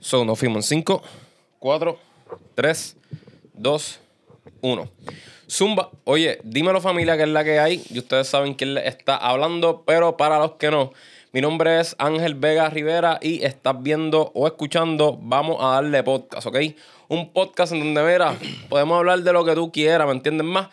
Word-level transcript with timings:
So, 0.00 0.24
nos 0.24 0.38
fuimos 0.38 0.64
en 0.64 0.78
5, 0.78 1.02
4, 1.58 1.98
3, 2.54 2.96
2, 3.52 4.00
1. 4.62 4.90
Zumba, 5.50 5.90
oye, 6.04 6.40
dímelo 6.42 6.80
familia, 6.80 7.18
que 7.18 7.24
es 7.24 7.28
la 7.28 7.44
que 7.44 7.58
hay. 7.58 7.84
Y 7.90 7.98
ustedes 7.98 8.26
saben 8.26 8.54
quién 8.54 8.74
le 8.74 8.88
está 8.88 9.16
hablando, 9.16 9.82
pero 9.84 10.16
para 10.16 10.38
los 10.38 10.52
que 10.52 10.70
no, 10.70 10.92
mi 11.32 11.42
nombre 11.42 11.80
es 11.80 11.96
Ángel 11.98 12.34
Vega 12.34 12.70
Rivera 12.70 13.18
y 13.20 13.44
estás 13.44 13.82
viendo 13.82 14.32
o 14.34 14.46
escuchando 14.46 15.18
Vamos 15.20 15.58
a 15.60 15.72
darle 15.72 16.02
podcast, 16.02 16.46
¿ok? 16.46 16.56
Un 17.08 17.32
podcast 17.32 17.72
en 17.72 17.80
donde, 17.80 18.02
mira, 18.10 18.36
podemos 18.70 18.96
hablar 18.96 19.20
de 19.20 19.32
lo 19.34 19.44
que 19.44 19.54
tú 19.54 19.70
quieras, 19.70 20.06
¿me 20.06 20.14
entiendes 20.14 20.46
más? 20.46 20.68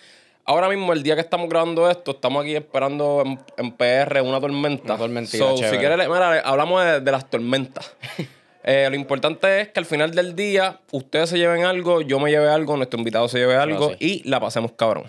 Ahora 0.45 0.69
mismo, 0.69 0.93
el 0.93 1.03
día 1.03 1.15
que 1.15 1.21
estamos 1.21 1.49
grabando 1.49 1.89
esto, 1.89 2.11
estamos 2.11 2.43
aquí 2.43 2.55
esperando 2.55 3.23
en, 3.25 3.39
en 3.57 3.71
PR 3.73 4.21
una 4.21 4.39
tormenta. 4.39 4.93
Una 4.93 4.97
tormentita, 4.97 5.37
So, 5.37 5.57
si 5.57 5.77
quieres, 5.77 6.07
mira, 6.07 6.39
hablamos 6.39 6.85
de, 6.85 7.01
de 7.01 7.11
las 7.11 7.29
tormentas. 7.29 7.93
Eh, 8.69 8.85
lo 8.89 8.97
importante 8.97 9.61
es 9.61 9.69
que 9.69 9.79
al 9.79 9.85
final 9.85 10.11
del 10.11 10.35
día 10.35 10.81
ustedes 10.91 11.29
se 11.29 11.37
lleven 11.37 11.63
algo, 11.63 12.01
yo 12.01 12.19
me 12.19 12.29
lleve 12.29 12.49
algo, 12.49 12.75
nuestro 12.75 12.99
invitado 12.99 13.29
se 13.29 13.37
lleve 13.37 13.55
algo 13.55 13.91
sí. 13.91 13.95
y 14.25 14.29
la 14.29 14.41
pasemos 14.41 14.73
cabrón. 14.73 15.05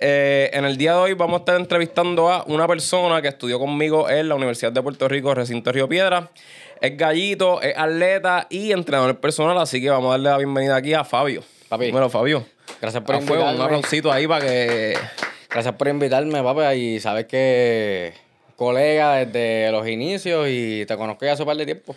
Eh, 0.00 0.48
en 0.54 0.64
el 0.64 0.78
día 0.78 0.92
de 0.92 0.98
hoy 1.00 1.12
vamos 1.12 1.34
a 1.34 1.38
estar 1.40 1.56
entrevistando 1.56 2.30
a 2.30 2.44
una 2.44 2.66
persona 2.66 3.20
que 3.20 3.28
estudió 3.28 3.58
conmigo 3.58 4.08
en 4.08 4.30
la 4.30 4.34
Universidad 4.34 4.72
de 4.72 4.80
Puerto 4.80 5.08
Rico, 5.08 5.34
recinto 5.34 5.72
Río 5.72 5.86
Piedra. 5.86 6.30
Es 6.80 6.96
gallito, 6.96 7.60
es 7.60 7.76
atleta 7.76 8.46
y 8.48 8.72
entrenador 8.72 9.20
personal, 9.20 9.58
así 9.58 9.78
que 9.82 9.90
vamos 9.90 10.08
a 10.08 10.12
darle 10.12 10.30
la 10.30 10.38
bienvenida 10.38 10.76
aquí 10.76 10.94
a 10.94 11.04
Fabio. 11.04 11.42
Papi. 11.68 11.90
Bueno, 11.90 12.08
Fabio. 12.08 12.46
Gracias 12.80 13.02
por 13.04 13.16
a 13.16 13.20
fuego, 13.20 13.44
un 13.50 13.60
aplausito 13.60 14.10
ahí 14.10 14.26
para 14.26 14.46
que... 14.46 14.96
Gracias 15.50 15.74
por 15.74 15.88
invitarme, 15.88 16.42
papi. 16.42 16.62
Y 16.78 17.00
sabes 17.00 17.26
que 17.26 18.14
colega 18.56 19.16
desde 19.16 19.70
los 19.70 19.86
inicios 19.86 20.48
y 20.48 20.86
te 20.86 20.96
conozco 20.96 21.26
ya 21.26 21.32
hace 21.32 21.42
un 21.42 21.46
par 21.46 21.58
de 21.58 21.66
tiempo. 21.66 21.94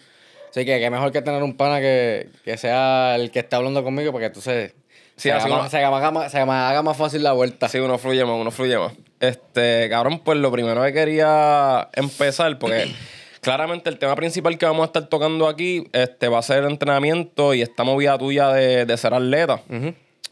Así 0.49 0.65
que 0.65 0.79
qué 0.79 0.89
mejor 0.89 1.11
que 1.11 1.21
tener 1.21 1.43
un 1.43 1.55
pana 1.55 1.79
que, 1.79 2.29
que 2.43 2.57
sea 2.57 3.15
el 3.15 3.29
que 3.31 3.39
esté 3.39 3.55
hablando 3.55 3.83
conmigo 3.83 4.11
para 4.11 4.27
que 4.27 4.33
tú 4.33 4.41
se, 4.41 4.73
Sí, 5.15 5.23
se, 5.23 5.31
así 5.33 5.45
haga, 5.45 5.53
uno- 5.53 5.63
más- 5.63 5.71
se, 5.71 5.77
haga 5.83 6.11
más, 6.11 6.31
se 6.31 6.45
me 6.45 6.51
haga 6.53 6.81
más 6.81 6.95
fácil 6.97 7.23
la 7.23 7.33
vuelta. 7.33 7.65
Así 7.65 7.77
uno 7.77 7.97
fluye 7.97 8.23
más, 8.25 8.35
uno 8.35 8.51
fluye 8.51 8.77
más. 8.77 8.93
Este, 9.19 9.87
cabrón, 9.89 10.19
pues 10.19 10.37
lo 10.39 10.51
primero 10.51 10.81
que 10.83 10.93
quería 10.93 11.89
empezar, 11.93 12.57
porque 12.57 12.89
claramente 13.41 13.89
el 13.89 13.99
tema 13.99 14.15
principal 14.15 14.57
que 14.57 14.65
vamos 14.65 14.83
a 14.83 14.85
estar 14.85 15.07
tocando 15.07 15.47
aquí 15.47 15.87
este, 15.91 16.29
va 16.29 16.39
a 16.39 16.41
ser 16.41 16.63
el 16.63 16.71
entrenamiento 16.71 17.53
y 17.53 17.61
esta 17.61 17.83
movida 17.83 18.17
tuya 18.17 18.49
de, 18.53 18.85
de 18.85 18.97
ser 18.97 19.13
atleta. 19.13 19.61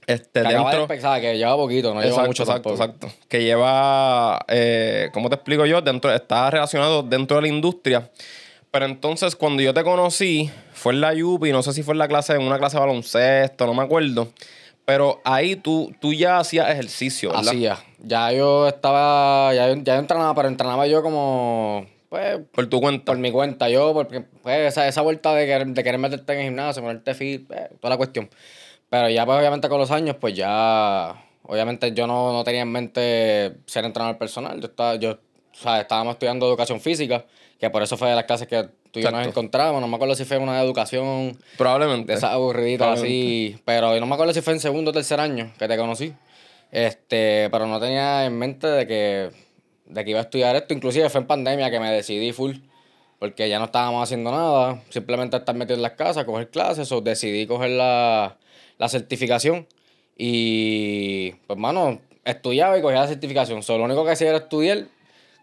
Este, 0.07 0.39
Que 0.41 0.47
acaba 0.47 0.71
de 0.71 0.77
dentro. 0.77 0.81
empezar, 0.93 1.19
que 1.21 1.37
lleva 1.37 1.55
poquito, 1.57 1.93
no 1.93 2.01
lleva 2.01 2.23
mucho 2.25 2.43
exacto, 2.43 2.69
tampoco. 2.69 2.83
exacto. 3.09 3.25
Que 3.27 3.43
lleva, 3.43 4.39
eh, 4.47 5.09
¿cómo 5.13 5.27
te 5.27 5.35
explico 5.35 5.65
yo? 5.65 5.81
Dentro, 5.81 6.13
está 6.13 6.49
relacionado 6.49 7.03
dentro 7.03 7.35
de 7.35 7.41
la 7.41 7.47
industria. 7.49 8.09
Pero 8.71 8.85
entonces, 8.85 9.35
cuando 9.35 9.61
yo 9.63 9.73
te 9.73 9.83
conocí, 9.83 10.51
fue 10.73 10.93
en 10.93 11.01
la 11.01 11.13
Yupi, 11.13 11.51
no 11.51 11.63
sé 11.63 11.73
si 11.73 11.83
fue 11.83 11.93
en 11.93 11.99
la 11.99 12.07
clase, 12.07 12.33
en 12.33 12.41
una 12.41 12.57
clase 12.59 12.77
de 12.77 12.81
baloncesto, 12.81 13.65
no 13.65 13.73
me 13.73 13.83
acuerdo. 13.83 14.29
Pero 14.85 15.21
ahí 15.25 15.55
tú, 15.55 15.93
tú 15.99 16.13
ya 16.13 16.39
hacías 16.39 16.69
ejercicio, 16.69 17.29
¿verdad? 17.29 17.47
Hacía. 17.47 17.77
Ya 17.99 18.31
yo 18.31 18.67
estaba, 18.67 19.53
ya, 19.53 19.67
yo- 19.67 19.81
ya 19.83 19.95
yo 19.95 19.99
entrenaba, 19.99 20.33
pero 20.35 20.47
entrenaba 20.47 20.85
yo 20.87 21.01
como, 21.01 21.85
pues, 22.09 22.39
Por 22.53 22.67
tu 22.67 22.79
cuenta. 22.79 23.05
por 23.05 23.17
mi 23.17 23.31
cuenta, 23.31 23.69
yo, 23.69 23.93
porque 23.93 24.21
pues, 24.21 24.59
esa, 24.67 24.87
esa 24.87 25.01
vuelta 25.01 25.33
de 25.33 25.45
querer, 25.45 25.67
de 25.67 25.83
querer 25.83 25.99
meterte 25.99 26.33
en 26.33 26.39
el 26.39 26.45
gimnasio, 26.45 26.81
ponerte 26.81 27.13
fit, 27.15 27.49
eh, 27.51 27.69
toda 27.81 27.89
la 27.91 27.97
cuestión. 27.97 28.29
Pero 28.89 29.09
ya, 29.09 29.25
pues, 29.25 29.37
obviamente, 29.39 29.67
con 29.67 29.79
los 29.79 29.91
años, 29.91 30.15
pues 30.19 30.33
ya, 30.35 31.15
obviamente, 31.43 31.91
yo 31.93 32.07
no, 32.07 32.31
no 32.31 32.43
tenía 32.45 32.61
en 32.61 32.71
mente 32.71 33.57
ser 33.65 33.83
entrenador 33.83 34.17
personal. 34.17 34.59
Yo 34.61 34.67
estaba, 34.67 34.95
yo, 34.95 35.11
o 35.11 35.17
sea, 35.61 35.81
estábamos 35.81 36.13
estudiando 36.13 36.47
educación 36.47 36.79
física, 36.79 37.25
que 37.59 37.69
por 37.69 37.81
eso 37.81 37.97
fue 37.97 38.09
de 38.09 38.15
las 38.15 38.25
clases 38.25 38.47
que 38.47 38.63
tú 38.91 38.99
y 38.99 39.03
yo 39.03 39.09
nos 39.11 39.19
Exacto. 39.19 39.29
encontramos. 39.29 39.81
No 39.81 39.87
me 39.87 39.95
acuerdo 39.95 40.15
si 40.15 40.25
fue 40.25 40.37
una 40.37 40.57
de 40.59 40.63
educación 40.65 41.37
Probablemente. 41.57 42.11
de 42.11 42.17
esas 42.17 42.31
aburriditas 42.31 42.99
así. 42.99 43.57
Pero 43.65 43.93
yo 43.93 43.99
no 43.99 44.05
me 44.05 44.13
acuerdo 44.13 44.33
si 44.33 44.41
fue 44.41 44.53
en 44.53 44.59
segundo 44.59 44.91
o 44.91 44.93
tercer 44.93 45.19
año 45.19 45.51
que 45.57 45.67
te 45.67 45.77
conocí. 45.77 46.13
Este, 46.71 47.49
pero 47.49 47.65
no 47.65 47.79
tenía 47.79 48.25
en 48.25 48.37
mente 48.37 48.67
de 48.67 48.85
que, 48.85 49.29
de 49.85 50.03
que 50.03 50.09
iba 50.11 50.19
a 50.19 50.23
estudiar 50.23 50.55
esto. 50.55 50.73
Inclusive 50.73 51.09
fue 51.09 51.21
en 51.21 51.27
pandemia 51.27 51.71
que 51.71 51.79
me 51.79 51.91
decidí 51.91 52.31
full. 52.31 52.55
Porque 53.19 53.49
ya 53.49 53.57
no 53.57 53.65
estábamos 53.65 54.03
haciendo 54.03 54.29
nada. 54.29 54.83
Simplemente 54.89 55.37
estar 55.37 55.55
metido 55.55 55.75
en 55.75 55.81
las 55.81 55.93
casas, 55.93 56.25
coger 56.25 56.49
clases. 56.51 56.91
O 56.91 57.01
decidí 57.01 57.47
coger 57.47 57.71
la, 57.71 58.37
la 58.77 58.89
certificación. 58.89 59.65
Y, 60.15 61.31
pues, 61.47 61.57
mano, 61.57 61.99
estudiaba 62.23 62.77
y 62.77 62.81
cogía 62.81 63.01
la 63.01 63.07
certificación. 63.07 63.63
So, 63.63 63.77
lo 63.77 63.85
único 63.85 64.05
que 64.05 64.11
hacía 64.11 64.29
era 64.29 64.37
estudiar. 64.37 64.85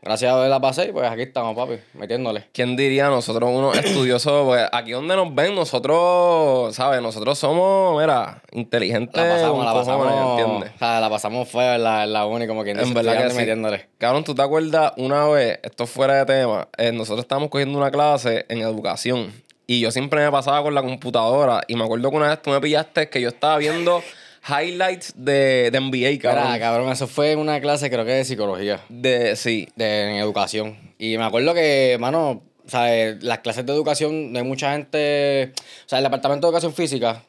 Gracias 0.04 0.30
a 0.30 0.36
Dios 0.36 0.50
la 0.50 0.60
pasé 0.60 0.88
y 0.88 0.92
pues 0.92 1.10
aquí 1.10 1.22
estamos, 1.22 1.56
papi, 1.56 1.80
metiéndole. 1.94 2.44
¿Quién 2.52 2.76
diría 2.76 3.08
nosotros, 3.08 3.48
unos 3.50 3.74
estudiosos, 3.84 4.44
pues 4.44 4.68
aquí 4.70 4.90
donde 4.90 5.16
nos 5.16 5.34
ven, 5.34 5.54
nosotros, 5.54 6.74
¿sabes? 6.74 7.00
Nosotros 7.00 7.38
somos, 7.38 7.98
mira, 7.98 8.42
inteligentes. 8.52 9.16
La 9.16 9.30
pasamos, 9.30 9.64
la 9.64 9.72
pasamos. 9.72 10.38
¿entiendes? 10.40 10.72
O 10.74 10.78
sea, 10.78 11.00
la 11.00 11.08
pasamos 11.08 11.48
fue 11.48 11.78
la, 11.78 12.04
la 12.04 12.26
uni, 12.26 12.46
como 12.46 12.64
quien 12.64 12.76
dice, 12.76 12.88
En 12.88 12.94
verdad 12.94 13.22
que 13.22 13.30
sí. 13.30 13.36
metiéndole. 13.36 13.88
Cabrón, 13.96 14.24
¿tú 14.24 14.34
te 14.34 14.42
acuerdas 14.42 14.92
una 14.98 15.26
vez, 15.28 15.58
esto 15.62 15.86
fuera 15.86 16.22
de 16.22 16.26
tema, 16.26 16.68
eh, 16.76 16.92
nosotros 16.92 17.24
estábamos 17.24 17.48
cogiendo 17.48 17.78
una 17.78 17.90
clase 17.90 18.44
en 18.50 18.58
educación 18.58 19.32
y 19.66 19.80
yo 19.80 19.90
siempre 19.90 20.22
me 20.22 20.30
pasaba 20.30 20.62
con 20.62 20.74
la 20.74 20.82
computadora 20.82 21.62
y 21.66 21.76
me 21.76 21.84
acuerdo 21.84 22.10
que 22.10 22.16
una 22.16 22.28
vez 22.28 22.42
tú 22.42 22.50
me 22.50 22.60
pillaste 22.60 23.08
que 23.08 23.22
yo 23.22 23.28
estaba 23.28 23.56
viendo 23.56 24.02
highlights 24.46 25.14
de, 25.16 25.70
de 25.70 25.80
NBA, 25.80 26.20
cabrón. 26.20 26.44
Mira, 26.46 26.58
cabrón, 26.58 26.92
eso 26.92 27.06
fue 27.06 27.32
en 27.32 27.38
una 27.38 27.60
clase, 27.60 27.90
creo 27.90 28.04
que 28.04 28.12
de 28.12 28.24
psicología, 28.24 28.80
De, 28.88 29.36
sí, 29.36 29.68
de 29.76 30.10
en 30.10 30.16
educación. 30.16 30.94
Y 30.98 31.16
me 31.18 31.24
acuerdo 31.24 31.54
que, 31.54 31.96
mano, 31.98 32.42
o 32.66 32.68
sea, 32.68 32.94
eh, 32.94 33.18
las 33.20 33.40
clases 33.40 33.66
de 33.66 33.72
educación, 33.72 34.32
no 34.32 34.38
hay 34.38 34.44
mucha 34.44 34.72
gente. 34.72 35.52
O 35.84 35.88
sea, 35.88 35.98
el 35.98 36.04
departamento 36.04 36.46
de 36.46 36.50
educación 36.50 36.74
física 36.74 37.22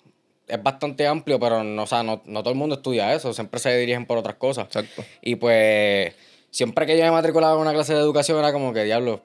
es 0.47 0.61
bastante 0.61 1.07
amplio, 1.07 1.39
pero 1.39 1.63
no, 1.63 1.83
o 1.83 1.87
sea, 1.87 2.03
no, 2.03 2.21
no 2.25 2.41
todo 2.41 2.51
el 2.51 2.59
mundo 2.59 2.75
estudia 2.75 3.13
eso, 3.13 3.33
siempre 3.33 3.59
se 3.59 3.75
dirigen 3.77 4.05
por 4.05 4.17
otras 4.17 4.35
cosas. 4.35 4.65
exacto. 4.65 5.03
Y 5.21 5.35
pues, 5.35 6.13
siempre 6.51 6.85
que 6.85 6.97
yo 6.97 7.03
me 7.03 7.11
matriculaba 7.11 7.55
en 7.55 7.61
una 7.61 7.73
clase 7.73 7.93
de 7.93 7.99
educación, 7.99 8.39
era 8.39 8.53
como 8.53 8.73
que, 8.73 8.83
diablo, 8.83 9.23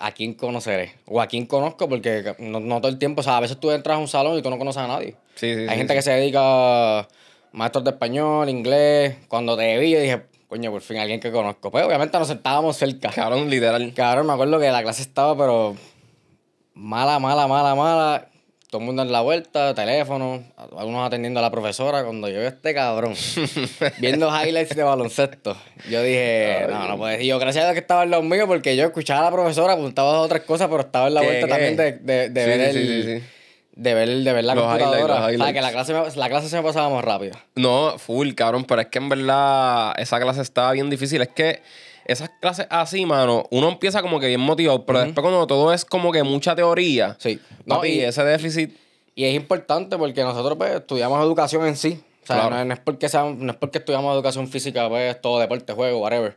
¿a 0.00 0.12
quién 0.12 0.34
conoceré? 0.34 0.94
O 1.06 1.20
a 1.20 1.26
quién 1.26 1.46
conozco, 1.46 1.88
porque 1.88 2.34
no, 2.38 2.58
no 2.58 2.80
todo 2.80 2.90
el 2.90 2.98
tiempo, 2.98 3.20
o 3.20 3.22
sea, 3.22 3.36
a 3.36 3.40
veces 3.40 3.60
tú 3.60 3.70
entras 3.70 3.96
a 3.96 4.00
un 4.00 4.08
salón 4.08 4.38
y 4.38 4.42
tú 4.42 4.50
no 4.50 4.58
conoces 4.58 4.82
a 4.82 4.88
nadie. 4.88 5.14
Sí, 5.36 5.54
sí, 5.54 5.60
Hay 5.60 5.68
sí, 5.68 5.76
gente 5.76 5.92
sí. 5.92 5.98
que 5.98 6.02
se 6.02 6.10
dedica 6.12 6.40
a 7.00 7.08
maestros 7.52 7.84
de 7.84 7.90
español, 7.90 8.48
inglés. 8.48 9.16
Cuando 9.28 9.56
te 9.56 9.78
vi, 9.78 9.90
yo 9.90 10.00
dije, 10.00 10.22
coño, 10.48 10.70
por 10.70 10.80
fin 10.80 10.98
alguien 10.98 11.20
que 11.20 11.30
conozco. 11.30 11.70
Pues 11.70 11.84
obviamente 11.84 12.18
nos 12.18 12.28
sentábamos 12.28 12.76
cerca. 12.76 13.10
Cabrón, 13.10 13.48
literal. 13.50 13.92
Cabrón, 13.94 14.26
me 14.26 14.32
acuerdo 14.32 14.58
que 14.58 14.70
la 14.70 14.82
clase 14.82 15.02
estaba, 15.02 15.36
pero 15.36 15.76
mala, 16.74 17.18
mala, 17.18 17.46
mala, 17.46 17.74
mala. 17.74 18.29
Todo 18.70 18.80
el 18.82 18.86
mundo 18.86 19.02
en 19.02 19.10
la 19.10 19.20
vuelta, 19.20 19.74
teléfono, 19.74 20.44
algunos 20.78 21.04
atendiendo 21.04 21.40
a 21.40 21.42
la 21.42 21.50
profesora. 21.50 22.04
Cuando 22.04 22.28
yo 22.28 22.40
este 22.40 22.72
cabrón 22.72 23.14
viendo 23.98 24.28
highlights 24.30 24.76
de 24.76 24.82
baloncesto, 24.84 25.56
yo 25.90 26.02
dije, 26.04 26.66
no, 26.70 26.86
no 26.86 26.96
puede. 26.96 27.24
Y 27.24 27.26
yo, 27.26 27.38
gracias 27.40 27.64
a 27.64 27.68
Dios 27.68 27.74
que 27.74 27.80
estaba 27.80 28.04
en 28.04 28.10
los 28.10 28.22
míos, 28.22 28.44
porque 28.46 28.76
yo 28.76 28.84
escuchaba 28.84 29.22
a 29.22 29.24
la 29.24 29.32
profesora, 29.32 29.72
apuntaba 29.72 30.16
a 30.16 30.20
otras 30.20 30.42
cosas, 30.42 30.68
pero 30.68 30.82
estaba 30.82 31.08
en 31.08 31.14
la 31.14 31.20
¿Qué, 31.20 31.26
vuelta 31.26 31.46
qué? 31.46 31.52
también 31.52 31.76
de, 31.76 31.92
de, 31.94 32.30
de 32.30 32.42
Sí, 32.44 32.48
ver 32.48 32.72
sí, 32.72 32.78
el. 32.78 33.04
sí. 33.20 33.26
De 33.74 33.94
ver, 33.94 34.08
de 34.08 34.32
ver 34.32 34.44
la 34.44 34.54
Los 34.54 34.64
computadora. 34.64 35.14
O 35.26 35.30
sea, 35.36 35.52
que 35.52 35.60
la 35.62 35.70
clase, 35.72 35.92
me- 35.94 36.14
la 36.14 36.28
clase 36.28 36.48
se 36.48 36.56
me 36.56 36.62
pasaba 36.62 36.90
más 36.90 37.04
rápido. 37.04 37.36
No, 37.56 37.98
full, 37.98 38.34
cabrón, 38.34 38.64
pero 38.66 38.82
es 38.82 38.86
que 38.88 38.98
en 38.98 39.08
verdad 39.08 39.94
esa 39.98 40.20
clase 40.20 40.42
estaba 40.42 40.70
bien 40.72 40.90
difícil. 40.90 41.22
Es 41.22 41.28
que 41.28 41.60
esas 42.04 42.30
clases 42.40 42.66
así, 42.70 43.06
mano, 43.06 43.44
uno 43.50 43.68
empieza 43.68 44.02
como 44.02 44.18
que 44.20 44.26
bien 44.28 44.40
motivado, 44.40 44.84
pero 44.86 45.00
después 45.00 45.22
cuando 45.22 45.46
todo 45.46 45.72
es 45.72 45.84
como 45.84 46.12
que 46.12 46.22
mucha 46.22 46.54
teoría, 46.56 47.16
Sí. 47.18 47.38
no, 47.66 47.84
y 47.84 47.90
y, 47.92 48.00
ese 48.00 48.24
déficit, 48.24 48.76
y 49.14 49.24
es 49.24 49.34
importante 49.34 49.96
porque 49.98 50.22
nosotros 50.22 50.56
pues, 50.58 50.72
estudiamos 50.76 51.22
educación 51.22 51.66
en 51.66 51.76
sí. 51.76 52.00
O 52.22 52.26
sea, 52.26 52.36
Claro. 52.36 52.56
no, 52.56 52.64
no 52.64 52.74
es 52.74 52.80
porque 52.80 53.08
sea, 53.08 53.24
no 53.24 53.50
es 53.52 53.58
porque 53.58 53.78
estudiamos 53.78 54.14
educación 54.14 54.46
física, 54.48 54.88
pues 54.88 55.20
todo 55.20 55.38
deporte, 55.40 55.72
juego, 55.72 55.98
whatever. 56.00 56.36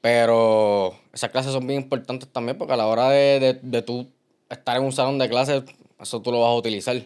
Pero 0.00 0.94
esas 1.12 1.30
clases 1.30 1.52
son 1.52 1.66
bien 1.66 1.82
importantes 1.82 2.28
también 2.30 2.58
porque 2.58 2.72
a 2.74 2.76
la 2.76 2.86
hora 2.86 3.08
de, 3.10 3.38
de, 3.40 3.58
de 3.62 3.82
tú 3.82 4.08
estar 4.50 4.76
en 4.76 4.82
un 4.84 4.92
salón 4.92 5.18
de 5.18 5.28
clases, 5.28 5.62
eso 6.00 6.20
tú 6.20 6.32
lo 6.32 6.40
vas 6.40 6.50
a 6.50 6.54
utilizar. 6.54 6.96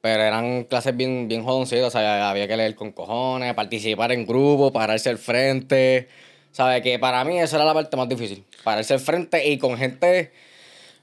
Pero 0.00 0.22
eran 0.22 0.62
clases 0.64 0.96
bien, 0.96 1.26
bien 1.26 1.42
jodoncitas, 1.42 1.88
o 1.88 1.90
sea, 1.90 2.30
había 2.30 2.46
que 2.46 2.56
leer 2.56 2.76
con 2.76 2.92
cojones, 2.92 3.52
participar 3.54 4.12
en 4.12 4.26
grupo, 4.26 4.72
pararse 4.72 5.10
al 5.10 5.18
frente. 5.18 6.08
¿Sabes? 6.56 6.80
Que 6.80 6.98
para 6.98 7.22
mí 7.22 7.38
esa 7.38 7.56
era 7.56 7.66
la 7.66 7.74
parte 7.74 7.98
más 7.98 8.08
difícil. 8.08 8.42
Pararse 8.64 8.94
al 8.94 9.00
frente 9.00 9.46
y 9.46 9.58
con 9.58 9.76
gente, 9.76 10.32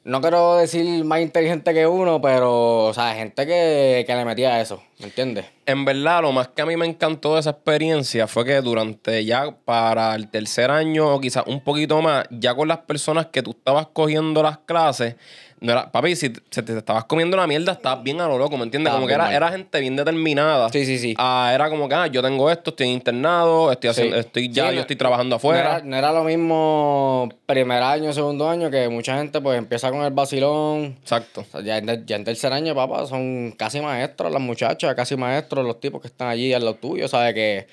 no 0.03 0.19
quiero 0.19 0.55
decir 0.55 1.05
más 1.05 1.21
inteligente 1.21 1.75
que 1.75 1.85
uno, 1.85 2.19
pero, 2.19 2.85
o 2.85 2.93
sea, 2.95 3.13
gente 3.13 3.45
que, 3.45 4.03
que 4.07 4.15
le 4.15 4.25
metía 4.25 4.59
eso, 4.59 4.81
¿me 4.97 5.05
entiendes? 5.05 5.45
en 5.65 5.85
verdad 5.85 6.21
lo 6.21 6.31
más 6.31 6.49
que 6.49 6.61
a 6.61 6.65
mí 6.65 6.75
me 6.75 6.85
encantó 6.85 7.35
de 7.35 7.39
esa 7.39 7.51
experiencia 7.51 8.27
fue 8.27 8.45
que 8.45 8.61
durante 8.61 9.23
ya 9.23 9.55
para 9.63 10.13
el 10.15 10.29
tercer 10.29 10.71
año 10.71 11.15
o 11.15 11.21
quizás 11.21 11.43
un 11.47 11.61
poquito 11.61 12.01
más, 12.01 12.25
ya 12.29 12.53
con 12.55 12.67
las 12.67 12.79
personas 12.79 13.27
que 13.27 13.41
tú 13.41 13.51
estabas 13.51 13.87
cogiendo 13.93 14.43
las 14.43 14.57
clases, 14.59 15.15
No 15.63 15.71
era, 15.71 15.89
papi, 15.91 16.15
si 16.17 16.29
te, 16.29 16.61
te 16.61 16.77
estabas 16.77 17.05
comiendo 17.05 17.37
la 17.37 17.47
mierda, 17.47 17.71
estabas 17.71 18.03
bien 18.03 18.19
a 18.19 18.27
lo 18.27 18.37
loco, 18.37 18.57
¿me 18.57 18.63
entiendes? 18.65 18.91
Como 18.93 19.07
que 19.07 19.13
era, 19.13 19.33
era 19.33 19.49
gente 19.49 19.79
bien 19.79 19.95
determinada. 19.95 20.67
Sí, 20.69 20.85
sí, 20.85 20.97
sí. 20.99 21.15
Ah, 21.17 21.51
era 21.55 21.69
como 21.69 21.87
que, 21.87 21.95
ah, 21.95 22.07
yo 22.07 22.21
tengo 22.21 22.51
esto, 22.51 22.71
estoy 22.71 22.87
internado, 22.87 23.71
estoy 23.71 23.89
haciendo, 23.89 24.15
Sí. 24.17 24.19
estoy 24.19 24.49
ya, 24.49 24.63
Sí, 24.65 24.69
yo 24.71 24.75
no- 24.75 24.81
estoy 24.81 24.95
trabajando 24.97 25.33
No 25.35 25.37
afuera. 25.37 25.59
era, 25.77 25.79
no 25.85 25.95
era 25.95 26.11
lo 26.11 26.25
mismo 26.25 27.29
primer 27.45 27.81
año, 27.81 28.11
segundo 28.11 28.49
año, 28.49 28.69
que 28.69 28.89
mucha 28.89 29.15
gente 29.17 29.39
pues 29.39 29.57
empieza 29.57 29.89
con 29.89 30.01
el 30.03 30.11
vacilón. 30.11 30.97
Exacto. 31.01 31.41
O 31.41 31.45
sea, 31.45 31.61
ya, 31.61 31.77
en, 31.77 32.05
ya 32.05 32.17
en 32.17 32.25
tercer 32.25 32.51
año, 32.51 32.75
papá, 32.75 33.05
son 33.07 33.53
casi 33.57 33.79
maestros 33.79 34.33
las 34.33 34.41
muchachas, 34.41 34.93
casi 34.95 35.15
maestros 35.15 35.65
los 35.65 35.79
tipos 35.79 36.01
que 36.01 36.07
están 36.07 36.27
allí 36.27 36.53
al 36.53 36.65
lado 36.65 36.75
tuyo, 36.75 37.07
¿sabes? 37.07 37.33
Que, 37.33 37.67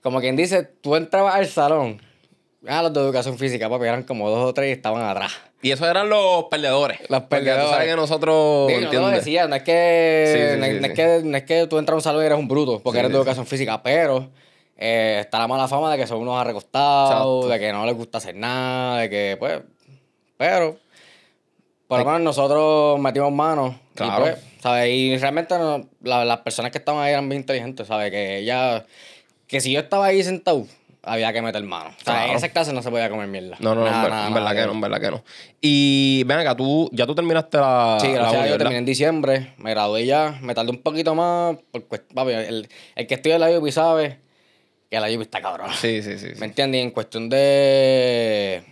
como 0.00 0.20
quien 0.20 0.36
dice, 0.36 0.62
tú 0.80 0.94
entrabas 0.94 1.34
al 1.34 1.46
salón, 1.48 2.00
ah, 2.68 2.82
los 2.84 2.92
de 2.92 3.00
educación 3.00 3.36
física, 3.36 3.68
papi, 3.68 3.84
eran 3.86 4.04
como 4.04 4.30
dos 4.30 4.48
o 4.48 4.54
tres 4.54 4.68
y 4.68 4.72
estaban 4.72 5.02
atrás. 5.02 5.32
Y 5.62 5.70
esos 5.70 5.86
eran 5.88 6.08
los 6.08 6.44
perdedores. 6.50 6.98
Los 7.08 7.20
Porque 7.22 7.28
perdedores. 7.36 7.64
Tú 7.66 7.70
sabes 7.70 7.88
que 7.88 7.96
nosotros, 7.96 8.34
no 8.62 8.66
te 8.66 8.80
lo 8.80 8.84
¿entiendes? 8.86 9.12
decía, 9.24 9.46
no 9.48 9.54
es 9.56 9.62
que, 9.62 10.24
Sí, 10.26 10.38
sí, 10.54 10.58
no, 10.58 10.64
es- 10.66 10.72
sí, 10.72 10.80
no 10.80 10.86
sí. 10.86 10.90
es 10.90 10.96
que 10.96 11.20
no 11.28 11.36
es 11.36 11.42
que 11.44 11.66
tú 11.68 11.78
entras 11.78 11.94
a 11.94 11.96
un 11.96 12.02
salón 12.02 12.22
y 12.22 12.26
eres 12.26 12.38
un 12.38 12.48
bruto, 12.48 12.80
porque 12.82 12.96
Sí, 12.98 13.00
eres 13.00 13.10
de 13.10 13.14
sí, 13.14 13.18
educación 13.20 13.46
física, 13.46 13.82
pero 13.82 14.28
eh, 14.76 15.18
está 15.20 15.38
la 15.38 15.46
mala 15.46 15.68
fama 15.68 15.92
de 15.92 15.98
que 15.98 16.06
son 16.08 16.18
unos 16.18 16.44
recostados, 16.44 17.10
Exacto. 17.10 17.48
de 17.48 17.58
que 17.60 17.72
no 17.72 17.86
les 17.86 17.94
gusta 17.96 18.18
hacer 18.18 18.34
nada, 18.34 18.98
de 19.02 19.08
que 19.10 19.36
pues, 19.38 19.60
pero 20.36 20.76
por 21.86 21.98
lo 22.00 22.04
menos 22.06 22.20
nosotros 22.22 22.98
metimos 22.98 23.30
manos. 23.32 23.74
Claro. 23.94 24.26
Y, 24.26 24.30
pues, 24.30 24.38
¿sabes? 24.60 24.88
y 24.88 25.16
realmente 25.18 25.56
no- 25.58 25.86
la- 26.02 26.24
las 26.24 26.38
personas 26.38 26.72
que 26.72 26.78
estaban 26.78 27.02
ahí 27.04 27.12
eran 27.12 27.28
bien 27.28 27.42
inteligentes, 27.42 27.86
¿sabes? 27.86 28.10
Que 28.10 28.38
ella, 28.38 28.84
que 29.46 29.60
si 29.60 29.72
yo 29.72 29.80
estaba 29.80 30.06
ahí 30.06 30.22
sentado, 30.24 30.66
había 31.04 31.32
que 31.32 31.42
meter 31.42 31.62
mano. 31.64 31.90
O 31.90 32.04
sea, 32.04 32.14
en 32.14 32.22
Claro. 32.24 32.38
esas 32.38 32.50
clases 32.50 32.74
no 32.74 32.82
se 32.82 32.90
podía 32.90 33.10
comer 33.10 33.26
mierda. 33.28 33.56
No, 33.60 33.74
no, 33.74 33.80
no, 33.84 33.90
Nada, 33.90 33.96
en 33.96 34.02
ver- 34.02 34.10
nada, 34.12 34.26
en 34.28 34.34
nada 34.34 34.44
verdad 34.50 34.60
que 34.62 34.66
no, 34.66 34.72
en 34.74 34.80
verdad 34.80 35.00
que 35.00 35.10
no. 35.10 35.24
Y 35.60 36.22
ven 36.24 36.38
acá, 36.38 36.56
tú, 36.56 36.88
ya 36.92 37.06
tú 37.06 37.14
terminaste 37.14 37.58
la. 37.58 37.98
Sí, 38.00 38.08
la 38.08 38.12
gracias 38.14 38.34
a 38.34 38.38
uni, 38.38 38.42
Dios 38.48 38.52
¿verdad? 38.52 38.58
terminé 38.58 38.78
en 38.78 38.84
diciembre, 38.86 39.54
me 39.58 39.70
gradué 39.70 40.06
ya, 40.06 40.38
me 40.42 40.54
tardé 40.54 40.70
un 40.70 40.82
poquito 40.82 41.14
más, 41.14 41.56
porque, 41.72 41.98
papi, 42.14 42.30
el, 42.32 42.68
el 42.94 43.06
que 43.06 43.14
estudia 43.14 43.34
en 43.36 43.40
la 43.40 43.58
UPI 43.58 43.72
sabe 43.72 44.18
que 44.90 45.00
la 45.00 45.06
UPI 45.08 45.22
está 45.22 45.40
cabrón. 45.40 45.70
Sí, 45.80 46.02
sí, 46.02 46.18
sí. 46.18 46.28
sí. 46.34 46.38
¿Me 46.40 46.46
entiendes? 46.46 46.78
Y 46.80 46.82
en 46.82 46.90
cuestión 46.92 47.28
de, 47.28 48.62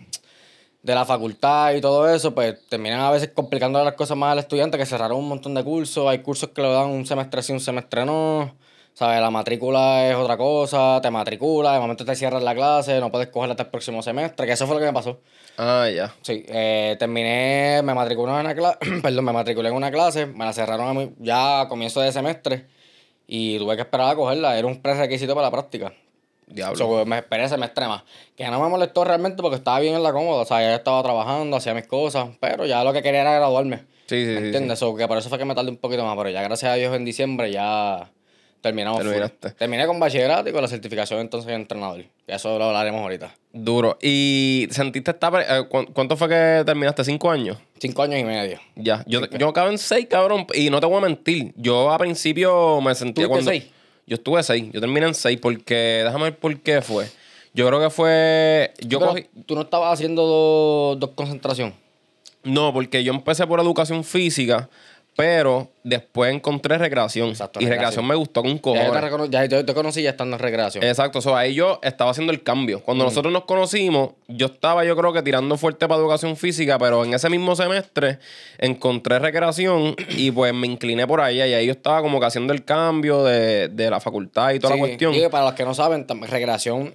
de 0.83 0.95
la 0.95 1.03
facultad 1.05 1.73
y 1.73 1.81
todo 1.81 2.07
eso, 2.13 2.33
pues 2.33 2.67
terminan 2.69 3.01
a 3.01 3.11
veces 3.11 3.29
complicando 3.33 3.83
las 3.83 3.93
cosas 3.95 4.15
más 4.17 4.31
al 4.31 4.39
estudiante, 4.39 4.77
que 4.77 4.85
cerraron 4.85 5.17
un 5.17 5.27
montón 5.27 5.53
de 5.53 5.63
cursos, 5.63 6.07
hay 6.07 6.19
cursos 6.19 6.49
que 6.49 6.61
lo 6.61 6.71
dan 6.73 6.87
un 6.89 7.05
semestre 7.05 7.41
sí, 7.43 7.51
un 7.53 7.59
semestre 7.59 8.05
no. 8.05 8.55
¿Sabes? 9.01 9.19
La 9.19 9.31
matrícula 9.31 10.07
es 10.07 10.15
otra 10.15 10.37
cosa, 10.37 10.99
te 11.01 11.09
matriculas, 11.09 11.73
de 11.73 11.79
momento 11.79 12.05
te 12.05 12.15
cierran 12.15 12.45
la 12.45 12.53
clase, 12.53 12.99
no 12.99 13.09
puedes 13.11 13.29
cogerla 13.29 13.53
hasta 13.53 13.63
el 13.63 13.69
próximo 13.69 14.03
semestre, 14.03 14.45
que 14.45 14.51
eso 14.51 14.67
fue 14.67 14.75
lo 14.75 14.79
que 14.79 14.85
me 14.85 14.93
pasó. 14.93 15.21
Ah, 15.57 15.89
ya. 15.91 16.13
Sí, 16.21 16.45
eh, 16.47 16.95
terminé, 16.99 17.81
me 17.83 17.95
matriculé 17.95 18.31
en 18.33 18.39
una 18.41 18.53
clase, 18.53 18.77
perdón, 19.01 19.25
me 19.25 19.33
matriculé 19.33 19.69
en 19.69 19.75
una 19.75 19.89
clase, 19.89 20.27
me 20.27 20.45
la 20.45 20.53
cerraron 20.53 20.87
a 20.87 20.93
mí 20.93 21.11
ya 21.17 21.61
a 21.61 21.67
comienzo 21.67 21.99
de 21.99 22.11
semestre 22.11 22.67
y 23.25 23.57
tuve 23.57 23.75
que 23.75 23.81
esperar 23.81 24.11
a 24.11 24.15
cogerla, 24.15 24.55
era 24.55 24.67
un 24.67 24.79
prerequisito 24.83 25.33
para 25.33 25.47
la 25.47 25.51
práctica. 25.51 25.91
Diablo. 26.45 26.75
So, 26.75 27.03
me 27.07 27.17
esperé 27.17 27.49
semestre 27.49 27.87
más. 27.87 28.03
Que 28.37 28.45
no 28.49 28.61
me 28.61 28.69
molestó 28.69 29.03
realmente 29.03 29.41
porque 29.41 29.55
estaba 29.57 29.79
bien 29.79 29.95
en 29.95 30.03
la 30.03 30.13
cómoda, 30.13 30.43
o 30.43 30.45
sea, 30.45 30.61
ya 30.61 30.75
estaba 30.75 31.01
trabajando, 31.01 31.57
hacía 31.57 31.73
mis 31.73 31.87
cosas, 31.87 32.29
pero 32.39 32.67
ya 32.67 32.83
lo 32.83 32.93
que 32.93 33.01
quería 33.01 33.21
era 33.21 33.33
graduarme. 33.33 33.77
sí, 34.05 34.23
sí, 34.25 34.27
¿Me 34.27 34.41
sí, 34.41 34.45
entiendes? 34.45 34.77
So, 34.77 34.95
que 34.95 35.07
por 35.07 35.17
eso 35.17 35.27
fue 35.27 35.39
que 35.39 35.45
me 35.45 35.55
tardé 35.55 35.71
un 35.71 35.77
poquito 35.77 36.05
más, 36.05 36.15
pero 36.15 36.29
ya 36.29 36.43
gracias 36.43 36.71
a 36.71 36.75
Dios 36.75 36.95
en 36.95 37.03
diciembre 37.03 37.51
ya 37.51 38.11
terminamos. 38.61 38.99
Terminaste. 39.01 39.51
Terminé 39.51 39.85
con 39.87 39.99
bachillerato 39.99 40.49
y 40.49 40.53
con 40.53 40.61
la 40.61 40.67
certificación 40.67 41.19
entonces 41.19 41.47
de 41.47 41.55
entrenador. 41.55 42.03
Que 42.25 42.35
eso 42.35 42.57
lo 42.57 42.65
hablaremos 42.65 43.01
ahorita. 43.01 43.33
Duro. 43.51 43.97
¿Y 44.01 44.67
sentiste 44.71 45.11
esta... 45.11 45.29
eh, 45.41 45.67
cu- 45.67 45.87
¿Cuánto 45.93 46.15
fue 46.15 46.29
que 46.29 46.63
terminaste? 46.65 47.03
¿Cinco 47.03 47.29
años? 47.29 47.57
Cinco 47.79 48.03
años 48.03 48.19
y 48.19 48.23
medio. 48.23 48.59
Ya. 48.75 49.03
Yo, 49.07 49.25
yo 49.27 49.49
acabo 49.49 49.69
en 49.69 49.77
seis, 49.77 50.07
cabrón. 50.09 50.47
Y 50.53 50.69
no 50.69 50.79
te 50.79 50.85
voy 50.85 50.97
a 50.97 51.01
mentir. 51.01 51.53
Yo 51.57 51.91
a 51.91 51.97
principio 51.97 52.79
me 52.81 52.95
sentía 52.95 53.25
¿Tuviste 53.25 53.29
cuando... 53.29 53.51
seis? 53.51 53.65
Yo 54.07 54.15
estuve 54.15 54.43
seis. 54.43 54.65
Yo 54.71 54.79
terminé 54.79 55.07
en 55.07 55.13
seis 55.15 55.39
porque... 55.41 56.03
Déjame 56.05 56.25
ver 56.25 56.37
por 56.37 56.57
qué 56.59 56.81
fue. 56.81 57.07
Yo 57.53 57.67
creo 57.67 57.81
que 57.81 57.89
fue... 57.89 58.73
Yo 58.79 58.99
Pero 58.99 59.11
cogí... 59.11 59.25
Tú 59.45 59.55
no 59.55 59.61
estabas 59.61 59.93
haciendo 59.93 60.25
dos 60.25 60.99
dos 60.99 61.09
concentración. 61.15 61.73
No, 62.43 62.73
porque 62.73 63.03
yo 63.03 63.13
empecé 63.13 63.45
por 63.45 63.59
educación 63.59 64.03
física, 64.03 64.67
pero 65.15 65.69
después 65.83 66.33
encontré 66.33 66.77
recreación. 66.77 67.29
Exacto, 67.29 67.59
y 67.61 67.65
recreación 67.65 68.07
me 68.07 68.15
gustó 68.15 68.41
con 68.41 68.57
cojones. 68.57 69.29
ya 69.29 69.45
yo 69.45 69.65
te 69.65 69.73
conocí 69.73 70.01
ya 70.01 70.11
estando 70.11 70.37
en 70.37 70.41
recreación. 70.41 70.83
Exacto, 70.83 71.21
so, 71.21 71.35
ahí 71.35 71.53
yo 71.53 71.79
estaba 71.83 72.11
haciendo 72.11 72.31
el 72.31 72.43
cambio. 72.43 72.79
Mm. 72.79 72.81
Cuando 72.81 73.03
nosotros 73.03 73.31
nos 73.33 73.43
conocimos, 73.43 74.11
yo 74.27 74.47
estaba 74.47 74.85
yo 74.85 74.95
creo 74.95 75.11
que 75.11 75.21
tirando 75.21 75.57
fuerte 75.57 75.87
para 75.87 75.99
educación 75.99 76.37
física, 76.37 76.79
pero 76.79 77.03
en 77.03 77.13
ese 77.13 77.29
mismo 77.29 77.55
semestre 77.55 78.19
encontré 78.57 79.19
recreación 79.19 79.95
y 80.09 80.31
pues 80.31 80.53
me 80.53 80.67
incliné 80.67 81.05
por 81.05 81.19
ahí 81.21 81.37
y 81.37 81.41
ahí 81.41 81.65
yo 81.65 81.73
estaba 81.73 82.01
como 82.01 82.19
que 82.19 82.25
haciendo 82.27 82.53
el 82.53 82.63
cambio 82.63 83.23
de, 83.23 83.67
de 83.67 83.89
la 83.89 83.99
facultad 83.99 84.51
y 84.53 84.59
toda 84.59 84.73
Sí, 84.75 84.79
la 84.79 84.85
cuestión. 84.87 85.13
y 85.13 85.27
para 85.27 85.45
los 85.45 85.53
que 85.53 85.65
no 85.65 85.73
saben, 85.73 86.07
recreación 86.21 86.93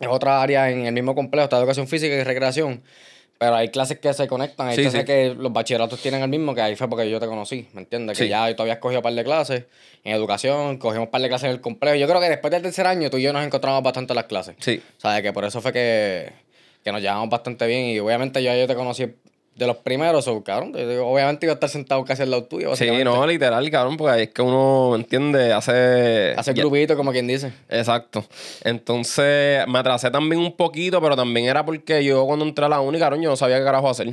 es 0.00 0.08
otra 0.08 0.42
área 0.42 0.70
en 0.70 0.86
el 0.86 0.92
mismo 0.94 1.14
complejo, 1.14 1.44
está 1.44 1.58
educación 1.58 1.86
física 1.86 2.14
y 2.14 2.24
recreación. 2.24 2.82
Pero 3.42 3.56
hay 3.56 3.70
clases 3.70 3.98
que 3.98 4.12
se 4.14 4.28
conectan, 4.28 4.68
hay 4.68 4.76
Sí, 4.76 4.82
clases 4.82 5.00
sí. 5.00 5.04
que 5.06 5.34
los 5.36 5.52
bachilleratos 5.52 5.98
tienen 6.00 6.22
el 6.22 6.28
mismo, 6.28 6.54
que 6.54 6.60
ahí 6.60 6.76
fue 6.76 6.88
porque 6.88 7.10
yo 7.10 7.18
te 7.18 7.26
conocí, 7.26 7.66
¿me 7.72 7.80
entiendes? 7.80 8.16
Que 8.16 8.28
ya 8.28 8.54
tú 8.54 8.62
habías 8.62 8.78
cogido 8.78 9.00
un 9.00 9.02
par 9.02 9.12
de 9.14 9.24
clases 9.24 9.64
en 10.04 10.14
educación, 10.14 10.78
cogimos 10.78 11.06
un 11.06 11.10
par 11.10 11.20
de 11.22 11.28
clases 11.28 11.46
en 11.46 11.50
el 11.50 11.60
complejo. 11.60 11.96
Yo 11.96 12.06
creo 12.06 12.20
que 12.20 12.28
después 12.28 12.52
del 12.52 12.62
tercer 12.62 12.86
año 12.86 13.10
tú 13.10 13.16
y 13.16 13.22
yo 13.22 13.32
nos 13.32 13.44
encontramos 13.44 13.82
bastante 13.82 14.12
en 14.12 14.16
las 14.16 14.26
clases. 14.26 14.54
Sí. 14.60 14.80
¿Sabes? 14.98 15.22
Que 15.22 15.32
por 15.32 15.44
eso 15.44 15.60
fue 15.60 15.72
que, 15.72 16.30
que 16.84 16.92
nos 16.92 17.00
llevamos 17.02 17.28
bastante 17.30 17.66
bien 17.66 17.86
y 17.86 17.98
obviamente 17.98 18.40
yo, 18.44 18.54
yo 18.54 18.68
te 18.68 18.76
conocí 18.76 19.12
de 19.54 19.66
los 19.66 19.76
primeros, 19.76 20.26
o 20.28 20.42
cabrón, 20.42 20.72
obviamente 20.74 21.44
iba 21.46 21.52
a 21.52 21.54
estar 21.54 21.68
sentado 21.68 22.02
casi 22.04 22.22
al 22.22 22.30
lado 22.30 22.44
tuyo. 22.44 22.74
Sí, 22.74 22.88
no, 23.04 23.26
literal, 23.26 23.70
cabrón, 23.70 23.96
porque 23.98 24.12
ahí 24.14 24.22
es 24.22 24.30
que 24.30 24.40
uno, 24.42 24.90
¿me 24.92 24.96
entiende? 24.96 25.52
Hace... 25.52 26.32
Hacer 26.36 26.54
ya- 26.54 26.62
grupito, 26.62 26.96
como 26.96 27.12
quien 27.12 27.26
dice. 27.26 27.52
Exacto. 27.68 28.24
Entonces 28.64 29.66
me 29.68 29.78
atrasé 29.78 30.10
también 30.10 30.40
un 30.40 30.52
poquito, 30.56 31.00
pero 31.00 31.16
también 31.16 31.46
era 31.46 31.64
porque 31.64 32.02
yo 32.02 32.24
cuando 32.26 32.44
entré 32.44 32.64
a 32.64 32.68
la 32.68 32.80
uni, 32.80 32.98
cabrón, 32.98 33.20
yo 33.22 33.30
no 33.30 33.36
sabía 33.36 33.58
qué 33.58 33.64
carajo 33.64 33.90
hacer. 33.90 34.12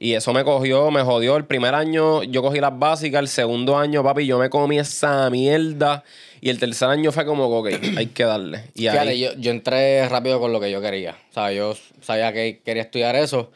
Y 0.00 0.14
eso 0.14 0.32
me 0.32 0.44
cogió, 0.44 0.90
me 0.92 1.02
jodió. 1.02 1.36
El 1.36 1.44
primer 1.44 1.74
año 1.74 2.22
yo 2.22 2.40
cogí 2.42 2.60
las 2.60 2.78
básicas, 2.78 3.20
el 3.20 3.28
segundo 3.28 3.76
año, 3.76 4.04
papi, 4.04 4.26
yo 4.26 4.38
me 4.38 4.48
comí 4.48 4.78
esa 4.78 5.28
mierda. 5.30 6.04
Y 6.40 6.50
el 6.50 6.60
tercer 6.60 6.88
año 6.88 7.10
fue 7.10 7.24
como, 7.26 7.46
ok, 7.46 7.68
hay 7.96 8.06
que 8.06 8.22
darle. 8.24 8.64
Y 8.74 8.82
Fíjate, 8.82 9.08
ahí, 9.08 9.20
yo, 9.20 9.32
yo 9.38 9.50
entré 9.50 10.08
rápido 10.08 10.38
con 10.38 10.52
lo 10.52 10.60
que 10.60 10.70
yo 10.70 10.80
quería. 10.80 11.16
O 11.30 11.34
sea, 11.34 11.50
yo 11.52 11.74
sabía 12.00 12.32
que 12.32 12.60
quería 12.64 12.82
estudiar 12.84 13.16
eso. 13.16 13.50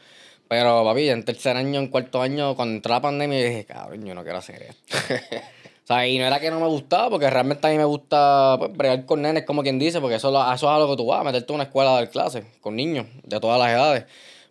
Pero, 0.53 0.83
papi, 0.83 1.09
en 1.09 1.25
tercer 1.25 1.57
año, 1.57 1.79
en 1.79 1.87
cuarto 1.87 2.21
año, 2.21 2.55
cuando 2.55 2.75
entró 2.75 2.93
la 2.93 3.01
pandemia, 3.01 3.43
dije, 3.43 3.65
cabrón, 3.65 4.05
yo 4.05 4.13
no 4.13 4.21
quiero 4.21 4.37
hacer 4.37 4.61
esto. 4.61 4.97
o 5.83 5.87
sea, 5.87 6.07
y 6.07 6.19
no 6.19 6.25
era 6.27 6.39
que 6.39 6.51
no 6.51 6.59
me 6.59 6.67
gustaba, 6.67 7.09
porque 7.09 7.27
realmente 7.27 7.65
a 7.65 7.71
mí 7.71 7.77
me 7.79 7.85
gusta 7.85 8.57
pues, 8.59 8.71
bregar 8.71 9.03
con 9.07 9.23
nenes, 9.23 9.45
como 9.45 9.63
quien 9.63 9.79
dice, 9.79 9.99
porque 9.99 10.17
eso, 10.17 10.29
eso 10.29 10.53
es 10.53 10.63
a 10.63 10.77
lo 10.77 10.87
que 10.91 10.95
tú 10.95 11.07
vas, 11.07 11.25
meterte 11.25 11.51
a 11.51 11.55
una 11.55 11.63
escuela 11.63 11.89
a 11.89 11.93
dar 11.95 12.11
clases 12.11 12.45
con 12.61 12.75
niños 12.75 13.07
de 13.23 13.39
todas 13.39 13.59
las 13.59 13.69
edades. 13.71 14.05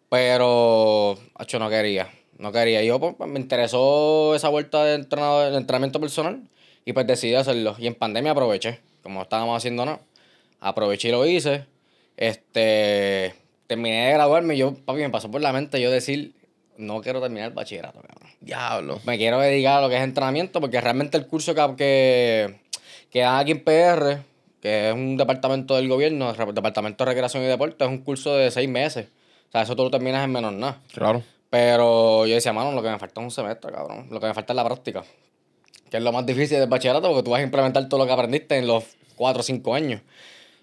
Pero, 0.09 1.17
yo 1.47 1.59
no 1.61 1.71
quería. 1.71 2.09
No 2.37 2.51
quería. 2.51 2.83
Yo, 2.83 2.99
pues, 2.99 3.31
me 3.31 3.39
interesó 3.39 4.35
esa 4.35 4.49
vuelta 4.49 4.83
de, 4.83 4.97
entrenador, 4.97 5.53
de 5.53 5.57
entrenamiento 5.57 6.01
personal 6.01 6.43
y 6.85 6.94
pues 6.94 7.06
decidí 7.06 7.37
hacerlo. 7.37 7.77
Y 7.79 7.87
en 7.87 7.94
pandemia 7.94 8.32
aproveché, 8.32 8.81
como 9.05 9.23
estábamos 9.23 9.56
haciendo 9.56 9.85
nada. 9.85 10.01
Aproveché 10.59 11.11
y 11.11 11.13
lo 11.13 11.25
hice. 11.27 11.67
Este, 12.17 13.37
terminé 13.72 14.06
de 14.06 14.12
graduarme 14.12 14.55
y 14.55 14.58
yo, 14.58 14.74
papi, 14.74 15.00
me 15.00 15.10
pasó 15.10 15.31
por 15.31 15.41
la 15.41 15.52
mente 15.52 15.81
yo 15.81 15.91
decir, 15.91 16.34
no 16.76 17.00
quiero 17.00 17.20
terminar 17.20 17.48
el 17.48 17.55
bachillerato, 17.55 18.00
cabrón. 18.00 18.31
diablo. 18.41 19.00
Me 19.05 19.17
quiero 19.17 19.41
dedicar 19.41 19.79
a 19.79 19.81
lo 19.81 19.88
que 19.88 19.96
es 19.96 20.02
entrenamiento 20.02 20.60
porque 20.60 20.81
realmente 20.81 21.17
el 21.17 21.26
curso 21.26 21.55
que, 21.55 21.74
que, 21.76 22.60
que 23.10 23.20
dan 23.20 23.38
aquí 23.38 23.52
en 23.52 23.64
PR, 23.64 24.22
que 24.60 24.88
es 24.91 24.94
un 24.94 25.17
departamento 25.17 25.76
del 25.76 25.88
gobierno, 25.88 26.31
el 26.31 26.55
Departamento 26.55 27.05
de 27.05 27.10
Recreación 27.10 27.43
y 27.43 27.46
Deporte, 27.46 27.84
es 27.84 27.91
un 27.91 27.98
curso 27.98 28.36
de 28.36 28.50
seis 28.50 28.69
meses. 28.69 29.06
O 29.48 29.52
sea, 29.52 29.62
eso 29.62 29.74
tú 29.74 29.84
lo 29.84 29.91
terminas 29.91 30.24
en 30.24 30.32
menos 30.32 30.52
nada. 30.52 30.81
Claro. 30.93 31.22
Pero 31.50 32.26
yo 32.26 32.34
decía, 32.34 32.52
mano, 32.52 32.72
lo 32.72 32.82
que 32.82 32.91
me 32.91 32.98
falta 32.98 33.20
es 33.20 33.24
un 33.24 33.31
semestre, 33.31 33.72
cabrón. 33.72 34.06
Lo 34.10 34.20
que 34.20 34.26
me 34.26 34.34
falta 34.34 34.52
es 34.52 34.56
la 34.56 34.64
práctica. 34.64 35.05
Que 35.91 35.98
es 35.98 36.02
lo 36.02 36.12
más 36.12 36.24
difícil 36.24 36.58
del 36.58 36.69
bachillerato 36.69 37.08
porque 37.08 37.22
tú 37.22 37.31
vas 37.31 37.41
a 37.41 37.44
implementar 37.44 37.88
todo 37.88 38.00
lo 38.00 38.06
que 38.06 38.12
aprendiste 38.12 38.56
en 38.56 38.67
los 38.67 38.84
cuatro 39.17 39.41
o 39.41 39.43
cinco 39.43 39.74
años. 39.74 40.00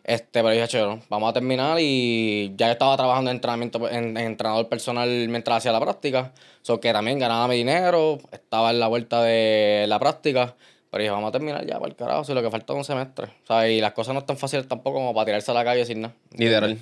Este, 0.09 0.41
pero 0.41 0.49
dije, 0.49 0.67
"Chévere, 0.67 1.03
vamos 1.07 1.29
a 1.29 1.33
terminar 1.33 1.77
y 1.79 2.51
ya 2.57 2.71
estaba 2.71 2.97
trabajando 2.97 3.29
en 3.29 3.37
entrenamiento, 3.37 3.87
en, 3.87 4.17
en 4.17 4.25
entrenador 4.25 4.67
personal 4.67 5.07
mientras 5.29 5.57
hacía 5.57 5.71
la 5.71 5.79
práctica. 5.79 6.33
So 6.63 6.79
que 6.79 6.91
también 6.91 7.19
ganaba 7.19 7.47
mi 7.47 7.57
dinero, 7.57 8.17
estaba 8.31 8.71
en 8.71 8.79
la 8.79 8.87
vuelta 8.87 9.21
de 9.21 9.85
la 9.87 9.99
práctica. 9.99 10.55
Pero 10.89 11.03
dije, 11.03 11.11
vamos 11.11 11.29
a 11.29 11.31
terminar 11.31 11.63
ya, 11.63 11.77
para 11.77 11.91
el 11.91 11.95
carajo, 11.95 12.23
si 12.23 12.33
lo 12.33 12.41
que 12.41 12.49
falta 12.49 12.73
es 12.73 12.77
un 12.77 12.83
semestre. 12.85 13.27
O 13.43 13.45
sea, 13.45 13.69
y 13.69 13.79
las 13.79 13.91
cosas 13.91 14.15
no 14.15 14.21
están 14.21 14.35
fáciles 14.35 14.67
tampoco 14.67 14.97
como 14.97 15.13
para 15.13 15.25
tirarse 15.25 15.51
a 15.51 15.53
la 15.53 15.63
calle 15.63 15.85
sin 15.85 16.01
nada. 16.01 16.15
Literal. 16.35 16.79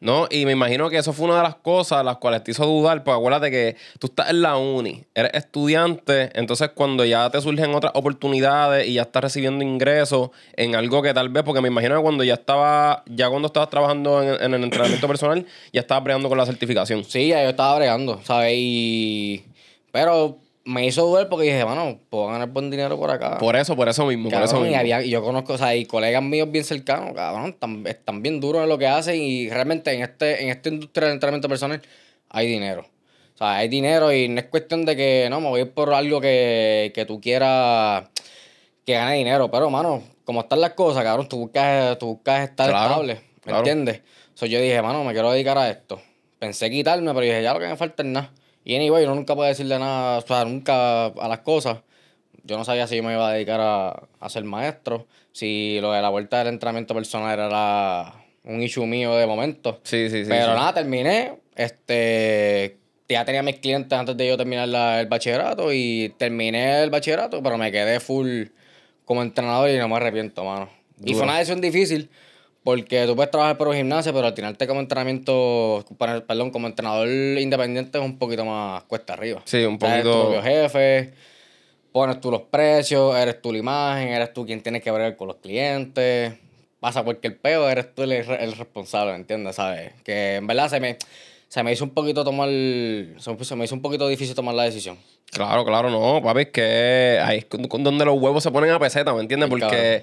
No, 0.00 0.26
y 0.30 0.46
me 0.46 0.52
imagino 0.52 0.88
que 0.88 0.96
eso 0.96 1.12
fue 1.12 1.26
una 1.26 1.36
de 1.36 1.42
las 1.42 1.56
cosas 1.56 2.02
las 2.02 2.16
cuales 2.16 2.42
te 2.42 2.52
hizo 2.52 2.64
dudar, 2.64 3.04
porque 3.04 3.18
acuérdate 3.18 3.50
que 3.50 3.76
tú 3.98 4.06
estás 4.06 4.30
en 4.30 4.40
la 4.40 4.56
uni, 4.56 5.04
eres 5.14 5.32
estudiante, 5.34 6.30
entonces 6.32 6.70
cuando 6.74 7.04
ya 7.04 7.28
te 7.28 7.38
surgen 7.42 7.74
otras 7.74 7.92
oportunidades 7.94 8.88
y 8.88 8.94
ya 8.94 9.02
estás 9.02 9.22
recibiendo 9.24 9.62
ingresos 9.62 10.30
en 10.56 10.74
algo 10.74 11.02
que 11.02 11.12
tal 11.12 11.28
vez, 11.28 11.42
porque 11.42 11.60
me 11.60 11.68
imagino 11.68 11.96
que 11.96 12.02
cuando 12.02 12.24
ya 12.24 12.32
estaba, 12.34 13.02
ya 13.08 13.28
cuando 13.28 13.48
estabas 13.48 13.68
trabajando 13.68 14.22
en, 14.22 14.42
en 14.42 14.54
el 14.54 14.64
entrenamiento 14.64 15.06
personal, 15.06 15.46
ya 15.70 15.82
estabas 15.82 16.04
bregando 16.04 16.30
con 16.30 16.38
la 16.38 16.46
certificación. 16.46 17.04
Sí, 17.04 17.28
ya 17.28 17.42
yo 17.42 17.50
estaba 17.50 17.76
bregando, 17.76 18.20
¿sabes? 18.24 18.54
Y 18.56 19.44
Pero 19.92 20.39
me 20.64 20.86
hizo 20.86 21.06
dudar 21.06 21.28
porque 21.28 21.46
dije, 21.46 21.64
mano, 21.64 21.98
puedo 22.10 22.28
ganar 22.28 22.48
buen 22.48 22.70
dinero 22.70 22.98
por 22.98 23.10
acá. 23.10 23.38
Por 23.38 23.56
eso, 23.56 23.74
por 23.76 23.88
eso 23.88 24.06
mismo, 24.06 24.30
por 24.30 24.42
eso 24.42 24.58
y, 24.58 24.62
mismo. 24.64 24.78
había, 24.78 25.02
y 25.02 25.10
yo 25.10 25.22
conozco, 25.22 25.54
o 25.54 25.58
sea, 25.58 25.74
y 25.74 25.86
colegas 25.86 26.22
míos 26.22 26.50
bien 26.50 26.64
cercanos, 26.64 27.14
cabrón, 27.14 27.50
están, 27.50 27.86
están 27.86 28.22
bien 28.22 28.40
duros 28.40 28.62
en 28.62 28.68
lo 28.68 28.78
que 28.78 28.86
hacen 28.86 29.20
y 29.20 29.48
realmente 29.48 29.92
en 29.92 30.02
este 30.02 30.42
en 30.42 30.50
esta 30.50 30.68
industria 30.68 31.06
del 31.06 31.14
entrenamiento 31.14 31.48
personal 31.48 31.80
hay 32.28 32.46
dinero. 32.46 32.86
O 33.34 33.38
sea, 33.38 33.56
hay 33.56 33.68
dinero 33.68 34.12
y 34.12 34.28
no 34.28 34.38
es 34.40 34.46
cuestión 34.46 34.84
de 34.84 34.96
que, 34.96 35.28
no, 35.30 35.40
me 35.40 35.48
voy 35.48 35.60
a 35.60 35.64
ir 35.64 35.72
por 35.72 35.92
algo 35.94 36.20
que, 36.20 36.92
que 36.94 37.06
tú 37.06 37.20
quieras 37.20 38.04
que 38.84 38.92
gane 38.92 39.16
dinero. 39.16 39.50
Pero, 39.50 39.70
mano, 39.70 40.02
como 40.24 40.40
están 40.40 40.60
las 40.60 40.74
cosas, 40.74 41.02
cabrón, 41.02 41.28
tú 41.28 41.38
buscas, 41.38 41.98
tú 41.98 42.06
buscas 42.06 42.48
estar 42.48 42.68
Claro, 42.68 42.90
estable, 42.90 43.14
¿me 43.14 43.40
claro. 43.44 43.58
entiendes? 43.58 44.02
So, 44.34 44.46
yo 44.46 44.60
dije, 44.60 44.80
mano, 44.82 45.04
me 45.04 45.12
quiero 45.12 45.32
dedicar 45.32 45.56
a 45.58 45.70
esto. 45.70 46.00
Pensé 46.38 46.70
quitarme, 46.70 47.08
pero 47.12 47.20
dije, 47.20 47.42
ya 47.42 47.52
lo 47.54 47.60
que 47.60 47.66
me 47.66 47.76
falta 47.76 48.02
es 48.02 48.08
nada. 48.08 48.30
Y 48.64 48.76
anyway, 48.76 49.04
uno 49.04 49.14
nunca 49.14 49.34
puede 49.34 49.50
decirle 49.50 49.78
nada, 49.78 50.18
o 50.18 50.20
sea, 50.22 50.44
nunca 50.44 51.06
a 51.06 51.28
las 51.28 51.40
cosas. 51.40 51.78
Yo 52.44 52.56
no 52.56 52.64
sabía 52.64 52.86
si 52.86 52.96
yo 52.96 53.02
me 53.02 53.12
iba 53.12 53.28
a 53.28 53.32
dedicar 53.32 53.60
a, 53.60 54.02
a 54.20 54.28
ser 54.28 54.44
maestro, 54.44 55.06
si 55.32 55.78
lo 55.80 55.92
de 55.92 56.02
la 56.02 56.08
vuelta 56.08 56.38
del 56.38 56.48
entrenamiento 56.48 56.94
personal 56.94 57.38
era 57.38 58.14
un 58.44 58.62
issue 58.62 58.86
mío 58.86 59.14
de 59.14 59.26
momento. 59.26 59.80
Sí, 59.84 60.08
sí, 60.10 60.24
sí. 60.24 60.28
Pero 60.30 60.46
sí. 60.46 60.50
nada, 60.58 60.74
terminé. 60.74 61.34
Este, 61.54 62.78
ya 63.08 63.24
tenía 63.24 63.42
mis 63.42 63.56
clientes 63.56 63.98
antes 63.98 64.16
de 64.16 64.28
yo 64.28 64.36
terminar 64.36 64.68
la- 64.68 65.00
el 65.00 65.06
bachillerato 65.06 65.72
y 65.72 66.14
terminé 66.18 66.82
el 66.82 66.90
bachillerato, 66.90 67.42
pero 67.42 67.58
me 67.58 67.70
quedé 67.72 68.00
full 68.00 68.44
como 69.04 69.22
entrenador 69.22 69.68
y 69.70 69.76
no 69.78 69.88
me 69.88 69.96
arrepiento, 69.96 70.44
mano. 70.44 70.68
Y 71.00 71.06
Duro. 71.12 71.16
fue 71.16 71.24
una 71.24 71.38
decisión 71.38 71.60
difícil 71.60 72.08
porque 72.62 73.06
tú 73.06 73.16
puedes 73.16 73.30
trabajar 73.30 73.56
por 73.56 73.68
un 73.68 73.74
gimnasio, 73.76 74.12
pero 74.12 74.26
al 74.26 74.34
tirarte 74.34 74.66
como 74.66 74.80
entrenamiento, 74.80 75.84
perdón, 76.26 76.50
como 76.50 76.66
entrenador 76.66 77.08
independiente 77.08 77.98
es 77.98 78.04
un 78.04 78.18
poquito 78.18 78.44
más 78.44 78.82
cuesta 78.84 79.14
arriba. 79.14 79.42
Sí, 79.44 79.64
un 79.64 79.76
O 79.76 79.78
sea, 79.78 79.94
eres 79.94 80.04
tu 80.04 80.10
poquito- 80.10 80.30
propio 80.32 80.42
jefe, 80.42 81.12
pones 81.92 82.20
tú 82.20 82.30
los 82.30 82.42
precios, 82.42 83.16
eres 83.16 83.40
tú 83.42 83.52
la 83.52 83.58
imagen, 83.58 84.08
eres 84.08 84.32
tú 84.32 84.44
quien 84.46 84.62
tiene 84.62 84.80
que 84.80 84.90
ver 84.90 85.16
con 85.16 85.28
los 85.28 85.36
clientes. 85.36 86.34
Pasa 86.80 87.02
cualquier 87.02 87.38
peo, 87.38 87.68
eres 87.68 87.94
tú 87.94 88.02
el, 88.04 88.12
el 88.12 88.52
responsable, 88.52 89.12
¿me 89.12 89.18
entiendes? 89.18 89.56
¿Sabes? 89.56 89.92
Que 90.02 90.36
en 90.36 90.46
verdad 90.46 90.68
se 90.70 90.80
me, 90.80 90.96
se 91.48 91.62
me 91.62 91.72
hizo 91.72 91.84
un 91.84 91.90
poquito 91.90 92.24
tomar. 92.24 92.48
Se 92.48 93.56
me 93.56 93.64
hizo 93.64 93.74
un 93.74 93.82
poquito 93.82 94.08
difícil 94.08 94.34
tomar 94.34 94.54
la 94.54 94.62
decisión. 94.64 94.96
Claro, 95.30 95.64
claro, 95.64 95.90
no, 95.90 96.22
papi, 96.22 96.40
es 96.42 96.48
que 96.48 97.20
ahí 97.22 97.38
es 97.38 97.46
donde 97.50 98.04
los 98.04 98.18
huevos 98.18 98.42
se 98.42 98.50
ponen 98.50 98.70
a 98.70 98.78
peseta, 98.78 99.12
¿me 99.12 99.20
entiendes? 99.20 99.46
Ay, 99.46 99.50
Porque 99.50 100.02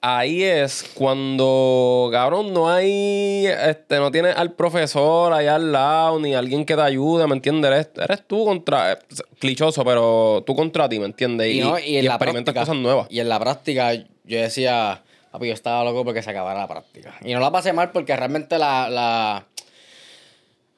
ahí 0.00 0.42
es 0.42 0.84
cuando, 0.94 2.08
cabrón, 2.12 2.52
no 2.52 2.70
hay, 2.70 3.46
este, 3.46 3.96
no 3.98 4.10
tienes 4.10 4.36
al 4.36 4.52
profesor 4.52 5.32
allá 5.32 5.56
al 5.56 5.72
lado, 5.72 6.20
ni 6.20 6.34
alguien 6.34 6.64
que 6.64 6.74
te 6.74 6.82
ayude, 6.82 7.26
¿me 7.26 7.34
entiendes? 7.34 7.70
Eres, 7.70 7.90
eres 7.96 8.26
tú 8.26 8.44
contra, 8.44 8.92
eh, 8.92 8.98
clichoso, 9.38 9.84
pero 9.84 10.42
tú 10.46 10.54
contra 10.54 10.88
ti, 10.88 10.98
¿me 10.98 11.06
entiendes? 11.06 11.54
Y, 11.54 11.60
no, 11.60 11.78
y 11.78 11.96
en 11.96 12.06
la 12.06 12.14
experimentas 12.14 12.54
práctica, 12.54 12.72
cosas 12.72 12.82
nuevas. 12.82 13.06
Y 13.10 13.20
en 13.20 13.28
la 13.28 13.38
práctica, 13.38 13.94
yo 13.94 14.40
decía, 14.40 15.02
papi, 15.30 15.48
yo 15.48 15.54
estaba 15.54 15.84
loco 15.84 16.04
porque 16.04 16.22
se 16.22 16.30
acabara 16.30 16.60
la 16.60 16.68
práctica. 16.68 17.14
Y 17.24 17.32
no 17.32 17.40
la 17.40 17.50
pasé 17.50 17.72
mal 17.72 17.90
porque 17.90 18.16
realmente 18.16 18.58
la. 18.58 18.88
la 18.88 19.46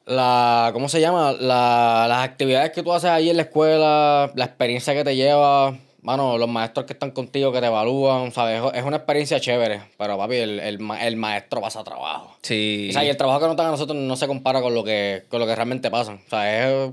la, 0.07 0.71
¿cómo 0.73 0.89
se 0.89 1.03
llama? 1.03 1.33
La, 1.33 2.07
las 2.09 2.25
actividades 2.25 2.71
que 2.71 2.83
tú 2.83 2.95
haces 2.95 3.11
ahí 3.11 3.29
en 3.29 3.37
la 3.37 3.43
escuela, 3.43 4.33
la 4.35 4.45
experiencia 4.47 4.95
que 4.95 5.05
te 5.05 5.15
lleva, 5.15 5.77
mano, 6.09 6.39
los 6.39 6.49
maestros 6.49 6.87
que 6.87 6.95
están 6.95 7.11
contigo, 7.11 7.53
que 7.53 7.61
te 7.61 7.67
evalúan, 7.67 8.33
¿sabes? 8.33 8.63
Es 8.75 8.83
una 8.83 8.97
experiencia 8.97 9.39
chévere, 9.41 9.83
pero 9.99 10.17
papi, 10.17 10.37
el, 10.37 10.59
el, 10.61 10.79
ma- 10.79 11.07
el 11.07 11.17
maestro 11.17 11.61
pasa 11.61 11.85
trabajo. 11.85 12.37
Sí. 12.43 12.89
O 12.91 12.93
sea, 12.95 13.05
y 13.05 13.09
el 13.09 13.17
trabajo 13.17 13.41
que 13.41 13.47
nos 13.47 13.57
dan 13.57 13.67
a 13.69 13.71
nosotros 13.73 13.97
no 13.97 14.17
se 14.17 14.27
compara 14.27 14.61
con 14.63 14.75
lo 14.75 14.83
que, 14.85 15.25
con 15.29 15.39
lo 15.41 15.47
que 15.47 15.55
realmente 15.55 15.91
pasa. 15.91 16.13
O 16.15 16.29
sea, 16.31 16.69
es 16.69 16.93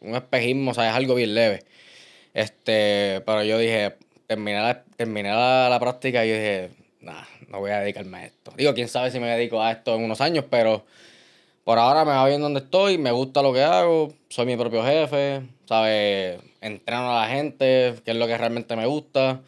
un 0.00 0.14
espejismo, 0.16 0.72
o 0.72 0.74
sea, 0.74 0.90
es 0.90 0.94
algo 0.96 1.14
bien 1.14 1.34
leve. 1.34 1.62
Este, 2.34 3.22
pero 3.24 3.42
yo 3.44 3.58
dije, 3.58 3.94
terminé 4.26 4.60
la, 4.60 4.82
terminé 4.96 5.30
la, 5.30 5.68
la 5.70 5.80
práctica 5.80 6.24
y 6.24 6.28
yo 6.28 6.34
dije, 6.34 6.70
nah, 7.00 7.22
no 7.48 7.60
voy 7.60 7.70
a 7.70 7.80
dedicarme 7.80 8.18
a 8.18 8.26
esto. 8.26 8.52
Digo, 8.56 8.74
quién 8.74 8.88
sabe 8.88 9.10
si 9.10 9.20
me 9.20 9.28
dedico 9.28 9.62
a 9.62 9.70
esto 9.72 9.94
en 9.94 10.02
unos 10.04 10.20
años, 10.20 10.44
pero 10.50 10.84
por 11.64 11.78
ahora 11.78 12.04
me 12.04 12.10
va 12.12 12.26
bien 12.28 12.40
donde 12.40 12.60
estoy, 12.60 12.98
me 12.98 13.10
gusta 13.10 13.42
lo 13.42 13.52
que 13.52 13.62
hago, 13.62 14.12
soy 14.28 14.46
mi 14.46 14.56
propio 14.56 14.84
jefe, 14.84 15.42
¿sabes? 15.66 16.38
Entreno 16.66 17.16
a 17.16 17.22
la 17.22 17.28
gente, 17.28 17.94
que 18.04 18.10
es 18.10 18.16
lo 18.16 18.26
que 18.26 18.36
realmente 18.36 18.76
me 18.76 18.86
gusta. 18.86 19.40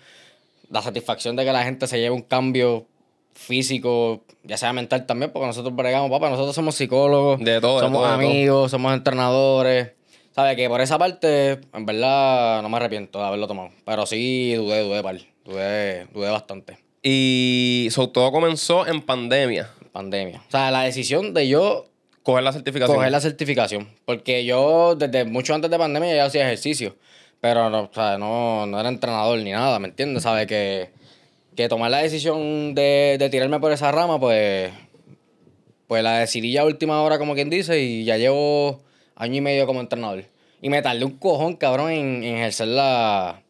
La 0.71 0.83
satisfacción 0.83 1.37
de 1.37 1.45
que 1.45 1.53
la 1.53 1.65
gente 1.65 1.87
se 1.87 1.99
lleve 1.99 2.15
un 2.15 2.23
cambio 2.23 2.87
físico, 3.35 4.23
ya 4.43 4.57
sea 4.57 4.73
mental 4.73 5.07
también, 5.07 5.31
porque 5.31 5.47
nosotros 5.47 5.75
bregamos, 5.75 6.11
papá, 6.11 6.29
nosotros 6.29 6.55
somos 6.55 6.75
psicólogos, 6.75 7.39
De 7.41 7.61
todo, 7.61 7.77
de 7.81 7.87
somos 7.87 8.03
de 8.03 8.07
todo. 8.07 8.15
amigos, 8.15 8.71
somos 8.71 8.93
entrenadores. 8.93 9.93
¿Sabes? 10.35 10.57
Que 10.57 10.69
por 10.69 10.81
esa 10.81 10.99
parte, 10.99 11.61
en 11.73 11.87
verdad, 11.87 12.63
no 12.63 12.69
me 12.69 12.77
arrepiento 12.77 13.19
de 13.19 13.25
haberlo 13.27 13.49
tomado. 13.49 13.71
Pero 13.85 14.07
sí, 14.07 14.55
dudé, 14.55 14.83
dudé, 14.83 15.03
par. 15.03 15.17
Dudé, 15.45 16.07
dudé 16.13 16.31
bastante. 16.31 16.79
Y 17.03 17.89
so, 17.91 18.11
todo 18.11 18.31
comenzó 18.31 18.87
en 18.87 19.03
pandemia. 19.03 19.71
Pandemia. 19.93 20.43
O 20.47 20.51
sea, 20.51 20.71
la 20.71 20.83
decisión 20.83 21.35
de 21.35 21.49
yo 21.49 21.87
Coger 22.29 22.45
la 22.45 22.53
certificación. 22.53 22.95
coger 22.95 23.11
la 23.11 23.21
certificación. 23.23 23.89
Porque 24.05 24.45
yo, 24.45 24.95
desde 24.97 25.25
mucho 25.25 25.55
antes 25.55 25.71
de 25.71 25.79
pandemia, 25.79 26.15
ya 26.15 26.27
hacía 26.27 26.45
ejercicio. 26.45 26.95
Pero 27.41 27.71
no, 27.71 27.85
o 27.85 27.91
sea, 27.91 28.19
no, 28.19 28.67
no 28.67 28.79
era 28.79 28.91
entrenador 28.91 29.39
ni 29.39 29.53
nada, 29.53 29.79
¿me 29.79 29.89
entiendes? 29.89 30.25
¿Sabes? 30.25 30.47
Que, 30.47 30.91
que 31.57 31.71
tomar 31.71 31.91
la 31.91 32.03
decisión 32.03 32.75
de, 32.75 33.17
de 33.19 33.31
tirarme 33.31 33.59
por 33.61 33.73
esa 33.73 33.91
rama, 33.93 34.21
pues, 34.21 34.71
pues 35.87 36.03
la 36.03 36.19
decidí 36.19 36.53
ya 36.53 36.61
a 36.61 36.65
última 36.67 37.01
hora, 37.01 37.19
como 37.19 37.33
quien 37.33 37.49
dice, 37.49 37.81
y 37.81 38.05
ya 38.05 38.19
llevo 38.19 38.83
año 39.17 39.37
y 39.37 39.41
medio 39.41 39.67
como 39.67 39.81
entrenador. 39.81 40.25
Y 40.61 40.69
me 40.69 40.83
tardé 40.83 41.07
un 41.07 41.17
cojón, 41.17 41.57
cabrón, 41.57 41.93
en, 41.93 42.25
ejercer 42.25 42.69
la, 42.69 43.41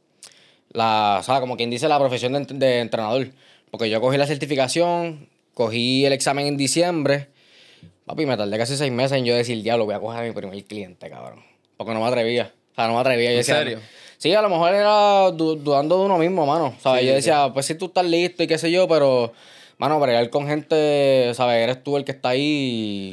la, 0.70 1.16
o 1.18 1.22
sea, 1.24 1.40
como 1.40 1.56
quien 1.56 1.70
dice, 1.70 1.88
la 1.88 1.98
profesión 1.98 2.32
de, 2.32 2.54
de 2.54 2.78
entrenador. 2.78 3.26
Porque 3.72 3.90
yo 3.90 4.00
cogí 4.00 4.18
la 4.18 4.28
certificación, 4.28 5.28
cogí 5.52 6.04
el 6.04 6.12
examen 6.12 6.46
en 6.46 6.56
diciembre. 6.56 7.26
Papi, 8.08 8.24
me 8.26 8.36
tardé 8.36 8.56
casi 8.58 8.76
seis 8.76 8.90
meses 8.90 9.18
en 9.18 9.24
yo 9.26 9.36
decir, 9.36 9.62
diablo, 9.62 9.84
voy 9.84 9.94
a 9.94 10.00
coger 10.00 10.20
a 10.20 10.26
mi 10.26 10.32
primer 10.32 10.64
cliente, 10.64 11.10
cabrón. 11.10 11.42
Porque 11.76 11.92
no 11.92 12.00
me 12.00 12.06
atrevía. 12.06 12.52
O 12.72 12.74
sea, 12.74 12.86
no 12.88 12.94
me 12.94 13.00
atrevía. 13.00 13.26
Yo 13.28 13.32
¿En 13.32 13.36
decía, 13.38 13.58
serio? 13.58 13.80
Sí, 14.16 14.32
a 14.34 14.40
lo 14.42 14.48
mejor 14.48 14.74
era 14.74 15.30
du- 15.30 15.56
dudando 15.56 15.98
de 15.98 16.06
uno 16.06 16.16
mismo, 16.18 16.46
mano. 16.46 16.74
¿Sabes? 16.80 17.02
Sí, 17.02 17.06
yo 17.06 17.12
sí. 17.12 17.16
decía, 17.16 17.50
pues 17.52 17.66
si 17.66 17.74
tú 17.74 17.86
estás 17.86 18.04
listo 18.06 18.42
y 18.42 18.46
qué 18.46 18.56
sé 18.58 18.70
yo, 18.70 18.88
pero, 18.88 19.32
mano, 19.76 20.00
bregar 20.00 20.28
con 20.30 20.46
gente, 20.48 21.32
¿sabes? 21.34 21.62
Eres 21.62 21.84
tú 21.84 21.96
el 21.98 22.04
que 22.04 22.12
está 22.12 22.30
ahí 22.30 22.40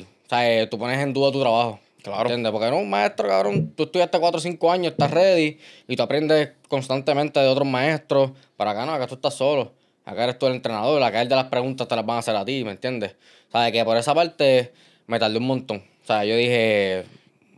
y, 0.06 0.08
¿sabes? 0.30 0.70
Tú 0.70 0.80
pones 0.80 0.98
en 1.00 1.12
duda 1.14 1.32
tu 1.32 1.42
trabajo. 1.42 1.80
Claro. 2.02 2.22
¿Entiendes? 2.22 2.52
Porque 2.52 2.70
no, 2.70 2.78
un 2.78 2.90
maestro, 2.90 3.28
cabrón, 3.28 3.74
tú 3.76 3.84
estudiaste 3.84 4.20
4 4.20 4.38
o 4.38 4.42
5 4.42 4.72
años, 4.72 4.92
estás 4.94 5.12
ready 5.12 5.58
y 5.88 5.96
tú 5.96 6.04
aprendes 6.04 6.52
constantemente 6.70 7.40
de 7.40 7.48
otros 7.48 7.68
maestros. 7.68 8.32
Para 8.56 8.72
acá 8.72 8.86
no, 8.86 8.94
acá 8.94 9.08
tú 9.08 9.16
estás 9.16 9.34
solo. 9.34 9.74
Acá 10.06 10.24
eres 10.24 10.38
tú 10.38 10.46
el 10.48 10.54
entrenador, 10.54 11.02
acá 11.02 11.22
el 11.22 11.30
de 11.30 11.36
las 11.36 11.46
preguntas 11.46 11.88
te 11.88 11.96
las 11.96 12.06
van 12.06 12.18
a 12.18 12.20
hacer 12.20 12.36
a 12.36 12.46
ti, 12.46 12.64
¿me 12.64 12.72
entiendes? 12.72 13.16
¿Sabes? 13.52 13.72
Que 13.72 13.84
por 13.84 13.98
esa 13.98 14.14
parte 14.14 14.72
me 15.08 15.20
tardé 15.20 15.38
un 15.38 15.48
montón. 15.48 15.84
O 16.04 16.06
sea, 16.06 16.24
yo 16.24 16.36
dije, 16.36 17.06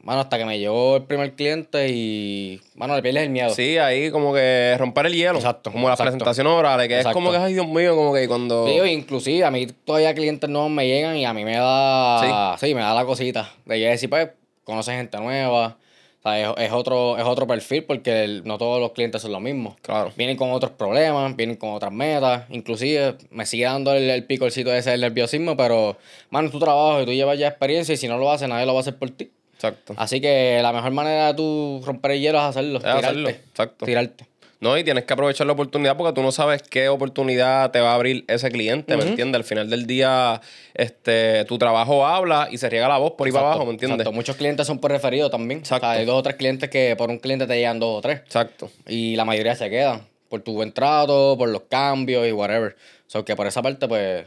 mano, 0.08 0.22
hasta 0.22 0.38
que 0.38 0.46
me 0.46 0.58
llegó 0.58 0.96
el 0.96 1.04
primer 1.04 1.34
cliente 1.34 1.90
y, 1.90 2.62
mano, 2.76 2.96
le 2.96 3.02
pierdes 3.02 3.24
el 3.24 3.30
miedo. 3.30 3.50
Sí, 3.50 3.78
ahí 3.78 4.10
como 4.10 4.34
que 4.34 4.74
romper 4.80 5.08
el 5.08 5.14
hielo. 5.14 5.36
Exacto, 5.36 5.70
Como 5.70 5.90
las 5.90 6.00
presentaciones 6.00 6.54
orales, 6.54 6.88
que 6.88 7.00
es 7.00 7.08
como 7.08 7.32
que, 7.32 7.38
ay, 7.38 7.54
Dios 7.54 7.68
mío, 7.68 7.94
como 7.98 8.14
que 8.14 8.26
cuando... 8.30 8.66
Digo, 8.66 8.86
inclusive 8.86 9.44
a 9.44 9.52
mí 9.52 9.68
todavía 9.68 10.14
clientes 10.14 10.50
nuevos 10.50 10.72
me 10.72 10.88
llegan 10.88 11.18
y 11.18 11.26
a 11.26 11.34
mí 11.34 11.44
me 11.44 11.58
da, 11.58 12.56
sí, 12.58 12.74
me 12.74 12.80
da 12.80 12.94
la 12.94 13.04
cosita 13.04 13.52
de 13.66 13.82
yo 13.82 13.90
decir, 13.90 14.10
pues, 14.10 14.30
conoces 14.64 14.96
gente 14.96 15.18
nueva, 15.18 15.76
o 16.20 16.22
sea, 16.30 16.52
es, 16.52 16.58
es 16.68 16.72
otro, 16.72 17.18
es 17.18 17.24
otro 17.24 17.46
perfil 17.48 17.84
porque 17.86 18.24
el- 18.24 18.44
no 18.46 18.58
todos 18.58 18.80
los 18.82 18.92
clientes 18.92 19.22
son 19.22 19.32
los 19.32 19.42
mismos. 19.42 19.76
Claro. 19.82 20.12
Vienen 20.18 20.36
con 20.38 20.52
otros 20.52 20.72
problemas, 20.72 21.36
vienen 21.36 21.56
con 21.56 21.70
otras 21.74 21.92
metas, 21.92 22.44
inclusive 22.50 23.16
me 23.30 23.46
sigue 23.46 23.66
dando 23.66 23.94
el, 23.94 24.10
el 24.10 24.24
picorcito 24.26 24.74
ese 24.74 24.92
del 24.92 25.02
nerviosismo, 25.02 25.56
pero, 25.56 25.98
mano, 26.30 26.50
tu 26.50 26.60
trabajo 26.60 27.02
y 27.02 27.06
tú 27.06 27.12
llevas 27.14 27.38
ya 27.40 27.48
experiencia 27.48 27.94
y 27.94 27.98
si 27.98 28.08
no 28.08 28.18
lo 28.18 28.32
haces, 28.32 28.50
nadie 28.50 28.66
lo 28.66 28.74
va 28.74 28.80
a 28.80 28.82
hacer 28.82 28.98
por 28.98 29.10
ti. 29.12 29.32
Exacto. 29.56 29.94
Así 29.98 30.22
que 30.22 30.60
la 30.62 30.72
mejor 30.72 30.92
manera 30.92 31.28
de 31.28 31.34
tú 31.34 31.82
romper 31.84 32.12
el 32.12 32.22
hielo 32.22 32.38
es 32.38 32.44
hacerlo, 32.44 32.78
Es 32.78 32.84
tirarte, 32.84 33.06
hacerlo, 33.08 33.30
exacto. 33.30 33.86
tirarte. 33.86 34.26
No, 34.60 34.78
y 34.78 34.84
tienes 34.84 35.06
que 35.06 35.14
aprovechar 35.14 35.46
la 35.46 35.54
oportunidad 35.54 35.96
porque 35.98 36.14
tú 36.14 36.24
no 36.24 36.32
sabes 36.32 36.64
qué 36.64 36.90
oportunidad 36.90 37.70
te 37.72 37.80
va 37.80 37.92
a 37.92 37.96
abrir 37.96 38.26
ese 38.28 38.50
cliente, 38.50 38.98
¿me 38.98 39.04
entiendes? 39.04 39.36
Al 39.36 39.44
final 39.44 39.70
del 39.70 39.86
día, 39.86 40.42
este, 40.74 41.46
tu 41.46 41.60
trabajo 41.60 42.06
habla 42.08 42.48
y 42.52 42.58
se 42.58 42.68
riega 42.70 42.88
la 42.88 42.98
voz 42.98 43.12
por 43.12 43.28
ahí 43.28 43.34
para 43.34 43.48
abajo, 43.48 43.66
¿me 43.66 43.72
entiendes? 43.72 44.00
exacto. 44.00 44.12
Muchos 44.14 44.36
clientes 44.36 44.66
son 44.66 44.80
por 44.80 44.92
referido 44.92 45.30
también. 45.30 45.60
Exacto. 45.60 45.86
O 45.86 45.90
sea, 45.92 46.00
hay 46.00 46.06
dos 46.06 46.16
o 46.16 46.24
tres 46.24 46.38
clientes 46.38 46.70
que 46.70 46.96
por 46.96 47.10
un 47.10 47.20
cliente 47.20 47.46
te 47.46 47.56
llegan 47.56 47.80
dos 47.80 48.00
o 48.00 48.02
tres. 48.02 48.20
Exacto. 48.22 48.72
Y 48.88 49.16
la 49.16 49.26
mayoría 49.26 49.56
se 49.56 49.70
quedan 49.70 50.02
por 50.28 50.42
tu 50.42 50.54
buen 50.54 50.72
trato, 50.72 51.36
por 51.38 51.50
los 51.50 51.64
cambios 51.64 52.28
y 52.28 52.32
whatever. 52.32 52.76
O 53.08 53.10
sea, 53.10 53.24
que 53.24 53.36
por 53.36 53.48
esa 53.48 53.62
parte, 53.62 53.88
pues, 53.88 54.26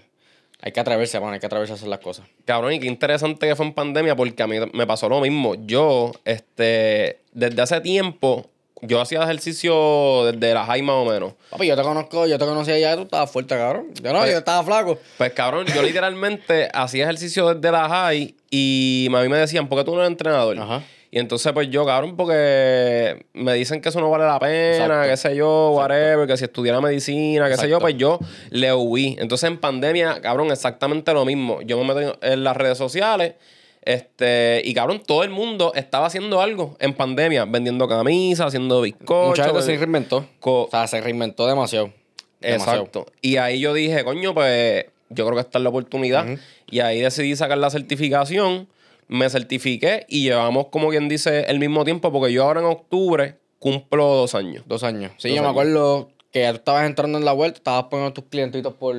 hay 0.63 0.73
que 0.73 0.81
atreverse, 0.81 1.19
mano, 1.21 1.33
hay 1.33 1.41
que 1.41 1.47
atreverse 1.47 1.73
a 1.73 1.77
hacer 1.77 1.89
las 1.89 2.01
cosas. 2.01 2.27
Cabrón, 2.45 2.73
y 2.75 2.81
qué 2.81 2.87
interesante 2.87 3.49
que 3.49 3.57
fue 3.57 3.67
en 3.67 3.73
pandemia 3.73 4.15
porque 4.15 4.43
a 4.43 4.47
mí 4.47 4.57
me 4.73 4.87
pasó 4.87 5.09
lo 5.09 5.21
mismo. 5.21 5.55
Yo, 5.67 6.13
este, 6.25 7.19
desde 7.33 7.63
hace 7.63 7.81
tiempo, 7.81 8.49
yo 8.83 9.01
hacía 9.01 9.23
ejercicio 9.23 10.25
desde 10.33 10.55
la 10.55 10.65
high 10.65 10.83
más 10.83 10.97
o 10.97 11.05
menos. 11.05 11.35
Papi, 11.51 11.67
yo 11.67 11.77
te 11.77 11.83
conozco, 11.83 12.27
yo 12.27 12.39
te 12.39 12.45
conocía 12.45 12.79
ya, 12.79 12.97
tú 12.97 13.03
estabas 13.03 13.31
fuerte, 13.31 13.55
cabrón. 13.57 13.89
Yo 14.03 14.13
no, 14.13 14.21
Pues- 14.21 14.33
yo 14.33 14.39
estaba 14.39 14.63
flaco. 14.65 14.99
Pues 15.19 15.33
cabrón, 15.33 15.67
yo 15.67 15.83
literalmente 15.83 16.69
hacía 16.75 17.05
ejercicio 17.05 17.55
desde 17.55 17.71
la 17.73 17.89
high 17.89 18.35
y 18.51 19.09
a 19.15 19.21
mí 19.23 19.29
me 19.29 19.39
decían, 19.39 19.69
¿por 19.69 19.79
qué 19.79 19.85
tú 19.85 19.93
no 19.95 19.99
eres 20.01 20.11
entrenador? 20.11 20.59
Ajá. 20.59 20.83
Y 21.13 21.19
entonces, 21.19 21.53
pues 21.53 21.69
yo, 21.71 21.85
cabrón, 21.85 22.17
porque 22.17 23.27
me 23.33 23.55
dicen 23.55 23.81
que 23.81 23.89
eso 23.89 24.01
no 24.01 24.11
vale 24.11 24.25
la 24.27 24.39
pena, 24.39 24.77
Exacto. 24.77 25.09
qué 25.11 25.17
sé 25.17 25.35
yo, 25.37 25.71
whatever, 25.73 26.27
que 26.29 26.37
si 26.37 26.45
estudiara 26.45 26.81
medicina, 26.81 27.49
qué 27.49 27.57
sé 27.57 27.63
yo, 27.69 27.79
Exacto. 27.79 27.81
pues 27.81 27.97
yo 27.97 28.19
le 28.51 28.73
huí. 28.73 29.17
Entonces, 29.19 29.51
en 29.51 29.59
pandemia, 29.59 30.21
cabrón, 30.21 30.53
exactamente 30.53 31.13
lo 31.13 31.25
mismo. 31.25 31.63
Yo 31.63 31.83
me 31.83 31.93
meto 31.95 32.17
en 32.23 32.45
las 32.45 32.57
redes 32.57 32.79
sociales. 32.79 33.35
Este, 33.83 34.61
y 34.65 34.75
cabrón, 34.75 35.03
todo 35.05 35.25
el 35.25 35.31
mundo 35.31 35.73
estaba 35.75 36.07
haciendo 36.07 36.41
algo 36.41 36.77
en 36.81 36.95
pandemia, 36.95 37.47
vendiendo 37.47 37.89
camisas, 37.89 38.49
haciendo 38.49 38.83
bizcochos. 38.83 39.39
Mucha 39.39 39.45
gente 39.45 39.63
se 39.63 39.77
reinventó. 39.77 40.27
O 40.41 40.69
sea, 40.71 40.87
se 40.87 41.01
reinventó 41.01 41.47
demasiado. 41.47 41.93
Demasiado. 42.41 42.81
Exacto. 42.81 43.07
Y 43.23 43.37
ahí 43.37 43.61
yo 43.61 43.73
dije, 43.73 44.05
coño, 44.05 44.35
pues 44.35 44.87
yo 45.09 45.27
creo 45.27 45.37
que 45.37 45.41
esta 45.43 45.59
es 45.59 45.63
la 45.63 45.71
oportunidad. 45.71 46.27
Y 46.71 46.81
ahí 46.81 47.01
decidí 47.01 47.35
sacar 47.37 47.59
la 47.59 47.71
certificación. 47.71 48.69
Me 49.09 49.29
certifiqué 49.29 50.07
y 50.09 50.23
llevamos, 50.23 50.67
como 50.67 50.91
quien 50.91 51.09
dice, 51.09 51.43
el 51.49 51.59
mismo 51.59 51.85
tiempo, 51.85 52.13
porque 52.13 52.33
yo 52.33 52.45
ahora 52.45 52.61
en 52.61 52.67
octubre 52.67 53.39
cumplo 53.59 54.07
dos 54.07 54.35
años. 54.35 54.63
Dos 54.67 54.85
años. 54.85 55.13
Sí, 55.19 55.31
Dos 55.31 55.37
yo 55.39 55.43
me 55.43 55.49
acuerdo 55.49 56.11
que 56.31 56.47
tú 56.49 56.55
estabas 56.55 56.87
entrando 56.87 57.19
en 57.19 57.25
la 57.25 57.33
vuelta, 57.33 57.59
estabas 57.59 57.85
poniendo 57.91 58.13
tus 58.13 58.25
clientitos 58.27 58.75
por, 58.75 58.95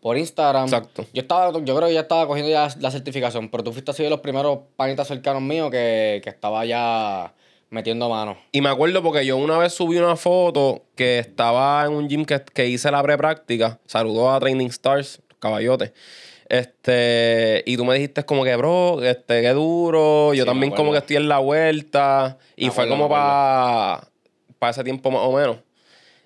por 0.00 0.16
Instagram. 0.16 0.64
Exacto. 0.64 1.06
Yo 1.12 1.22
estaba, 1.22 1.52
yo 1.52 1.76
creo 1.76 1.88
que 1.88 1.94
ya 1.94 2.00
estaba 2.00 2.26
cogiendo 2.26 2.50
ya 2.50 2.68
la 2.80 2.90
certificación, 2.90 3.48
pero 3.48 3.62
tú 3.64 3.72
fuiste 3.72 3.90
así 3.90 4.02
de 4.02 4.10
los 4.10 4.20
primeros 4.20 4.60
panitas 4.76 5.08
cercanos 5.08 5.42
míos 5.42 5.70
que, 5.70 6.20
que 6.24 6.30
estaba 6.30 6.64
ya 6.64 7.34
metiendo 7.70 8.08
mano. 8.08 8.36
Y 8.52 8.60
me 8.60 8.68
acuerdo 8.68 9.02
porque 9.02 9.24
yo 9.24 9.36
una 9.36 9.58
vez 9.58 9.72
subí 9.72 9.96
una 9.98 10.16
foto 10.16 10.82
que 10.96 11.18
estaba 11.18 11.84
en 11.86 11.92
un 11.92 12.08
gym 12.08 12.24
que, 12.24 12.42
que 12.42 12.66
hice 12.66 12.90
la 12.90 13.02
prepráctica. 13.02 13.78
Saludó 13.86 14.30
a 14.30 14.40
Training 14.40 14.66
Stars, 14.68 15.20
caballote. 15.38 15.92
Este, 16.48 17.62
y 17.64 17.76
tú 17.76 17.84
me 17.84 17.94
dijiste 17.94 18.24
como 18.24 18.42
que, 18.42 18.56
bro, 18.56 19.00
este, 19.04 19.40
qué 19.40 19.50
duro. 19.50 20.34
Yo 20.34 20.42
Sí, 20.42 20.48
también 20.48 20.72
como 20.72 20.90
que 20.90 20.98
estoy 20.98 21.16
en 21.16 21.28
la 21.28 21.38
vuelta. 21.38 22.38
Y 22.56 22.66
Me 22.66 22.70
fue 22.72 22.84
acuerdo, 22.84 23.04
como 23.04 23.14
para 24.58 24.70
ese 24.70 24.82
tiempo 24.82 25.12
más 25.12 25.22
o 25.22 25.32
menos. 25.32 25.58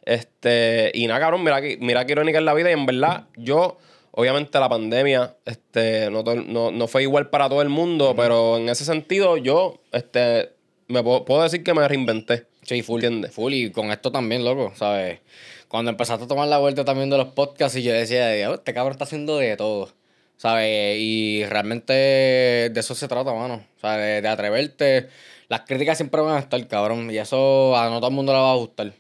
Este, 0.07 0.91
y 0.95 1.07
nada, 1.07 1.21
cabrón, 1.21 1.43
mira, 1.45 1.61
que- 1.61 1.79
mira 1.81 2.05
qué 2.07 2.13
irónica 2.13 2.39
es 2.39 2.45
la 2.45 2.55
vida. 2.55 2.71
Y 2.71 2.75
en 2.75 2.87
verdad, 2.87 3.25
yo, 3.37 3.79
obviamente 4.13 4.59
la 4.61 4.69
pandemia, 4.69 5.35
este, 5.45 6.11
no, 6.11 6.23
todo- 6.25 6.37
no, 6.37 6.71
no 6.71 6.87
fue 6.89 7.03
igual 7.03 7.31
para 7.31 7.49
todo 7.49 7.63
el 7.63 7.69
mundo, 7.71 8.15
pero 8.17 8.59
en 8.59 8.69
ese 8.69 8.85
sentido, 8.85 9.37
yo, 9.37 9.81
este, 9.93 10.51
me 10.89 11.03
puedo, 11.03 11.25
puedo 11.25 11.43
decir 11.43 11.63
que 11.65 11.75
me 11.75 11.87
reinventé. 11.89 12.47
Sí, 12.63 12.83
full. 12.83 13.03
¿Entiendes? 13.05 13.33
Full. 13.33 13.53
Y 13.53 13.71
con 13.73 13.91
esto 13.91 14.11
también, 14.13 14.45
loco, 14.45 14.73
¿sabes? 14.77 15.21
Cuando 15.69 15.91
empezaste 15.91 16.25
a 16.25 16.29
tomar 16.29 16.49
la 16.49 16.59
vuelta 16.59 16.85
también 16.85 17.11
de 17.11 17.17
los 17.19 17.29
podcasts 17.29 17.77
y 17.79 17.83
yo 17.83 17.93
decía, 17.93 18.29
"Diablo, 18.31 18.57
este 18.57 18.73
cabrón 18.75 18.93
está 18.93 19.05
haciendo 19.05 19.39
de 19.39 19.57
todo, 19.57 19.91
¿sabes? 20.37 20.97
Y 21.01 21.45
realmente 21.47 21.93
de 21.93 22.73
eso 22.81 22.95
se 22.95 23.09
trata, 23.09 23.33
mano. 23.35 23.65
Sea, 23.81 23.97
de, 23.97 24.23
de 24.23 24.29
atreverte. 24.29 25.09
Las 25.49 25.63
críticas 25.63 25.99
siempre 25.99 26.21
van 26.23 26.37
a 26.37 26.39
estar, 26.41 26.67
cabrón. 26.69 27.11
Y 27.11 27.19
eso 27.19 27.77
a 27.77 27.89
no 27.91 27.99
todo 27.99 28.09
el 28.11 28.15
mundo 28.17 28.33
le 28.33 28.39
va 28.39 28.53
a 28.53 28.57
gustar, 28.57 28.93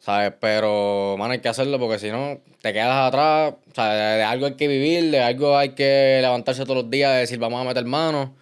¿sabes? 0.00 0.32
Pero, 0.40 1.16
mano, 1.18 1.32
hay 1.32 1.40
que 1.40 1.48
hacerlo 1.48 1.78
porque 1.78 1.98
si 1.98 2.10
no, 2.10 2.38
te 2.62 2.72
quedas 2.72 3.08
atrás. 3.08 3.54
O 3.70 3.74
sea, 3.74 3.92
de, 3.94 4.16
de 4.18 4.22
algo 4.24 4.46
hay 4.46 4.54
que 4.54 4.68
vivir, 4.68 5.10
de 5.10 5.20
algo 5.20 5.56
hay 5.56 5.70
que 5.70 6.18
levantarse 6.20 6.62
todos 6.64 6.76
los 6.82 6.90
días 6.90 7.16
y 7.16 7.20
decir, 7.20 7.38
vamos 7.38 7.60
a 7.60 7.64
meter 7.64 7.84
mano. 7.84 8.34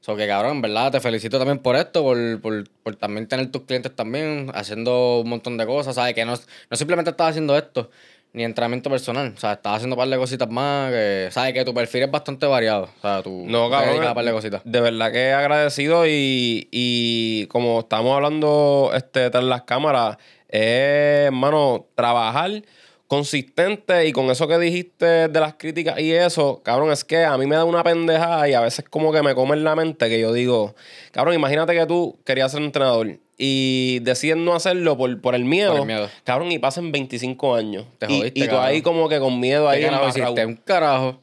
So 0.00 0.16
que 0.16 0.26
cabrón, 0.26 0.60
verdad, 0.60 0.90
te 0.90 0.98
felicito 1.00 1.38
también 1.38 1.60
por 1.60 1.76
esto, 1.76 2.02
por, 2.02 2.40
por, 2.40 2.68
por 2.82 2.96
también 2.96 3.28
tener 3.28 3.52
tus 3.52 3.62
clientes 3.62 3.94
también, 3.94 4.50
haciendo 4.52 5.20
un 5.20 5.28
montón 5.28 5.56
de 5.56 5.64
cosas, 5.64 5.94
¿sabes? 5.94 6.12
Que 6.14 6.24
no, 6.24 6.32
no 6.32 6.76
simplemente 6.76 7.10
estás 7.12 7.30
haciendo 7.30 7.56
esto, 7.56 7.88
ni 8.32 8.42
entrenamiento 8.42 8.90
personal, 8.90 9.32
o 9.36 9.38
sea, 9.38 9.52
estás 9.52 9.76
haciendo 9.76 9.94
un 9.94 9.98
par 10.00 10.08
de 10.08 10.16
cositas 10.16 10.50
más, 10.50 10.90
que, 10.90 11.28
¿sabes? 11.30 11.54
Que 11.54 11.64
tu 11.64 11.72
perfil 11.72 12.02
es 12.02 12.10
bastante 12.10 12.46
variado, 12.46 12.88
o 12.98 13.00
sea, 13.00 13.22
tú 13.22 13.44
No, 13.46 13.70
cabrón. 13.70 14.02
a 14.02 14.08
un 14.08 14.14
par 14.14 14.24
de 14.24 14.32
cositas. 14.32 14.62
De 14.64 14.80
verdad 14.80 15.12
que 15.12 15.30
agradecido 15.32 16.04
y, 16.04 16.66
y 16.72 17.46
como 17.46 17.78
estamos 17.78 18.12
hablando 18.16 18.90
este, 18.96 19.30
tras 19.30 19.44
las 19.44 19.62
cámaras, 19.62 20.16
es, 20.52 21.26
hermano, 21.26 21.86
trabajar 21.96 22.62
consistente 23.08 24.06
y 24.06 24.12
con 24.12 24.30
eso 24.30 24.48
que 24.48 24.58
dijiste 24.58 25.28
de 25.28 25.40
las 25.40 25.54
críticas 25.54 26.00
y 26.00 26.12
eso, 26.12 26.62
cabrón, 26.64 26.90
es 26.92 27.04
que 27.04 27.24
a 27.24 27.36
mí 27.36 27.44
me 27.46 27.56
da 27.56 27.64
una 27.64 27.82
pendejada 27.84 28.48
y 28.48 28.54
a 28.54 28.60
veces 28.62 28.86
como 28.88 29.12
que 29.12 29.20
me 29.22 29.34
come 29.34 29.54
en 29.54 29.64
la 29.64 29.76
mente 29.76 30.08
que 30.08 30.18
yo 30.18 30.32
digo, 30.32 30.74
cabrón, 31.10 31.34
imagínate 31.34 31.74
que 31.74 31.84
tú 31.84 32.18
querías 32.24 32.52
ser 32.52 32.62
entrenador 32.62 33.18
y 33.36 33.98
decides 34.00 34.38
no 34.38 34.54
hacerlo 34.54 34.96
por, 34.96 35.20
por 35.20 35.34
el 35.34 35.44
miedo, 35.44 35.72
Por 35.72 35.80
el 35.80 35.86
miedo. 35.86 36.08
cabrón, 36.24 36.52
y 36.52 36.58
pasen 36.58 36.90
25 36.90 37.54
años. 37.54 37.84
Te 37.98 38.06
jodiste, 38.06 38.32
y, 38.40 38.42
tú 38.44 38.48
cabrón. 38.50 38.64
ahí 38.66 38.80
como 38.82 39.08
que 39.10 39.18
con 39.18 39.38
miedo 39.40 39.68
ahí 39.68 39.80
¿Qué 39.80 39.86
carajo 39.86 40.04
embarrado. 40.06 40.32
hiciste? 40.32 40.46
Un 40.46 40.56
carajo. 40.56 41.18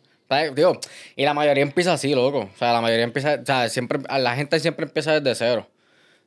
Digo, 0.55 0.79
y 1.15 1.23
la 1.25 1.33
mayoría 1.33 1.63
empieza 1.63 1.93
así, 1.93 2.13
loco. 2.13 2.49
O 2.53 2.57
sea, 2.59 2.71
la 2.73 2.81
mayoría 2.81 3.03
empieza, 3.05 3.39
o 3.41 3.45
sea, 3.45 3.67
siempre, 3.67 3.97
la 4.19 4.35
gente 4.35 4.59
siempre 4.59 4.85
empieza 4.85 5.19
desde 5.19 5.33
cero. 5.33 5.67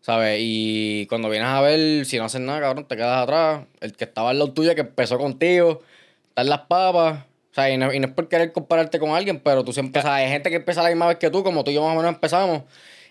¿Sabes? 0.03 0.39
Y 0.43 1.07
cuando 1.07 1.31
vienes 1.31 1.49
a 1.49 1.61
ver, 1.61 2.05
si 2.05 2.19
no 2.19 2.25
haces 2.25 2.41
nada, 2.41 2.61
cabrón, 2.61 2.87
te 2.87 2.97
quedas 2.97 3.23
atrás. 3.23 3.67
El 3.81 3.95
que 3.95 4.05
estaba 4.05 4.31
al 4.31 4.39
lado 4.39 4.53
tuyo, 4.53 4.75
que 4.75 4.81
empezó 4.83 5.17
contigo, 5.17 5.81
está 6.29 6.43
en 6.43 6.49
las 6.49 6.63
papas. 6.63 7.21
O 7.53 7.55
sea, 7.55 7.71
y 7.71 7.77
no, 7.77 7.93
y 7.93 8.01
no 8.01 8.09
es 8.09 8.13
por 8.13 8.29
querer 8.29 8.53
compararte 8.53 8.99
con 8.99 9.11
alguien, 9.11 9.39
pero 9.39 9.63
tú 9.63 9.73
siempre, 9.73 10.01
o 10.01 10.03
sea, 10.03 10.17
hay 10.17 10.29
gente 10.29 10.51
que 10.51 10.57
empieza 10.57 10.83
la 10.83 10.89
misma 10.89 11.07
vez 11.07 11.19
que 11.19 11.31
tú, 11.31 11.45
como 11.45 11.63
tú 11.63 11.71
y 11.71 11.75
yo 11.75 11.83
más 11.83 11.93
o 11.93 11.97
menos 11.97 12.15
empezamos. 12.15 12.63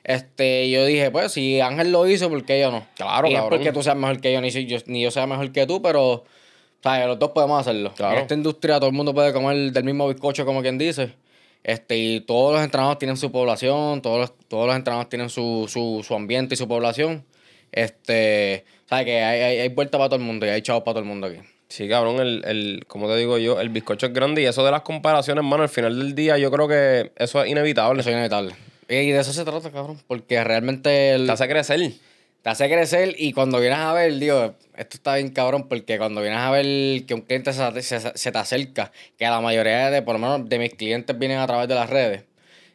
Este, 0.03 0.69
yo 0.69 0.85
dije, 0.85 1.11
pues, 1.11 1.31
si 1.31 1.61
Ángel 1.61 1.91
lo 1.91 2.07
hizo, 2.07 2.27
¿por 2.29 2.43
qué 2.43 2.59
yo 2.59 2.71
no? 2.71 2.85
Claro, 2.95 3.27
y 3.27 3.31
no 3.31 3.35
es 3.37 3.43
cabrón. 3.43 3.59
porque 3.59 3.71
tú 3.71 3.83
seas 3.83 3.95
mejor 3.95 4.19
que 4.19 4.33
yo, 4.33 4.41
ni, 4.41 4.51
si 4.51 4.65
yo, 4.65 4.79
ni 4.87 5.01
yo 5.01 5.11
sea 5.11 5.27
mejor 5.27 5.51
que 5.51 5.65
tú, 5.65 5.81
pero, 5.81 6.25
¿sabes? 6.83 7.07
Los 7.07 7.19
dos 7.19 7.31
podemos 7.31 7.61
hacerlo. 7.61 7.93
Claro. 7.95 8.17
En 8.17 8.23
esta 8.23 8.33
industria 8.33 8.79
todo 8.79 8.89
el 8.89 8.95
mundo 8.95 9.13
puede 9.13 9.31
comer 9.31 9.71
del 9.71 9.83
mismo 9.83 10.09
bizcocho, 10.09 10.45
como 10.45 10.61
quien 10.61 10.77
dice. 10.77 11.13
Este, 11.63 11.97
y 11.97 12.21
todos 12.21 12.53
los 12.53 12.63
entrenadores 12.63 12.97
tienen 12.99 13.17
su 13.17 13.31
población, 13.31 14.01
todos 14.01 14.19
los, 14.19 14.33
todos 14.47 14.65
los 14.67 14.75
entrenadores 14.75 15.09
tienen 15.09 15.29
su, 15.29 15.67
su, 15.69 16.03
su 16.05 16.15
ambiente 16.15 16.55
y 16.55 16.57
su 16.57 16.67
población. 16.67 17.23
Este, 17.71 18.65
¿sabes? 18.89 19.05
Que 19.05 19.21
hay, 19.23 19.41
hay, 19.41 19.59
hay 19.59 19.69
vuelta 19.69 19.97
para 19.97 20.09
todo 20.09 20.19
el 20.19 20.25
mundo 20.25 20.45
y 20.45 20.49
hay 20.49 20.61
chavos 20.61 20.83
para 20.83 20.93
todo 20.95 21.03
el 21.03 21.09
mundo 21.09 21.27
aquí. 21.27 21.37
Sí, 21.69 21.87
cabrón, 21.87 22.19
el, 22.19 22.43
el, 22.45 22.83
como 22.87 23.07
te 23.07 23.15
digo 23.15 23.37
yo, 23.37 23.61
el 23.61 23.69
bizcocho 23.69 24.07
es 24.07 24.13
grande 24.13 24.41
y 24.41 24.45
eso 24.45 24.65
de 24.65 24.71
las 24.71 24.81
comparaciones, 24.81 25.43
mano, 25.43 25.63
al 25.63 25.69
final 25.69 25.97
del 25.97 26.15
día 26.15 26.37
yo 26.37 26.51
creo 26.51 26.67
que 26.67 27.11
eso 27.15 27.41
es 27.43 27.49
inevitable. 27.49 28.01
Eso 28.01 28.09
es 28.09 28.15
inevitable. 28.15 28.55
Y 28.89 29.11
de 29.11 29.19
eso 29.19 29.31
se 29.31 29.45
trata, 29.45 29.71
cabrón. 29.71 29.97
Porque 30.07 30.43
realmente 30.43 31.11
el- 31.13 31.27
Te 31.27 31.31
hace 31.31 31.47
crecer. 31.47 31.79
Te 32.41 32.49
hace 32.49 32.67
crecer 32.69 33.15
y 33.17 33.33
cuando 33.33 33.59
vienes 33.59 33.79
a 33.79 33.93
ver, 33.93 34.13
digo, 34.17 34.55
esto 34.75 34.97
está 34.97 35.15
bien 35.15 35.29
cabrón 35.29 35.67
porque 35.69 35.97
cuando 35.97 36.21
vienes 36.21 36.39
a 36.39 36.49
ver 36.51 37.05
que 37.05 37.13
un 37.13 37.21
cliente 37.21 37.53
se, 37.53 37.81
se- 37.81 38.17
se 38.17 38.31
te 38.31 38.37
acerca, 38.37 38.91
que 39.17 39.25
la 39.25 39.39
mayoría 39.41 39.91
de, 39.91 40.01
por 40.01 40.13
lo 40.15 40.19
menos 40.19 40.49
de 40.49 40.57
mis 40.59 40.73
clientes 40.73 41.17
vienen 41.17 41.37
a 41.39 41.45
través 41.47 41.67
de 41.67 41.75
las 41.75 41.89
redes, 41.89 42.23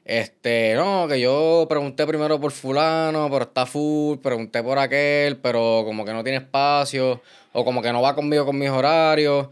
este, 0.05 0.75
no, 0.77 1.09
que 1.09 1.21
yo 1.21 1.67
pregunté 1.69 2.07
primero 2.07 2.41
por 2.41 2.53
fulano, 2.53 3.29
pero 3.31 3.43
está 3.45 3.67
full, 3.67 4.19
pregunté 4.19 4.63
por 4.63 4.79
aquel, 4.79 5.37
pero 5.39 5.83
como 5.85 6.05
que 6.05 6.13
no 6.13 6.23
tiene 6.23 6.39
espacio, 6.39 7.21
o 7.53 7.65
como 7.65 7.83
que 7.83 7.93
no 7.93 8.01
va 8.01 8.15
conmigo 8.15 8.47
con 8.47 8.57
mis 8.57 8.71
horarios, 8.71 9.49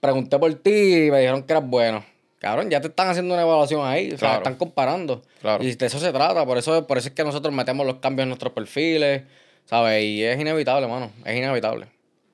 pregunté 0.00 0.38
por 0.38 0.54
ti 0.54 1.06
y 1.06 1.10
me 1.10 1.18
dijeron 1.20 1.42
que 1.42 1.52
eras 1.52 1.66
bueno. 1.66 2.02
Cabrón, 2.38 2.70
ya 2.70 2.80
te 2.80 2.88
están 2.88 3.08
haciendo 3.10 3.34
una 3.34 3.42
evaluación 3.42 3.86
ahí, 3.86 4.12
o 4.12 4.16
sea, 4.16 4.36
están 4.38 4.54
comparando. 4.54 5.20
Claro. 5.42 5.62
Y 5.62 5.74
de 5.74 5.84
eso 5.86 5.98
se 5.98 6.10
trata, 6.10 6.46
por 6.46 6.56
eso, 6.56 6.86
por 6.86 6.96
eso 6.96 7.08
es 7.08 7.14
que 7.14 7.22
nosotros 7.22 7.52
metemos 7.54 7.84
los 7.86 7.96
cambios 7.96 8.22
en 8.24 8.30
nuestros 8.30 8.54
perfiles, 8.54 9.24
¿sabes? 9.70 10.02
Y 10.04 10.24
es 10.24 10.38
inevitable, 10.40 10.88
mano, 10.88 11.12
es 11.24 11.36
inevitable. 11.36 11.86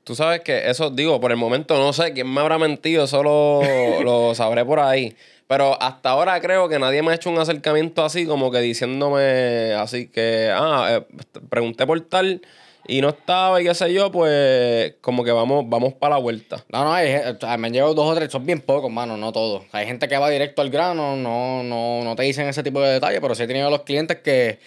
Tú 0.05 0.15
sabes 0.15 0.41
que 0.41 0.71
eso, 0.71 0.89
digo, 0.91 1.21
por 1.21 1.31
el 1.33 1.37
momento 1.37 1.77
no 1.79 1.93
sé 1.93 2.13
quién 2.15 2.33
me 2.33 2.41
habrá 2.41 2.57
mentido, 2.59 3.05
eso 3.05 3.23
lo, 3.23 3.61
lo 4.03 4.35
sabré 4.35 4.65
por 4.65 4.81
ahí. 4.81 5.15
Pero 5.49 5.81
hasta 5.81 6.11
ahora 6.11 6.41
creo 6.41 6.69
que 6.69 6.79
nadie 6.79 7.03
me 7.03 7.13
ha 7.13 7.15
hecho 7.15 7.29
un 7.31 7.39
acercamiento 7.39 8.05
así, 8.05 8.27
como 8.27 8.51
que 8.51 8.59
diciéndome 8.61 9.75
así 9.75 10.09
que, 10.09 10.51
ah, 10.53 10.89
eh, 10.99 11.07
pregunté 11.51 11.87
por 11.87 12.01
tal 12.01 12.41
y 12.89 13.01
no 13.01 13.11
estaba 13.11 13.61
y 13.61 13.65
qué 13.65 13.75
sé 13.75 13.93
yo, 13.93 14.11
pues 14.11 14.95
como 15.01 15.23
que 15.25 15.31
vamos, 15.33 15.65
vamos 15.69 15.93
para 15.95 16.15
la 16.17 16.21
vuelta. 16.21 16.65
No, 16.71 16.85
no, 16.85 16.93
hay, 16.95 17.09
gen- 17.09 17.37
o 17.37 17.39
sea, 17.41 17.57
me 17.59 17.67
han 17.69 17.73
llegado 17.73 17.95
dos 17.95 18.11
o 18.11 18.15
tres, 18.17 18.31
son 18.33 18.47
bien 18.47 18.61
pocos, 18.61 18.91
mano, 18.91 19.17
no 19.17 19.33
todos. 19.33 19.63
O 19.67 19.71
sea, 19.71 19.81
hay 19.81 19.87
gente 19.87 20.09
que 20.09 20.17
va 20.19 20.31
directo 20.31 20.63
al 20.63 20.71
grano, 20.71 21.15
no, 21.17 21.63
no, 21.63 22.03
no 22.03 22.17
te 22.17 22.23
dicen 22.25 22.49
ese 22.49 22.63
tipo 22.65 22.81
de 22.81 22.95
detalles, 22.95 23.21
pero 23.21 23.35
sí 23.35 23.43
he 23.45 23.47
tenido 23.47 23.71
los 23.71 23.83
clientes 23.83 24.19
que, 24.19 24.59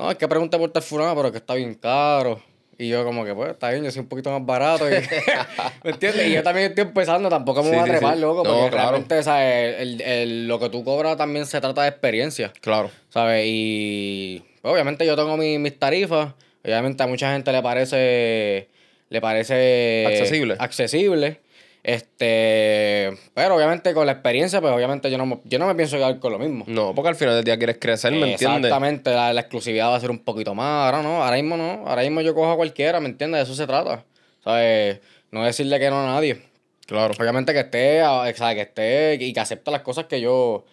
no, 0.00 0.10
es 0.10 0.16
que 0.18 0.26
pregunté 0.28 0.58
por 0.58 0.70
tal 0.70 0.82
fulano, 0.82 1.14
pero 1.14 1.30
que 1.30 1.38
está 1.38 1.54
bien 1.54 1.74
caro. 1.74 2.42
Y 2.78 2.88
yo 2.88 3.04
como 3.04 3.26
que, 3.26 3.34
pues, 3.34 3.50
está 3.50 3.68
bien, 3.70 3.84
yo 3.84 3.90
soy 3.90 4.00
un 4.00 4.08
poquito 4.08 4.30
más 4.30 4.44
barato. 4.46 4.88
y- 4.88 4.94
¿Me 5.84 5.90
entiendes? 5.90 6.28
Y 6.28 6.32
yo 6.32 6.42
también 6.42 6.68
estoy 6.70 6.84
empezando, 6.84 7.28
tampoco 7.28 7.62
me 7.62 7.68
Sí, 7.68 7.74
voy 7.76 7.80
a 7.80 7.92
trepar, 7.92 8.14
sí. 8.14 8.20
loco, 8.22 8.42
No, 8.42 8.50
porque 8.54 8.70
claro. 8.70 8.88
realmente, 8.88 9.18
o 9.18 9.22
sea, 9.22 9.78
el, 9.78 10.00
el- 10.00 10.48
lo 10.48 10.58
que 10.58 10.70
tú 10.70 10.82
cobras 10.82 11.18
también 11.18 11.44
se 11.44 11.60
trata 11.60 11.82
de 11.82 11.88
experiencia. 11.90 12.50
Claro. 12.62 12.90
¿Sabes? 13.10 13.44
Y 13.46 14.42
pues, 14.62 14.72
obviamente 14.72 15.04
yo 15.04 15.14
tengo 15.14 15.36
mi- 15.36 15.58
mis 15.58 15.78
tarifas. 15.78 16.32
Obviamente 16.64 17.02
a 17.02 17.06
mucha 17.06 17.32
gente 17.32 17.52
le 17.52 17.62
parece. 17.62 18.68
Le 19.10 19.20
parece. 19.20 20.06
Accesible. 20.06 20.56
Accesible. 20.58 21.40
Este. 21.82 23.10
Pero 23.34 23.56
obviamente 23.56 23.92
con 23.94 24.06
la 24.06 24.12
experiencia, 24.12 24.60
pues 24.60 24.72
obviamente 24.72 25.10
yo 25.10 25.18
no, 25.18 25.26
me- 25.26 25.40
yo 25.44 25.58
no 25.58 25.66
me 25.66 25.74
pienso 25.74 25.96
quedar 25.96 26.18
con 26.18 26.32
lo 26.32 26.38
mismo. 26.38 26.64
No, 26.66 26.94
porque 26.94 27.08
al 27.08 27.14
final 27.14 27.34
del 27.36 27.44
día 27.44 27.56
quieres 27.56 27.78
crecer, 27.80 28.12
¿me 28.12 28.32
entiendes? 28.32 28.58
Exactamente, 28.66 29.10
la, 29.10 29.32
la 29.32 29.40
exclusividad 29.40 29.88
va 29.90 29.96
a 29.96 30.00
ser 30.00 30.10
un 30.10 30.18
poquito 30.20 30.54
más. 30.54 30.86
Ahora 30.86 31.02
no, 31.02 31.22
ahora 31.22 31.36
mismo 31.36 31.56
no. 31.56 31.84
Ahora 31.86 32.02
mismo 32.02 32.20
yo 32.20 32.34
cojo 32.34 32.52
a 32.52 32.56
cualquiera, 32.56 33.00
¿me 33.00 33.08
entiendes? 33.08 33.38
De 33.40 33.42
eso 33.44 33.54
se 33.54 33.66
trata. 33.66 34.04
¿Sabes? 34.44 35.00
No 35.30 35.44
decirle 35.44 35.78
que 35.78 35.90
no 35.90 36.00
a 36.02 36.06
nadie. 36.14 36.42
Claro. 36.86 37.14
Obviamente 37.18 37.52
que 37.52 37.60
esté, 37.60 38.02
sea, 38.34 38.54
que 38.54 38.60
esté 38.62 39.14
y 39.20 39.32
que 39.32 39.40
acepte 39.40 39.70
las 39.70 39.82
cosas 39.82 40.06
que 40.06 40.20
yo, 40.20 40.64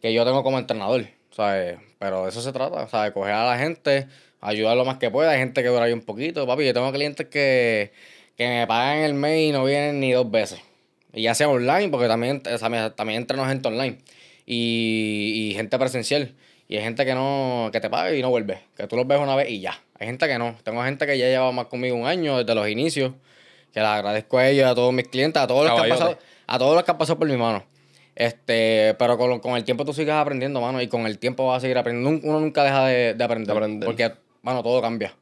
que 0.00 0.12
yo 0.12 0.24
tengo 0.24 0.42
como 0.42 0.58
entrenador. 0.58 1.06
¿sabes? 1.30 1.76
Pero 1.98 2.22
de 2.24 2.30
eso 2.30 2.40
se 2.40 2.50
trata, 2.52 2.88
¿sabes? 2.88 3.12
Coger 3.12 3.34
a 3.34 3.44
la 3.44 3.58
gente, 3.58 4.06
ayudar 4.40 4.74
lo 4.76 4.86
más 4.86 4.96
que 4.96 5.10
pueda. 5.10 5.32
Hay 5.32 5.38
gente 5.38 5.62
que 5.62 5.68
dura 5.68 5.84
ahí 5.84 5.92
un 5.92 6.00
poquito. 6.00 6.46
Papi, 6.46 6.64
yo 6.64 6.72
tengo 6.72 6.90
clientes 6.92 7.26
que, 7.26 7.92
que 8.36 8.46
me 8.48 8.66
pagan 8.66 8.98
el 8.98 9.14
mes 9.14 9.48
y 9.48 9.52
no 9.52 9.64
vienen 9.64 10.00
ni 10.00 10.12
dos 10.12 10.30
veces. 10.30 10.60
Y 11.12 11.22
ya 11.22 11.34
sea 11.34 11.48
online, 11.48 11.88
porque 11.88 12.08
también, 12.08 12.42
o 12.52 12.58
sea, 12.58 12.68
me- 12.68 12.90
también 12.90 13.22
entreno 13.22 13.46
gente 13.46 13.68
online. 13.68 13.98
Y, 14.44 15.50
y 15.50 15.54
gente 15.54 15.78
presencial. 15.78 16.34
Y 16.68 16.76
hay 16.76 16.82
gente 16.82 17.04
que 17.04 17.14
no, 17.14 17.70
que 17.72 17.80
te 17.80 17.88
paga 17.88 18.12
y 18.14 18.20
no 18.22 18.28
vuelve. 18.30 18.60
Que 18.76 18.86
tú 18.86 18.96
los 18.96 19.06
ves 19.06 19.18
una 19.20 19.34
vez 19.36 19.48
y 19.50 19.60
ya. 19.60 19.80
Hay 19.98 20.06
gente 20.08 20.26
que 20.28 20.38
no. 20.38 20.56
Tengo 20.64 20.82
gente 20.82 21.06
que 21.06 21.16
ya 21.16 21.26
lleva 21.26 21.50
más 21.52 21.66
conmigo 21.66 21.96
un 21.96 22.06
año 22.06 22.38
desde 22.38 22.54
los 22.54 22.68
inicios. 22.68 23.12
Que 23.72 23.80
les 23.80 23.88
agradezco 23.88 24.38
a 24.38 24.48
ellos, 24.48 24.66
a 24.66 24.74
todos 24.74 24.92
mis 24.92 25.06
clientes, 25.08 25.40
a 25.42 25.46
todos 25.46 25.64
los 25.66 25.74
que 25.74 25.82
han 25.82 25.88
pasado, 25.88 26.18
a 26.46 26.58
todos 26.58 26.74
los 26.74 26.84
que 26.84 26.90
han 26.90 26.98
pasado 26.98 27.18
por 27.18 27.28
mi 27.28 27.36
mano. 27.36 27.64
Este, 28.14 28.94
pero 28.98 29.18
con, 29.18 29.38
con 29.40 29.56
el 29.56 29.64
tiempo 29.64 29.84
tú 29.84 29.92
sigues 29.92 30.14
aprendiendo, 30.14 30.60
mano, 30.60 30.80
y 30.80 30.88
con 30.88 31.06
el 31.06 31.18
tiempo 31.18 31.46
vas 31.46 31.58
a 31.58 31.60
seguir 31.60 31.76
aprendiendo. 31.78 32.26
Uno 32.28 32.40
nunca 32.40 32.64
deja 32.64 32.86
de, 32.86 33.14
de 33.14 33.24
aprender, 33.24 33.46
De 33.48 33.52
aprender. 33.52 33.86
Porque, 33.86 34.12
mano, 34.42 34.62
todo 34.62 34.80
cambia. 34.80 35.14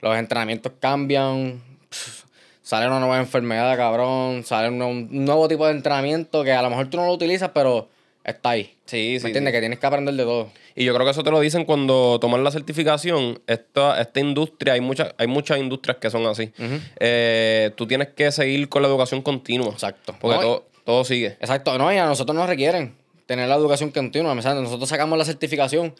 Los 0.00 0.16
entrenamientos 0.16 0.72
cambian. 0.80 1.62
pff, 1.90 2.24
Sale 2.68 2.86
una 2.86 3.00
nueva 3.00 3.16
enfermedad, 3.16 3.74
cabrón. 3.78 4.44
Sale 4.44 4.68
un, 4.68 4.82
un 4.82 5.24
nuevo 5.24 5.48
tipo 5.48 5.64
de 5.64 5.72
entrenamiento 5.72 6.44
que 6.44 6.52
a 6.52 6.60
lo 6.60 6.68
mejor 6.68 6.90
tú 6.90 6.98
no 6.98 7.06
lo 7.06 7.14
utilizas, 7.14 7.50
pero 7.54 7.88
está 8.22 8.50
ahí. 8.50 8.64
Sí, 8.84 9.16
sí. 9.16 9.22
¿Me 9.22 9.30
entiendes? 9.30 9.52
sí. 9.52 9.56
Que 9.56 9.60
tienes 9.60 9.78
que 9.78 9.86
aprender 9.86 10.14
de 10.14 10.22
todo. 10.22 10.50
Y 10.74 10.84
yo 10.84 10.92
creo 10.92 11.06
que 11.06 11.12
eso 11.12 11.22
te 11.22 11.30
lo 11.30 11.40
dicen 11.40 11.64
cuando 11.64 12.18
toman 12.20 12.44
la 12.44 12.50
certificación. 12.50 13.40
Esta, 13.46 13.98
esta 13.98 14.20
industria, 14.20 14.74
hay, 14.74 14.82
muchas 14.82 15.14
hay 15.16 15.28
muchas 15.28 15.58
industrias 15.58 15.96
que 15.96 16.10
son 16.10 16.26
así. 16.26 16.52
Eh, 17.00 17.70
tú 17.74 17.86
tienes 17.86 18.08
que 18.08 18.30
seguir 18.32 18.68
con 18.68 18.82
la 18.82 18.88
educación 18.88 19.22
continua. 19.22 19.70
Exacto. 19.70 20.14
Porque 20.20 20.36
No, 20.36 20.42
todo, 20.42 20.68
todo 20.84 21.04
sigue. 21.06 21.38
Exacto, 21.40 21.78
no, 21.78 21.90
y 21.90 21.96
a 21.96 22.04
nosotros 22.04 22.36
nos 22.36 22.46
requieren 22.50 22.94
tener 23.24 23.48
la 23.48 23.54
educación 23.54 23.92
continua. 23.92 24.34
Nosotros 24.34 24.90
sacamos 24.90 25.18
la 25.18 25.24
certificación, 25.24 25.94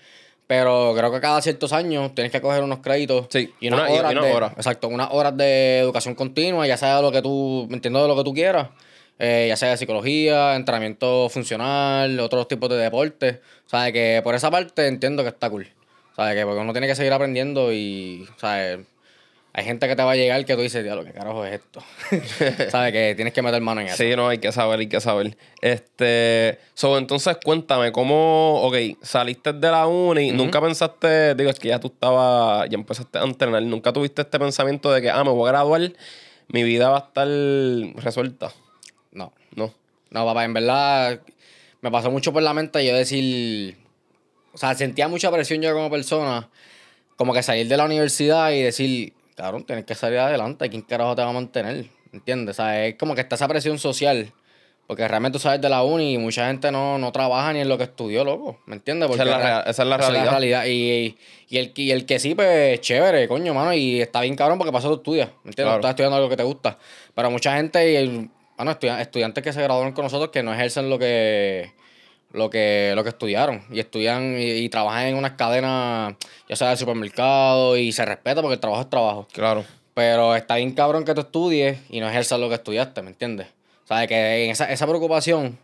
pero 0.49 0.93
creo 0.97 1.13
que 1.13 1.21
cada 1.21 1.41
ciertos 1.41 1.73
años 1.73 2.13
tienes 2.17 2.33
que 2.33 2.41
coger 2.41 2.65
unos 2.65 2.81
créditos 2.81 3.27
Sí, 3.31 3.55
y 3.61 3.69
unas 3.69 3.83
una- 3.89 3.91
horas. 4.01 4.13
y 4.13 4.17
una 4.17 4.27
de, 4.27 4.33
hora. 4.33 4.53
Exacto, 4.57 4.89
unas 4.89 5.09
horas 5.13 5.37
de 5.37 5.79
educación 5.79 6.17
continua, 6.17 6.67
ya 6.67 6.77
sea 6.77 7.01
lo 7.01 7.13
que 7.13 7.23
tú, 7.23 7.69
entiendo 7.71 8.03
de 8.03 8.09
lo 8.09 8.17
que 8.17 8.25
tú 8.25 8.35
quieras. 8.35 8.69
eh, 9.21 9.47
ya 9.49 9.57
sea 9.57 9.71
de 9.71 9.77
psicología, 9.77 10.55
entrenamiento 10.55 11.29
funcional, 11.29 12.21
otros 12.21 12.47
tipos 12.47 12.69
de 12.71 12.77
deportes. 12.77 13.39
O 13.67 13.69
sea, 13.69 13.91
que 13.91 14.21
por 14.23 14.37
esa 14.37 14.49
parte 14.49 14.87
entiendo 14.87 15.25
que 15.25 15.31
está 15.31 15.51
cool. 15.51 15.67
O 16.13 16.15
sea, 16.15 16.35
que 16.37 16.45
porque 16.45 16.61
uno 16.61 16.73
tiene 16.73 16.87
que 16.87 16.95
seguir 16.95 17.13
aprendiendo 17.13 17.73
y, 17.73 18.29
o 18.37 18.39
sea, 18.39 18.79
hay 19.59 19.65
gente 19.65 19.89
que 19.89 19.97
te 19.97 20.03
va 20.05 20.13
a 20.13 20.17
llegar 20.17 20.45
que 20.45 20.55
tú 20.55 20.63
dices, 20.63 20.85
diablo, 20.85 21.05
¿qué 21.05 21.11
carajo 21.11 21.45
es 21.45 21.55
esto? 21.55 21.83
¿Sabes? 22.71 22.93
Que 22.93 23.15
tienes 23.17 23.35
que 23.35 23.43
meter 23.43 23.61
mano 23.61 23.81
en 23.81 23.89
eso. 23.89 23.97
Sí, 23.97 24.15
no, 24.15 24.29
hay 24.29 24.39
que 24.39 24.53
saber, 24.53 24.79
hay 24.79 24.87
que 24.87 25.01
saber. 25.01 25.37
Este, 25.61 26.61
so, 26.75 26.97
entonces 26.97 27.37
cuéntame, 27.45 27.91
¿cómo, 27.91 28.63
ok, 28.63 28.77
saliste 29.03 29.53
de 29.53 29.69
la 29.69 29.89
uni, 29.89 30.31
nunca 30.31 30.61
pensaste, 30.61 31.35
digo, 31.35 31.51
es 31.51 31.59
que 31.59 31.69
ya 31.69 31.81
tú 31.81 31.89
estabas, 31.89 32.69
ya 32.71 32.77
empezaste 32.77 33.19
a 33.19 33.25
entrenar, 33.25 33.61
nunca 33.65 33.93
tuviste 33.93 34.23
este 34.23 34.39
pensamiento 34.39 34.93
de 34.93 35.03
que, 35.03 35.11
ah, 35.11 35.25
me 35.25 35.31
voy 35.31 35.49
a 35.49 35.53
graduar, 35.53 35.93
mi 36.47 36.63
vida 36.63 36.89
va 36.89 36.99
a 36.99 37.01
estar 37.01 37.27
resuelta? 38.01 38.53
No. 39.11 39.33
No. 39.57 39.75
No, 40.11 40.25
papá, 40.25 40.45
en 40.45 40.55
verdad 40.55 41.21
me 41.81 41.91
pasó 41.91 42.13
mucho 42.13 42.33
por 42.33 42.45
la 42.45 42.55
mente 42.55 42.87
yo 42.87 42.95
decir, 42.95 43.77
o 44.53 44.59
sea, 44.59 44.77
sentía 44.77 45.09
mucha 45.09 45.33
presión 45.33 45.61
yo 45.61 45.75
como 45.75 45.91
persona, 45.91 46.49
como 47.17 47.33
que 47.33 47.43
salir 47.43 47.67
de 47.67 47.77
la 47.77 47.87
universidad 47.87 48.53
y 48.53 48.63
decir, 48.63 49.15
cabrón, 49.39 49.65
tienes 49.65 49.85
que 49.85 49.95
salir 49.95 50.19
adelante, 50.19 50.69
¿quién 50.69 50.83
carajo 50.83 51.15
te 51.15 51.23
va 51.23 51.31
a 51.31 51.33
mantener? 51.33 51.87
¿Entiendes? 52.13 52.59
O 52.59 52.63
sea, 52.63 52.87
es 52.87 52.97
como 52.97 53.15
que 53.15 53.21
está 53.23 53.37
esa 53.37 53.47
presión 53.49 53.79
social, 53.79 54.33
porque 54.87 55.07
realmente 55.07 55.37
tú 55.37 55.43
sales 55.43 55.61
de 55.61 55.69
la 55.69 55.83
uni 55.83 56.15
y 56.15 56.19
mucha 56.19 56.47
gente 56.49 56.73
no, 56.73 56.99
no 56.99 57.13
trabaja 57.13 57.53
ni 57.53 57.61
en 57.61 57.69
lo 57.69 57.77
que 57.79 57.85
estudió, 57.85 58.25
loco, 58.25 58.59
¿me 58.67 58.75
entiendes? 58.77 59.11
Esa 59.11 59.23
es 59.23 59.29
Porque 59.29 59.43
la 59.45 59.61
esa 59.61 59.83
es 59.83 59.89
la 59.89 59.97
realidad. 60.31 60.65
Y, 60.67 61.17
y, 61.49 61.59
el, 61.59 61.73
y 61.77 61.91
el 61.91 62.07
que 62.07 62.19
sí, 62.19 62.35
pues 62.35 62.81
chévere, 62.81 63.29
coño, 63.29 63.53
mano, 63.55 63.73
y 63.75 64.01
está 64.01 64.23
bien 64.23 64.35
cabrón 64.35 64.59
porque 64.59 64.73
pasó 64.73 64.89
tú 64.89 64.95
estudias, 64.97 65.29
¿me 65.45 65.51
entiendes? 65.51 65.65
Claro. 65.65 65.77
Estás 65.77 65.91
estudiando 65.91 66.17
algo 66.17 66.29
que 66.29 66.37
te 66.37 66.43
gusta. 66.43 66.79
Pero 67.15 67.31
mucha 67.31 67.55
gente, 67.57 68.03
y, 68.03 68.31
bueno, 68.57 68.71
estudia- 68.73 69.01
estudiantes 69.01 69.45
que 69.45 69.53
se 69.53 69.63
graduaron 69.63 69.93
con 69.93 70.05
nosotros 70.05 70.31
que 70.31 70.43
no 70.43 70.53
ejercen 70.55 70.89
lo 70.91 70.99
que 70.99 71.73
lo 72.33 72.51
que, 72.51 72.93
lo 72.95 73.03
que 73.03 73.11
estudiaron 73.11 73.63
y 73.71 73.81
estudian 73.81 74.39
y, 74.39 74.51
y 74.51 74.69
trabajan 74.69 75.07
en 75.07 75.17
unas 75.17 75.33
cadenas, 75.33 76.15
ya 76.49 76.57
sea 76.57 76.71
de 76.71 76.77
supermercado 76.77 77.77
y 77.77 77.93
se 77.93 78.05
respeta 78.05 78.43
porque 78.43 78.55
el 78.55 78.61
trabajo 78.61 78.83
es 78.83 78.91
trabajo. 78.91 79.29
Claro. 79.33 79.65
Pero 79.95 80.37
está 80.37 80.57
bien 80.57 80.73
cabrón 80.73 81.05
que 81.05 81.15
tú 81.15 81.23
estudies 81.23 81.79
y 81.91 82.01
no 82.01 82.09
ejerzas 82.09 82.39
lo 82.39 82.49
que 82.49 82.55
estudiaste, 82.55 83.03
¿me 83.03 83.09
entiendes? 83.09 83.49
O 83.85 83.89
sea, 83.89 84.07
que 84.07 84.45
en 84.45 84.51
esa, 84.51 84.71
esa 84.71 84.87
preocupación 84.87 85.59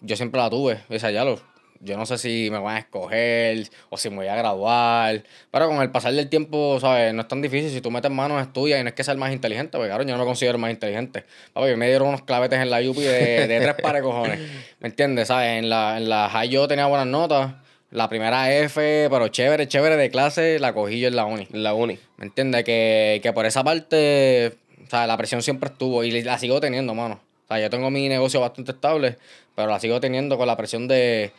yo 0.00 0.16
siempre 0.16 0.40
la 0.40 0.50
tuve. 0.50 0.80
O 0.88 0.98
sea, 0.98 1.10
ya 1.10 1.24
lo, 1.24 1.40
yo 1.84 1.96
no 1.96 2.06
sé 2.06 2.16
si 2.16 2.48
me 2.50 2.58
van 2.58 2.76
a 2.76 2.78
escoger 2.78 3.68
o 3.90 3.96
si 3.96 4.08
me 4.08 4.16
voy 4.16 4.28
a 4.28 4.36
graduar. 4.36 5.24
Pero 5.50 5.68
con 5.68 5.82
el 5.82 5.90
pasar 5.90 6.12
del 6.14 6.28
tiempo, 6.28 6.78
¿sabes? 6.80 7.12
No 7.12 7.22
es 7.22 7.28
tan 7.28 7.42
difícil. 7.42 7.70
Si 7.70 7.80
tú 7.80 7.90
metes 7.90 8.10
manos, 8.10 8.40
estudias 8.40 8.80
y 8.80 8.84
no 8.84 8.88
es 8.88 8.94
que 8.94 9.02
el 9.02 9.18
más 9.18 9.32
inteligente, 9.32 9.76
porque 9.76 9.88
claro, 9.88 10.04
yo 10.04 10.12
no 10.12 10.18
me 10.18 10.24
considero 10.24 10.58
más 10.58 10.70
inteligente. 10.70 11.24
Papi, 11.52 11.74
me 11.74 11.88
dieron 11.88 12.08
unos 12.08 12.22
clavetes 12.22 12.60
en 12.60 12.70
la 12.70 12.78
UPI 12.78 13.02
de, 13.02 13.46
de 13.48 13.60
tres 13.60 13.74
pares 13.82 14.02
cojones. 14.02 14.38
¿Me 14.78 14.88
entiendes? 14.88 15.28
¿Sabes? 15.28 15.58
En 15.58 15.68
la, 15.68 15.96
en 15.98 16.08
la 16.08 16.28
high 16.30 16.48
yo 16.48 16.68
tenía 16.68 16.86
buenas 16.86 17.08
notas. 17.08 17.54
La 17.90 18.08
primera 18.08 18.50
F, 18.54 19.08
pero 19.10 19.28
chévere, 19.28 19.66
chévere 19.68 19.96
de 19.96 20.08
clase, 20.08 20.58
la 20.60 20.72
cogí 20.72 21.00
yo 21.00 21.08
en 21.08 21.16
la 21.16 21.26
uni. 21.26 21.48
En 21.52 21.62
la 21.62 21.74
uni. 21.74 21.98
¿Me 22.16 22.26
entiendes? 22.26 22.64
Que, 22.64 23.20
que 23.22 23.32
por 23.32 23.44
esa 23.44 23.64
parte, 23.64 24.56
o 24.86 24.88
sea, 24.88 25.06
la 25.06 25.16
presión 25.18 25.42
siempre 25.42 25.68
estuvo 25.68 26.02
y 26.04 26.22
la 26.22 26.38
sigo 26.38 26.60
teniendo, 26.60 26.94
mano. 26.94 27.20
O 27.44 27.48
sea, 27.48 27.60
yo 27.60 27.68
tengo 27.68 27.90
mi 27.90 28.08
negocio 28.08 28.40
bastante 28.40 28.72
estable, 28.72 29.18
pero 29.54 29.68
la 29.68 29.78
sigo 29.78 30.00
teniendo 30.00 30.38
con 30.38 30.46
la 30.46 30.56
presión 30.56 30.88
de, 30.88 31.32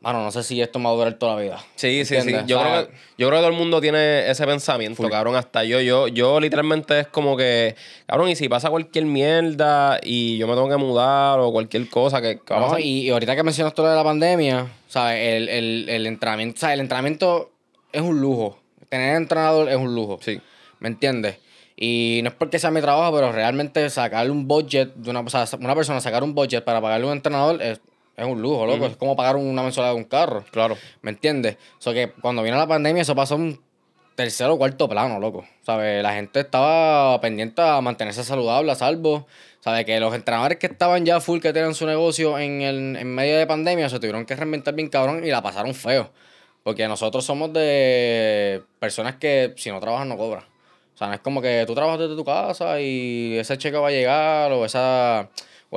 mano, 0.00 0.22
no 0.22 0.30
sé 0.30 0.42
si 0.42 0.60
esto 0.60 0.78
me 0.78 0.84
va 0.84 0.90
a 0.92 0.94
durar 0.94 1.14
toda 1.14 1.34
la 1.36 1.42
vida. 1.42 1.64
Sí, 1.74 2.04
sí, 2.04 2.20
sí. 2.20 2.32
Yo, 2.46 2.58
O 2.60 2.62
sea, 2.62 2.70
creo 2.70 2.86
que, 2.88 2.94
yo 3.18 3.28
creo 3.28 3.40
que 3.40 3.44
todo 3.44 3.48
el 3.48 3.56
mundo 3.58 3.80
tiene 3.80 4.30
ese 4.30 4.46
pensamiento, 4.46 5.02
Full. 5.02 5.10
cabrón. 5.10 5.36
Hasta 5.36 5.64
yo, 5.64 5.80
yo, 5.80 6.06
yo 6.08 6.38
literalmente 6.38 7.00
es 7.00 7.06
como 7.08 7.36
que, 7.36 7.74
cabrón, 8.06 8.28
y 8.28 8.36
si 8.36 8.48
pasa 8.48 8.70
cualquier 8.70 9.06
mierda 9.06 9.98
y 10.02 10.38
yo 10.38 10.46
me 10.46 10.54
tengo 10.54 10.68
que 10.68 10.76
mudar 10.76 11.40
o 11.40 11.50
cualquier 11.50 11.88
cosa 11.88 12.20
que, 12.22 12.40
No, 12.50 12.78
y, 12.78 13.06
y 13.06 13.10
ahorita 13.10 13.34
que 13.34 13.42
mencionas 13.42 13.74
todo 13.74 13.86
lo 13.86 13.90
de 13.92 13.96
la 13.98 14.04
pandemia, 14.04 14.66
¿sabes? 14.88 15.18
El, 15.34 15.48
el, 15.48 15.88
el 15.88 16.06
entrenamiento, 16.06 16.60
¿sabes? 16.60 16.74
El 16.74 16.80
entrenamiento 16.80 17.50
es 17.92 18.02
un 18.02 18.20
lujo. 18.20 18.58
Tener 18.88 19.16
entrenador 19.16 19.68
es 19.68 19.76
un 19.76 19.94
lujo. 19.94 20.18
Sí. 20.22 20.40
¿Me 20.78 20.88
entiendes? 20.88 21.38
Y 21.78 22.20
no 22.22 22.28
es 22.30 22.34
porque 22.34 22.58
sea 22.58 22.70
mi 22.70 22.80
trabajo, 22.80 23.14
pero 23.14 23.32
realmente 23.32 23.90
sacarle 23.90 24.30
un 24.30 24.46
budget 24.48 24.94
de 24.94 25.10
una, 25.10 25.20
o 25.20 25.28
sea, 25.28 25.46
una 25.60 25.74
persona, 25.74 26.00
sacar 26.00 26.22
un 26.22 26.34
budget 26.34 26.64
para 26.64 26.80
pagarle 26.80 27.06
a 27.06 27.10
un 27.10 27.16
entrenador 27.16 27.60
es, 27.60 27.80
es 28.16 28.26
un 28.26 28.40
lujo, 28.40 28.66
loco. 28.66 28.86
Es 28.86 28.96
como 28.96 29.14
pagar 29.14 29.36
una 29.36 29.62
mensualidad 29.62 29.94
de 29.94 29.98
un 29.98 30.08
carro. 30.08 30.44
Claro. 30.50 30.76
¿Me 31.02 31.10
entiendes? 31.10 31.56
O 31.78 31.82
sea, 31.82 31.92
que 31.92 32.10
cuando 32.10 32.42
vino 32.42 32.56
la 32.56 32.66
pandemia 32.66 33.02
eso 33.02 33.14
pasó 33.14 33.36
un 33.36 33.60
tercero 34.14 34.54
o 34.54 34.58
cuarto 34.58 34.88
plano, 34.88 35.20
loco. 35.20 35.44
¿Sabes? 35.62 36.02
La 36.02 36.14
gente 36.14 36.40
estaba 36.40 37.20
pendiente 37.20 37.60
a 37.60 37.80
mantenerse 37.82 38.24
saludable, 38.24 38.72
a 38.72 38.74
salvo. 38.74 39.26
¿Sabes? 39.60 39.84
Que 39.84 40.00
los 40.00 40.14
entrenadores 40.14 40.58
que 40.58 40.66
estaban 40.66 41.04
ya 41.04 41.20
full, 41.20 41.40
que 41.40 41.52
tenían 41.52 41.74
su 41.74 41.86
negocio 41.86 42.38
en, 42.38 42.62
el, 42.62 42.96
en 42.96 43.14
medio 43.14 43.36
de 43.36 43.46
pandemia, 43.46 43.88
se 43.90 43.98
tuvieron 43.98 44.24
que 44.24 44.34
reinventar 44.34 44.74
bien 44.74 44.88
cabrón 44.88 45.22
y 45.24 45.28
la 45.28 45.42
pasaron 45.42 45.74
feo. 45.74 46.10
Porque 46.62 46.88
nosotros 46.88 47.24
somos 47.24 47.52
de 47.52 48.62
personas 48.78 49.16
que 49.16 49.52
si 49.56 49.70
no 49.70 49.78
trabajan 49.78 50.08
no 50.08 50.16
cobran. 50.16 50.44
O 50.94 50.98
sea, 50.98 51.08
no 51.08 51.14
es 51.14 51.20
como 51.20 51.42
que 51.42 51.64
tú 51.66 51.74
trabajas 51.74 52.00
desde 52.00 52.16
tu 52.16 52.24
casa 52.24 52.80
y 52.80 53.36
ese 53.36 53.58
cheque 53.58 53.76
va 53.76 53.88
a 53.88 53.90
llegar 53.90 54.50
o 54.52 54.64
esa, 54.64 55.28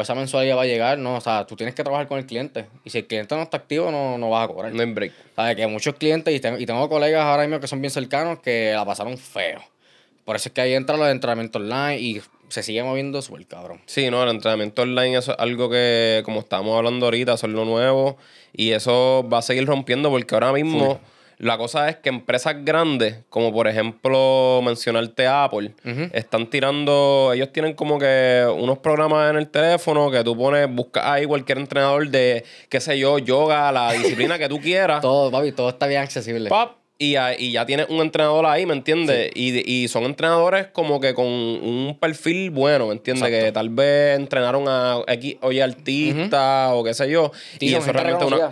esa 0.02 0.16
mensualidad 0.16 0.58
va 0.58 0.64
a 0.64 0.66
llegar. 0.66 0.98
No, 0.98 1.16
o 1.16 1.22
sea, 1.22 1.46
tú 1.46 1.56
tienes 1.56 1.76
que 1.76 1.84
trabajar 1.84 2.08
con 2.08 2.18
el 2.18 2.26
cliente. 2.26 2.68
Y 2.84 2.90
si 2.90 3.00
el 3.00 3.08
cliente 3.08 3.36
no 3.36 3.42
está 3.42 3.58
activo, 3.58 3.92
no, 3.92 4.18
no 4.18 4.30
vas 4.30 4.46
a 4.46 4.48
cobrar. 4.48 4.74
No 4.74 4.82
hay 4.82 4.92
break. 4.92 5.14
¿Sabes? 5.36 5.56
Que 5.56 5.68
muchos 5.68 5.96
clientes, 5.96 6.34
y 6.34 6.40
tengo, 6.40 6.60
y 6.60 6.66
tengo 6.66 6.88
colegas 6.90 7.24
ahora 7.24 7.44
mismo 7.44 7.60
que 7.60 7.68
son 7.68 7.82
bien 7.82 7.92
cercanos, 7.92 8.40
que 8.40 8.72
la 8.74 8.86
pasaron 8.86 9.18
feo. 9.18 9.62
Por 10.26 10.36
eso 10.36 10.50
es 10.50 10.54
que 10.54 10.62
ahí 10.62 10.74
entra 10.74 10.96
los 10.96 11.10
entrenamientos 11.10 11.62
online 11.62 12.00
y 12.00 12.22
se 12.50 12.64
sigue 12.64 12.84
moviendo 12.84 13.22
súper 13.22 13.46
cabrón. 13.48 13.82
Sí, 13.86 14.10
no, 14.10 14.22
el 14.24 14.30
entrenamiento 14.30 14.82
online 14.82 15.18
eso 15.18 15.32
es 15.32 15.40
algo 15.40 15.70
que, 15.70 16.22
como 16.26 16.42
estamos 16.42 16.78
hablando 16.78 17.06
ahorita, 17.06 17.34
eso 17.34 17.48
es 17.48 17.54
lo 17.54 17.66
nuevo 17.66 18.18
y 18.54 18.72
eso 18.72 19.28
va 19.32 19.40
a 19.40 19.42
seguir 19.42 19.66
rompiendo 19.66 20.10
porque 20.10 20.36
ahora 20.36 20.52
mismo 20.52 21.00
la 21.39 21.58
cosa 21.58 21.88
es 21.88 21.95
que 21.95 22.10
empresas 22.10 22.54
grandes, 22.65 23.23
como 23.30 23.54
por 23.54 23.67
ejemplo 23.67 24.62
mencionarte 24.62 25.25
Apple, 25.25 25.73
están 26.12 26.49
tirando, 26.49 27.32
ellos 27.34 27.52
tienen 27.54 27.73
como 27.73 27.97
que 27.97 28.45
unos 28.54 28.80
programas 28.80 29.30
en 29.32 29.38
el 29.38 29.49
teléfono 29.49 30.12
que 30.12 30.21
tú 30.23 30.38
pones, 30.38 30.69
buscas 30.69 31.06
ahí 31.06 31.25
cualquier 31.25 31.60
entrenador 31.60 32.10
de, 32.10 32.43
qué 32.67 32.82
sé 32.82 32.99
yo, 32.99 33.19
yoga, 33.19 33.71
la 33.71 33.93
disciplina 33.93 34.38
que 34.38 34.49
tú 34.49 34.60
quieras. 34.60 35.02
Todo, 35.10 35.32
papi, 35.32 35.54
todo 35.54 35.69
está 35.69 35.88
bien 35.88 36.02
accesible. 36.02 36.49
Pap, 36.49 36.73
y, 37.02 37.14
ya- 37.14 37.34
y 37.34 37.54
ya 37.54 37.66
tienes 37.66 37.88
un 37.90 38.02
entrenador 38.02 38.46
ahí, 38.46 38.66
¿me 38.66 38.74
entiendes? 38.74 39.32
Y, 39.34 39.64
y 39.72 39.88
son 39.88 40.04
entrenadores 40.04 40.68
como 40.68 41.00
que 41.00 41.14
con 41.14 41.26
un 41.26 41.98
perfil 42.00 42.50
bueno, 42.52 42.88
¿me 42.88 42.94
entiendes? 42.94 43.30
Que 43.30 43.54
tal 43.54 43.70
vez 43.70 44.20
entrenaron 44.20 44.66
a 44.68 44.98
X, 45.08 45.38
oye, 45.42 45.64
artistas 45.64 46.72
o 46.74 46.84
qué 46.84 46.94
sé 46.94 47.10
yo. 47.10 47.32
Sí, 47.58 47.68
y, 47.68 47.74
eso 47.76 47.92
realmente 47.94 48.26
una, 48.26 48.52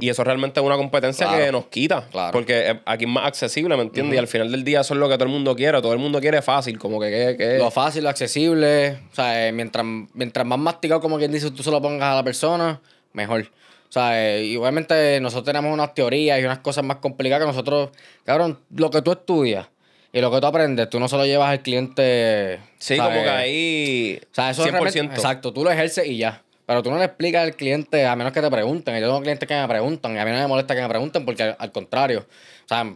y 0.00 0.08
eso 0.08 0.24
realmente 0.24 0.58
es 0.60 0.66
una 0.66 0.76
competencia 0.76 1.26
Claro. 1.28 1.44
que 1.44 1.52
nos 1.52 1.66
quita. 1.66 2.06
Claro. 2.10 2.32
Porque 2.32 2.80
aquí 2.84 3.04
es 3.04 3.10
más 3.10 3.26
accesible, 3.26 3.76
¿me 3.76 3.82
entiendes? 3.82 4.16
Y 4.16 4.18
al 4.18 4.26
final 4.28 4.50
del 4.50 4.64
día 4.64 4.80
eso 4.80 4.94
es 4.94 5.00
lo 5.00 5.08
que 5.08 5.14
todo 5.14 5.24
el 5.24 5.30
mundo 5.30 5.54
quiere. 5.54 5.80
Todo 5.80 5.92
el 5.92 5.98
mundo 6.00 6.20
quiere 6.20 6.42
fácil, 6.42 6.78
como 6.78 6.98
que... 7.00 7.10
que, 7.10 7.36
que- 7.36 7.58
Lo 7.58 7.70
fácil, 7.70 8.02
lo 8.02 8.10
accesible. 8.10 8.98
O 9.12 9.14
sea, 9.14 9.46
eh, 9.46 9.52
mientras, 9.52 9.84
mientras 10.14 10.44
más 10.44 10.58
masticado, 10.58 11.00
como 11.00 11.16
quien 11.16 11.30
dice, 11.30 11.50
tú 11.52 11.62
se 11.62 11.70
lo 11.70 11.80
pongas 11.80 12.12
a 12.12 12.14
la 12.16 12.24
persona, 12.24 12.80
mejor. 13.12 13.46
O 13.92 13.94
sea, 13.94 14.40
y 14.40 14.56
obviamente 14.56 15.20
nosotros 15.20 15.44
tenemos 15.44 15.70
unas 15.70 15.92
teorías 15.92 16.40
y 16.40 16.44
unas 16.44 16.60
cosas 16.60 16.82
más 16.82 16.96
complicadas 16.96 17.42
que 17.44 17.46
nosotros, 17.52 17.90
cabrón, 18.24 18.58
lo 18.74 18.88
que 18.90 19.02
tú 19.02 19.12
estudias 19.12 19.66
y 20.14 20.20
lo 20.22 20.30
que 20.30 20.40
tú 20.40 20.46
aprendes, 20.46 20.88
tú 20.88 20.98
no 20.98 21.08
se 21.08 21.16
lo 21.18 21.26
llevas 21.26 21.50
al 21.50 21.60
cliente. 21.60 22.58
Sí, 22.78 22.96
¿sabes? 22.96 23.12
como 23.12 23.22
que 23.22 23.28
ahí. 23.30 24.18
O 24.22 24.34
sea, 24.34 24.48
eso 24.48 24.64
es 24.64 24.72
100%. 24.72 24.80
realmente- 24.94 25.14
exacto, 25.16 25.52
tú 25.52 25.62
lo 25.62 25.70
ejerces 25.70 26.06
y 26.06 26.16
ya. 26.16 26.42
Pero 26.64 26.82
tú 26.82 26.90
no 26.90 26.96
le 26.96 27.04
explicas 27.04 27.42
al 27.42 27.54
cliente, 27.54 28.06
a 28.06 28.16
menos 28.16 28.32
que 28.32 28.40
te 28.40 28.50
pregunten. 28.50 28.94
Yo 28.98 29.08
tengo 29.08 29.20
clientes 29.20 29.46
que 29.46 29.54
me 29.54 29.68
preguntan 29.68 30.14
y 30.16 30.18
a 30.18 30.24
mí 30.24 30.30
no 30.30 30.38
me 30.38 30.46
molesta 30.46 30.74
que 30.74 30.80
me 30.80 30.88
pregunten 30.88 31.26
porque 31.26 31.42
al, 31.42 31.56
al 31.58 31.70
contrario. 31.70 32.20
O 32.64 32.68
sea, 32.68 32.94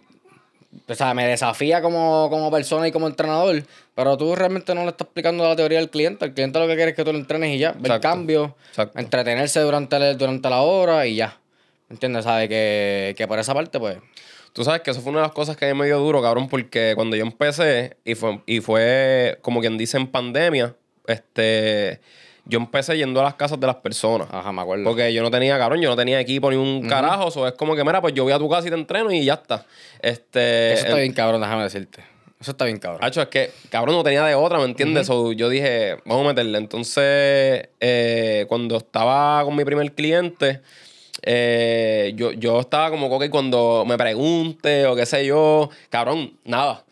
o 0.89 0.95
sea, 0.95 1.15
me 1.15 1.27
desafía 1.27 1.81
como, 1.83 2.29
como 2.31 2.51
persona 2.51 2.87
y 2.89 2.93
como 2.93 3.07
entrenador, 3.07 3.62
pero 3.95 4.17
tú 4.17 4.35
realmente 4.35 4.75
no 4.75 4.83
le 4.83 4.89
estás 4.89 5.07
explicando 5.07 5.45
la 5.49 5.57
teoría 5.57 5.79
al 5.79 5.91
cliente. 5.91 6.25
El 6.25 6.35
cliente 6.35 6.59
lo 6.59 6.67
que 6.67 6.75
quiere 6.77 6.91
es 6.91 6.97
que 6.97 7.05
tú 7.05 7.12
lo 7.12 7.19
entrenes 7.19 7.55
y 7.55 7.59
ya, 7.59 7.73
ver 7.73 7.81
Exacto. 7.87 8.09
cambios, 8.09 8.51
Exacto. 8.71 8.99
entretenerse 8.99 9.61
durante, 9.61 9.97
el- 9.97 10.19
durante 10.19 10.49
la 10.51 10.61
hora 10.62 11.07
y 11.07 11.17
ya. 11.17 11.39
¿Entiendes? 11.89 12.25
¿Sabes? 12.25 12.49
Que, 12.49 13.15
que 13.17 13.27
por 13.29 13.39
esa 13.39 13.55
parte, 13.55 13.79
pues. 13.79 13.99
Tú 14.53 14.65
sabes 14.65 14.81
que 14.81 14.91
eso 14.91 15.01
fue 15.03 15.11
una 15.11 15.21
de 15.21 15.27
las 15.27 15.35
cosas 15.35 15.57
que 15.57 15.67
a 15.69 15.75
mí 15.75 15.79
me 15.79 15.87
dio 15.87 15.99
duro, 15.99 16.23
cabrón, 16.23 16.49
porque 16.49 16.93
cuando 16.97 17.15
yo 17.15 17.23
empecé, 17.25 17.97
y 18.05 18.15
fue, 18.15 18.41
y 18.47 18.61
fue 18.61 19.39
como 19.43 19.61
quien 19.61 19.77
dice 19.77 19.97
en 19.99 20.07
pandemia, 20.07 20.75
este, 21.07 22.01
yo 22.47 22.59
empecé 22.59 22.97
yendo 22.97 23.21
a 23.21 23.25
las 23.25 23.35
casas 23.35 23.59
de 23.61 23.67
las 23.67 23.77
personas. 23.77 24.29
Ajá, 24.31 24.53
me 24.53 24.63
acuerdo. 24.63 24.85
Porque 24.85 25.13
yo 25.13 25.23
no 25.23 25.31
tenía, 25.31 25.59
cabrón, 25.59 25.81
yo 25.81 25.91
no 25.91 25.97
tenía 25.97 26.19
equipo 26.21 26.51
ni 26.51 26.57
un 26.57 26.89
carajo. 26.89 27.27
O 27.27 27.47
es 27.47 27.53
como 27.55 27.75
que, 27.77 27.85
mira, 27.85 28.01
pues 28.01 28.15
yo 28.15 28.23
voy 28.25 28.33
a 28.33 28.39
tu 28.39 28.49
casa 28.49 28.67
y 28.67 28.71
te 28.71 28.77
entreno 28.77 29.11
y 29.13 29.25
ya 29.25 29.35
está. 29.35 29.67
Este. 30.01 30.73
Eso 30.73 30.83
está 30.85 30.97
en- 30.97 31.03
bien 31.03 31.13
cabrón, 31.13 31.41
déjame 31.41 31.65
decirte. 31.65 32.03
Eso 32.41 32.51
está 32.51 32.67
bien 32.67 32.79
cabrón. 32.79 33.03
Hacho, 33.03 33.23
es 33.23 33.29
que, 33.29 33.51
cabrón, 33.71 33.97
no 33.97 34.05
tenía 34.05 34.23
de 34.25 34.35
otra, 34.35 34.59
¿me 34.59 34.65
entiendes? 34.65 35.07
So, 35.07 35.33
yo 35.33 35.49
dije, 35.49 35.97
vamos 36.05 36.25
a 36.27 36.29
meterle. 36.29 36.59
Entonces, 36.59 37.69
eh, 37.81 38.45
cuando 38.49 38.77
estaba 38.77 39.43
con 39.43 39.57
mi 39.57 39.65
primer 39.65 39.91
cliente, 39.93 40.61
eh, 41.23 42.13
yo, 42.15 42.33
yo 42.33 42.61
estaba 42.61 42.91
como 42.91 43.19
que 43.19 43.31
cuando 43.31 43.85
me 43.87 43.97
pregunte 43.97 44.87
o 44.87 44.95
qué 44.95 45.07
sé 45.07 45.25
yo, 45.27 45.71
cabrón, 45.89 46.35
nada. 46.45 46.85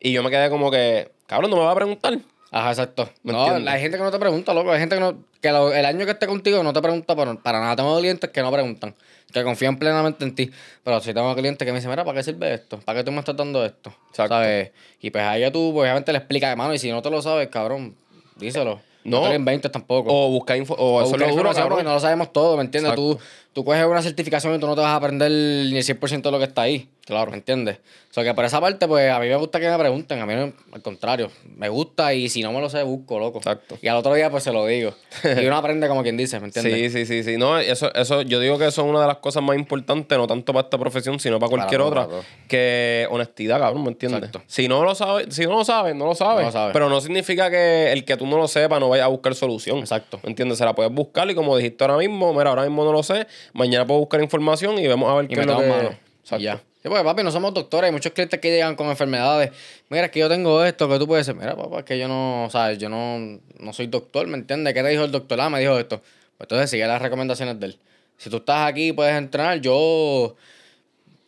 Y 0.00 0.12
yo 0.12 0.22
me 0.22 0.30
quedé 0.30 0.48
como 0.48 0.70
que, 0.70 1.10
cabrón, 1.26 1.50
no 1.50 1.56
me 1.56 1.64
va 1.64 1.72
a 1.72 1.74
preguntar. 1.74 2.16
Ajá, 2.50 2.70
exacto. 2.70 3.08
¿Me 3.22 3.32
No, 3.32 3.44
hay 3.70 3.80
gente 3.80 3.98
que 3.98 4.02
no 4.02 4.10
te 4.10 4.18
pregunta, 4.18 4.54
loco. 4.54 4.72
Hay 4.72 4.80
gente 4.80 4.94
que, 4.96 5.00
no, 5.00 5.18
que 5.40 5.50
lo- 5.52 5.72
el 5.72 5.84
año 5.84 6.04
que 6.06 6.12
esté 6.12 6.26
contigo 6.26 6.62
no 6.62 6.72
te 6.72 6.80
pregunta 6.80 7.14
para, 7.14 7.34
para 7.34 7.60
nada. 7.60 7.76
Tengo 7.76 7.98
clientes 7.98 8.30
que 8.30 8.40
no 8.42 8.50
preguntan, 8.50 8.94
que 9.32 9.42
confían 9.44 9.78
plenamente 9.78 10.24
en 10.24 10.34
ti. 10.34 10.50
Pero 10.82 11.00
si 11.00 11.12
tengo 11.12 11.34
clientes 11.34 11.64
que 11.66 11.72
me 11.72 11.78
dicen, 11.78 11.90
mira, 11.90 12.04
¿para 12.04 12.16
qué 12.18 12.22
sirve 12.24 12.54
esto? 12.54 12.78
¿Para 12.80 12.98
qué 13.00 13.04
tú 13.04 13.12
me 13.12 13.18
estás 13.18 13.36
dando 13.36 13.64
esto? 13.64 13.92
Exacto. 14.10 14.34
¿Sabes? 14.34 14.70
Y 15.00 15.10
pues 15.10 15.24
ahí 15.24 15.42
tú, 15.50 15.72
pues, 15.74 15.84
obviamente, 15.84 16.10
le 16.12 16.18
explicas, 16.18 16.50
hermano. 16.50 16.72
Y 16.72 16.78
si 16.78 16.90
no 16.90 17.02
te 17.02 17.10
lo 17.10 17.20
sabes, 17.20 17.48
cabrón, 17.48 17.94
díselo. 18.36 18.80
No, 19.04 19.18
No. 19.18 19.22
te 19.24 19.28
lo 19.30 19.34
inventes 19.36 19.70
tampoco. 19.70 20.10
O 20.10 20.30
buscar 20.30 20.56
info. 20.56 20.74
O, 20.74 20.98
O 20.98 21.02
buscar 21.02 21.20
lo 21.20 21.26
duro, 21.26 21.32
información, 21.36 21.68
porque 21.68 21.84
no 21.84 21.92
lo 21.94 22.00
sabemos 22.00 22.32
todo, 22.32 22.56
¿me 22.56 22.62
entiendes? 22.64 22.92
Exacto. 22.92 23.16
Tú, 23.16 23.20
tú 23.58 23.64
coges 23.64 23.84
una 23.84 24.00
certificación 24.02 24.54
y 24.54 24.60
tú 24.60 24.68
no 24.68 24.76
te 24.76 24.82
vas 24.82 24.90
a 24.90 24.94
aprender 24.94 25.32
ni 25.32 25.76
el 25.78 25.82
100% 25.84 26.22
de 26.22 26.30
lo 26.30 26.38
que 26.38 26.44
está 26.44 26.62
ahí. 26.62 26.88
Claro. 27.04 27.30
¿Me 27.32 27.38
entiendes? 27.38 27.78
O 28.10 28.14
sea, 28.14 28.22
que 28.22 28.34
por 28.34 28.44
esa 28.44 28.60
parte, 28.60 28.86
pues 28.86 29.10
a 29.10 29.18
mí 29.18 29.28
me 29.28 29.36
gusta 29.36 29.58
que 29.58 29.68
me 29.68 29.78
pregunten. 29.78 30.20
A 30.20 30.26
mí, 30.26 30.34
no- 30.34 30.52
al 30.72 30.82
contrario, 30.82 31.30
me 31.56 31.68
gusta 31.70 32.12
y 32.14 32.28
si 32.28 32.42
no 32.42 32.52
me 32.52 32.60
lo 32.60 32.68
sé, 32.68 32.82
busco, 32.82 33.18
loco. 33.18 33.38
Exacto. 33.38 33.78
Y 33.80 33.88
al 33.88 33.96
otro 33.96 34.14
día, 34.14 34.30
pues 34.30 34.44
se 34.44 34.52
lo 34.52 34.64
digo. 34.66 34.92
y 35.24 35.46
uno 35.46 35.56
aprende 35.56 35.88
como 35.88 36.02
quien 36.02 36.16
dice, 36.18 36.38
¿me 36.38 36.46
entiendes? 36.52 36.92
Sí, 36.92 37.06
sí, 37.06 37.06
sí, 37.06 37.22
sí. 37.24 37.36
No, 37.38 37.58
eso, 37.58 37.92
eso, 37.94 38.20
yo 38.22 38.38
digo 38.40 38.58
que 38.58 38.66
eso 38.66 38.82
es 38.82 38.88
una 38.88 39.00
de 39.00 39.06
las 39.06 39.16
cosas 39.16 39.42
más 39.42 39.56
importantes, 39.56 40.16
no 40.18 40.26
tanto 40.26 40.52
para 40.52 40.64
esta 40.66 40.76
profesión, 40.78 41.18
sino 41.18 41.38
para 41.38 41.48
cualquier 41.50 41.80
otra. 41.80 42.06
Que 42.46 43.06
honestidad, 43.10 43.58
cabrón, 43.58 43.82
¿me 43.84 43.88
entiendes? 43.90 44.18
Exacto. 44.18 44.42
Si 44.46 44.68
no 44.68 44.84
lo 44.84 44.94
sabes, 44.94 45.34
si 45.34 45.44
no 45.46 45.52
lo 45.56 45.64
sabes, 45.64 45.94
no 45.96 46.04
lo 46.06 46.14
sabes. 46.14 46.40
No 46.42 46.46
lo 46.48 46.52
sabes. 46.52 46.72
Pero 46.74 46.88
no 46.90 47.00
significa 47.00 47.50
que 47.50 47.90
el 47.92 48.04
que 48.04 48.16
tú 48.18 48.26
no 48.26 48.36
lo 48.36 48.48
sepas 48.48 48.80
no 48.80 48.88
vaya 48.90 49.04
a 49.04 49.08
buscar 49.08 49.34
solución. 49.34 49.78
Exacto. 49.78 50.20
¿Me 50.22 50.28
entiendes? 50.30 50.58
Se 50.58 50.64
la 50.66 50.74
puedes 50.74 50.92
buscar 50.92 51.30
y 51.30 51.34
como 51.34 51.56
dijiste 51.56 51.82
ahora 51.84 51.96
mismo, 51.96 52.34
mira, 52.34 52.50
ahora 52.50 52.62
mismo 52.64 52.84
no 52.84 52.92
lo 52.92 53.02
sé, 53.02 53.26
mañana 53.52 53.86
puedo 53.86 54.00
buscar 54.00 54.22
información 54.22 54.78
y 54.78 54.86
vemos 54.86 55.10
a 55.10 55.14
ver 55.14 55.24
Y 55.26 55.34
qué 55.34 55.40
es 55.40 55.46
lo 55.46 55.58
que... 55.58 55.66
mano. 55.66 55.90
Exacto. 56.22 56.44
Ya. 56.44 56.56
Sí, 56.82 56.88
pues 56.88 57.02
papi, 57.02 57.24
no 57.24 57.32
somos 57.32 57.52
doctores. 57.54 57.88
Hay 57.88 57.92
muchos 57.92 58.12
clientes 58.12 58.38
que 58.38 58.50
llegan 58.50 58.76
con 58.76 58.88
enfermedades. 58.88 59.50
Mira, 59.88 60.04
es 60.04 60.10
que 60.12 60.20
yo 60.20 60.28
tengo 60.28 60.64
esto, 60.64 60.88
que 60.88 60.98
tú 60.98 61.08
puedes 61.08 61.26
decir, 61.26 61.40
mira, 61.40 61.56
papá, 61.56 61.80
es 61.80 61.84
que 61.84 61.98
yo 61.98 62.06
no, 62.06 62.48
sabes, 62.50 62.78
yo 62.78 62.88
no, 62.88 63.40
no 63.58 63.72
soy 63.72 63.88
doctor, 63.88 64.26
¿me 64.28 64.36
entiendes? 64.36 64.74
¿Qué 64.74 64.82
te 64.82 64.88
dijo 64.90 65.04
el 65.04 65.10
doctor? 65.10 65.40
Ah, 65.40 65.50
me 65.50 65.58
dijo 65.58 65.76
esto. 65.78 65.98
Pues 65.98 66.46
entonces 66.46 66.70
sigue 66.70 66.86
las 66.86 67.02
recomendaciones 67.02 67.58
de 67.58 67.66
él. 67.66 67.78
Si 68.16 68.30
tú 68.30 68.36
estás 68.36 68.68
aquí 68.68 68.88
y 68.88 68.92
puedes 68.92 69.16
entrenar, 69.16 69.60
yo 69.60 70.36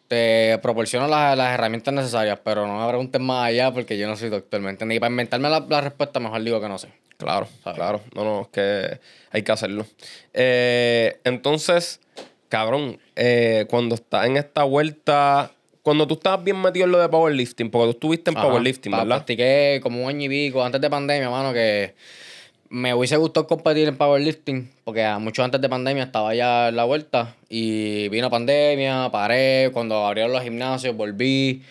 te 0.07 0.59
proporciono 0.63 1.09
las, 1.09 1.37
las 1.37 1.55
herramientas 1.55 1.95
necesarias, 1.95 2.39
pero 2.45 2.67
no 2.67 2.81
me 2.81 2.89
preguntes 2.89 3.21
más 3.21 3.47
allá 3.47 3.73
porque 3.73 3.97
yo 3.99 4.07
no 4.07 4.17
soy 4.17 4.29
doctor, 4.29 4.61
¿me 4.61 4.71
entiendes? 4.71 4.97
Y 4.97 5.01
para 5.01 5.11
inventarme 5.11 5.49
la, 5.49 5.61
la 5.69 5.81
respuesta, 5.81 6.21
mejor 6.21 6.43
digo 6.43 6.61
que 6.61 6.69
no 6.69 6.79
sé. 6.79 6.89
Claro, 7.21 7.47
¿Sabes? 7.63 7.77
claro. 7.77 8.01
No, 8.15 8.25
no, 8.25 8.41
es 8.43 8.49
que 8.49 8.99
hay 9.31 9.43
que 9.43 9.53
hacerlo. 9.53 9.87
Eh, 10.33 11.21
entonces, 11.25 12.01
cabrón, 12.49 12.99
eh, 13.15 13.67
cuando 13.69 13.95
estás 13.95 14.27
en 14.27 14.37
esta 14.37 14.65
vuelta, 14.65 15.53
cuando 15.83 16.07
tú 16.07 16.15
estabas 16.15 16.43
bien 16.43 16.61
metido 16.61 16.87
en 16.87 16.93
lo 16.93 16.99
de 16.99 17.09
powerlifting, 17.09 17.71
porque 17.71 17.87
tú 17.87 17.91
estuviste 17.91 18.31
en 18.31 18.39
Ajá. 18.39 18.49
powerlifting, 18.49 18.93
¿verdad? 18.93 19.07
Practiqué 19.07 19.81
como 19.83 20.03
un 20.03 20.09
año 20.09 20.25
y 20.25 20.29
pico 20.29 20.65
antes 20.65 20.81
de 20.81 20.89
pandemia, 20.89 21.29
mano, 21.29 21.53
que 21.53 21.95
me 22.71 22.95
hubiese 22.95 23.17
gustado 23.17 23.47
competir 23.47 23.89
en 23.89 23.97
powerlifting, 23.97 24.71
porque 24.85 25.07
mucho 25.19 25.43
antes 25.45 25.61
de 25.61 25.69
pandemia 25.69 26.05
estaba 26.05 26.35
ya 26.35 26.69
en 26.69 26.77
la 26.77 26.85
vuelta 26.85 27.37
y 27.49 28.09
vino 28.09 28.31
pandemia, 28.31 29.11
paré, 29.11 29.71
cuando 29.73 30.07
abrieron 30.07 30.33
los 30.33 30.43
gimnasios 30.43 30.97
volví, 30.97 31.63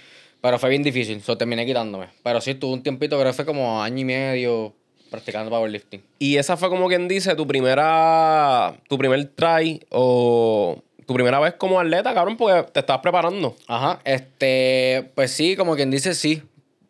pero 0.41 0.59
fue 0.59 0.69
bien 0.69 0.83
difícil, 0.83 1.21
so 1.21 1.37
terminé 1.37 1.65
quitándome. 1.65 2.07
Pero 2.21 2.41
sí, 2.41 2.53
tuve 2.55 2.73
un 2.73 2.83
tiempito, 2.83 3.17
creo 3.17 3.31
que 3.31 3.35
fue 3.35 3.45
como 3.45 3.81
año 3.81 3.99
y 3.99 4.05
medio 4.05 4.73
practicando 5.09 5.49
powerlifting. 5.49 6.01
Y 6.19 6.37
esa 6.37 6.57
fue 6.57 6.69
como 6.69 6.87
quien 6.87 7.07
dice 7.07 7.35
tu 7.35 7.45
primera, 7.47 8.75
tu 8.87 8.97
primer 8.97 9.25
try 9.35 9.81
o 9.89 10.81
tu 11.05 11.13
primera 11.13 11.39
vez 11.39 11.55
como 11.55 11.79
atleta, 11.79 12.13
cabrón, 12.13 12.37
porque 12.37 12.71
te 12.71 12.79
estabas 12.81 13.01
preparando. 13.01 13.55
Ajá, 13.67 13.99
este, 14.05 15.11
pues 15.15 15.31
sí, 15.31 15.55
como 15.55 15.75
quien 15.75 15.91
dice, 15.91 16.13
sí. 16.13 16.43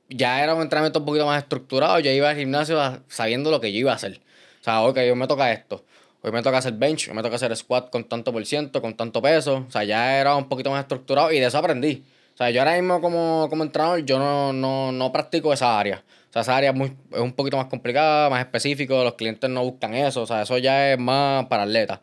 Ya 0.09 0.43
era 0.43 0.55
un 0.55 0.61
entrenamiento 0.61 0.99
un 0.99 1.05
poquito 1.05 1.25
más 1.25 1.41
estructurado. 1.43 1.99
Yo 1.99 2.11
iba 2.11 2.29
al 2.29 2.35
gimnasio 2.35 2.81
a- 2.81 2.99
sabiendo 3.07 3.51
lo 3.51 3.61
que 3.61 3.71
yo 3.71 3.79
iba 3.79 3.91
a 3.91 3.95
hacer. 3.95 4.19
O 4.59 4.63
sea, 4.63 4.81
ok, 4.81 4.97
hoy 4.97 5.15
me 5.15 5.27
toca 5.27 5.51
esto. 5.51 5.85
Hoy 6.21 6.31
me 6.31 6.41
toca 6.41 6.57
hacer 6.57 6.73
bench, 6.73 7.07
hoy 7.07 7.13
me 7.15 7.21
toca 7.21 7.35
hacer 7.35 7.55
squat 7.55 7.89
con 7.91 8.03
tanto 8.03 8.33
por 8.33 8.45
ciento, 8.45 8.81
con 8.81 8.95
tanto 8.95 9.21
peso. 9.21 9.65
O 9.67 9.71
sea, 9.71 9.83
ya 9.83 10.19
era 10.19 10.35
un 10.35 10.49
poquito 10.49 10.69
más 10.71 10.81
estructurado 10.81 11.31
y 11.31 11.39
de 11.39 11.45
eso 11.45 11.57
aprendí. 11.59 12.03
O 12.33 12.37
sea, 12.37 12.49
yo 12.49 12.59
ahora 12.61 12.73
mismo 12.75 12.99
como, 13.01 13.47
como 13.49 13.63
entrenador, 13.63 13.99
yo 14.03 14.17
no, 14.19 14.51
no, 14.51 14.91
no 14.91 15.11
practico 15.11 15.53
esa 15.53 15.79
área. 15.79 16.03
O 16.29 16.33
sea, 16.33 16.43
esa 16.43 16.57
área 16.57 16.69
es, 16.71 16.75
muy, 16.75 16.93
es 17.11 17.19
un 17.19 17.33
poquito 17.33 17.57
más 17.57 17.67
complicada, 17.67 18.29
más 18.29 18.39
específico. 18.39 19.03
Los 19.03 19.15
clientes 19.15 19.49
no 19.49 19.63
buscan 19.63 19.93
eso. 19.95 20.21
O 20.21 20.27
sea, 20.27 20.43
eso 20.43 20.57
ya 20.57 20.93
es 20.93 20.99
más 20.99 21.47
para 21.47 21.63
atletas. 21.63 21.99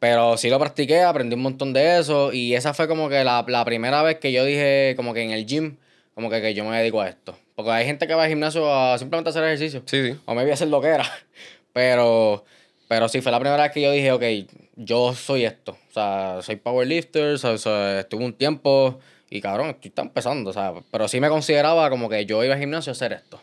Pero 0.00 0.36
sí 0.36 0.50
lo 0.50 0.58
practiqué, 0.58 1.02
aprendí 1.02 1.36
un 1.36 1.42
montón 1.42 1.72
de 1.72 1.98
eso. 1.98 2.32
Y 2.32 2.54
esa 2.54 2.74
fue 2.74 2.88
como 2.88 3.08
que 3.08 3.22
la, 3.22 3.44
la 3.46 3.64
primera 3.64 4.02
vez 4.02 4.18
que 4.18 4.32
yo 4.32 4.44
dije, 4.44 4.94
como 4.96 5.14
que 5.14 5.22
en 5.22 5.30
el 5.30 5.46
gym, 5.46 5.76
como 6.14 6.28
que, 6.28 6.40
que 6.42 6.54
yo 6.54 6.64
me 6.64 6.76
dedico 6.76 7.00
a 7.00 7.08
esto. 7.08 7.38
Porque 7.54 7.70
hay 7.70 7.86
gente 7.86 8.08
que 8.08 8.14
va 8.14 8.24
al 8.24 8.28
gimnasio 8.28 8.72
a 8.72 8.98
simplemente 8.98 9.30
hacer 9.30 9.44
ejercicio. 9.44 9.82
Sí, 9.86 10.10
sí. 10.10 10.18
O 10.24 10.34
me 10.34 10.42
voy 10.42 10.50
a 10.50 10.54
hacer 10.54 10.68
lo 10.68 10.80
que 10.80 10.88
era. 10.88 11.04
Pero, 11.72 12.44
pero 12.86 13.08
sí, 13.08 13.22
fue 13.22 13.32
la 13.32 13.40
primera 13.40 13.62
vez 13.62 13.72
que 13.72 13.80
yo 13.80 13.90
dije, 13.90 14.12
ok, 14.12 14.22
yo 14.76 15.14
soy 15.14 15.46
esto. 15.46 15.72
O 15.88 15.92
sea, 15.94 16.40
soy 16.42 16.56
powerlifter, 16.56 17.32
o 17.42 17.56
sea, 17.56 18.00
estuve 18.00 18.26
un 18.26 18.34
tiempo 18.34 19.00
y 19.30 19.40
cabrón, 19.40 19.70
estoy 19.70 19.90
empezando, 19.96 20.50
o 20.50 20.52
sea, 20.52 20.74
pero 20.90 21.08
sí 21.08 21.18
me 21.18 21.30
consideraba 21.30 21.88
como 21.88 22.10
que 22.10 22.26
yo 22.26 22.44
iba 22.44 22.52
al 22.52 22.60
gimnasio 22.60 22.90
a 22.90 22.92
hacer 22.92 23.14
esto. 23.14 23.40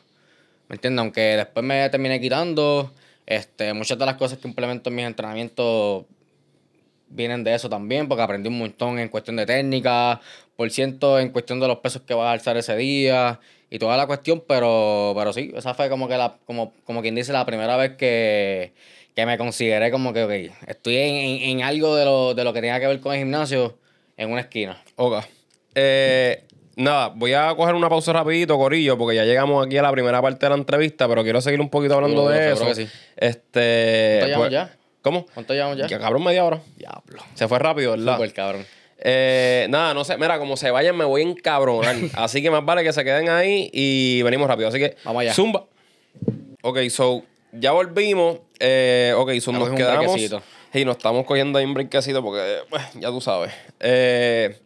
¿Me 0.70 0.76
entiendes? 0.76 1.02
Aunque 1.02 1.22
después 1.22 1.66
me 1.66 1.90
terminé 1.90 2.22
quitando, 2.22 2.94
este, 3.26 3.74
muchas 3.74 3.98
de 3.98 4.06
las 4.06 4.16
cosas 4.16 4.38
que 4.38 4.48
implemento 4.48 4.90
en 4.90 4.96
mis 4.96 5.06
entrenamientos 5.06 6.06
vienen 7.10 7.44
de 7.44 7.56
eso 7.56 7.70
también, 7.70 8.08
porque 8.08 8.22
aprendí 8.22 8.50
un 8.50 8.60
montón 8.60 9.00
en 9.00 9.10
cuestión 9.10 9.36
de 9.36 9.48
técnica, 9.48 10.22
por 10.56 10.70
ciento 10.70 11.20
en 11.20 11.30
cuestión 11.30 11.60
de 11.60 11.68
los 11.68 11.80
pesos 11.80 12.04
que 12.04 12.14
vas 12.14 12.28
a 12.28 12.32
alzar 12.34 12.56
ese 12.56 12.78
día 12.78 13.40
y 13.72 13.80
toda 13.80 13.98
la 13.98 14.06
cuestión, 14.06 14.44
pero, 14.48 15.14
pero 15.18 15.34
sí, 15.34 15.52
esa 15.56 15.74
fue 15.74 15.90
como 15.90 16.08
que 16.08 16.18
la, 16.18 16.38
como, 16.46 16.74
como 16.84 17.02
quien 17.02 17.16
dice, 17.16 17.34
la 17.34 17.48
primera 17.48 17.76
vez 17.76 17.96
que, 17.98 18.74
que 19.16 19.26
me 19.26 19.40
consideré 19.40 19.90
como 19.90 20.14
que, 20.14 20.24
ok, 20.24 20.54
estoy 20.68 20.98
en, 20.98 21.16
en, 21.16 21.42
en 21.42 21.64
algo 21.64 21.96
de 21.96 22.06
lo, 22.06 22.36
de 22.36 22.44
lo 22.44 22.54
que 22.54 22.62
tenga 22.62 22.80
que 22.80 22.88
ver 22.88 23.00
con 23.00 23.14
el 23.14 23.20
gimnasio 23.20 23.80
en 24.18 24.32
una 24.32 24.42
esquina. 24.42 24.80
Ok. 24.98 25.24
Eh, 25.74 26.44
nada, 26.80 27.10
voy 27.16 27.34
a 27.34 27.54
coger 27.56 27.76
una 27.76 27.90
pausa 27.90 28.14
rapidito, 28.14 28.58
Corillo, 28.58 28.98
porque 28.98 29.16
ya 29.16 29.26
llegamos 29.26 29.66
aquí 29.66 29.78
a 29.78 29.82
la 29.84 29.92
primera 29.92 30.22
parte 30.22 30.46
de 30.46 30.50
la 30.50 30.56
entrevista, 30.56 31.08
pero 31.08 31.24
quiero 31.24 31.42
seguir 31.42 31.62
un 31.62 31.70
poquito 31.70 31.96
hablando 31.96 32.30
Seguro, 32.30 32.34
de 32.36 32.52
eso. 32.52 32.66
que 32.66 32.76
sí. 32.76 32.88
Este. 33.18 34.18
¿Cuánto 34.20 34.28
llevamos 34.28 34.48
pues- 34.48 34.52
ya? 34.52 34.76
¿Cómo? 35.02 35.26
¿Cuánto 35.34 35.54
llevamos 35.54 35.78
ya? 35.78 35.88
Ya, 35.88 36.00
cabrón, 36.00 36.24
media 36.24 36.44
hora. 36.44 36.62
Diablo. 36.78 37.24
Se 37.34 37.48
fue 37.48 37.60
rápido, 37.60 37.92
¿verdad? 37.92 38.16
Súper 38.16 38.34
cabrón. 38.34 38.66
Eh, 39.02 39.68
nada, 39.70 39.94
no 39.94 40.04
sé. 40.04 40.18
Mira, 40.18 40.40
como 40.40 40.58
se 40.58 40.72
vayan, 40.72 40.96
me 40.98 41.06
voy 41.06 41.22
a 41.22 41.26
encabronar. 41.26 41.96
Así 42.16 42.42
que 42.42 42.52
más 42.52 42.66
vale 42.66 42.84
que 42.84 42.92
se 42.92 43.04
queden 43.04 43.30
ahí 43.30 43.70
y 43.72 44.22
venimos 44.24 44.48
rápido. 44.48 44.68
Así 44.68 44.78
que, 44.80 44.98
Vamos 45.06 45.22
allá. 45.22 45.34
Zumba. 45.34 45.66
Ok, 46.62 46.80
so, 46.90 47.24
ya 47.54 47.72
volvimos. 47.72 48.40
Eh, 48.60 49.14
ok, 49.16 49.32
so, 49.40 49.52
nos 49.54 49.70
quedamos. 49.70 50.20
Y 50.74 50.86
nos 50.86 50.98
estamos 50.98 51.26
cogiendo 51.26 51.58
ahí 51.58 51.66
un 51.66 51.74
brequecito 51.74 52.22
porque, 52.22 52.60
pues, 52.70 52.84
ya 52.96 53.08
tú 53.10 53.22
sabes. 53.22 53.52
Eh, 53.80 54.60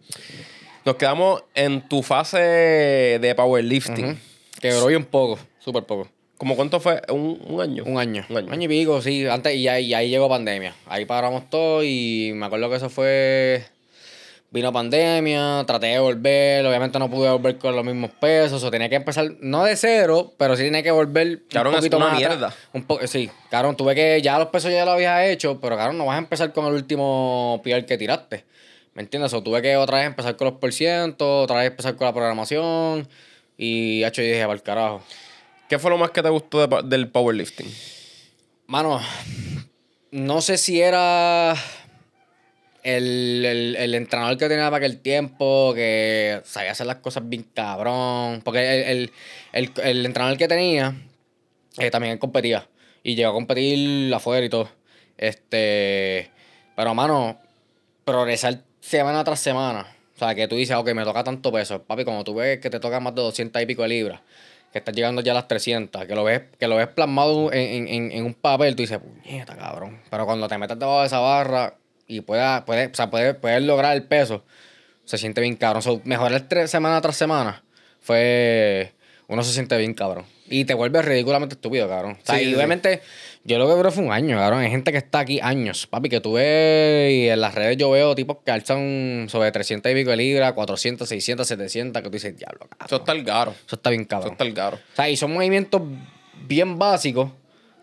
nos 0.85 0.95
quedamos 0.95 1.43
en 1.55 1.87
tu 1.87 2.03
fase 2.03 2.37
de 2.37 3.33
powerlifting. 3.35 4.19
Que 4.59 4.71
duró 4.71 4.87
bien 4.87 5.05
poco, 5.05 5.39
súper 5.59 5.83
poco. 5.83 6.07
¿Cómo 6.37 6.55
cuánto 6.55 6.79
fue? 6.79 7.01
¿Un, 7.09 7.39
un 7.47 7.61
año? 7.61 7.83
Un 7.85 7.97
año. 7.97 8.25
Un 8.29 8.37
año. 8.37 8.63
y 8.63 8.67
pico, 8.67 9.01
sí. 9.01 9.25
Antes, 9.27 9.55
y 9.55 9.67
ahí, 9.67 9.85
y 9.85 9.93
ahí 9.93 10.09
llegó 10.09 10.27
pandemia. 10.27 10.75
Ahí 10.87 11.05
paramos 11.05 11.49
todo 11.49 11.83
y 11.83 12.31
me 12.35 12.45
acuerdo 12.45 12.69
que 12.69 12.77
eso 12.77 12.89
fue. 12.89 13.63
Vino 14.51 14.71
pandemia, 14.71 15.63
traté 15.65 15.87
de 15.87 15.99
volver. 15.99 16.65
Obviamente 16.65 16.99
no 16.99 17.09
pude 17.09 17.29
volver 17.31 17.57
con 17.57 17.75
los 17.75 17.85
mismos 17.85 18.11
pesos. 18.19 18.63
O 18.63 18.69
tenía 18.69 18.89
que 18.89 18.95
empezar, 18.95 19.31
no 19.39 19.63
de 19.63 19.75
cero, 19.75 20.33
pero 20.37 20.55
sí 20.55 20.63
tenía 20.63 20.83
que 20.83 20.91
volver. 20.91 21.43
Cabrón, 21.49 21.73
un 21.73 21.79
es 21.79 21.81
poquito 21.81 21.97
una 21.97 22.07
más 22.07 22.15
atrás. 22.17 22.29
mierda. 22.29 22.55
Un 22.73 22.83
po 22.83 22.99
sí, 23.07 23.29
cabrón, 23.49 23.75
tuve 23.75 23.95
que. 23.95 24.21
Ya 24.21 24.37
los 24.37 24.49
pesos 24.49 24.71
ya 24.71 24.85
lo 24.85 24.91
habías 24.91 25.23
hecho, 25.27 25.59
pero 25.61 25.77
cabrón, 25.77 25.97
no 25.97 26.05
vas 26.05 26.15
a 26.15 26.19
empezar 26.19 26.51
con 26.53 26.65
el 26.65 26.73
último 26.73 27.61
PR 27.63 27.85
que 27.85 27.97
tiraste. 27.97 28.45
¿Me 28.93 29.01
entiendes? 29.01 29.33
O 29.33 29.41
tuve 29.41 29.61
que 29.61 29.75
otra 29.75 29.97
vez 29.97 30.07
empezar 30.07 30.35
con 30.35 30.45
los 30.45 30.59
por 30.59 30.71
ciento, 30.71 31.41
otra 31.41 31.57
vez 31.57 31.71
empezar 31.71 31.95
con 31.95 32.05
la 32.05 32.13
programación. 32.13 33.07
Y 33.57 34.03
hecho, 34.03 34.21
yo 34.21 34.27
dije, 34.27 34.41
para 34.41 34.53
el 34.53 34.61
carajo. 34.61 35.03
¿Qué 35.67 35.79
fue 35.79 35.89
lo 35.89 35.97
más 35.97 36.11
que 36.11 36.21
te 36.21 36.29
gustó 36.29 36.67
de 36.67 36.81
del 36.83 37.09
powerlifting? 37.09 37.67
Mano, 38.67 39.01
no 40.11 40.41
sé 40.41 40.57
si 40.57 40.81
era 40.81 41.55
el, 42.83 43.43
el, 43.45 43.75
el 43.77 43.95
entrenador 43.95 44.37
que 44.37 44.47
tenía 44.47 44.65
para 44.65 44.77
aquel 44.77 44.99
tiempo, 44.99 45.73
que 45.73 46.41
sabía 46.45 46.71
hacer 46.71 46.85
las 46.85 46.97
cosas 46.97 47.27
bien 47.27 47.43
cabrón. 47.53 48.41
Porque 48.43 48.91
el, 48.91 49.11
el, 49.53 49.71
el, 49.77 49.83
el 49.83 50.05
entrenador 50.05 50.37
que 50.37 50.47
tenía 50.47 50.95
eh, 51.79 51.89
también 51.89 52.19
competía. 52.19 52.67
Y 53.01 53.15
llegó 53.15 53.31
a 53.31 53.33
competir 53.33 54.13
afuera 54.13 54.45
y 54.45 54.49
todo. 54.49 54.69
Este. 55.17 56.29
Pero, 56.75 56.93
mano, 56.93 57.39
progresar 58.05 58.63
semana 58.83 59.23
tras 59.23 59.39
semana. 59.39 59.87
O 60.15 60.19
sea, 60.19 60.35
que 60.35 60.47
tú 60.47 60.55
dices, 60.55 60.75
ok, 60.75 60.93
me 60.93 61.03
toca 61.03 61.23
tanto 61.23 61.51
peso. 61.51 61.81
Papi, 61.83 62.03
cuando 62.03 62.23
tú 62.23 62.35
ves 62.35 62.59
que 62.59 62.69
te 62.69 62.79
toca 62.79 62.99
más 62.99 63.15
de 63.15 63.21
200 63.21 63.61
y 63.61 63.65
pico 63.65 63.81
de 63.81 63.87
libras, 63.87 64.21
que 64.71 64.79
estás 64.79 64.93
llegando 64.95 65.21
ya 65.21 65.31
a 65.31 65.35
las 65.35 65.47
300, 65.47 66.05
que 66.05 66.15
lo 66.15 66.23
ves, 66.23 66.41
que 66.59 66.67
lo 66.67 66.75
ves 66.75 66.87
plasmado 66.87 67.51
en, 67.51 67.87
en, 67.87 68.11
en 68.11 68.25
un 68.25 68.33
papel, 68.33 68.75
tú 68.75 68.83
dices, 68.83 68.99
puñeta, 68.99 69.55
cabrón. 69.55 69.99
Pero 70.09 70.25
cuando 70.25 70.47
te 70.47 70.57
metes 70.57 70.77
debajo 70.77 71.01
de 71.01 71.07
esa 71.07 71.19
barra 71.19 71.75
y 72.07 72.21
puedas, 72.21 72.63
puedes, 72.63 72.91
o 72.91 72.95
sea, 72.95 73.09
puedes, 73.09 73.35
puedes 73.35 73.61
lograr 73.63 73.95
el 73.95 74.03
peso, 74.03 74.43
se 75.05 75.17
siente 75.17 75.41
bien 75.41 75.55
cabrón. 75.55 75.81
So, 75.81 76.01
mejorar 76.03 76.41
tres 76.47 76.69
semana 76.69 77.01
tras 77.01 77.15
semana 77.15 77.63
fue. 77.99 78.93
Uno 79.27 79.43
se 79.43 79.53
siente 79.53 79.77
bien 79.77 79.93
cabrón. 79.93 80.25
Y 80.47 80.65
te 80.65 80.73
vuelves 80.73 81.05
ridículamente 81.05 81.55
estúpido, 81.55 81.87
cabrón. 81.87 82.17
O 82.21 82.25
sea, 82.25 82.37
Sí, 82.37 82.43
y 82.43 82.53
sí. 82.53 82.55
Yo 83.45 83.57
lo 83.57 83.67
que 83.67 83.73
veo 83.81 83.91
fue 83.91 84.03
un 84.03 84.11
año, 84.11 84.37
cabrón. 84.37 84.59
Hay 84.61 84.69
gente 84.71 84.91
que 84.91 84.99
está 84.99 85.19
aquí 85.19 85.39
años, 85.41 85.85
papi, 85.87 86.07
que 86.09 86.21
tú 86.21 86.33
ves 86.33 87.11
y 87.11 87.29
en 87.29 87.41
las 87.41 87.53
redes 87.53 87.77
yo 87.77 87.91
veo 87.91 88.15
tipos 88.15 88.37
que 88.45 88.51
alzan 88.51 89.27
sobre 89.29 89.51
300 89.51 89.91
y 89.91 89.95
pico 89.95 90.11
de 90.11 90.17
libras, 90.17 90.53
400, 90.53 91.07
600, 91.07 91.47
700, 91.47 92.01
que 92.01 92.07
tú 92.09 92.13
dices, 92.13 92.37
diablo, 92.37 92.59
cabrón. 92.59 92.85
Eso 92.85 92.95
está 92.95 93.11
el 93.11 93.23
garo. 93.23 93.51
Eso 93.65 93.75
está 93.75 93.89
bien 93.89 94.01
Eso 94.01 94.09
cabrón. 94.09 94.31
está 94.31 94.43
el 94.45 94.53
garo. 94.53 94.77
O 94.77 94.95
sea, 94.95 95.09
y 95.09 95.17
son 95.17 95.33
movimientos 95.33 95.81
bien 96.47 96.79
básicos, 96.79 97.31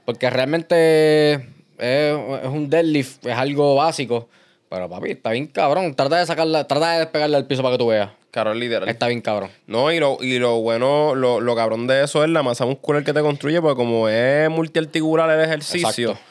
porque 0.05 0.31
realmente 0.31 1.35
es, 1.35 1.42
es 1.79 2.49
un 2.49 2.70
deadlift, 2.70 3.27
es 3.27 3.37
algo 3.37 3.75
básico. 3.75 4.29
Pero 4.70 4.88
papi, 4.88 5.11
está 5.11 5.31
bien 5.33 5.49
cabrón. 5.49 5.94
Trata 5.94 6.18
de 6.18 6.27
sacarla, 6.27 6.66
trata 6.66 6.92
de 6.92 6.99
despegarla 7.01 7.37
del 7.38 7.46
piso 7.46 7.62
para 7.62 7.75
que 7.75 7.79
tú 7.79 7.88
veas. 7.88 8.11
Caro 8.30 8.54
literal. 8.54 8.88
Está 8.88 9.08
bien 9.08 9.20
cabrón. 9.20 9.50
No, 9.66 9.90
y 9.90 9.98
lo, 9.98 10.18
y 10.20 10.38
lo 10.38 10.60
bueno, 10.60 11.14
lo, 11.16 11.40
lo 11.40 11.56
cabrón 11.56 11.86
de 11.88 12.04
eso 12.04 12.22
es 12.22 12.30
la 12.30 12.42
masa 12.44 12.64
muscular 12.64 13.02
que 13.02 13.12
te 13.12 13.20
construye, 13.22 13.60
porque 13.60 13.76
como 13.76 14.08
es 14.08 14.48
multiarticular 14.48 15.28
el 15.30 15.40
ejercicio, 15.44 16.10
Exacto. 16.10 16.24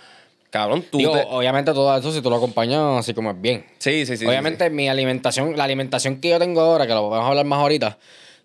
cabrón, 0.49 0.85
tú 0.89 0.97
Digo, 0.97 1.13
te... 1.13 1.25
obviamente 1.29 1.73
todo 1.73 1.97
eso 1.97 2.12
si 2.13 2.21
tú 2.21 2.29
lo 2.29 2.38
acompañas 2.38 2.99
así 2.99 3.13
como 3.13 3.31
es 3.31 3.41
bien. 3.41 3.65
Sí, 3.79 4.05
sí, 4.05 4.15
sí. 4.15 4.17
sí, 4.17 4.25
Obviamente 4.25 4.69
mi 4.69 4.88
alimentación, 4.88 5.57
la 5.57 5.65
alimentación 5.65 6.21
que 6.21 6.29
yo 6.29 6.39
tengo 6.39 6.62
ahora, 6.62 6.88
que 6.88 6.93
lo 6.93 7.09
vamos 7.09 7.25
a 7.25 7.29
hablar 7.29 7.45
más 7.45 7.59
ahorita, 7.59 7.97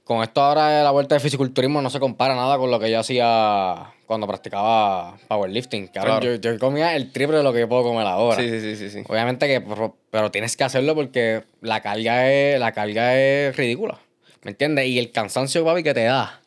con 0.02 0.22
esto 0.24 0.42
ahora 0.42 0.68
de 0.70 0.82
la 0.84 0.90
vuelta 0.90 1.14
de 1.14 1.20
fisiculturismo 1.20 1.80
no 1.80 1.90
se 1.90 2.00
compara 2.00 2.34
nada 2.34 2.58
con 2.58 2.72
lo 2.72 2.80
que 2.80 2.90
yo 2.90 2.98
hacía 2.98 3.93
cuando 4.06 4.26
practicaba 4.26 5.16
powerlifting. 5.28 5.88
Cabrón, 5.88 6.20
Claro. 6.20 6.36
yo, 6.36 6.52
yo 6.52 6.58
comía 6.58 6.94
el 6.96 7.10
triple 7.12 7.38
de 7.38 7.42
lo 7.42 7.52
que 7.52 7.60
yo 7.60 7.68
puedo 7.68 7.82
comer 7.84 8.06
ahora. 8.06 8.40
Sí, 8.40 8.48
sí, 8.60 8.76
sí, 8.76 8.90
sí. 8.90 9.02
Obviamente 9.08 9.46
que, 9.46 9.60
pero, 9.60 9.96
pero 10.10 10.30
tienes 10.30 10.56
que 10.56 10.64
hacerlo 10.64 10.94
porque 10.94 11.42
la 11.60 11.80
carga 11.80 12.30
es, 12.30 12.58
la 12.60 12.72
carga 12.72 13.18
es 13.18 13.56
ridícula. 13.56 13.98
¿Me 14.42 14.50
entiendes? 14.50 14.86
Y 14.86 14.98
el 14.98 15.10
cansancio, 15.10 15.64
papi, 15.64 15.82
que 15.82 15.94
te 15.94 16.04
da. 16.04 16.40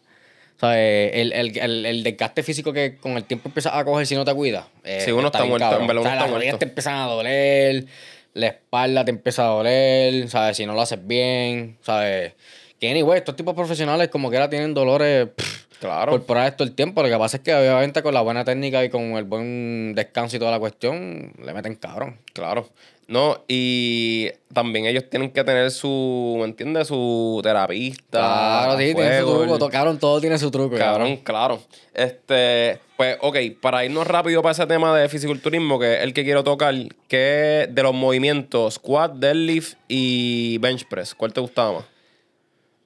¿Sabes? 0.59 1.11
El, 1.13 1.33
el, 1.33 1.57
el, 1.57 1.85
el 1.85 2.03
desgaste 2.03 2.41
físico 2.41 2.73
que 2.73 2.97
con 2.97 3.11
el 3.13 3.23
tiempo 3.25 3.47
empiezas 3.49 3.73
a 3.75 3.85
coger 3.85 4.07
si 4.07 4.15
no 4.15 4.25
te 4.25 4.33
cuidas. 4.33 4.65
eh, 4.83 5.01
Sí, 5.05 5.11
uno 5.11 5.27
está 5.27 5.39
bien 5.43 5.49
muerto, 5.51 5.79
en 5.79 5.85
verdad, 5.87 6.01
O 6.01 6.03
sea, 6.05 6.15
las 6.15 6.23
está 6.25 6.35
rodillas 6.35 6.59
te 6.59 6.65
empiezan 6.65 6.95
a 6.95 7.05
doler, 7.05 7.85
la 8.33 8.47
espalda 8.47 9.05
te 9.05 9.11
empieza 9.11 9.43
a 9.43 9.47
doler, 9.49 10.27
¿sabes? 10.29 10.57
Si 10.57 10.65
no 10.65 10.73
lo 10.73 10.81
haces 10.81 11.05
bien, 11.05 11.77
¿sabes? 11.81 12.33
Que 12.79 12.89
anyway, 12.89 13.19
estos 13.19 13.35
tipos 13.35 13.53
profesionales 13.53 14.07
como 14.09 14.31
que 14.31 14.37
ahora 14.37 14.49
tienen 14.49 14.73
dolores 14.73 15.27
pff, 15.35 15.66
Claro. 15.79 16.11
corporales 16.11 16.55
todo 16.57 16.67
el 16.67 16.73
tiempo. 16.73 17.03
Lo 17.03 17.09
que 17.09 17.17
pasa 17.17 17.37
es 17.37 17.43
que 17.43 17.53
obviamente 17.53 18.01
con 18.01 18.13
la 18.13 18.21
buena 18.21 18.43
técnica 18.43 18.83
y 18.83 18.89
con 18.89 19.01
el 19.17 19.23
buen 19.25 19.93
descanso 19.95 20.35
y 20.35 20.39
toda 20.39 20.51
la 20.51 20.59
cuestión, 20.59 21.33
le 21.43 21.53
meten 21.53 21.75
cabrón. 21.75 22.17
Claro. 22.33 22.67
No, 23.07 23.41
y 23.47 24.29
también 24.53 24.85
ellos 24.85 25.05
tienen 25.09 25.31
que 25.31 25.41
tener 25.45 25.71
su, 25.71 26.35
¿me 26.39 26.43
entiendes? 26.43 26.89
Su 26.89 27.39
terapista. 27.41 28.19
Claro, 28.19 28.77
sí, 28.77 28.93
tiene 28.93 29.19
su 29.21 29.25
truco. 29.27 29.53
el- 29.53 29.59
to- 29.59 29.69
Cabrón, 29.69 29.97
todo 29.97 30.19
tiene 30.19 30.37
su 30.37 30.51
truco. 30.51 30.75
Cabrón, 30.77 31.15
claro. 31.23 31.61
Este, 31.93 32.79
pues, 32.97 33.17
ok, 33.21 33.37
para 33.61 33.85
irnos 33.85 34.05
rápido 34.07 34.41
para 34.41 34.51
ese 34.51 34.65
tema 34.67 34.93
de 34.97 35.07
fisiculturismo, 35.07 35.79
que 35.79 35.95
es 35.99 36.03
el 36.03 36.13
que 36.13 36.25
quiero 36.25 36.43
tocar, 36.43 36.75
que 37.07 37.69
de 37.71 37.83
los 37.83 37.93
movimientos 37.93 38.73
squat, 38.73 39.13
deadlift 39.13 39.75
y 39.87 40.57
bench 40.57 40.85
press, 40.89 41.15
¿cuál 41.15 41.31
te 41.31 41.39
gustaba 41.39 41.71
más? 41.73 41.85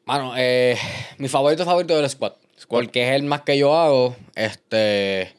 Mano, 0.06 0.34
eh, 0.38 0.77
mi 1.17 1.30
favorito 1.30 1.65
favorito 1.65 1.97
es 1.97 2.04
el 2.04 2.10
squat. 2.12 2.36
Squat. 2.62 2.84
Porque 2.84 3.10
es 3.10 3.15
el 3.15 3.24
más 3.24 3.41
que 3.41 3.58
yo 3.58 3.76
hago. 3.76 4.15
Este. 4.36 5.34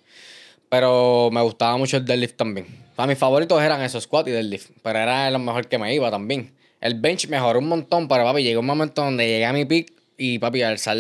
Pero 0.69 1.31
me 1.33 1.41
gustaba 1.43 1.77
mucho 1.77 1.97
el 1.99 2.05
deadlift 2.05 2.37
también. 2.37 2.67
O 2.93 2.97
sea, 2.97 3.07
mis 3.07 3.19
favoritos 3.19 3.63
eran 3.63 3.83
esos 3.83 4.05
squat 4.05 4.29
y 4.29 4.31
deadlift. 4.33 4.71
Pero 4.83 4.99
era 4.99 5.31
lo 5.31 5.39
mejor 5.39 5.69
que 5.69 5.79
me 5.79 5.95
iba 5.95 6.11
también. 6.11 6.53
El 6.81 6.95
bench 7.01 7.29
mejoró 7.29 7.59
un 7.61 7.69
montón, 7.69 8.09
pero 8.09 8.25
papi, 8.25 8.43
llegó 8.43 8.61
un 8.61 8.67
momento 8.67 9.03
donde 9.05 9.27
llegué 9.27 9.47
a 9.47 9.53
mi 9.53 9.65
peak 9.65 9.93
y 10.17 10.39
papi, 10.39 10.63
alzar 10.63 10.97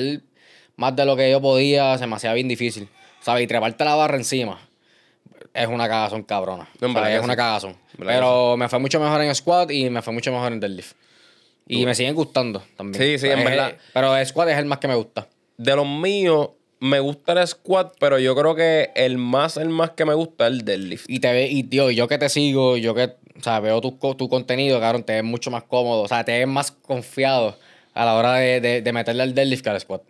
más 0.77 0.95
de 0.95 1.05
lo 1.05 1.17
que 1.17 1.31
yo 1.31 1.41
podía 1.41 1.99
se 1.99 2.07
me 2.07 2.17
hacía 2.17 2.33
bien 2.35 2.49
difícil. 2.49 2.89
¿Sabes? 3.21 3.45
Y 3.45 3.47
treparte 3.47 3.85
la 3.85 3.95
barra 3.95 4.17
encima. 4.17 4.61
Es 5.55 5.67
una 5.67 5.89
cagazón 5.89 6.23
cabrona. 6.23 6.69
Es 6.81 7.23
una 7.23 7.37
cagazón. 7.37 7.77
Pero 7.99 8.57
me 8.57 8.69
fue 8.69 8.79
mucho 8.79 8.99
mejor 9.01 9.21
en 9.23 9.35
squat 9.35 9.71
y 9.71 9.91
me 9.91 10.03
fue 10.03 10.13
mucho 10.13 10.31
mejor 10.33 10.53
en 10.53 10.61
deadlift. 10.61 10.95
Y 11.67 11.87
me 11.87 11.95
siguen 11.95 12.15
gustando 12.15 12.63
también. 12.77 13.03
Sí, 13.03 13.19
sí, 13.19 13.29
en 13.31 13.39
Es- 13.39 13.45
verdad. 13.45 13.77
Pero 13.93 14.17
el 14.17 14.27
squat 14.27 14.49
es 14.51 14.59
el 14.59 14.65
más 14.67 14.79
que 14.79 14.89
me 14.89 14.95
gusta. 14.95 15.27
De 15.63 15.77
los 15.77 15.87
míos, 15.87 16.51
me 16.81 16.99
gusta 16.99 17.33
el 17.33 17.47
squat, 17.47 17.95
pero 18.01 18.19
yo 18.19 18.35
creo 18.35 18.57
que 18.57 18.91
el 18.97 19.17
más, 19.17 19.57
el 19.57 19.69
más 19.69 19.91
que 19.91 20.05
me 20.05 20.15
gusta 20.15 20.47
es 20.49 20.53
el 20.55 20.65
deadlift. 20.65 21.05
Y 21.09 21.21
te 21.21 21.33
ve, 21.33 21.47
y 21.47 21.63
tío, 21.63 21.91
yo 21.93 22.09
que 22.09 22.19
te 22.19 22.29
sigo, 22.29 22.77
yo 22.77 22.95
que, 22.97 23.15
o 23.39 23.43
sea, 23.43 23.61
veo 23.61 23.81
tu, 23.81 23.93
tu 24.17 24.29
contenido, 24.29 24.81
cabrón, 24.81 25.05
te 25.05 25.13
ves 25.13 25.23
mucho 25.25 25.53
más 25.53 25.63
cómodo. 25.63 26.03
O 26.03 26.09
sea, 26.09 26.25
te 26.25 26.37
ves 26.37 26.49
más 26.49 26.73
confiado 26.73 27.57
a 27.95 28.05
la 28.05 28.15
hora 28.17 28.35
de, 28.35 28.61
de, 28.61 28.83
de 28.83 28.93
meterle 28.93 29.23
al 29.23 29.35
deadlift 29.35 29.63
que 29.63 29.71
al 29.71 29.81
squat. 29.81 30.03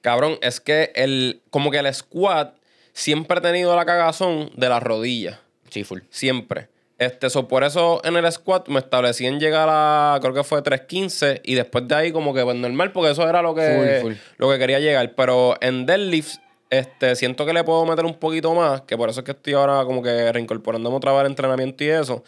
Cabrón, 0.00 0.38
es 0.40 0.60
que 0.60 0.90
el, 0.94 1.42
como 1.50 1.70
que 1.70 1.78
el 1.78 1.92
squat 1.92 2.54
siempre 2.94 3.38
he 3.38 3.42
tenido 3.42 3.76
la 3.76 3.84
cagazón 3.84 4.50
de 4.56 4.70
las 4.70 4.82
rodillas. 4.82 5.38
Sí, 5.68 5.84
full. 5.84 6.00
Siempre. 6.08 6.68
Este, 6.98 7.30
so, 7.30 7.46
por 7.46 7.62
eso 7.62 8.00
en 8.04 8.16
el 8.16 8.30
squat 8.32 8.68
me 8.68 8.80
establecí 8.80 9.24
en 9.24 9.38
llegar 9.38 9.68
a, 9.70 10.18
creo 10.20 10.34
que 10.34 10.42
fue 10.42 10.62
3.15 10.64 11.42
y 11.44 11.54
después 11.54 11.86
de 11.86 11.94
ahí 11.94 12.12
como 12.12 12.34
que 12.34 12.42
pues 12.42 12.56
normal 12.56 12.90
porque 12.90 13.12
eso 13.12 13.28
era 13.28 13.40
lo 13.40 13.54
que, 13.54 14.00
Full, 14.00 14.10
full. 14.10 14.20
lo 14.36 14.50
que 14.50 14.58
quería 14.58 14.80
llegar. 14.80 15.14
Pero 15.14 15.54
en 15.60 15.86
deadlifts, 15.86 16.40
este, 16.70 17.14
siento 17.14 17.46
que 17.46 17.52
le 17.52 17.62
puedo 17.62 17.86
meter 17.86 18.04
un 18.04 18.14
poquito 18.14 18.52
más, 18.54 18.80
que 18.82 18.96
por 18.96 19.08
eso 19.10 19.20
es 19.20 19.24
que 19.24 19.30
estoy 19.30 19.52
ahora 19.54 19.84
como 19.84 20.02
que 20.02 20.32
reincorporándome 20.32 20.96
otra 20.96 21.12
vez 21.12 21.20
al 21.20 21.26
entrenamiento 21.28 21.84
y 21.84 21.88
eso. 21.88 22.24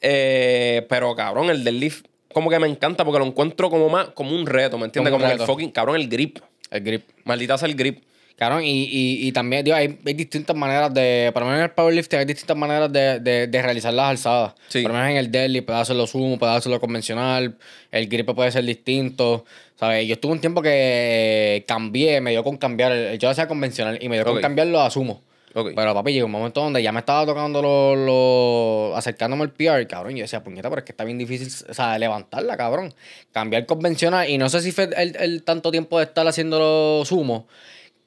Eh, 0.00 0.86
pero 0.88 1.14
cabrón, 1.14 1.50
el 1.50 1.62
deadlift 1.62 2.06
como 2.32 2.50
que 2.50 2.58
me 2.58 2.68
encanta 2.68 3.04
porque 3.04 3.18
lo 3.18 3.26
encuentro 3.26 3.68
como 3.68 3.88
más, 3.88 4.08
como 4.10 4.34
un 4.34 4.46
reto, 4.46 4.78
¿me 4.78 4.86
entiendes? 4.86 5.12
Como 5.12 5.24
Como, 5.24 5.32
el 5.40 5.40
fucking, 5.46 5.70
cabrón, 5.70 5.96
el 5.96 6.08
grip. 6.08 6.38
El 6.70 6.82
grip. 6.82 7.08
Maldita 7.24 7.58
sea 7.58 7.68
el 7.68 7.74
grip. 7.74 8.04
Cabrón, 8.38 8.62
y, 8.62 8.84
y, 8.84 9.26
y 9.26 9.32
también, 9.32 9.64
tío, 9.64 9.74
hay, 9.74 9.98
hay 10.06 10.14
distintas 10.14 10.54
maneras 10.54 10.94
de. 10.94 11.30
Por 11.34 11.42
lo 11.42 11.46
menos 11.48 11.58
en 11.58 11.64
el 11.64 11.70
powerlifting 11.72 12.20
hay 12.20 12.24
distintas 12.24 12.56
maneras 12.56 12.92
de, 12.92 13.18
de, 13.18 13.48
de 13.48 13.62
realizar 13.62 13.92
las 13.92 14.10
alzadas. 14.10 14.54
Sí. 14.68 14.82
Por 14.82 14.92
lo 14.92 14.96
menos 14.98 15.10
en 15.10 15.16
el 15.16 15.32
deadlift 15.32 15.66
puedes 15.66 15.82
hacerlo 15.82 16.06
sumo, 16.06 16.38
puedes 16.38 16.54
hacerlo 16.56 16.78
convencional. 16.78 17.56
El 17.90 18.08
grip 18.08 18.30
puede 18.36 18.52
ser 18.52 18.64
distinto. 18.64 19.44
¿Sabes? 19.74 20.06
Yo 20.06 20.14
estuve 20.14 20.32
un 20.32 20.40
tiempo 20.40 20.62
que 20.62 21.64
cambié, 21.66 22.20
me 22.20 22.30
dio 22.30 22.44
con 22.44 22.56
cambiar. 22.58 23.14
Yo 23.18 23.28
hacía 23.28 23.48
convencional 23.48 23.98
y 24.00 24.08
me 24.08 24.14
dio 24.16 24.24
con 24.24 24.40
cambiarlo 24.40 24.80
a 24.80 24.88
sumo. 24.90 25.22
Ok. 25.54 25.70
Pero 25.74 25.94
papi, 25.94 26.12
llegó 26.12 26.26
un 26.26 26.32
momento 26.32 26.60
donde 26.62 26.82
ya 26.82 26.92
me 26.92 27.00
estaba 27.00 27.26
tocando 27.26 27.60
lo, 27.62 27.96
lo- 27.96 28.96
acercándome 28.96 29.42
al 29.44 29.50
PR, 29.50 29.86
cabrón. 29.88 30.14
Yo 30.14 30.22
decía, 30.22 30.44
puñeta, 30.44 30.68
pero 30.68 30.80
es 30.80 30.84
que 30.84 30.92
está 30.92 31.04
bien 31.04 31.18
difícil, 31.18 31.48
o 31.68 31.74
sea, 31.74 31.98
levantarla, 31.98 32.56
cabrón. 32.56 32.94
Cambiar 33.32 33.66
convencional. 33.66 34.28
Y 34.28 34.38
no 34.38 34.48
sé 34.48 34.60
si 34.60 34.70
fue 34.72 34.90
el, 34.96 35.16
el 35.16 35.42
tanto 35.42 35.70
tiempo 35.70 35.98
de 35.98 36.04
estar 36.04 36.26
haciéndolo 36.28 37.02
sumo, 37.04 37.48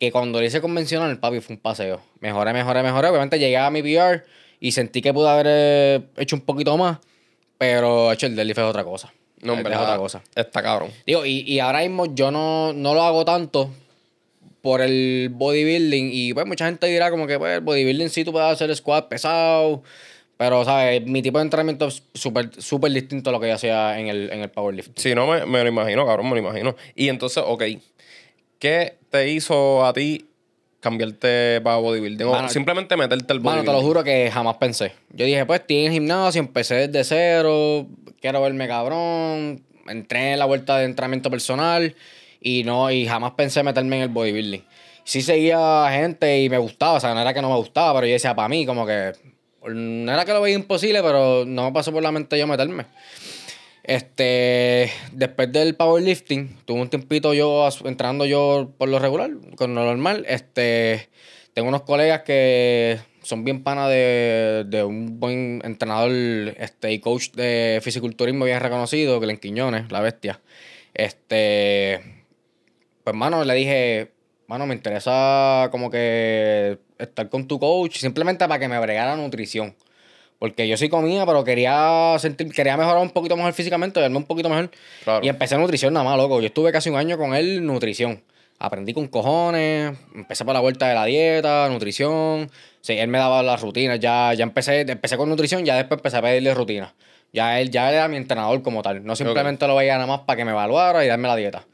que 0.02 0.12
cuando 0.12 0.40
lo 0.40 0.46
hice 0.48 0.62
convencional, 0.62 1.20
papi, 1.20 1.42
fue 1.42 1.58
un 1.58 1.62
paseo. 1.62 2.02
Mejoré, 2.22 2.54
mejoré, 2.54 2.82
mejoré. 2.82 3.10
Obviamente 3.10 3.38
llegué 3.38 3.58
a 3.58 3.70
mi 3.70 3.84
PR 3.84 4.24
y 4.60 4.72
sentí 4.72 5.00
que 5.00 5.14
pude 5.14 5.30
haber 5.30 5.46
eh, 5.48 6.02
hecho 6.18 6.36
un 6.36 6.42
poquito 6.42 6.76
más. 6.76 6.98
Pero 7.60 8.12
hecho 8.12 8.26
el 8.26 8.36
deadlift 8.36 8.58
es 8.58 8.66
otra 8.66 8.84
cosa. 8.84 9.14
No, 9.44 9.54
en 9.54 9.60
es 9.60 9.78
otra 9.78 9.98
cosa. 9.98 10.24
Está 10.34 10.64
cabrón. 10.64 10.90
Digo, 11.06 11.24
y, 11.24 11.42
y 11.42 11.60
ahora 11.60 11.82
mismo 11.82 12.16
yo 12.16 12.32
no, 12.32 12.74
no 12.74 12.96
lo 12.96 13.04
hago 13.04 13.24
tanto 13.26 13.70
por 14.64 14.82
el 14.82 15.30
bodybuilding. 15.32 16.10
Y 16.12 16.34
pues 16.34 16.48
mucha 16.48 16.66
gente 16.66 16.88
dirá 16.88 17.12
como 17.12 17.28
que 17.28 17.38
pues 17.38 17.58
el 17.58 17.62
bodybuilding 17.62 18.10
sí 18.10 18.26
tú 18.26 18.32
puedes 18.32 18.52
hacer 18.52 18.76
squat 18.76 19.08
pesado. 19.08 19.84
Pero, 20.36 20.66
¿sabes? 20.66 21.06
Mi 21.06 21.22
tipo 21.22 21.38
de 21.38 21.44
entrenamiento 21.44 21.86
es 21.86 22.02
súper 22.16 22.50
súper 22.60 22.92
distinto 22.92 23.30
a 23.30 23.34
lo 23.34 23.40
que 23.40 23.50
yo 23.50 23.54
hacía 23.54 24.00
en 24.00 24.08
el, 24.08 24.32
en 24.32 24.40
el 24.40 24.50
powerlifting. 24.50 24.96
Si 24.98 25.14
no, 25.14 25.28
me, 25.28 25.46
me 25.46 25.62
lo 25.62 25.70
imagino, 25.70 26.08
cabrón, 26.08 26.28
me 26.28 26.32
lo 26.32 26.40
imagino. 26.40 26.76
Y 26.96 27.10
entonces, 27.10 27.44
ok, 27.46 27.62
¿qué 28.62 28.98
te 29.10 29.30
hizo 29.30 29.84
a 29.84 29.92
ti 29.92 30.28
cambiarte 30.80 31.60
para 31.62 31.78
bodybuilding? 31.78 32.28
O 32.28 32.32
Mano, 32.32 32.48
simplemente 32.48 32.96
meterte 32.96 33.34
al 33.34 33.42
Mano, 33.42 33.58
bodybuilding. 33.58 33.66
te 33.66 33.82
lo 33.82 33.86
juro 33.86 34.04
que 34.04 34.32
jamás 34.32 34.56
pensé. 34.58 34.94
Yo 35.10 35.26
dije, 35.26 35.46
pues, 35.46 35.60
estoy 35.62 35.78
en 35.78 35.86
el 35.88 35.92
gimnasio, 35.94 36.40
empecé 36.40 36.88
desde 36.88 37.04
cero, 37.04 37.88
quiero 38.22 38.42
verme 38.42 38.68
cabrón, 38.68 39.64
entré 39.88 40.34
en 40.34 40.40
la 40.40 40.46
vuelta 40.46 40.78
de 40.78 40.86
entrenamiento 40.86 41.30
personal 41.30 41.96
y 42.40 42.64
no, 42.64 42.90
y 42.92 43.06
jamás 43.06 43.32
pensé 43.32 43.64
meterme 43.64 43.98
en 43.98 44.02
el 44.04 44.10
bodybuilding. 44.10 44.64
Sí 45.04 45.24
seguía 45.24 45.88
gente 45.92 46.42
y 46.42 46.50
me 46.50 46.60
gustaba, 46.60 46.94
o 46.94 47.00
sea, 47.00 47.14
no 47.16 47.22
era 47.22 47.34
que 47.34 47.42
no 47.42 47.50
me 47.50 47.56
gustaba, 47.56 47.96
pero 47.96 48.08
yo 48.08 48.14
decía, 48.14 48.36
para 48.36 48.48
mí, 48.48 48.66
como 48.68 48.86
que, 48.86 49.14
no 49.68 50.14
era 50.14 50.24
que 50.24 50.34
lo 50.34 50.42
veía 50.42 50.56
imposible, 50.56 51.02
pero 51.02 51.46
no 51.46 51.66
me 51.66 51.72
pasó 51.72 51.92
por 51.92 52.04
la 52.04 52.12
mente 52.12 52.38
yo 52.38 52.46
meterme. 52.46 52.86
Este, 53.84 54.92
después 55.12 55.52
del 55.52 55.76
powerlifting, 55.76 56.58
tuve 56.66 56.82
un 56.82 56.90
tiempito 56.90 57.34
yo 57.34 57.68
entrando 57.86 58.26
yo 58.26 58.72
por 58.78 58.90
lo 58.90 59.00
regular, 59.00 59.32
con 59.56 59.74
lo 59.74 59.86
normal. 59.86 60.26
Este, 60.28 61.10
tengo 61.54 61.70
unos 61.70 61.82
colegas 61.82 62.22
que 62.22 63.00
son 63.24 63.44
bien 63.44 63.64
panas 63.64 63.90
de, 63.90 64.66
de 64.68 64.84
un 64.84 65.20
buen 65.20 65.62
entrenador 65.64 66.12
este, 66.58 66.92
y 66.92 67.00
coach 67.00 67.32
de 67.32 67.80
fisiculturismo 67.82 68.46
bien 68.46 68.60
reconocido, 68.60 69.20
Glenn 69.20 69.38
Quiñones, 69.38 69.92
la 69.92 70.02
bestia. 70.02 70.40
Este, 70.94 72.02
pues, 73.04 73.16
mano, 73.16 73.44
le 73.44 73.54
dije, 73.56 74.12
mano, 74.48 74.68
me 74.68 74.76
interesa 74.76 75.70
como 75.72 75.90
que 75.90 76.78
estar 77.00 77.30
con 77.30 77.48
tu 77.48 77.60
coach, 77.60 77.98
simplemente 77.98 78.48
para 78.48 78.60
que 78.60 78.68
me 78.68 78.80
bregara 78.80 79.16
nutrición. 79.16 79.76
Porque 80.42 80.68
yo 80.68 80.76
sí 80.76 80.90
comía, 80.90 81.24
pero 81.28 81.44
quería 81.44 82.16
sentir, 82.18 82.52
quería 82.52 82.76
mejorar 82.76 83.00
un 83.00 83.12
poquito 83.12 83.38
mejor 83.38 83.54
físicamente, 83.54 84.00
verme 84.00 84.18
un 84.18 84.24
poquito 84.24 84.50
mejor. 84.50 84.72
Claro. 85.04 85.24
Y 85.24 85.30
empecé 85.30 85.56
nutrición 85.56 85.94
nada 85.94 86.04
más, 86.04 86.18
loco. 86.18 86.42
Yo 86.42 86.48
estuve 86.48 86.72
casi 86.72 86.90
un 86.90 86.96
año 86.96 87.16
con 87.16 87.36
él, 87.36 87.64
nutrición. 87.64 88.24
Aprendí 88.58 88.92
con 88.92 89.06
cojones, 89.08 89.96
empecé 90.16 90.44
por 90.44 90.56
la 90.56 90.60
vuelta 90.60 90.88
de 90.88 90.96
la 90.96 91.06
dieta, 91.06 91.70
nutrición. 91.70 92.50
Sí, 92.82 92.94
él 92.94 93.08
me 93.10 93.20
daba 93.20 93.44
las 93.44 93.62
rutinas. 93.62 94.00
Ya, 94.00 94.34
ya 94.34 94.42
empecé, 94.42 94.82
empecé 94.82 95.16
con 95.16 95.30
nutrición, 95.30 95.64
ya 95.64 95.76
después 95.76 96.00
empecé 96.00 96.18
a 96.18 96.24
pedirle 96.24 96.56
rutinas. 96.56 96.92
Ya 97.32 97.60
él, 97.62 97.70
ya 97.70 97.90
él 97.90 97.98
era 97.98 98.08
mi 98.08 98.18
entrenador 98.18 98.64
como 98.64 98.82
tal. 98.82 99.06
No 99.06 99.16
simplemente 99.16 99.68
lo 99.68 99.76
veía 99.76 99.94
nada 99.94 100.08
más 100.08 100.22
para 100.22 100.38
que 100.38 100.46
me 100.46 100.54
evaluara 100.54 101.06
y 101.06 101.08
darme 101.08 101.28
la 101.28 101.36
dieta. 101.36 101.68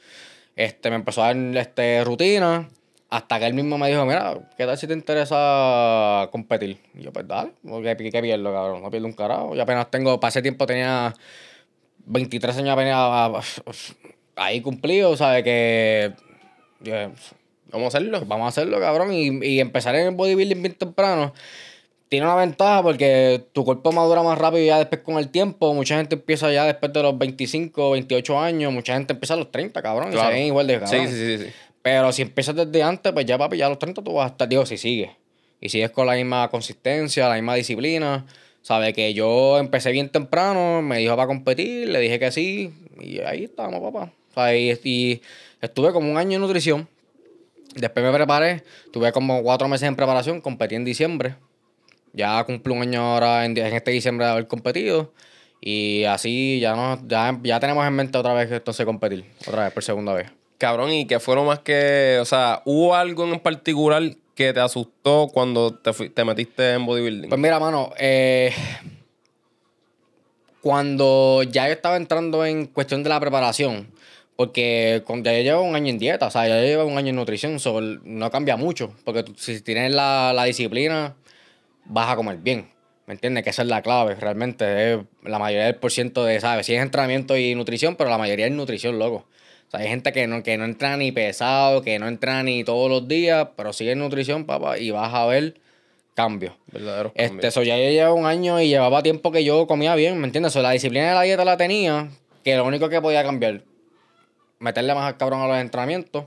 Este, 0.57 0.89
me 0.89 0.97
empezó 0.97 1.23
a 1.23 1.27
dar 1.27 1.37
este, 1.55 2.03
rutina. 2.03 2.67
Hasta 3.09 3.39
que 3.39 3.45
él 3.45 3.53
mismo 3.53 3.77
me 3.77 3.87
dijo, 3.89 4.05
mira, 4.05 4.37
¿qué 4.57 4.65
tal 4.65 4.77
si 4.77 4.85
te 4.85 4.93
interesa 4.93 6.27
competir? 6.31 6.77
Y 6.93 7.03
yo, 7.03 7.13
pues 7.13 7.25
dale, 7.27 7.51
¿qué, 7.95 8.11
qué 8.11 8.21
pierdo, 8.21 8.51
cabrón? 8.53 8.81
No 8.83 8.91
pierdo 8.91 9.07
un 9.07 9.13
carajo. 9.13 9.55
Yo 9.55 9.61
apenas 9.63 9.89
tengo, 9.89 10.19
para 10.19 10.29
ese 10.29 10.41
tiempo 10.41 10.65
tenía 10.65 11.13
23 12.05 12.57
años 12.57 12.69
apenas 12.73 12.95
ah, 12.97 13.41
ahí 14.35 14.61
cumplido, 14.61 15.15
¿sabes? 15.15 15.43
Que 15.43 16.11
yo, 16.81 16.93
Vamos 17.69 17.93
a 17.93 17.97
hacerlo. 17.97 18.21
vamos 18.25 18.45
a 18.45 18.47
hacerlo, 18.49 18.79
cabrón. 18.79 19.13
Y, 19.13 19.45
y 19.45 19.59
empezar 19.59 19.93
en 19.95 20.07
el 20.07 20.15
bodybuilding 20.15 20.61
bien 20.61 20.73
temprano. 20.75 21.33
Tiene 22.09 22.25
una 22.25 22.35
ventaja 22.35 22.81
porque 22.81 23.43
tu 23.51 23.65
cuerpo 23.65 23.91
madura 23.91 24.23
más 24.23 24.37
rápido 24.37 24.65
ya 24.65 24.77
después 24.77 25.01
con 25.01 25.17
el 25.17 25.27
tiempo. 25.29 25.73
Mucha 25.73 25.97
gente 25.97 26.15
empieza 26.15 26.49
ya 26.53 26.63
después 26.63 26.93
de 26.93 27.03
los 27.03 27.17
25, 27.17 27.91
28 27.91 28.39
años. 28.39 28.71
Mucha 28.71 28.93
gente 28.93 29.11
empieza 29.11 29.33
a 29.33 29.37
los 29.37 29.51
30, 29.51 29.81
cabrón. 29.81 30.09
Y 30.09 30.11
Claro. 30.13 30.29
se 30.29 30.33
ven 30.35 30.45
igual 30.47 30.67
de 30.67 30.79
cabrón. 30.79 31.07
Sí, 31.09 31.13
sí, 31.13 31.37
sí, 31.37 31.45
sí. 31.45 31.53
Pero 31.87 32.11
si 32.11 32.21
empiezas 32.21 32.53
desde 32.53 32.83
antes, 32.83 33.13
pues 33.13 33.25
ya, 33.25 33.37
papi, 33.37 33.55
ya 33.55 33.67
a 33.67 33.69
los 33.69 33.79
30 33.79 34.03
tú 34.03 34.11
vas 34.11 34.25
a 34.25 34.27
estar, 34.31 34.49
digo, 34.49 34.65
si 34.65 34.77
sigues. 34.77 35.11
Y 35.61 35.69
sigues 35.69 35.89
con 35.89 36.05
la 36.05 36.15
misma 36.15 36.49
consistencia, 36.49 37.29
la 37.29 37.35
misma 37.35 37.55
disciplina. 37.55 38.25
Sabe 38.61 38.91
que 38.91 39.13
yo 39.13 39.57
empecé 39.57 39.93
bien 39.93 40.09
temprano, 40.09 40.81
me 40.81 40.97
dijo 40.97 41.15
para 41.15 41.27
competir, 41.27 41.87
le 41.87 42.01
dije 42.01 42.19
que 42.19 42.29
sí, 42.29 42.73
y 42.99 43.19
ahí 43.19 43.45
estamos, 43.45 43.79
papá. 43.79 44.11
Y, 44.53 44.73
y 44.83 45.21
estuve 45.61 45.93
como 45.93 46.11
un 46.11 46.17
año 46.17 46.35
en 46.35 46.41
nutrición. 46.41 46.89
Después 47.73 48.05
me 48.05 48.11
preparé, 48.11 48.63
tuve 48.91 49.13
como 49.13 49.41
cuatro 49.41 49.69
meses 49.69 49.87
en 49.87 49.95
preparación, 49.95 50.41
competí 50.41 50.75
en 50.75 50.83
diciembre. 50.83 51.35
Ya 52.11 52.43
cumplo 52.43 52.73
un 52.73 52.81
año 52.81 52.99
ahora 52.99 53.45
en, 53.45 53.57
en 53.57 53.73
este 53.73 53.91
diciembre 53.91 54.25
de 54.25 54.31
haber 54.33 54.47
competido. 54.47 55.13
Y 55.61 56.03
así 56.03 56.59
ya, 56.59 56.75
no, 56.75 56.99
ya, 57.07 57.39
ya 57.43 57.61
tenemos 57.61 57.87
en 57.87 57.93
mente 57.93 58.17
otra 58.17 58.33
vez 58.33 58.51
entonces 58.51 58.85
competir, 58.85 59.23
otra 59.47 59.63
vez 59.63 59.71
por 59.71 59.83
segunda 59.83 60.11
vez. 60.11 60.36
Cabrón, 60.57 60.91
y 60.91 61.05
que 61.05 61.19
fueron 61.19 61.45
más 61.45 61.59
que. 61.59 62.17
O 62.21 62.25
sea, 62.25 62.61
¿hubo 62.65 62.95
algo 62.95 63.25
en 63.25 63.39
particular 63.39 64.03
que 64.35 64.53
te 64.53 64.59
asustó 64.59 65.29
cuando 65.33 65.73
te, 65.75 65.91
te 66.09 66.23
metiste 66.23 66.73
en 66.73 66.85
bodybuilding? 66.85 67.29
Pues 67.29 67.39
mira, 67.41 67.59
mano, 67.59 67.91
eh, 67.99 68.51
cuando 70.61 71.43
ya 71.43 71.67
yo 71.67 71.73
estaba 71.73 71.97
entrando 71.97 72.45
en 72.45 72.65
cuestión 72.65 73.03
de 73.03 73.09
la 73.09 73.19
preparación, 73.19 73.91
porque 74.35 75.03
con- 75.05 75.23
ya 75.23 75.33
yo 75.33 75.41
llevo 75.43 75.61
un 75.61 75.75
año 75.75 75.89
en 75.89 75.99
dieta, 75.99 76.27
o 76.27 76.31
sea, 76.31 76.47
ya 76.47 76.55
yo 76.59 76.65
llevo 76.65 76.85
un 76.85 76.97
año 76.97 77.09
en 77.09 77.15
nutrición, 77.15 77.59
so, 77.59 77.79
no 77.81 78.29
cambia 78.31 78.57
mucho, 78.57 78.93
porque 79.05 79.25
si 79.37 79.61
tienes 79.61 79.93
la, 79.93 80.33
la 80.35 80.43
disciplina, 80.45 81.15
vas 81.85 82.09
a 82.09 82.15
comer 82.15 82.37
bien. 82.37 82.69
¿Me 83.05 83.13
entiendes? 83.13 83.45
Que 83.45 83.51
esa 83.51 83.61
es 83.61 83.69
la 83.69 83.81
clave, 83.81 84.15
realmente. 84.15 85.01
La 85.23 85.39
mayoría 85.39 85.67
del 85.67 85.75
por 85.75 85.91
ciento 85.91 86.25
de, 86.25 86.41
¿sabes? 86.41 86.65
Sí 86.65 86.75
es 86.75 86.81
entrenamiento 86.81 87.37
y 87.37 87.55
nutrición, 87.55 87.95
pero 87.95 88.09
la 88.09 88.17
mayoría 88.17 88.47
es 88.47 88.51
nutrición, 88.51 88.99
loco. 88.99 89.25
O 89.67 89.71
sea, 89.71 89.81
hay 89.81 89.87
gente 89.87 90.13
que 90.13 90.27
no, 90.27 90.43
que 90.43 90.57
no 90.57 90.65
entra 90.65 90.95
ni 90.97 91.11
pesado, 91.11 91.81
que 91.81 91.99
no 91.99 92.07
entra 92.07 92.41
ni 92.43 92.63
todos 92.63 92.89
los 92.89 93.07
días, 93.07 93.49
pero 93.57 93.73
sigue 93.73 93.91
en 93.91 93.99
nutrición, 93.99 94.45
papá, 94.45 94.77
y 94.77 94.91
vas 94.91 95.13
a 95.13 95.25
ver 95.25 95.55
cambios. 96.13 96.53
Verdaderos 96.71 97.11
Este, 97.15 97.27
cambios. 97.27 97.45
eso 97.53 97.63
ya 97.63 97.77
yo 97.77 97.83
llevaba 97.89 98.13
un 98.13 98.25
año 98.25 98.61
y 98.61 98.69
llevaba 98.69 99.03
tiempo 99.03 99.31
que 99.31 99.43
yo 99.43 99.67
comía 99.67 99.93
bien, 99.95 100.17
¿me 100.19 100.25
entiendes? 100.25 100.53
So, 100.53 100.61
la 100.61 100.71
disciplina 100.71 101.09
de 101.09 101.15
la 101.15 101.21
dieta 101.23 101.43
la 101.43 101.57
tenía, 101.57 102.09
que 102.43 102.55
lo 102.55 102.65
único 102.65 102.87
que 102.89 103.01
podía 103.01 103.23
cambiar, 103.23 103.61
meterle 104.59 104.95
más 104.95 105.03
al 105.05 105.17
cabrón 105.17 105.41
a 105.41 105.47
los 105.47 105.57
entrenamientos, 105.57 106.25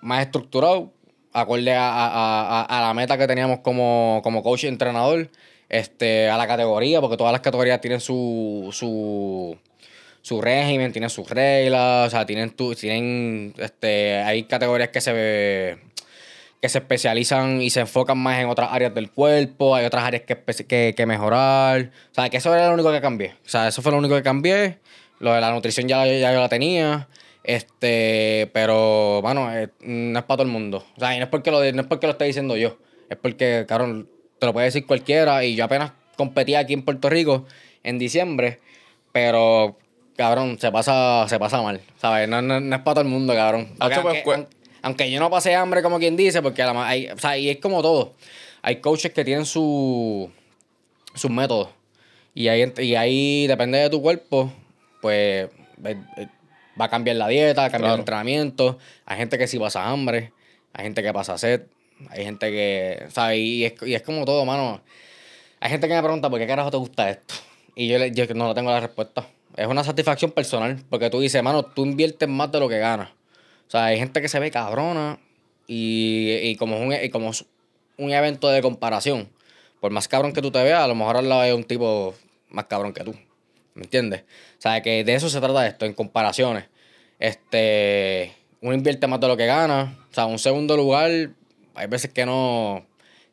más 0.00 0.22
estructurado, 0.22 0.92
acorde 1.32 1.72
a, 1.74 1.88
a- 1.88 2.62
a- 2.62 2.62
a 2.64 2.80
la 2.88 2.94
meta 2.94 3.16
que 3.16 3.26
teníamos 3.28 3.60
como, 3.60 4.20
como 4.24 4.42
coach 4.42 4.64
y 4.64 4.66
entrenador, 4.66 5.30
este, 5.68 6.28
a 6.28 6.36
la 6.36 6.46
categoría, 6.48 7.00
porque 7.00 7.16
todas 7.16 7.32
las 7.32 7.40
categorías 7.40 7.80
tienen 7.80 8.00
su, 8.00 8.68
su, 8.72 9.56
su 10.28 10.42
régimen, 10.42 10.92
tienen 10.92 11.10
sus 11.10 11.28
reglas, 11.30 12.08
o 12.08 12.10
sea, 12.10 12.26
tienen, 12.26 12.50
tu, 12.50 12.74
tienen 12.74 13.54
este, 13.58 14.18
hay 14.18 14.44
categorías 14.44 14.90
que 14.90 15.00
se 15.00 15.78
que 16.60 16.68
se 16.68 16.78
especializan 16.78 17.62
y 17.62 17.70
se 17.70 17.80
enfocan 17.80 18.18
más 18.18 18.40
en 18.40 18.48
otras 18.48 18.70
áreas 18.72 18.94
del 18.94 19.10
cuerpo, 19.10 19.74
hay 19.76 19.86
otras 19.86 20.04
áreas 20.04 20.24
que, 20.24 20.94
que, 20.94 21.06
mejorar. 21.06 21.92
O 22.10 22.14
sea, 22.14 22.28
que 22.28 22.38
eso 22.38 22.52
era 22.54 22.66
lo 22.68 22.74
único 22.74 22.90
que 22.90 23.00
cambié. 23.00 23.36
O 23.46 23.48
sea, 23.48 23.68
eso 23.68 23.80
fue 23.80 23.92
lo 23.92 23.98
único 23.98 24.16
que 24.16 24.22
cambié. 24.22 24.78
Lo 25.20 25.32
de 25.32 25.40
la 25.40 25.52
nutrición 25.52 25.86
ya, 25.86 26.04
ya 26.04 26.32
yo 26.32 26.40
la 26.40 26.48
tenía. 26.48 27.08
Este, 27.44 28.50
pero, 28.52 29.22
bueno, 29.22 29.56
eh, 29.56 29.68
no 29.80 30.18
es 30.18 30.24
para 30.24 30.38
todo 30.38 30.46
el 30.46 30.52
mundo. 30.52 30.84
O 30.96 31.00
sea, 31.00 31.14
y 31.14 31.18
no 31.18 31.24
es 31.24 31.30
porque 31.30 31.50
lo, 31.52 31.60
no 31.72 31.80
es 31.80 31.86
porque 31.86 32.06
lo 32.08 32.12
esté 32.12 32.24
diciendo 32.24 32.56
yo. 32.56 32.76
Es 33.08 33.16
porque, 33.16 33.64
claro, 33.68 34.06
te 34.38 34.46
lo 34.46 34.52
puede 34.52 34.66
decir 34.66 34.84
cualquiera. 34.84 35.44
Y 35.44 35.54
yo 35.54 35.64
apenas 35.64 35.92
competí 36.16 36.56
aquí 36.56 36.74
en 36.74 36.82
Puerto 36.82 37.08
Rico 37.08 37.46
en 37.84 37.98
diciembre. 37.98 38.58
Pero, 39.12 39.78
cabrón, 40.18 40.58
se 40.60 40.70
pasa, 40.70 41.24
se 41.28 41.38
pasa 41.38 41.62
mal. 41.62 41.80
¿Sabes? 41.98 42.28
No, 42.28 42.42
no, 42.42 42.60
no 42.60 42.76
es 42.76 42.82
para 42.82 42.96
todo 42.96 43.02
el 43.04 43.08
mundo, 43.10 43.32
cabrón. 43.34 43.68
Porque 43.78 43.94
Hacho, 43.94 44.02
pues, 44.02 44.14
aunque, 44.16 44.22
pues- 44.24 44.36
aunque- 44.36 44.56
aunque 44.82 45.10
yo 45.10 45.18
no 45.20 45.30
pasé 45.30 45.54
hambre, 45.54 45.82
como 45.82 45.98
quien 45.98 46.16
dice, 46.16 46.42
porque 46.42 46.62
a 46.62 46.66
la 46.66 46.72
ma- 46.74 46.88
hay, 46.88 47.08
o 47.08 47.18
sea, 47.18 47.38
y 47.38 47.48
es 47.48 47.58
como 47.58 47.80
todo. 47.80 48.14
Hay 48.62 48.76
coaches 48.76 49.12
que 49.12 49.24
tienen 49.24 49.46
su, 49.46 50.30
sus 51.14 51.30
métodos. 51.30 51.68
Y 52.34 52.48
ahí, 52.48 52.70
y 52.78 52.94
ahí, 52.94 53.46
depende 53.46 53.78
de 53.78 53.88
tu 53.90 54.02
cuerpo, 54.02 54.52
pues 55.00 55.48
va 56.80 56.84
a 56.84 56.88
cambiar 56.88 57.16
la 57.16 57.26
dieta, 57.28 57.62
va 57.62 57.66
a 57.66 57.70
cambiar 57.70 57.80
Claro. 57.90 57.94
el 57.94 58.00
entrenamiento. 58.00 58.78
Hay 59.06 59.16
gente 59.18 59.38
que 59.38 59.46
sí 59.48 59.58
pasa 59.58 59.88
hambre, 59.88 60.32
hay 60.72 60.84
gente 60.84 61.02
que 61.02 61.12
pasa 61.12 61.36
sed, 61.38 61.62
hay 62.10 62.24
gente 62.24 62.50
que, 62.50 63.06
¿sabes? 63.10 63.38
Y 63.38 63.64
es, 63.64 63.74
y 63.84 63.94
es 63.94 64.02
como 64.02 64.24
todo, 64.24 64.44
mano. 64.44 64.80
Hay 65.60 65.70
gente 65.70 65.88
que 65.88 65.94
me 65.94 66.02
pregunta, 66.02 66.30
¿por 66.30 66.38
qué 66.38 66.46
carajo 66.46 66.70
te 66.70 66.76
gusta 66.76 67.10
esto? 67.10 67.34
Y 67.74 67.88
yo, 67.88 67.98
le- 67.98 68.12
yo 68.12 68.26
no 68.34 68.54
tengo 68.54 68.70
la 68.70 68.80
respuesta. 68.80 69.26
Es 69.58 69.66
una 69.66 69.82
satisfacción 69.82 70.30
personal, 70.30 70.80
porque 70.88 71.10
tú 71.10 71.18
dices, 71.18 71.42
mano, 71.42 71.64
tú 71.64 71.84
inviertes 71.84 72.28
más 72.28 72.52
de 72.52 72.60
lo 72.60 72.68
que 72.68 72.78
ganas. 72.78 73.10
O 73.66 73.70
sea, 73.70 73.86
hay 73.86 73.98
gente 73.98 74.22
que 74.22 74.28
se 74.28 74.38
ve 74.38 74.52
cabrona 74.52 75.18
y, 75.66 76.30
y 76.42 76.54
como, 76.54 76.76
es 76.76 76.82
un, 76.82 77.04
y 77.04 77.08
como 77.10 77.32
un 77.96 78.12
evento 78.12 78.48
de 78.50 78.62
comparación, 78.62 79.28
por 79.80 79.90
más 79.90 80.06
cabrón 80.06 80.32
que 80.32 80.42
tú 80.42 80.52
te 80.52 80.62
veas, 80.62 80.80
a 80.80 80.86
lo 80.86 80.94
mejor 80.94 81.16
al 81.16 81.28
lado 81.28 81.40
hay 81.40 81.50
un 81.50 81.64
tipo 81.64 82.14
más 82.50 82.66
cabrón 82.66 82.92
que 82.92 83.02
tú. 83.02 83.16
¿Me 83.74 83.82
entiendes? 83.82 84.20
O 84.58 84.60
sea, 84.60 84.80
que 84.80 85.02
de 85.02 85.14
eso 85.16 85.28
se 85.28 85.40
trata 85.40 85.66
esto, 85.66 85.86
en 85.86 85.92
comparaciones. 85.92 86.66
Este, 87.18 88.32
uno 88.60 88.74
invierte 88.74 89.08
más 89.08 89.18
de 89.18 89.26
lo 89.26 89.36
que 89.36 89.46
gana. 89.46 89.98
O 90.08 90.14
sea, 90.14 90.26
un 90.26 90.38
segundo 90.38 90.76
lugar, 90.76 91.10
hay 91.74 91.86
veces 91.88 92.12
que 92.12 92.24
no. 92.24 92.86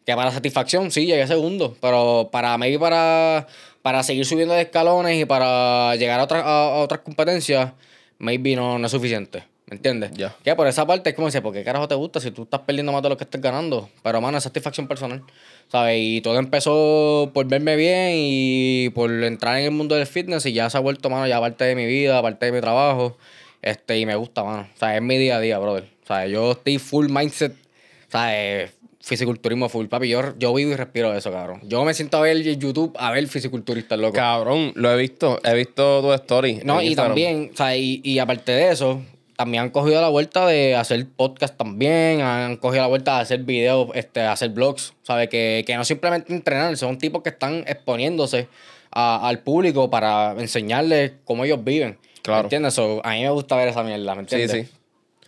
Que 0.07 0.15
para 0.15 0.31
satisfacción 0.31 0.89
sí 0.89 1.05
llegué 1.05 1.27
segundo. 1.27 1.77
Pero 1.79 2.29
para 2.31 2.57
mí, 2.57 2.77
para, 2.79 3.47
para 3.85 4.01
seguir 4.01 4.25
subiendo 4.25 4.55
de 4.55 4.63
escalones 4.63 5.21
y 5.21 5.25
para 5.25 5.95
llegar 5.95 6.19
a, 6.19 6.23
otras 6.23 6.43
a, 6.43 6.47
a 6.47 6.77
otras 6.77 7.01
competencias, 7.01 7.71
maybe 8.17 8.55
no, 8.55 8.79
no 8.79 8.87
es 8.87 8.91
suficiente. 8.91 9.43
¿Me 9.67 9.75
entiendes? 9.75 10.09
Ya. 10.15 10.35
Que 10.43 10.55
por 10.55 10.65
esa 10.65 10.87
parte 10.87 11.11
es 11.11 11.15
como 11.15 11.27
dice, 11.27 11.39
¿por 11.39 11.53
qué 11.53 11.63
carajo 11.63 11.87
te 11.87 11.93
gusta 11.93 12.19
si 12.19 12.31
tú 12.31 12.43
estás 12.43 12.61
perdiendo 12.61 12.91
más 12.91 13.03
de 13.03 13.09
lo 13.09 13.17
que 13.17 13.25
estás 13.25 13.39
ganando? 13.39 13.87
Pero, 14.01 14.21
mano, 14.21 14.39
es 14.39 14.43
satisfacción 14.43 14.87
personal, 14.87 15.21
¿sabes? 15.67 15.97
Y 15.99 16.21
todo 16.21 16.39
empezó 16.39 17.29
por 17.31 17.45
verme 17.45 17.75
bien 17.75 18.13
y 18.15 18.89
por 18.89 19.11
entrar 19.23 19.59
en 19.59 19.65
el 19.65 19.71
mundo 19.71 19.93
del 19.93 20.07
fitness 20.07 20.47
y 20.47 20.53
ya 20.53 20.67
se 20.67 20.77
ha 20.77 20.79
vuelto, 20.79 21.11
mano, 21.11 21.27
ya 21.27 21.39
parte 21.39 21.65
de 21.65 21.75
mi 21.75 21.85
vida, 21.85 22.19
parte 22.23 22.47
de 22.47 22.53
mi 22.53 22.61
trabajo. 22.61 23.15
Este, 23.61 23.99
y 23.99 24.07
me 24.07 24.15
gusta, 24.15 24.43
mano. 24.43 24.67
O 24.73 24.79
sea, 24.79 24.95
es 24.95 25.01
mi 25.03 25.19
día 25.19 25.37
a 25.37 25.39
día, 25.39 25.59
brother. 25.59 25.83
O 26.03 26.07
sea, 26.07 26.25
yo 26.25 26.53
estoy 26.53 26.79
full 26.79 27.07
mindset, 27.07 27.53
o 27.53 28.11
sea, 28.11 28.67
fisiculturismo 29.05 29.69
full, 29.69 29.85
papi. 29.85 30.09
Yo, 30.09 30.21
yo 30.39 30.53
vivo 30.53 30.71
y 30.71 30.75
respiro 30.75 31.13
eso, 31.13 31.31
cabrón. 31.31 31.61
Yo 31.63 31.83
me 31.85 31.93
siento 31.93 32.17
a 32.17 32.21
ver 32.21 32.41
YouTube, 32.41 32.91
a 32.97 33.11
ver 33.11 33.27
fisiculturistas, 33.27 33.99
loco. 33.99 34.13
Cabrón, 34.15 34.71
lo 34.75 34.91
he 34.91 34.97
visto. 34.97 35.39
He 35.43 35.53
visto 35.53 36.01
tu 36.01 36.11
story. 36.13 36.61
No, 36.65 36.81
y 36.81 36.87
Instagram. 36.87 37.09
también, 37.11 37.49
o 37.53 37.55
sea, 37.57 37.77
y, 37.77 38.01
y 38.03 38.17
aparte 38.17 38.51
de 38.51 38.71
eso, 38.71 39.01
también 39.35 39.63
han 39.63 39.69
cogido 39.69 40.01
la 40.01 40.09
vuelta 40.09 40.47
de 40.47 40.75
hacer 40.75 41.05
podcast 41.15 41.55
también, 41.55 42.21
han 42.21 42.57
cogido 42.57 42.81
la 42.81 42.87
vuelta 42.87 43.15
de 43.17 43.21
hacer 43.21 43.43
videos, 43.43 43.89
este, 43.93 44.21
hacer 44.21 44.49
blogs, 44.49 44.93
¿sabes? 45.03 45.29
Que, 45.29 45.63
que 45.67 45.75
no 45.75 45.85
simplemente 45.85 46.33
entrenar, 46.33 46.75
son 46.75 46.97
tipos 46.97 47.21
que 47.21 47.29
están 47.29 47.63
exponiéndose 47.67 48.47
a- 48.91 49.27
al 49.27 49.39
público 49.39 49.89
para 49.91 50.31
enseñarles 50.39 51.11
cómo 51.25 51.45
ellos 51.45 51.63
viven. 51.63 51.97
Claro. 52.23 52.39
¿Me 52.41 52.45
entiendes? 52.45 52.73
So, 52.73 53.01
a 53.05 53.11
mí 53.11 53.21
me 53.21 53.29
gusta 53.29 53.55
ver 53.55 53.67
esa 53.67 53.83
mierda, 53.83 54.15
¿me 54.15 54.23
Sí, 54.27 54.35
entiendes? 54.35 54.67
sí. 54.67 54.73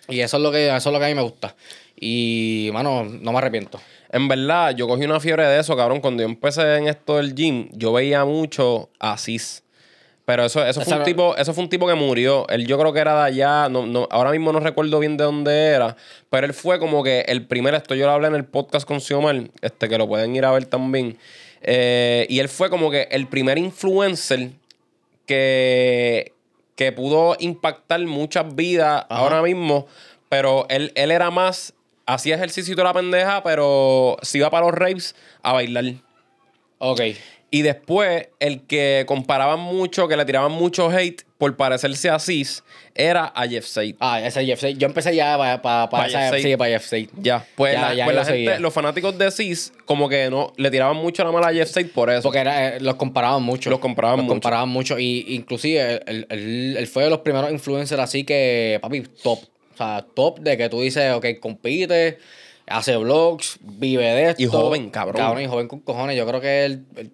Y 0.09 0.21
eso 0.21 0.38
es 0.38 0.43
lo 0.43 0.51
que, 0.51 0.67
eso 0.75 0.89
es 0.89 0.93
lo 0.93 0.99
que 0.99 1.05
a 1.05 1.09
mí 1.09 1.13
me 1.15 1.21
gusta. 1.21 1.53
Y, 2.00 2.70
mano, 2.74 3.04
no 3.06 3.32
me 3.32 3.38
arrepiento. 3.38 3.80
En 4.10 4.28
verdad, 4.28 4.76
yo 4.76 4.88
cogí 4.88 5.04
una 5.06 5.20
fiebre 5.20 5.45
de 5.45 5.60
eso, 5.60 5.76
cabrón. 5.76 6.00
Cuando 6.00 6.24
yo 6.24 6.30
empecé 6.30 6.78
en 6.78 6.88
esto 6.88 7.18
del 7.18 7.36
gym, 7.36 7.70
yo 7.74 7.93
veía 7.93 8.24
mucho 8.24 8.89
a 9.00 9.18
Cis. 9.18 9.64
Pero 10.26 10.43
eso, 10.43 10.66
eso, 10.66 10.82
fue 10.82 10.98
un 10.98 11.04
tipo, 11.04 11.38
eso 11.38 11.54
fue 11.54 11.64
un 11.64 11.70
tipo 11.70 11.88
que 11.88 11.93
murió. 11.93 12.45
Él 12.50 12.68
yo 12.68 12.78
creo 12.78 12.91
que 12.91 13.00
era 13.00 13.16
de 13.16 13.28
allá. 13.28 13.70
No, 13.70 13.86
no, 13.86 14.08
ahora 14.12 14.32
mismo 14.32 14.52
no 14.52 14.60
recuerdo 14.60 15.00
bien 15.00 15.16
de 15.16 15.24
dónde 15.24 15.68
era. 15.68 15.95
Pero 16.30 16.45
él 16.45 16.54
fue 16.54 16.80
como 16.80 17.02
que 17.02 17.22
el 17.22 17.48
primer, 17.48 17.74
esto 17.74 17.95
yo 17.95 18.06
lo 18.06 18.12
hablé 18.12 18.28
en 18.28 18.36
el 18.36 18.43
podcast 18.43 18.86
con 18.86 19.00
Xiomar, 19.00 19.50
este, 19.62 19.88
que 19.88 19.98
lo 19.98 20.08
pueden 20.08 20.36
ir 20.36 20.43
a 20.43 20.52
ver 20.52 20.66
también. 20.66 21.18
Eh, 21.62 22.26
y 22.30 22.39
él 22.39 22.50
fue 22.50 22.70
como 22.70 22.91
que 22.91 23.08
el 23.10 23.28
primer 23.28 23.58
influencer 23.58 24.52
que, 25.26 26.34
que 26.76 26.91
pudo 26.91 27.36
impactar 27.39 28.00
muchas 28.02 28.54
vidas 28.54 29.06
ahora 29.10 29.41
mismo, 29.41 29.88
pero 30.30 30.66
él, 30.70 30.91
él 30.95 31.12
era 31.12 31.32
más, 31.32 31.74
hacía 32.08 32.36
ejercicio 32.36 32.74
y 32.74 32.76
toda 32.76 32.88
la 32.89 32.93
pendeja, 32.93 33.43
pero 33.43 34.18
se 34.24 34.39
iba 34.39 34.49
para 34.49 34.66
los 34.66 34.74
raves 34.76 35.16
a 35.43 35.53
bailar. 35.53 35.86
Ok. 36.80 37.01
Y 37.49 37.62
después, 37.62 38.28
el 38.41 38.64
que 38.64 39.05
comparaban 39.08 39.60
mucho, 39.62 40.10
que 40.10 40.18
le 40.18 40.26
tiraban 40.26 40.51
mucho 40.51 40.89
hate 40.91 41.22
por 41.38 41.55
parecerse 41.55 42.10
a 42.10 42.20
Cis, 42.20 42.62
era 42.93 43.26
a 43.34 43.47
Jeff 43.47 43.66
Said. 43.66 43.95
Ah, 44.01 44.20
ese 44.22 44.45
Jeff 44.45 44.60
Say. 44.60 44.74
Yo 44.76 44.86
empecé 44.86 45.16
ya 45.16 45.38
para 45.38 45.62
pa, 45.62 45.89
pa 45.89 46.10
Jeff 46.10 46.30
Say. 46.32 46.43
sí, 46.43 46.58
para 46.58 46.72
Jeff 46.72 46.86
Say. 46.86 47.10
Ya, 47.16 47.45
pues, 47.55 47.74
Ya, 47.74 47.82
la, 47.82 47.93
ya 47.93 48.03
pues 48.03 48.16
la 48.18 48.26
gente, 48.26 48.60
los 48.60 48.74
fanáticos 48.74 49.18
de 49.18 49.32
Cis, 49.32 49.72
como 49.86 50.10
que 50.10 50.30
no, 50.30 50.51
le 50.58 50.70
tiraban 50.70 50.97
mucho 50.97 51.24
la 51.24 51.32
mala 51.32 51.47
a 51.47 51.53
Jeff 51.53 51.70
Said 51.70 51.88
por 51.91 52.10
eso. 52.10 52.24
Porque 52.24 52.39
era, 52.39 52.76
eh, 52.76 52.80
los 52.82 52.95
comparaban 52.95 53.41
mucho. 53.43 53.70
Los 53.70 53.80
comparaban 53.80 54.20
mucho. 54.20 54.30
comparaban 54.30 54.68
mucho. 54.68 54.99
Y 54.99 55.26
inclusive 55.30 56.01
él, 56.05 56.28
él- 56.30 56.76
él 56.78 56.88
fue 56.88 57.05
de 57.05 57.10
los 57.10 57.20
primeros 57.20 57.49
influencers 57.49 58.01
así 58.01 58.26
que, 58.26 58.78
papi, 58.82 59.03
top. 59.24 59.39
O 59.78 59.84
sea, 59.84 60.05
top 60.15 60.39
de 60.39 60.57
que 60.57 60.69
tú 60.69 60.82
dices, 60.82 61.13
ok, 61.13 61.25
compite, 61.39 62.17
hace 62.65 62.97
vlogs, 62.97 63.59
vive 63.61 64.05
de 64.05 64.30
esto. 64.32 64.41
Y 64.41 64.47
joven, 64.47 64.89
cabrón. 64.89 65.21
Cabrón, 65.21 65.43
y 65.43 65.45
joven 65.45 65.67
con 65.67 65.82
cojones. 65.82 66.17
Yo 66.17 66.25
creo 66.25 66.41
que 66.41 66.65
él, 66.65 66.86
él, 66.95 67.11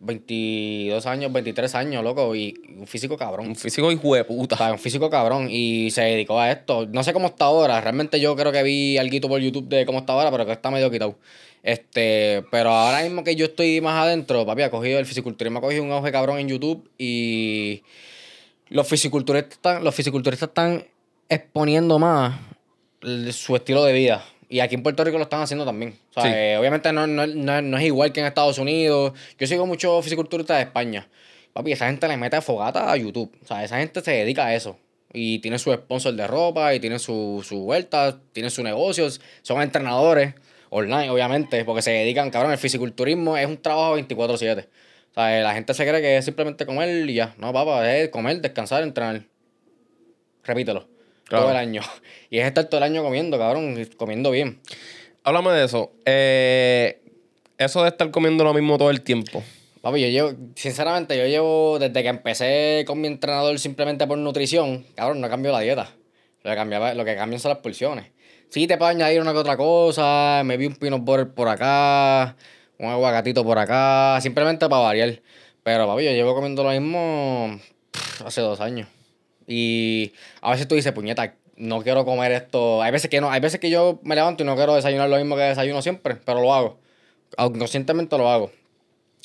22 0.00 1.06
años, 1.06 1.32
23 1.32 1.74
años, 1.74 2.04
loco, 2.04 2.34
y 2.36 2.54
un 2.76 2.86
físico 2.86 3.16
cabrón. 3.16 3.48
un 3.48 3.56
físico 3.56 3.90
hijo 3.90 4.14
de 4.14 4.20
O 4.20 4.26
puta. 4.26 4.56
sea, 4.58 4.72
un 4.72 4.78
físico 4.78 5.08
cabrón 5.08 5.48
y 5.50 5.90
se 5.90 6.02
dedicó 6.02 6.38
a 6.38 6.50
esto. 6.50 6.86
No 6.86 7.02
sé 7.02 7.14
cómo 7.14 7.28
está 7.28 7.46
ahora. 7.46 7.80
Realmente 7.80 8.20
yo 8.20 8.36
creo 8.36 8.52
que 8.52 8.62
vi 8.62 8.98
algo 8.98 9.28
por 9.28 9.40
YouTube 9.40 9.68
de 9.68 9.86
cómo 9.86 10.00
está 10.00 10.12
ahora, 10.12 10.30
pero 10.30 10.44
que 10.44 10.52
está 10.52 10.70
medio 10.70 10.90
quitado. 10.90 11.16
Este, 11.62 12.44
pero 12.50 12.70
ahora 12.70 13.02
mismo 13.02 13.24
que 13.24 13.34
yo 13.34 13.46
estoy 13.46 13.80
más 13.80 14.02
adentro, 14.04 14.46
papi, 14.46 14.62
ha 14.62 14.70
cogido 14.70 14.98
el 14.98 15.06
fisiculturismo, 15.06 15.58
ha 15.58 15.62
cogido 15.62 15.82
un 15.82 15.90
auge 15.90 16.12
cabrón 16.12 16.38
en 16.38 16.48
YouTube 16.48 16.88
y 16.98 17.82
los 18.68 18.86
fisiculturistas 18.86 19.54
están, 19.54 19.84
los 19.84 19.94
fisiculturistas 19.94 20.50
están 20.50 20.84
exponiendo 21.28 21.98
más 21.98 22.38
su 23.32 23.56
estilo 23.56 23.84
de 23.84 23.92
vida. 23.92 24.24
Y 24.48 24.60
aquí 24.60 24.74
en 24.74 24.82
Puerto 24.82 25.04
Rico 25.04 25.18
lo 25.18 25.24
están 25.24 25.42
haciendo 25.42 25.64
también. 25.64 25.98
O 26.10 26.14
sea, 26.14 26.22
Sí. 26.22 26.30
eh, 26.32 26.56
obviamente 26.58 26.90
no, 26.92 27.06
no, 27.06 27.26
no- 27.26 27.62
no 27.62 27.78
es 27.78 27.84
igual 27.84 28.12
que 28.12 28.20
en 28.20 28.26
Estados 28.26 28.58
Unidos. 28.58 29.12
Yo 29.38 29.46
sigo 29.46 29.66
muchos 29.66 30.02
fisiculturistas 30.02 30.56
de 30.56 30.62
España. 30.64 31.06
Papi, 31.52 31.72
esa 31.72 31.86
gente 31.86 32.08
le 32.08 32.16
mete 32.16 32.40
fogata 32.40 32.90
a 32.90 32.96
YouTube. 32.96 33.30
O 33.42 33.46
sea, 33.46 33.62
esa 33.62 33.78
gente 33.78 34.00
se 34.00 34.10
dedica 34.12 34.46
a 34.46 34.54
eso. 34.54 34.78
Y 35.12 35.38
tiene 35.40 35.58
su 35.58 35.72
sponsor 35.72 36.14
de 36.14 36.26
ropa, 36.26 36.74
y 36.74 36.80
tiene 36.80 36.98
su, 36.98 37.42
su 37.46 37.60
vuelta, 37.60 38.20
tiene 38.32 38.50
sus 38.50 38.64
negocios. 38.64 39.20
Son 39.42 39.60
entrenadores 39.60 40.34
online, 40.70 41.10
obviamente, 41.10 41.64
porque 41.64 41.82
se 41.82 41.90
dedican, 41.90 42.30
cabrón. 42.30 42.52
El 42.52 42.58
fisiculturismo 42.58 43.36
es 43.36 43.46
un 43.46 43.56
trabajo 43.58 43.96
24-7. 43.98 44.66
O 45.10 45.14
sea, 45.14 45.40
la 45.42 45.54
gente 45.54 45.72
se 45.74 45.86
cree 45.86 46.00
que 46.00 46.16
es 46.18 46.24
simplemente 46.24 46.64
comer 46.66 47.08
y 47.08 47.14
ya. 47.14 47.34
No, 47.38 47.52
papá, 47.52 47.90
es 47.94 48.08
comer, 48.10 48.40
descansar, 48.40 48.82
entrenar. 48.82 49.22
Repítelo. 50.44 50.86
Claro. 51.28 51.44
Todo 51.44 51.52
el 51.52 51.58
año. 51.58 51.82
Y 52.30 52.38
es 52.40 52.46
estar 52.46 52.66
todo 52.66 52.76
el 52.76 52.84
año 52.84 53.02
comiendo, 53.02 53.38
cabrón, 53.38 53.88
comiendo 53.96 54.30
bien. 54.30 54.60
Háblame 55.24 55.50
de 55.52 55.64
eso. 55.64 55.92
Eh, 56.04 57.00
eso 57.56 57.82
de 57.82 57.88
estar 57.88 58.10
comiendo 58.10 58.44
lo 58.44 58.52
mismo 58.52 58.76
todo 58.76 58.90
el 58.90 59.00
tiempo. 59.00 59.42
Papi, 59.80 60.00
yo 60.00 60.08
llevo, 60.08 60.32
sinceramente, 60.56 61.16
yo 61.16 61.26
llevo 61.26 61.78
desde 61.78 62.02
que 62.02 62.08
empecé 62.08 62.84
con 62.86 63.00
mi 63.00 63.06
entrenador 63.06 63.58
simplemente 63.58 64.06
por 64.06 64.18
nutrición, 64.18 64.84
cabrón, 64.94 65.20
no 65.20 65.28
cambio 65.28 65.52
la 65.52 65.60
dieta. 65.60 65.88
Lo 66.42 66.50
que, 66.50 66.56
cambiaba, 66.56 66.94
lo 66.94 67.04
que 67.04 67.16
cambian 67.16 67.40
son 67.40 67.50
las 67.50 67.58
porciones. 67.58 68.06
Sí, 68.50 68.66
te 68.66 68.76
puedo 68.76 68.90
añadir 68.90 69.20
una 69.20 69.32
que 69.32 69.38
otra 69.38 69.56
cosa, 69.56 70.42
me 70.44 70.56
vi 70.56 70.66
un 70.66 70.76
peanut 70.76 71.02
butter 71.02 71.32
por 71.32 71.48
acá, 71.48 72.36
un 72.78 72.90
aguacatito 72.90 73.44
por 73.44 73.58
acá, 73.58 74.20
simplemente 74.20 74.68
para 74.68 74.82
variar. 74.82 75.20
Pero, 75.62 75.86
papi, 75.86 76.04
yo 76.04 76.10
llevo 76.10 76.34
comiendo 76.34 76.64
lo 76.64 76.70
mismo 76.70 77.58
pff, 77.90 78.22
hace 78.26 78.40
dos 78.40 78.60
años. 78.60 78.88
Y 79.48 80.12
a 80.42 80.50
veces 80.50 80.68
tú 80.68 80.74
dices, 80.74 80.92
puñeta, 80.92 81.34
no 81.56 81.82
quiero 81.82 82.04
comer 82.04 82.32
esto. 82.32 82.82
Hay 82.82 82.92
veces 82.92 83.10
que 83.10 83.20
no, 83.20 83.30
hay 83.30 83.40
veces 83.40 83.58
que 83.58 83.70
yo 83.70 83.98
me 84.02 84.14
levanto 84.14 84.42
y 84.42 84.46
no 84.46 84.54
quiero 84.54 84.74
desayunar 84.74 85.08
lo 85.08 85.16
mismo 85.16 85.34
que 85.34 85.42
desayuno 85.42 85.82
siempre, 85.82 86.16
pero 86.24 86.40
lo 86.40 86.54
hago. 86.54 86.78
Conscientemente 87.36 88.16
lo 88.16 88.28
hago. 88.30 88.52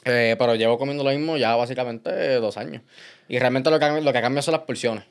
Eh, 0.05 0.35
pero 0.37 0.55
llevo 0.55 0.77
comiendo 0.77 1.03
lo 1.03 1.11
mismo 1.11 1.37
ya 1.37 1.55
básicamente 1.55 2.35
dos 2.35 2.57
años. 2.57 2.81
Y 3.27 3.37
realmente 3.37 3.69
lo 3.69 3.79
que, 3.79 4.01
lo 4.01 4.13
que 4.13 4.21
cambia 4.21 4.41
son 4.41 4.53
las 4.53 4.61
porciones. 4.61 5.03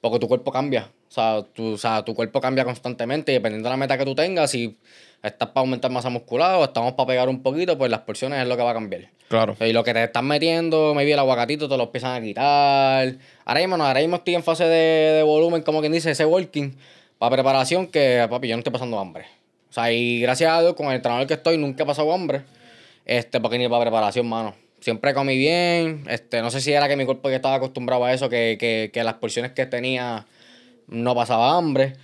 Porque 0.00 0.18
tu 0.18 0.28
cuerpo 0.28 0.50
cambia. 0.50 0.90
O 1.08 1.12
sea, 1.12 1.42
tu, 1.54 1.72
o 1.72 1.78
sea, 1.78 2.04
tu 2.04 2.14
cuerpo 2.14 2.40
cambia 2.40 2.64
constantemente 2.64 3.32
y 3.32 3.36
dependiendo 3.36 3.68
de 3.68 3.72
la 3.72 3.76
meta 3.76 3.96
que 3.96 4.04
tú 4.04 4.14
tengas, 4.14 4.50
si 4.50 4.76
estás 5.22 5.48
para 5.48 5.60
aumentar 5.60 5.90
masa 5.90 6.08
muscular 6.10 6.56
o 6.56 6.64
estamos 6.64 6.92
para 6.92 7.06
pegar 7.08 7.28
un 7.28 7.42
poquito, 7.42 7.76
pues 7.76 7.90
las 7.90 8.00
porciones 8.00 8.40
es 8.40 8.48
lo 8.48 8.56
que 8.56 8.62
va 8.62 8.70
a 8.70 8.74
cambiar. 8.74 9.08
Claro. 9.28 9.56
Y 9.60 9.72
lo 9.72 9.82
que 9.82 9.92
te 9.92 10.04
están 10.04 10.26
metiendo, 10.26 10.94
maybe 10.94 11.12
el 11.12 11.18
aguacatito, 11.18 11.68
te 11.68 11.76
lo 11.76 11.84
empiezan 11.84 12.14
a 12.14 12.24
quitar. 12.24 13.14
Ahora 13.44 13.60
mismo, 13.60 13.76
no, 13.76 13.86
ahora 13.86 14.00
mismo 14.00 14.16
estoy 14.16 14.34
en 14.36 14.44
fase 14.44 14.64
de, 14.64 15.14
de 15.14 15.22
volumen, 15.22 15.62
como 15.62 15.80
quien 15.80 15.92
dice, 15.92 16.10
ese 16.10 16.24
working, 16.24 16.76
para 17.18 17.34
preparación, 17.34 17.88
que 17.88 18.24
papi, 18.30 18.48
yo 18.48 18.56
no 18.56 18.60
estoy 18.60 18.72
pasando 18.72 18.98
hambre. 18.98 19.26
O 19.70 19.72
sea, 19.72 19.90
y 19.92 20.20
gracias 20.20 20.52
a 20.52 20.60
Dios, 20.60 20.74
con 20.74 20.86
el 20.86 20.94
entrenador 20.94 21.26
que 21.26 21.34
estoy, 21.34 21.58
nunca 21.58 21.82
he 21.82 21.86
pasado 21.86 22.12
hambre. 22.12 22.42
Este, 23.04 23.40
porque 23.40 23.58
ni 23.58 23.68
para 23.68 23.82
preparación, 23.82 24.28
mano. 24.28 24.54
Siempre 24.80 25.14
comí 25.14 25.36
bien. 25.36 26.04
Este, 26.08 26.42
no 26.42 26.50
sé 26.50 26.60
si 26.60 26.72
era 26.72 26.86
que 26.88 26.96
mi 26.96 27.04
cuerpo 27.04 27.28
ya 27.30 27.36
estaba 27.36 27.56
acostumbrado 27.56 28.04
a 28.04 28.12
eso, 28.12 28.28
que, 28.28 28.56
que, 28.60 28.90
que 28.92 29.02
las 29.02 29.14
porciones 29.14 29.52
que 29.52 29.66
tenía 29.66 30.26
no 30.86 31.14
pasaba 31.14 31.56
hambre. 31.56 31.94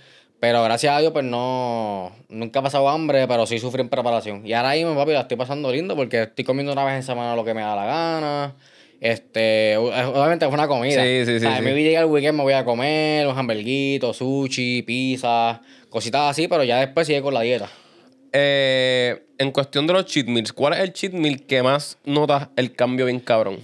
Pero 0.43 0.61
gracias 0.61 0.93
a 0.93 0.99
Dios, 0.99 1.13
pues 1.13 1.23
no. 1.23 2.11
Nunca 2.27 2.59
he 2.59 2.61
pasado 2.61 2.89
hambre, 2.89 3.29
pero 3.29 3.45
sí 3.45 3.59
sufrí 3.59 3.79
en 3.79 3.87
preparación. 3.87 4.45
Y 4.45 4.51
ahora 4.51 4.73
mismo, 4.73 4.93
papi, 4.93 5.13
la 5.13 5.21
estoy 5.21 5.37
pasando 5.37 5.71
lindo 5.71 5.95
porque 5.95 6.23
estoy 6.23 6.43
comiendo 6.43 6.73
una 6.73 6.83
vez 6.83 6.95
en 6.95 7.03
semana 7.03 7.33
lo 7.33 7.45
que 7.45 7.53
me 7.53 7.61
da 7.61 7.73
la 7.77 7.85
gana. 7.85 8.55
Este, 8.99 9.77
obviamente 9.77 10.45
es 10.45 10.51
una 10.51 10.67
comida. 10.67 11.01
Sí, 11.01 11.19
sí, 11.25 11.39
sí, 11.39 11.45
O 11.45 11.49
sea, 11.49 11.57
sí. 11.59 11.63
llega 11.63 12.01
el 12.01 12.07
weekend, 12.07 12.35
me 12.37 12.43
voy 12.43 12.51
a 12.51 12.65
comer 12.65 13.25
un 13.25 13.37
hamburguito, 13.39 14.13
sushi, 14.13 14.81
pizza, 14.81 15.61
cositas 15.89 16.31
así, 16.31 16.49
pero 16.49 16.65
ya 16.65 16.77
después 16.81 17.07
sigue 17.07 17.21
con 17.21 17.33
la 17.33 17.39
dieta. 17.39 17.69
Eh, 18.33 19.23
en 19.37 19.51
cuestión 19.51 19.87
de 19.87 19.93
los 19.93 20.05
cheat 20.07 20.27
meals, 20.27 20.51
¿cuál 20.51 20.73
es 20.73 20.79
el 20.79 20.91
cheat 20.91 21.13
meal 21.13 21.45
que 21.45 21.63
más 21.63 21.99
notas 22.03 22.49
el 22.57 22.75
cambio 22.75 23.05
bien 23.05 23.21
cabrón? 23.21 23.59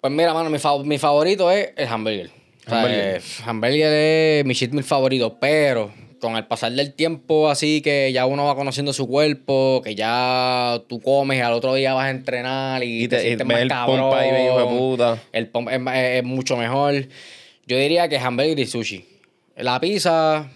Pues 0.00 0.12
mira, 0.12 0.32
mano, 0.34 0.50
mi, 0.50 0.58
fav- 0.58 0.84
mi 0.84 0.98
favorito 0.98 1.50
es 1.50 1.70
el 1.76 1.88
hamburger. 1.88 2.30
O 2.64 2.70
sea, 2.70 2.78
Hamburger. 2.78 3.16
eh, 3.16 3.20
hamburger 3.44 3.92
es 3.92 4.44
mi 4.44 4.54
cheat 4.54 4.70
meal 4.70 4.84
favorito, 4.84 5.36
pero 5.40 5.90
con 6.22 6.36
el 6.36 6.46
pasar 6.46 6.70
del 6.72 6.94
tiempo 6.94 7.50
así 7.50 7.82
que 7.82 8.12
ya 8.12 8.26
uno 8.26 8.44
va 8.44 8.54
conociendo 8.54 8.92
su 8.92 9.08
cuerpo, 9.08 9.82
que 9.84 9.96
ya 9.96 10.80
tú 10.88 11.00
comes 11.00 11.36
y 11.38 11.40
al 11.40 11.52
otro 11.52 11.74
día 11.74 11.94
vas 11.94 12.06
a 12.06 12.10
entrenar 12.10 12.84
y, 12.84 13.04
Y 13.04 13.08
te, 13.08 13.16
te- 13.16 13.22
y 13.22 13.26
sientes 13.26 13.46
más 13.46 13.58
el 13.58 13.68
cabrón. 13.68 14.14
ahí, 14.16 14.30
bien 14.30 14.46
hijo 14.46 14.58
de 14.60 14.66
puta. 14.78 15.18
El 15.32 15.48
pump 15.48 15.68
es, 15.68 15.80
es- 15.80 16.18
es 16.18 16.24
mucho 16.24 16.56
mejor. 16.56 16.94
Yo 17.66 17.76
diría 17.76 18.08
que 18.08 18.18
hamburger 18.18 18.58
y 18.60 18.66
sushi. 18.66 19.04
La 19.56 19.80
pizza, 19.80 20.48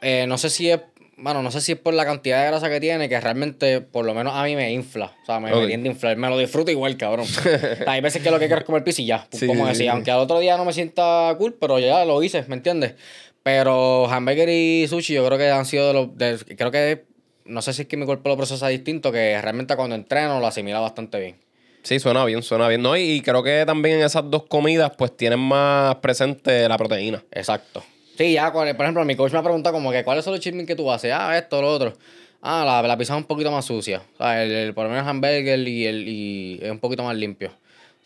eh, 0.00 0.24
no 0.26 0.38
sé 0.38 0.50
si 0.50 0.70
es, 0.70 0.80
bueno, 1.16 1.42
no 1.42 1.50
sé 1.50 1.60
si 1.60 1.72
es 1.72 1.78
por 1.78 1.94
la 1.94 2.04
cantidad 2.04 2.40
de 2.42 2.46
grasa 2.48 2.68
que 2.68 2.80
tiene, 2.80 3.08
que 3.08 3.20
realmente, 3.20 3.80
por 3.82 4.04
lo 4.04 4.14
menos 4.14 4.32
a 4.34 4.42
mí 4.44 4.56
me 4.56 4.72
infla. 4.72 5.12
O 5.22 5.26
sea, 5.26 5.38
me, 5.38 5.50
tiende 5.66 5.88
a 5.88 5.92
inflar. 5.92 6.16
Me 6.16 6.28
lo 6.28 6.38
disfruto 6.38 6.70
igual, 6.70 6.96
cabrón. 6.96 7.26
Hay 7.86 8.00
veces 8.00 8.22
que 8.22 8.30
lo 8.30 8.38
que 8.38 8.46
quiero 8.46 8.60
es 8.60 8.64
comer 8.66 8.82
pizza 8.84 9.02
y 9.02 9.06
ya. 9.06 9.26
Sí, 9.30 9.46
como 9.46 9.68
sí, 9.68 9.74
sí. 9.74 9.88
aunque 9.88 10.10
al 10.10 10.18
otro 10.18 10.40
día 10.40 10.56
no 10.56 10.64
me 10.64 10.72
sienta 10.72 11.34
cool, 11.38 11.54
pero 11.60 11.78
ya 11.78 12.04
lo 12.04 12.22
hice, 12.22 12.42
¿me 12.48 12.56
entiendes? 12.56 12.94
Pero 13.42 14.06
hamburger 14.08 14.48
y 14.48 14.86
sushi 14.88 15.14
yo 15.14 15.26
creo 15.26 15.38
que 15.38 15.50
han 15.50 15.66
sido 15.66 15.88
de 15.88 15.92
los... 15.94 16.16
de- 16.16 16.56
creo 16.56 16.70
que... 16.70 17.04
No 17.44 17.60
sé 17.60 17.72
si 17.72 17.82
es 17.82 17.88
que 17.88 17.96
mi 17.96 18.06
cuerpo 18.06 18.28
lo 18.28 18.36
procesa 18.36 18.68
distinto, 18.68 19.10
que 19.10 19.40
realmente 19.42 19.74
cuando 19.74 19.96
entreno 19.96 20.38
lo 20.38 20.46
asimila 20.46 20.78
bastante 20.78 21.18
bien. 21.18 21.36
Sí, 21.82 21.98
suena 21.98 22.24
bien, 22.24 22.40
suena 22.44 22.68
bien. 22.68 22.80
No, 22.82 22.96
y, 22.96 23.20
creo 23.22 23.42
que 23.42 23.64
también 23.66 23.98
en 23.98 24.04
esas 24.04 24.30
dos 24.30 24.44
comidas, 24.44 24.92
pues 24.96 25.16
tienen 25.16 25.40
más 25.40 25.96
presente 25.96 26.68
la 26.68 26.78
proteína. 26.78 27.24
Exacto. 27.32 27.82
Sí, 28.16 28.34
ya, 28.34 28.52
por 28.52 28.68
ejemplo, 28.68 29.04
mi 29.04 29.16
coach 29.16 29.32
me 29.32 29.38
ha 29.40 29.42
preguntado 29.42 29.74
como 29.74 29.90
que 29.90 30.04
cuáles 30.04 30.24
son 30.24 30.34
los 30.34 30.40
chismes 30.40 30.66
que 30.66 30.76
tú 30.76 30.92
haces. 30.92 31.12
Ah, 31.12 31.36
esto, 31.36 31.60
lo 31.60 31.68
otro. 31.72 31.94
Ah, 32.40 32.62
la, 32.64 32.86
la 32.86 32.96
pizza 32.96 33.14
es 33.14 33.18
un 33.18 33.24
poquito 33.24 33.50
más 33.50 33.64
sucia. 33.64 34.02
O 34.14 34.16
sea, 34.18 34.44
el, 34.44 34.52
el- 34.52 34.74
por 34.74 34.84
lo 34.84 34.90
menos 34.90 35.02
el 35.04 35.10
hamburger 35.10 35.58
y, 35.66 35.86
el, 35.86 36.06
y 36.08 36.60
es 36.62 36.70
un 36.70 36.78
poquito 36.78 37.02
más 37.02 37.16
limpio. 37.16 37.50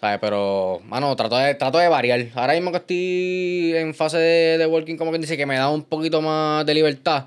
¿Sabes? 0.00 0.18
Pero, 0.20 0.80
mano, 0.84 1.14
trato 1.16 1.36
de, 1.38 1.54
trato 1.54 1.78
de 1.78 1.88
variar. 1.88 2.26
Ahora 2.34 2.52
mismo 2.54 2.70
que 2.70 2.76
estoy 2.78 3.72
en 3.76 3.94
fase 3.94 4.18
de, 4.18 4.58
de 4.58 4.66
working, 4.66 4.96
como 4.96 5.10
quien 5.10 5.22
dice, 5.22 5.36
que 5.36 5.46
me 5.46 5.56
da 5.56 5.70
un 5.70 5.82
poquito 5.84 6.20
más 6.20 6.66
de 6.66 6.74
libertad, 6.74 7.24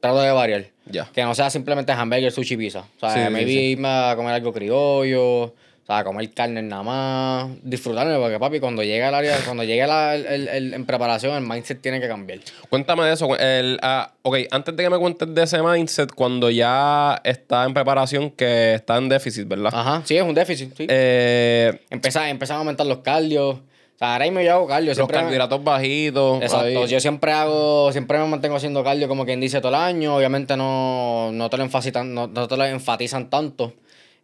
trato 0.00 0.20
de 0.20 0.30
variar. 0.30 0.66
Ya. 0.86 1.08
Que 1.14 1.22
no 1.24 1.34
sea 1.34 1.48
simplemente 1.50 1.92
hamburger, 1.92 2.30
sushi, 2.32 2.56
pizza. 2.56 2.84
O 2.96 3.00
sea, 3.00 3.26
Sí, 3.26 3.32
maybe 3.32 3.50
sí. 3.50 3.58
irme 3.72 3.88
a 3.88 4.14
comer 4.16 4.34
algo 4.34 4.52
criollo, 4.52 5.54
sea, 5.94 6.04
comer 6.04 6.30
carne 6.32 6.62
nada 6.62 6.82
más, 6.82 7.48
disfrutarme, 7.62 8.16
porque 8.18 8.38
papi, 8.38 8.60
cuando 8.60 8.82
llega 8.82 9.08
el 9.08 9.14
área, 9.14 9.36
cuando 9.44 9.64
llega 9.64 9.86
la- 9.86 10.14
el, 10.14 10.26
el- 10.26 10.48
el- 10.48 10.74
en 10.74 10.86
preparación, 10.86 11.34
el 11.34 11.42
mindset 11.48 11.80
tiene 11.80 12.00
que 12.00 12.08
cambiar. 12.08 12.40
Cuéntame 12.68 13.04
de 13.04 13.12
eso. 13.14 13.36
El, 13.38 13.78
ah, 13.82 14.12
ok, 14.22 14.36
antes 14.50 14.76
de 14.76 14.82
que 14.84 14.90
me 14.90 14.98
cuentes 14.98 15.34
de 15.34 15.42
ese 15.42 15.62
mindset, 15.62 16.12
cuando 16.14 16.50
ya 16.50 17.20
está 17.24 17.64
en 17.64 17.74
preparación, 17.74 18.30
que 18.30 18.74
está 18.74 18.96
en 18.98 19.08
déficit, 19.08 19.48
¿verdad? 19.48 19.72
Ajá, 19.74 20.02
sí, 20.04 20.16
es 20.16 20.22
un 20.22 20.34
déficit, 20.34 20.76
sí. 20.76 20.86
Eh, 20.88 21.80
Empezar, 21.90 22.28
empezar 22.28 22.56
a 22.56 22.58
aumentar 22.60 22.86
los 22.86 22.98
cardios. 22.98 23.56
O 23.56 23.98
sea, 24.02 24.14
ahora 24.14 24.24
mismo 24.24 24.40
yo 24.40 24.52
hago 24.54 24.66
cardio. 24.66 24.94
los 24.94 24.98
me- 24.98 25.06
carbohidratos 25.08 25.62
bajitos. 25.62 26.40
Exacto, 26.42 26.64
ahí. 26.66 26.86
yo 26.88 27.00
siempre 27.00 27.32
hago, 27.32 27.92
siempre 27.92 28.18
me 28.18 28.24
mantengo 28.26 28.56
haciendo 28.56 28.82
cardio 28.82 29.08
como 29.08 29.26
quien 29.26 29.40
dice 29.40 29.58
todo 29.60 29.68
el 29.68 29.74
año. 29.74 30.16
Obviamente 30.16 30.56
no, 30.56 31.30
no 31.32 31.50
te 31.50 31.58
lo 31.58 31.64
enfatizan, 31.64 32.14
no, 32.14 32.26
no 32.26 32.48
te 32.48 32.56
lo 32.56 32.64
enfatizan 32.64 33.28
tanto. 33.28 33.74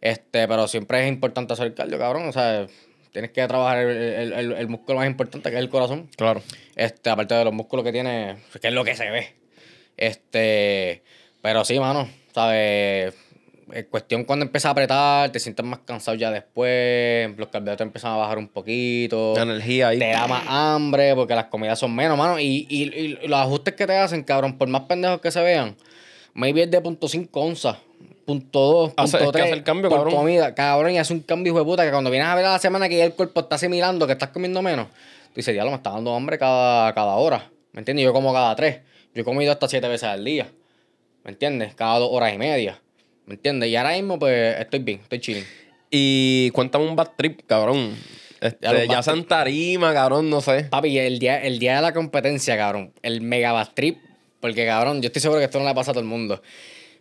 Este, 0.01 0.47
pero 0.47 0.67
siempre 0.67 1.03
es 1.03 1.09
importante 1.09 1.53
hacer 1.53 1.73
cardio, 1.73 1.97
cabrón. 1.97 2.27
O 2.27 2.31
sea, 2.31 2.67
tienes 3.11 3.31
que 3.31 3.47
trabajar 3.47 3.79
el, 3.79 3.97
el- 3.97 4.33
el- 4.33 4.51
el 4.53 4.67
músculo 4.67 4.99
más 4.99 5.07
importante, 5.07 5.49
que 5.49 5.55
es 5.55 5.61
el 5.61 5.69
corazón. 5.69 6.09
Claro. 6.15 6.41
Este, 6.75 7.09
aparte 7.09 7.33
de 7.35 7.43
los 7.45 7.53
músculos 7.53 7.83
que 7.83 7.91
tiene, 7.91 8.37
que 8.61 8.67
es 8.67 8.73
lo 8.73 8.83
que 8.83 8.95
se 8.95 9.09
ve. 9.09 9.33
Este, 9.97 11.01
pero 11.41 11.65
sí, 11.65 11.79
mano, 11.79 12.07
¿sabes? 12.33 13.13
Es 13.73 13.85
cuestión 13.87 14.23
cuando 14.23 14.45
empiezas 14.45 14.67
a 14.69 14.71
apretar, 14.71 15.29
te 15.31 15.39
sientes 15.41 15.65
más 15.65 15.79
cansado 15.79 16.15
ya 16.15 16.31
después, 16.31 17.35
los 17.37 17.49
carbohidratos 17.49 17.85
empiezan 17.85 18.13
a 18.13 18.15
bajar 18.17 18.37
un 18.37 18.47
poquito. 18.47 19.33
La 19.35 19.41
energía 19.41 19.89
ahí. 19.89 19.99
Te 19.99 20.11
da 20.11 20.25
más 20.27 20.43
hambre 20.47 21.13
porque 21.15 21.35
las 21.35 21.45
comidas 21.45 21.77
son 21.77 21.93
menos, 21.93 22.17
mano. 22.17 22.39
Y, 22.39 22.65
y, 22.69 22.83
y 22.83 23.27
los 23.27 23.39
ajustes 23.39 23.73
que 23.73 23.85
te 23.85 23.97
hacen, 23.97 24.23
cabrón, 24.23 24.57
por 24.57 24.69
más 24.69 24.83
pendejos 24.83 25.19
que 25.19 25.31
se 25.31 25.41
vean, 25.41 25.75
maybe 26.33 26.63
es 26.63 26.71
de 26.71 26.79
punto 26.79 27.07
.5 27.07 27.27
onzas, 27.33 27.77
punto 28.27 28.89
.2, 28.89 28.93
Hace- 28.97 29.17
punto 29.17 29.29
es 29.29 29.31
que 29.31 29.31
3 29.31 29.43
hace 29.45 29.53
el 29.53 29.63
cambio, 29.63 29.89
por 29.89 29.99
cabrón. 29.99 30.15
comida. 30.15 30.53
Cabrón, 30.53 30.91
y 30.91 30.99
hace 30.99 31.13
un 31.13 31.21
cambio 31.21 31.51
hijo 31.53 31.59
de 31.59 31.65
puta 31.65 31.83
que 31.85 31.91
cuando 31.91 32.11
vienes 32.11 32.27
a 32.27 32.35
ver 32.35 32.45
a 32.45 32.51
la 32.51 32.59
semana 32.59 32.87
que 32.89 32.97
ya 32.97 33.05
el 33.05 33.13
cuerpo 33.13 33.39
está 33.39 33.55
asimilando 33.55 34.05
que 34.05 34.13
estás 34.13 34.29
comiendo 34.29 34.61
menos, 34.61 34.87
tú 34.87 35.33
dices, 35.37 35.53
diablo, 35.53 35.71
me 35.71 35.77
está 35.77 35.89
dando 35.91 36.13
hambre 36.13 36.37
cada, 36.37 36.93
cada 36.93 37.15
hora. 37.15 37.49
¿Me 37.71 37.79
entiendes? 37.79 38.03
Yo 38.05 38.13
como 38.13 38.33
cada 38.33 38.55
tres. 38.55 38.79
Yo 39.15 39.21
he 39.21 39.25
comido 39.25 39.51
hasta 39.51 39.67
siete 39.67 39.87
veces 39.87 40.09
al 40.09 40.23
día. 40.23 40.47
¿Me 41.23 41.31
entiendes? 41.31 41.73
Cada 41.73 41.97
dos 41.99 42.09
horas 42.11 42.33
y 42.33 42.37
media. 42.37 42.79
¿Me 43.25 43.33
entiendes? 43.35 43.69
Y 43.69 43.75
ahora 43.75 43.93
mismo, 43.93 44.19
pues, 44.19 44.59
estoy 44.59 44.79
bien, 44.79 44.99
estoy 45.01 45.19
chilling. 45.19 45.45
Y 45.89 46.51
cuéntame 46.51 46.85
un 46.85 46.95
bad 46.95 47.09
trip, 47.17 47.41
cabrón. 47.47 47.95
Este, 48.41 48.57
Ya 48.61 48.73
los 48.73 48.87
ya 48.87 48.95
bad 48.95 49.01
sea 49.03 49.13
en 49.13 49.25
tarima, 49.25 49.93
cabrón, 49.93 50.29
no 50.29 50.41
sé. 50.41 50.65
Papi, 50.65 50.97
el 50.99 51.17
día, 51.19 51.41
el 51.41 51.59
día 51.59 51.77
de 51.77 51.81
la 51.81 51.93
competencia, 51.93 52.55
cabrón, 52.57 52.93
el 53.01 53.21
mega 53.21 53.51
bad 53.51 53.69
trip, 53.73 53.97
porque 54.39 54.65
cabrón, 54.65 55.01
yo 55.01 55.07
estoy 55.07 55.21
seguro 55.21 55.39
que 55.39 55.45
esto 55.45 55.59
no 55.59 55.65
le 55.65 55.73
pasa 55.73 55.91
a 55.91 55.93
todo 55.93 56.01
el 56.03 56.07
mundo. 56.09 56.41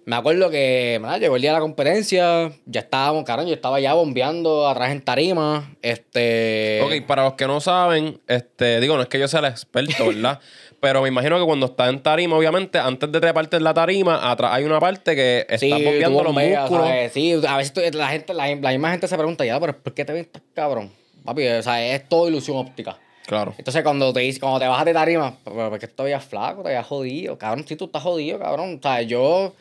Me 0.06 0.14
acuerdo 0.14 0.50
que, 0.50 1.00
¿verdad? 1.02 1.18
llegó 1.18 1.34
el 1.34 1.42
día 1.42 1.50
de 1.50 1.56
la 1.56 1.60
competencia, 1.60 2.52
ya 2.64 2.80
estábamos, 2.80 3.24
cabrón, 3.24 3.48
yo 3.48 3.54
estaba 3.54 3.80
ya 3.80 3.92
bombeando 3.92 4.68
atrás 4.68 4.92
en 4.92 5.00
tarima, 5.02 5.74
este... 5.82 6.80
Ok, 6.84 7.04
para 7.08 7.24
los 7.24 7.32
que 7.34 7.48
no 7.48 7.60
saben, 7.60 8.20
este, 8.28 8.78
digo, 8.80 8.94
no 8.94 9.02
es 9.02 9.08
que 9.08 9.18
yo 9.18 9.26
sea 9.26 9.40
el 9.40 9.46
experto, 9.46 10.06
¿verdad? 10.06 10.38
Pero 10.78 11.02
me 11.02 11.08
imagino 11.08 11.36
que 11.40 11.44
cuando 11.44 11.66
estás 11.66 11.88
en 11.88 12.00
tarima, 12.04 12.36
obviamente, 12.36 12.78
antes 12.78 13.10
de 13.10 13.20
treparte 13.20 13.56
en 13.56 13.64
la 13.64 13.74
tarima, 13.74 14.30
atrás 14.30 14.52
hay 14.54 14.62
una 14.62 14.78
parte 14.78 15.16
que 15.16 15.40
está 15.40 15.58
Sí, 15.58 15.70
bombeando 15.72 16.22
los 16.22 16.26
bombeas, 16.32 16.60
músculos. 16.70 16.86
¿sabes? 16.86 17.12
Sí, 17.12 17.32
a 17.48 17.56
veces 17.56 17.72
tú- 17.72 17.80
la, 17.98 18.08
gente, 18.08 18.32
la, 18.32 18.46
la 18.54 18.70
misma 18.70 18.92
gente 18.92 19.08
se 19.08 19.16
pregunta, 19.16 19.44
ya, 19.44 19.58
pero 19.58 19.76
¿por 19.76 19.92
qué 19.92 20.04
te 20.04 20.12
ves 20.12 20.30
tan 20.30 20.42
cabrón? 20.54 20.92
Papi, 21.24 21.48
o 21.48 21.62
sea, 21.64 21.84
es 21.84 22.08
todo 22.08 22.28
ilusión 22.28 22.58
óptica. 22.58 22.96
Claro. 23.26 23.54
Entonces, 23.58 23.82
cuando 23.82 24.12
te 24.12 24.38
cuando 24.38 24.60
te 24.60 24.68
bajas 24.68 24.84
de 24.84 24.92
tarima, 24.92 25.36
"Pero, 25.44 25.68
¿por 25.70 25.78
qué 25.80 25.88
te 25.88 26.00
veías 26.04 26.24
flaco? 26.24 26.62
Te 26.62 26.68
veías 26.68 26.86
jodido. 26.86 27.36
Cabrón, 27.36 27.66
si 27.66 27.74
tú 27.74 27.86
estás 27.86 28.04
jodido, 28.04 28.38
cabrón. 28.38 28.76
O 28.78 28.80
sea, 28.80 29.02
yo, 29.02 29.52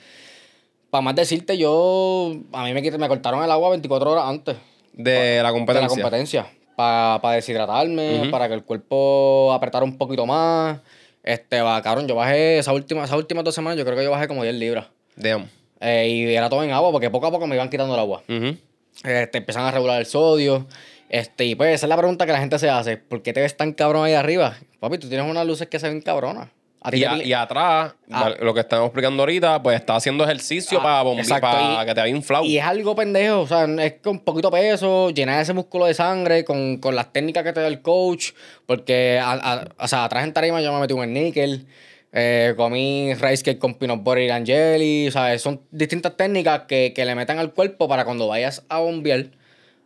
para 0.95 1.01
más 1.01 1.15
decirte, 1.15 1.57
yo, 1.57 2.31
a 2.53 2.63
mí 2.63 2.73
me, 2.73 2.81
me 2.97 3.07
cortaron 3.09 3.43
el 3.43 3.51
agua 3.51 3.71
24 3.71 4.11
horas 4.11 4.23
antes 4.27 4.55
De 4.93 5.11
la 5.13 5.19
de 5.19 5.43
la 5.43 5.51
competencia. 5.51 5.89
competencia. 5.89 6.47
Para 6.77 7.33
deshidratarme, 7.33 8.29
para 8.31 8.47
que 8.47 8.53
el 8.53 8.63
cuerpo 8.63 9.51
apretara 9.53 9.83
un 9.83 9.97
poquito 9.97 10.25
más. 10.25 10.79
Este, 11.21 11.59
va, 11.61 11.81
cabrón, 11.81 12.07
yo 12.07 12.15
bajé 12.15 12.59
esa 12.59 12.71
última, 12.71 13.03
esas 13.03 13.17
últimas 13.17 13.43
dos 13.43 13.53
semanas, 13.53 13.77
yo 13.77 13.83
creo 13.83 13.97
que 13.97 14.03
yo 14.05 14.11
bajé 14.11 14.29
como 14.29 14.43
10 14.43 14.55
libras. 14.55 14.87
Damn. 15.17 15.49
Eh, 15.81 16.07
y 16.07 16.33
era 16.33 16.49
todo 16.49 16.63
en 16.63 16.71
agua, 16.71 16.91
porque 16.93 17.09
poco 17.09 17.27
a 17.27 17.31
poco 17.31 17.45
me 17.45 17.55
iban 17.55 17.69
quitando 17.69 17.93
el 17.93 17.99
agua. 17.99 18.23
Ujú. 18.29 18.55
Este, 19.03 19.37
empiezan 19.39 19.65
a 19.65 19.71
regular 19.71 19.99
el 19.99 20.05
sodio. 20.05 20.65
Este, 21.09 21.43
y 21.45 21.55
pues 21.55 21.75
esa 21.75 21.87
es 21.87 21.89
la 21.89 21.97
pregunta 21.97 22.25
que 22.25 22.31
la 22.31 22.39
gente 22.39 22.57
se 22.57 22.69
hace. 22.69 22.95
¿Por 22.95 23.21
qué 23.21 23.33
te 23.33 23.41
ves 23.41 23.57
tan 23.57 23.73
cabrón 23.73 24.05
ahí 24.05 24.13
arriba? 24.13 24.55
Papi, 24.79 24.97
tú 24.97 25.09
tienes 25.09 25.29
unas 25.29 25.45
luces 25.45 25.67
que 25.67 25.77
se 25.79 25.89
ven 25.89 26.01
cabronas. 26.01 26.49
Y, 26.91 27.33
a- 27.33 27.41
atrás, 27.41 27.95
Ah. 28.11 28.31
lo 28.39 28.53
que 28.53 28.59
estamos 28.59 28.85
explicando 28.87 29.23
ahorita, 29.23 29.63
pues 29.63 29.75
está 29.79 29.95
haciendo 29.95 30.23
ejercicio 30.23 30.79
Ah, 30.81 31.03
para, 31.03 31.11
exacto, 31.19 31.47
para 31.47 31.83
y- 31.83 31.85
que 31.87 31.95
te 31.95 32.01
vaya 32.01 32.15
inflado. 32.15 32.45
Y 32.45 32.57
es 32.59 32.63
algo 32.63 32.95
pendejo, 32.95 33.41
o 33.41 33.47
sea, 33.47 33.65
es 33.65 33.93
con 34.03 34.19
poquito 34.19 34.51
peso, 34.51 35.09
llenar 35.09 35.41
ese 35.41 35.53
músculo 35.53 35.85
de 35.87 35.95
sangre 35.95 36.45
con, 36.45 36.77
con 36.77 36.95
las 36.95 37.11
técnicas 37.11 37.43
que 37.43 37.53
te 37.53 37.59
da 37.61 37.67
el 37.67 37.81
coach. 37.81 38.33
Porque, 38.67 39.19
a- 39.19 39.31
a- 39.33 39.67
o 39.83 39.87
sea, 39.87 40.03
atrás 40.03 40.23
en 40.25 40.33
tarima 40.33 40.61
yo 40.61 40.71
me 40.73 40.79
metí 40.79 40.93
un 40.93 41.11
níquel, 41.11 41.65
eh, 42.13 42.53
comí 42.55 43.15
rice 43.15 43.43
cake 43.43 43.57
con 43.59 43.73
peanut 43.73 44.03
butter 44.03 44.31
and 44.31 44.45
jelly, 44.45 45.07
o 45.07 45.11
sea, 45.11 45.37
son 45.39 45.61
distintas 45.71 46.15
técnicas 46.15 46.61
que, 46.67 46.93
que 46.95 47.03
le 47.03 47.15
meten 47.15 47.39
al 47.39 47.51
cuerpo 47.51 47.87
para 47.87 48.05
cuando 48.05 48.27
vayas 48.27 48.63
a 48.69 48.77
bombear, 48.79 49.25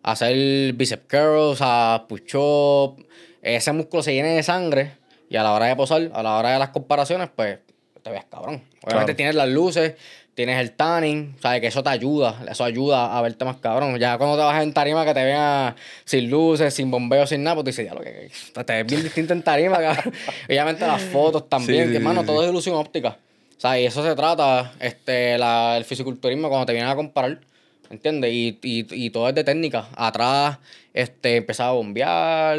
hacer 0.04 0.74
bicep 0.74 1.10
curls, 1.10 1.60
a 1.62 2.06
push 2.08 2.36
up, 2.36 3.06
ese 3.42 3.72
músculo 3.72 4.04
se 4.04 4.14
llene 4.14 4.36
de 4.36 4.44
sangre 4.44 4.99
y 5.30 5.38
a 5.38 5.44
la 5.44 5.54
hora 5.54 5.68
de 5.68 5.76
posar, 5.76 6.10
a 6.14 6.24
la 6.24 6.38
hora 6.38 6.52
de 6.54 6.60
las 6.60 6.70
comparaciones, 6.70 7.30
pues 7.36 7.60
te 8.02 8.10
ves 8.10 8.26
cabrón. 8.30 8.64
Obviamente 8.84 9.14
Claro. 9.14 9.16
tienes 9.16 9.36
las 9.36 9.50
luces, 9.50 9.96
tienes 10.34 10.58
el 10.60 10.72
tanning, 10.72 11.36
sabes 11.42 11.60
que 11.62 11.68
eso 11.68 11.84
te 11.84 11.90
ayuda, 11.90 12.42
eso 12.50 12.64
ayuda 12.64 13.18
a 13.18 13.22
verte 13.22 13.44
más 13.46 13.58
cabrón. 13.58 13.98
Ya 14.00 14.18
cuando 14.18 14.38
te 14.38 14.44
vas 14.44 14.64
en 14.64 14.74
tarima 14.74 15.06
que 15.06 15.14
te 15.14 15.24
vean 15.24 15.76
sin 16.06 16.30
luces, 16.30 16.74
sin 16.74 16.90
bombeo, 16.90 17.28
sin 17.28 17.44
nada, 17.44 17.56
pues 17.56 17.66
tú 17.66 17.70
dices, 17.72 17.86
ya 17.86 17.94
lo 17.94 18.02
que, 18.02 18.32
que- 18.54 18.64
te 18.64 18.74
ves 18.74 18.88
bien 18.88 19.04
distinto 19.04 19.34
en 19.34 19.44
tarima, 19.44 19.78
cabrón. 19.82 20.14
Obviamente 20.48 20.88
las 20.88 21.02
fotos 21.02 21.50
también, 21.50 21.88
Sí, 21.88 21.92
que 21.92 21.98
sí, 22.00 22.04
mano, 22.04 22.22
sí, 22.22 22.28
todo 22.28 22.44
es 22.44 22.50
ilusión 22.50 22.76
óptica. 22.76 23.18
O 23.58 23.60
sea, 23.62 23.78
y 23.78 23.86
eso 23.86 24.02
se 24.02 24.16
trata, 24.16 24.72
este, 24.80 25.38
la, 25.38 25.76
el 25.76 25.84
fisiculturismo 25.84 26.48
cuando 26.48 26.66
te 26.66 26.72
vienen 26.72 26.90
a 26.90 26.96
comparar, 26.96 27.42
¿entiendes? 27.90 28.32
Y, 28.32 28.58
y, 28.64 28.88
y 29.06 29.10
todo 29.10 29.28
es 29.28 29.36
de 29.36 29.44
técnica. 29.44 29.90
Atrás, 29.98 30.58
este, 30.94 31.36
empezaba 31.36 31.72
a 31.72 31.74
bombear, 31.74 32.58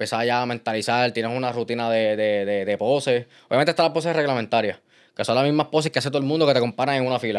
empezaba 0.00 0.24
ya 0.24 0.40
a 0.40 0.46
mentalizar, 0.46 1.12
tienes 1.12 1.36
una 1.36 1.52
rutina 1.52 1.90
de, 1.90 2.16
de, 2.16 2.46
de, 2.46 2.64
de 2.64 2.78
poses. 2.78 3.26
Obviamente 3.48 3.72
están 3.72 3.84
las 3.84 3.92
poses 3.92 4.16
reglamentarias, 4.16 4.78
que 5.14 5.26
son 5.26 5.34
las 5.34 5.44
mismas 5.44 5.66
poses 5.66 5.92
que 5.92 5.98
hace 5.98 6.08
todo 6.08 6.16
el 6.16 6.24
mundo 6.24 6.46
que 6.46 6.54
te 6.54 6.60
comparan 6.60 6.94
en 6.96 7.06
una 7.06 7.18
fila. 7.18 7.38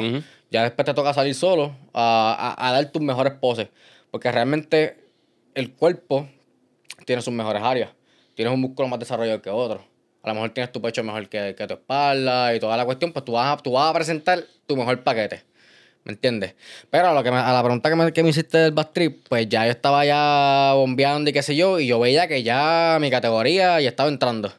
Ya 0.52 0.62
después 0.62 0.86
te 0.86 0.94
toca 0.94 1.12
salir 1.12 1.34
solo 1.34 1.76
a, 1.92 2.56
a, 2.56 2.68
a 2.68 2.72
dar 2.72 2.86
tus 2.92 3.02
mejores 3.02 3.34
poses. 3.34 3.68
Porque 4.12 4.32
realmente 4.32 4.96
el 5.56 5.74
cuerpo 5.74 6.30
tiene 7.08 7.24
sus 7.24 7.34
mejores 7.34 7.64
áreas. 7.64 7.90
Tienes 8.36 8.54
un 8.54 8.62
músculo 8.62 8.88
más 8.88 9.00
desarrollado 9.00 9.42
que 9.42 9.50
otro. 9.50 9.84
A 10.22 10.28
lo 10.28 10.36
mejor 10.36 10.52
tienes 10.52 10.72
tu 10.72 10.80
pecho 10.80 11.04
mejor 11.04 11.28
que, 11.30 11.56
que 11.58 11.66
tu 11.66 11.74
espalda 11.74 12.54
y 12.54 12.60
toda 12.60 12.78
la 12.78 12.86
cuestión, 12.86 13.12
pues 13.12 13.26
tú 13.26 13.32
vas, 13.32 13.58
a, 13.58 13.64
tú 13.64 13.72
vas 13.72 13.90
a 13.90 13.94
presentar 13.94 14.44
tu 14.68 14.76
mejor 14.76 15.02
paquete. 15.02 15.42
¿Me 16.04 16.14
entiendes? 16.14 16.56
Pero 16.90 17.10
a, 17.10 17.14
lo 17.14 17.22
que 17.22 17.30
a 17.30 17.54
la 17.54 17.62
pregunta 17.64 17.90
que 17.90 17.96
me, 17.96 18.12
que 18.12 18.24
me 18.24 18.30
hiciste 18.30 18.58
del 18.58 18.72
back 18.72 18.92
trip, 18.94 19.28
pues 19.30 19.48
ya 19.48 19.66
yo 19.66 19.72
estaba 19.72 20.04
ya 20.04 20.74
bombeando 20.74 21.30
y 21.30 21.34
qué 21.34 21.44
sé 21.44 21.56
yo, 21.56 21.80
y 21.80 21.86
yo 21.88 22.00
veía 22.00 22.28
que 22.28 22.42
ya 22.42 22.98
mi 23.00 23.12
categoría 23.12 23.80
ya 23.80 23.90
estaba 23.90 24.10
entrando. 24.10 24.52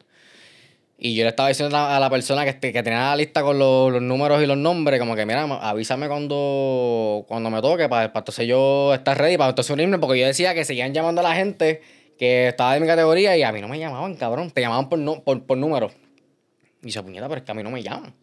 Y 0.97 1.15
yo 1.15 1.23
le 1.23 1.29
estaba 1.31 1.49
diciendo 1.49 1.75
a 1.77 1.99
la 1.99 2.09
persona 2.09 2.45
que, 2.45 2.51
este- 2.51 2.71
que 2.71 2.81
tenía 2.81 2.99
la 2.99 3.15
lista 3.17 3.41
con 3.43 3.59
los, 3.59 4.01
números 4.01 4.41
y 4.41 4.45
los 4.45 4.55
nombres, 4.57 4.99
como 5.01 5.15
que, 5.17 5.25
mira, 5.25 5.43
avísame 5.43 6.07
cuando, 6.07 7.25
cuando 7.27 7.49
me 7.49 7.61
toque, 7.61 7.89
para, 7.89 8.13
para 8.13 8.21
entonces 8.21 8.47
yo 8.47 8.93
estar 8.93 9.17
ready, 9.17 9.35
para 9.37 9.49
entonces 9.49 9.69
unirme, 9.73 9.99
porque 9.99 10.19
yo 10.21 10.25
decía 10.25 10.53
que 10.53 10.63
seguían 10.63 10.93
llamando 10.93 11.19
a 11.19 11.25
la 11.25 11.35
gente 11.35 11.81
que 12.17 12.47
estaba 12.47 12.73
de 12.73 12.79
mi 12.79 12.87
categoría 12.87 13.35
y 13.35 13.43
a 13.43 13.51
mí 13.51 13.59
no 13.59 13.67
me 13.67 13.79
llamaban, 13.79 14.15
cabrón, 14.15 14.49
te 14.51 14.61
llamaban 14.61 14.87
por, 14.87 14.97
no, 14.99 15.21
por, 15.23 15.43
por 15.43 15.57
número. 15.57 15.91
Y 16.81 16.89
yo, 16.89 17.03
puñeta, 17.03 17.27
pero 17.27 17.39
es 17.39 17.45
que 17.45 17.51
a 17.51 17.55
mí 17.55 17.63
no 17.63 17.71
me 17.71 17.83
llaman. 17.83 18.13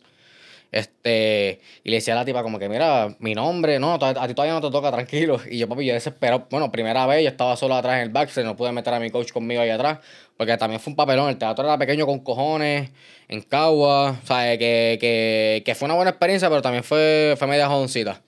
Este, 0.73 1.61
y 1.83 1.91
le 1.91 1.97
decía 1.97 2.15
a 2.15 2.19
la 2.19 2.25
tipa 2.25 2.43
como 2.43 2.59
que, 2.59 2.69
mira, 2.69 3.17
mi 3.19 3.35
nombre, 3.35 3.79
no, 3.81 3.95
a 3.95 4.29
ti 4.29 4.35
todavía 4.35 4.55
no 4.55 4.61
te 4.61 4.71
toca, 4.71 4.91
tranquilo. 4.93 5.41
Y 5.51 5.59
yo, 5.59 5.69
papi, 5.69 5.85
yo 5.85 5.95
desesperado. 5.95 6.47
Bueno, 6.51 6.71
primera 6.71 7.07
vez, 7.07 7.23
yo 7.25 7.29
estaba 7.31 7.57
solo 7.57 7.75
atrás 7.75 7.97
en 7.97 8.03
el 8.03 8.09
backstage, 8.11 8.45
no 8.45 8.57
pude 8.57 8.71
meter 8.73 8.95
a 8.95 9.01
mi 9.01 9.11
coach 9.11 9.33
conmigo 9.33 9.61
ahí 9.63 9.71
atrás, 9.71 9.99
porque 10.37 10.57
también 10.57 10.81
fue 10.81 10.93
un 10.93 10.97
papelón. 10.97 11.29
El 11.29 11.39
teatro 11.39 11.65
era 11.65 11.77
pequeño 11.77 12.07
con 12.07 12.21
cojones, 12.21 12.91
en 13.29 13.43
Cagua, 13.43 14.19
o 14.23 14.27
sea, 14.27 14.57
que, 14.59 14.97
que, 15.01 15.63
que 15.65 15.75
fue 15.75 15.87
una 15.87 15.95
buena 15.95 16.11
experiencia, 16.11 16.49
pero 16.49 16.63
también 16.63 16.85
fue, 16.85 17.35
fue 17.37 17.47
media 17.49 17.67
jodoncita. 17.69 18.23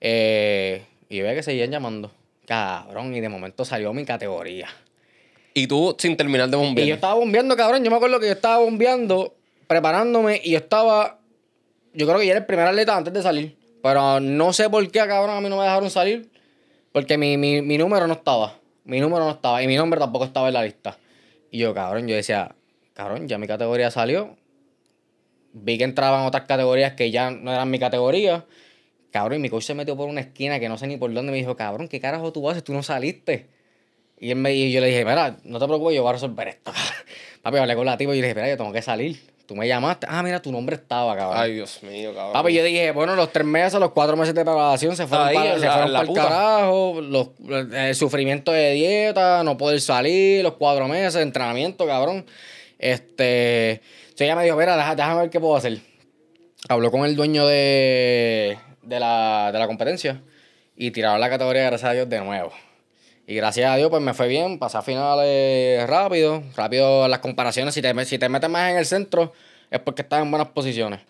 Eh, 0.00 0.82
y 1.08 1.20
ve 1.20 1.34
que 1.34 1.42
seguían 1.42 1.70
llamando. 1.70 2.10
Cabrón, 2.46 3.14
y 3.14 3.20
de 3.20 3.28
momento 3.28 3.64
salió 3.64 3.92
mi 3.92 4.04
categoría. 4.04 4.68
Y 5.54 5.66
tú 5.66 5.96
sin 5.98 6.16
terminar 6.16 6.48
de 6.48 6.56
Y 6.56 6.60
yo 6.60 6.64
bombear. 6.66 6.88
estaba 6.90 7.14
bombeando, 7.14 7.56
cabrón. 7.56 7.82
Yo 7.82 7.90
me 7.90 7.96
acuerdo 7.96 8.20
que 8.20 8.26
yo 8.26 8.32
estaba 8.32 8.58
bombeando, 8.58 9.34
preparándome, 9.66 10.40
y 10.44 10.50
yo 10.52 10.58
estaba. 10.58 11.18
Yo 11.96 12.06
creo 12.06 12.18
que 12.18 12.26
ya 12.26 12.32
era 12.32 12.40
el 12.40 12.46
primer 12.46 12.66
atleta 12.66 12.94
antes 12.94 13.12
de 13.12 13.22
salir. 13.22 13.56
Pero 13.82 14.20
no 14.20 14.52
sé 14.52 14.68
por 14.68 14.86
qué, 14.90 14.98
cabrón, 15.06 15.36
a 15.36 15.40
mí 15.40 15.48
no 15.48 15.56
me 15.56 15.62
dejaron 15.62 15.88
salir. 15.90 16.30
Porque 16.92 17.16
mi, 17.16 17.38
mi, 17.38 17.62
mi 17.62 17.78
número 17.78 18.06
no 18.06 18.12
estaba. 18.12 18.58
Mi 18.84 19.00
número 19.00 19.24
no 19.24 19.30
estaba. 19.30 19.62
Y 19.62 19.66
mi 19.66 19.76
nombre 19.76 19.98
tampoco 19.98 20.26
estaba 20.26 20.48
en 20.48 20.54
la 20.54 20.62
lista. 20.62 20.98
Y 21.50 21.58
yo, 21.58 21.72
cabrón, 21.72 22.06
yo 22.06 22.14
decía, 22.14 22.54
cabrón, 22.92 23.28
ya 23.28 23.38
mi 23.38 23.46
categoría 23.46 23.90
salió. 23.90 24.36
Vi 25.54 25.78
que 25.78 25.84
entraban 25.84 26.26
otras 26.26 26.44
categorías 26.44 26.92
que 26.92 27.10
ya 27.10 27.30
no 27.30 27.50
eran 27.50 27.70
mi 27.70 27.78
categoría. 27.78 28.44
Cabrón, 29.10 29.38
y 29.38 29.42
mi 29.42 29.48
coach 29.48 29.64
se 29.64 29.74
metió 29.74 29.96
por 29.96 30.08
una 30.08 30.20
esquina 30.20 30.60
que 30.60 30.68
no 30.68 30.76
sé 30.76 30.86
ni 30.86 30.98
por 30.98 31.12
dónde. 31.14 31.32
Me 31.32 31.38
dijo, 31.38 31.56
cabrón, 31.56 31.88
¿qué 31.88 31.98
carajo 31.98 32.30
tú 32.30 32.50
haces? 32.50 32.62
Tú 32.62 32.74
no 32.74 32.82
saliste. 32.82 33.46
Y, 34.18 34.30
él 34.32 34.36
me, 34.36 34.54
y 34.54 34.70
yo 34.70 34.82
le 34.82 34.88
dije, 34.88 35.04
mira, 35.06 35.38
no 35.44 35.58
te 35.58 35.66
preocupes, 35.66 35.96
yo 35.96 36.02
voy 36.02 36.10
a 36.10 36.12
resolver 36.12 36.48
esto. 36.48 36.72
Papi, 37.42 37.56
hablé 37.56 37.74
con 37.74 37.86
la 37.86 37.96
tipa 37.96 38.14
y 38.14 38.20
le 38.20 38.28
dije, 38.28 38.34
mira, 38.34 38.50
yo 38.50 38.58
tengo 38.58 38.72
que 38.72 38.82
salir. 38.82 39.18
Tú 39.46 39.54
me 39.54 39.68
llamaste. 39.68 40.06
Ah, 40.10 40.22
mira, 40.24 40.42
tu 40.42 40.50
nombre 40.50 40.74
estaba, 40.74 41.16
cabrón. 41.16 41.38
Ay, 41.40 41.54
Dios 41.54 41.80
mío, 41.84 42.12
cabrón. 42.12 42.32
Papi, 42.32 42.52
yo 42.52 42.64
dije, 42.64 42.90
bueno, 42.90 43.14
los 43.14 43.30
tres 43.32 43.46
meses, 43.46 43.78
los 43.78 43.92
cuatro 43.92 44.16
meses 44.16 44.34
de 44.34 44.44
preparación 44.44 44.96
se 44.96 45.06
fueron 45.06 45.28
Ahí, 45.28 45.36
para, 45.36 45.52
en 45.54 45.60
se 45.60 45.66
la- 45.66 45.72
fueron 45.72 45.92
la 45.92 45.98
para 46.00 46.02
el 46.02 46.08
puta. 46.08 46.22
carajo. 46.28 47.00
Los, 47.00 47.28
el 47.72 47.94
sufrimiento 47.94 48.50
de 48.50 48.72
dieta, 48.72 49.44
no 49.44 49.56
poder 49.56 49.80
salir, 49.80 50.42
los 50.42 50.54
cuatro 50.54 50.88
meses 50.88 51.14
de 51.14 51.22
entrenamiento, 51.22 51.86
cabrón. 51.86 52.26
Este. 52.78 53.70
Entonces 53.72 54.20
ella 54.20 54.34
me 54.36 54.44
dijo, 54.44 54.56
mira, 54.56 54.76
deja- 54.76 54.96
déjame 54.96 55.20
ver 55.22 55.30
qué 55.30 55.38
puedo 55.40 55.54
hacer. 55.56 55.78
Habló 56.68 56.90
con 56.90 57.04
el 57.04 57.14
dueño 57.14 57.46
de, 57.46 58.58
de, 58.82 59.00
la, 59.00 59.50
de 59.52 59.58
la 59.60 59.66
competencia 59.68 60.22
y 60.76 60.90
tiraron 60.90 61.20
la 61.20 61.30
categoría, 61.30 61.62
gracias 61.66 61.88
a 61.90 61.92
Dios, 61.94 62.08
de 62.08 62.20
nuevo. 62.20 62.50
Y 63.26 63.34
gracias 63.34 63.68
a 63.68 63.76
Dios, 63.76 63.90
pues 63.90 64.00
me 64.00 64.14
fue 64.14 64.28
bien, 64.28 64.58
pasé 64.58 64.78
a 64.78 64.82
finales 64.82 65.84
rápido, 65.88 66.44
rápido 66.54 67.08
las 67.08 67.18
comparaciones. 67.18 67.74
Si 67.74 67.82
te, 67.82 68.04
si 68.04 68.18
te 68.18 68.28
metes 68.28 68.48
más 68.48 68.70
en 68.70 68.76
el 68.76 68.86
centro, 68.86 69.32
es 69.70 69.80
porque 69.80 70.02
estás 70.02 70.22
en 70.22 70.30
buenas 70.30 70.48
posiciones. 70.50 71.00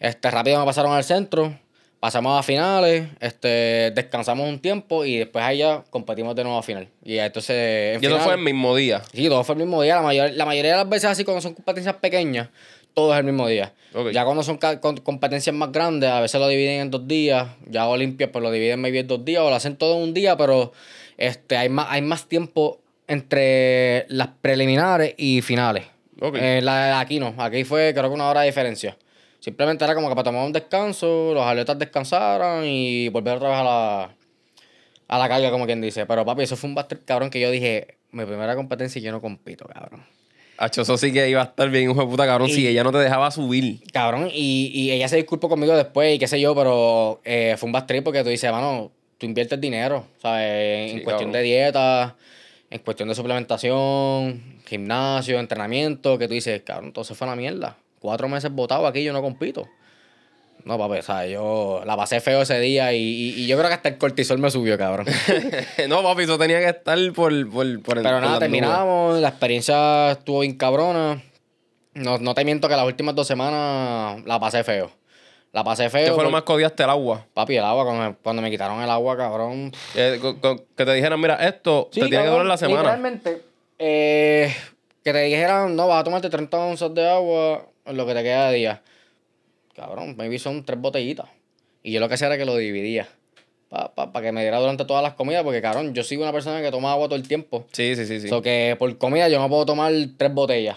Este, 0.00 0.30
rápido 0.30 0.58
me 0.58 0.64
pasaron 0.64 0.92
al 0.92 1.04
centro, 1.04 1.54
pasamos 2.00 2.38
a 2.38 2.42
finales, 2.42 3.06
este, 3.20 3.92
descansamos 3.94 4.48
un 4.48 4.60
tiempo 4.60 5.04
y 5.04 5.18
después 5.18 5.44
ahí 5.44 5.58
ya 5.58 5.84
competimos 5.90 6.34
de 6.34 6.42
nuevo 6.42 6.58
a 6.58 6.62
final. 6.62 6.88
Y 7.04 7.18
entonces. 7.18 7.96
en 7.96 8.02
Y 8.02 8.06
eso 8.06 8.18
fue 8.18 8.34
el 8.34 8.40
mismo 8.40 8.74
día. 8.74 9.02
Sí, 9.12 9.28
todo 9.28 9.44
fue 9.44 9.54
el 9.54 9.60
mismo 9.60 9.82
día. 9.82 9.96
La, 9.96 10.02
mayor, 10.02 10.30
la 10.32 10.46
mayoría 10.46 10.72
de 10.72 10.76
las 10.78 10.88
veces 10.88 11.10
así, 11.10 11.22
cuando 11.22 11.42
son 11.42 11.52
competencias 11.52 11.96
pequeñas, 11.96 12.48
todo 12.94 13.12
es 13.12 13.18
el 13.18 13.24
mismo 13.24 13.46
día. 13.46 13.74
Ya 14.12 14.24
cuando 14.24 14.42
son 14.42 14.58
competencias 15.02 15.54
más 15.54 15.70
grandes, 15.70 16.08
a 16.08 16.20
veces 16.20 16.40
lo 16.40 16.48
dividen 16.48 16.80
en 16.80 16.90
dos 16.90 17.06
días. 17.06 17.46
Ya 17.68 17.86
Olimpia, 17.86 18.32
pues 18.32 18.42
lo 18.42 18.50
dividen 18.50 18.80
maybe 18.80 19.00
en 19.00 19.06
dos 19.06 19.22
días 19.22 19.42
o 19.42 19.50
lo 19.50 19.54
hacen 19.54 19.76
todo 19.76 19.96
en 19.96 20.02
un 20.02 20.14
día, 20.14 20.36
pero 20.38 20.72
este, 21.22 21.56
hay, 21.56 21.68
más, 21.68 21.86
hay 21.88 22.02
más 22.02 22.26
tiempo 22.26 22.80
entre 23.06 24.06
las 24.08 24.28
preliminares 24.40 25.14
y 25.16 25.40
finales. 25.40 25.84
Eh, 26.34 26.60
la 26.62 26.98
aquí 26.98 27.20
no. 27.20 27.32
Aquí 27.38 27.62
fue, 27.64 27.92
creo 27.94 28.08
que 28.08 28.14
una 28.14 28.28
hora 28.28 28.40
de 28.40 28.46
diferencia. 28.46 28.96
Simplemente 29.38 29.84
era 29.84 29.94
como 29.94 30.08
que 30.08 30.14
para 30.16 30.24
tomar 30.24 30.44
un 30.44 30.52
descanso, 30.52 31.32
los 31.32 31.44
atletas 31.44 31.78
descansaran 31.78 32.64
y 32.64 33.08
volver 33.08 33.36
otra 33.36 33.50
vez 33.50 33.58
a 33.58 33.64
la, 33.64 34.14
a 35.08 35.18
la 35.18 35.28
carga, 35.28 35.50
como 35.52 35.64
quien 35.66 35.80
dice. 35.80 36.06
Pero 36.06 36.24
papi, 36.24 36.42
eso 36.42 36.56
fue 36.56 36.68
un 36.68 36.74
bastard 36.74 37.00
cabrón 37.04 37.30
que 37.30 37.38
yo 37.40 37.50
dije, 37.52 37.98
mi 38.10 38.24
primera 38.24 38.56
competencia 38.56 38.98
y 38.98 39.02
yo 39.02 39.12
no 39.12 39.20
compito, 39.20 39.64
cabrón. 39.66 40.04
Hacho, 40.58 40.82
eso 40.82 40.96
sí 40.96 41.12
que 41.12 41.28
iba 41.28 41.40
a 41.40 41.44
estar 41.44 41.70
bien, 41.70 41.90
hijo 41.90 42.00
de 42.00 42.06
puta, 42.06 42.26
cabrón, 42.26 42.48
Y- 42.48 42.52
si 42.52 42.66
ella 42.66 42.82
no 42.84 42.90
te 42.92 42.98
dejaba 42.98 43.30
subir. 43.30 43.80
Cabrón, 43.92 44.28
y, 44.32 44.70
y 44.74 44.90
ella 44.90 45.08
se 45.08 45.16
disculpó 45.16 45.48
conmigo 45.48 45.76
después 45.76 46.14
y 46.16 46.18
qué 46.18 46.26
sé 46.28 46.40
yo, 46.40 46.54
pero 46.54 47.20
eh, 47.24 47.54
fue 47.58 47.70
un 47.70 47.86
trip 47.86 48.04
porque 48.04 48.22
tú 48.22 48.28
dices, 48.28 48.50
mano, 48.52 48.92
tú 49.22 49.26
inviertes 49.26 49.60
dinero, 49.60 50.04
¿sabes? 50.20 50.90
En 50.90 50.98
Sí, 50.98 51.04
cuestión 51.04 51.30
cabrón. 51.30 51.32
de 51.32 51.42
dieta, 51.42 52.16
en 52.70 52.80
cuestión 52.80 53.08
de 53.08 53.14
suplementación, 53.14 54.42
gimnasio, 54.66 55.38
entrenamiento, 55.38 56.18
que 56.18 56.26
tú 56.26 56.34
dices, 56.34 56.60
cabrón, 56.64 56.86
entonces 56.86 57.16
fue 57.16 57.28
una 57.28 57.36
mierda. 57.36 57.76
Cuatro 58.00 58.28
meses 58.28 58.50
votado 58.50 58.84
aquí 58.84 59.04
yo 59.04 59.12
no 59.12 59.22
compito. 59.22 59.68
No, 60.64 60.76
papi, 60.76 60.98
o 60.98 61.02
sea, 61.02 61.24
yo 61.26 61.82
la 61.86 61.96
pasé 61.96 62.20
feo 62.20 62.42
ese 62.42 62.58
día 62.58 62.92
y, 62.92 62.98
y- 63.00 63.34
y 63.42 63.46
yo 63.46 63.56
creo 63.56 63.68
que 63.68 63.74
hasta 63.74 63.88
el 63.90 63.98
cortisol 63.98 64.38
me 64.38 64.50
subió, 64.50 64.76
cabrón. 64.76 65.06
no, 65.88 66.02
papi, 66.02 66.22
eso 66.24 66.36
tenía 66.38 66.58
que 66.58 66.68
estar 66.68 66.98
por, 67.12 67.30
por, 67.50 67.82
por 67.82 67.98
el- 67.98 68.02
Pero 68.02 68.20
nada, 68.20 68.40
terminamos, 68.40 69.20
la 69.20 69.28
experiencia 69.28 70.10
estuvo 70.12 70.40
bien 70.40 70.56
cabrona. 70.56 71.22
No, 71.94 72.18
no 72.18 72.34
te 72.34 72.44
miento 72.44 72.68
que 72.68 72.74
las 72.76 72.86
últimas 72.86 73.14
dos 73.14 73.26
semanas 73.28 74.24
la 74.24 74.40
pasé 74.40 74.64
feo. 74.64 74.90
La 75.52 75.62
pasé 75.62 75.90
feo. 75.90 76.06
¿Qué 76.06 76.12
fue 76.14 76.24
lo 76.24 76.30
más 76.30 76.42
que 76.44 76.52
odiaste 76.52 76.82
el 76.82 76.88
agua? 76.90 77.26
Papi, 77.34 77.56
el 77.56 77.64
agua, 77.64 77.84
cuando 77.84 78.02
me, 78.08 78.14
cuando 78.16 78.40
me 78.42 78.50
quitaron 78.50 78.82
el 78.82 78.88
agua, 78.88 79.16
cabrón. 79.18 79.70
Eh, 79.94 80.18
co- 80.20 80.40
co- 80.40 80.64
que 80.74 80.84
te 80.86 80.94
dijeran, 80.94 81.20
mira, 81.20 81.34
esto 81.46 81.88
Sí, 81.92 82.00
te 82.00 82.06
tiene 82.08 82.10
que 82.10 82.28
cabrón, 82.30 82.32
durar 82.32 82.46
la 82.46 82.56
semana. 82.56 82.80
Literalmente, 82.82 83.42
eh, 83.78 84.54
que 85.04 85.12
te 85.12 85.20
dijeran, 85.24 85.76
no, 85.76 85.88
vas 85.88 86.00
a 86.00 86.04
tomarte 86.04 86.30
30 86.30 86.58
onzas 86.58 86.94
de 86.94 87.06
agua 87.06 87.66
en 87.84 87.96
lo 87.98 88.06
que 88.06 88.14
te 88.14 88.22
queda 88.22 88.50
de 88.50 88.56
día. 88.56 88.82
Cabrón, 89.76 90.14
maybe 90.16 90.38
son 90.38 90.64
tres 90.64 90.80
botellitas. 90.80 91.26
Y 91.82 91.92
yo 91.92 92.00
lo 92.00 92.08
que 92.08 92.14
hacía 92.14 92.28
era 92.28 92.38
que 92.38 92.44
lo 92.46 92.56
dividía. 92.56 93.08
Para 93.68 94.20
que 94.22 94.32
me 94.32 94.42
diera 94.42 94.58
durante 94.58 94.84
todas 94.84 95.02
las 95.02 95.14
comidas, 95.14 95.42
porque 95.44 95.62
cabrón, 95.62 95.94
yo 95.94 96.02
soy 96.04 96.18
una 96.18 96.30
persona 96.32 96.60
que 96.62 96.70
toma 96.70 96.92
agua 96.92 97.06
todo 97.08 97.16
el 97.16 97.26
tiempo. 97.26 97.66
Sí, 97.72 97.96
sí, 97.96 98.04
sí, 98.06 98.20
sí. 98.20 98.28
So 98.28 98.40
que 98.42 98.76
por 98.78 98.96
comida 98.98 99.28
yo 99.28 99.38
no 99.38 99.48
puedo 99.48 99.64
tomar 99.66 99.92
tres 100.18 100.32
botellas. 100.32 100.76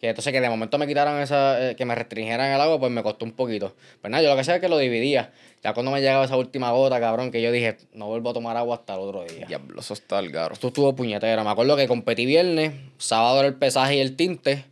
Que 0.00 0.08
entonces 0.08 0.32
que 0.32 0.40
de 0.40 0.48
momento 0.48 0.78
me 0.78 0.86
quitaran 0.86 1.20
esa, 1.20 1.70
eh, 1.70 1.76
que 1.76 1.84
me 1.84 1.94
restringieran 1.94 2.52
el 2.52 2.60
agua, 2.60 2.78
pues 2.78 2.92
me 2.92 3.02
costó 3.02 3.24
un 3.24 3.32
poquito. 3.32 3.74
Pues 4.00 4.10
nada, 4.10 4.22
yo 4.22 4.28
lo 4.28 4.34
que 4.34 4.42
hacía 4.42 4.56
es 4.56 4.60
que 4.60 4.68
lo 4.68 4.78
dividía. 4.78 5.32
Ya 5.62 5.72
cuando 5.72 5.90
me 5.92 6.00
llegaba 6.00 6.24
esa 6.24 6.36
última 6.36 6.70
gota, 6.72 7.00
cabrón, 7.00 7.30
que 7.30 7.40
yo 7.40 7.50
dije, 7.50 7.78
no 7.94 8.06
vuelvo 8.06 8.30
a 8.30 8.32
tomar 8.34 8.56
agua 8.56 8.76
hasta 8.76 8.94
el 8.94 9.00
otro 9.00 9.24
día. 9.24 9.46
Diablo, 9.46 9.80
eso 9.80 9.94
está 9.94 10.18
el 10.18 10.30
garo. 10.30 10.54
Esto 10.54 10.68
estuvo 10.68 10.94
puñetero. 10.94 11.42
Me 11.42 11.50
acuerdo 11.50 11.76
que 11.76 11.88
competí 11.88 12.26
viernes, 12.26 12.74
sábado 12.98 13.38
era 13.38 13.48
el 13.48 13.54
pesaje 13.54 13.96
y 13.96 14.00
el 14.00 14.16
tinte. 14.16 14.64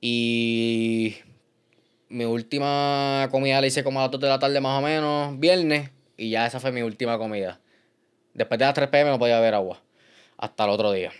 Y 0.00 1.16
mi 2.08 2.24
última 2.24 3.28
comida 3.30 3.60
la 3.60 3.66
hice 3.66 3.82
como 3.82 3.98
a 4.00 4.04
las 4.04 4.12
2 4.12 4.20
de 4.20 4.28
la 4.28 4.38
tarde 4.38 4.60
más 4.60 4.78
o 4.78 4.82
menos, 4.82 5.38
viernes. 5.38 5.90
Y 6.16 6.30
ya 6.30 6.46
esa 6.46 6.60
fue 6.60 6.72
mi 6.72 6.82
última 6.82 7.18
comida. 7.18 7.60
Después 8.34 8.58
de 8.58 8.64
las 8.64 8.74
3 8.74 8.88
pm 8.88 9.10
no 9.10 9.18
podía 9.18 9.40
beber 9.40 9.54
agua. 9.54 9.80
Hasta 10.36 10.64
el 10.64 10.70
otro 10.70 10.92
día. 10.92 11.10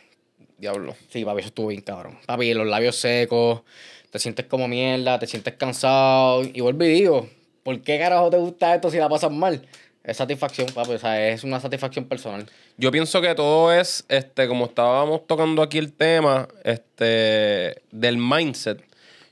Diablo. 0.59 0.97
Sí, 1.09 1.25
papi, 1.25 1.41
eso 1.41 1.49
estuvo 1.49 1.69
bien 1.69 1.81
cabrón. 1.83 2.19
Papi, 2.27 2.53
los 2.53 2.67
labios 2.67 2.97
secos, 2.97 3.63
te 4.11 4.19
sientes 4.19 4.47
como 4.47 4.69
mierda, 4.69 5.19
te 5.19 5.27
sientes 5.27 5.55
cansado. 5.55 6.43
Y 6.43 6.61
vuelvo 6.61 6.85
y 6.85 6.89
digo, 6.89 7.29
¿por 7.63 7.81
qué 7.81 7.99
carajo 7.99 8.29
te 8.31 8.39
gusta 8.39 8.75
esto 8.75 8.91
si 8.91 8.99
la 8.99 9.09
pasas 9.09 9.31
mal? 9.31 9.67
Es 10.03 10.17
satisfacción, 10.17 10.69
papi, 10.75 10.93
o 10.93 10.99
sea, 10.99 11.29
es 11.29 11.45
una 11.45 11.61
satisfacción 11.61 12.07
personal. 12.07 12.47
Yo 12.77 12.91
pienso 12.91 13.21
que 13.21 13.35
todo 13.35 13.73
es, 13.73 14.05
este, 14.09 14.49
como 14.49 14.67
estábamos 14.67 15.27
tocando 15.27 15.63
aquí 15.63 15.79
el 15.79 15.93
tema, 15.93 16.49
este, 16.65 17.83
del 17.91 18.17
mindset. 18.17 18.88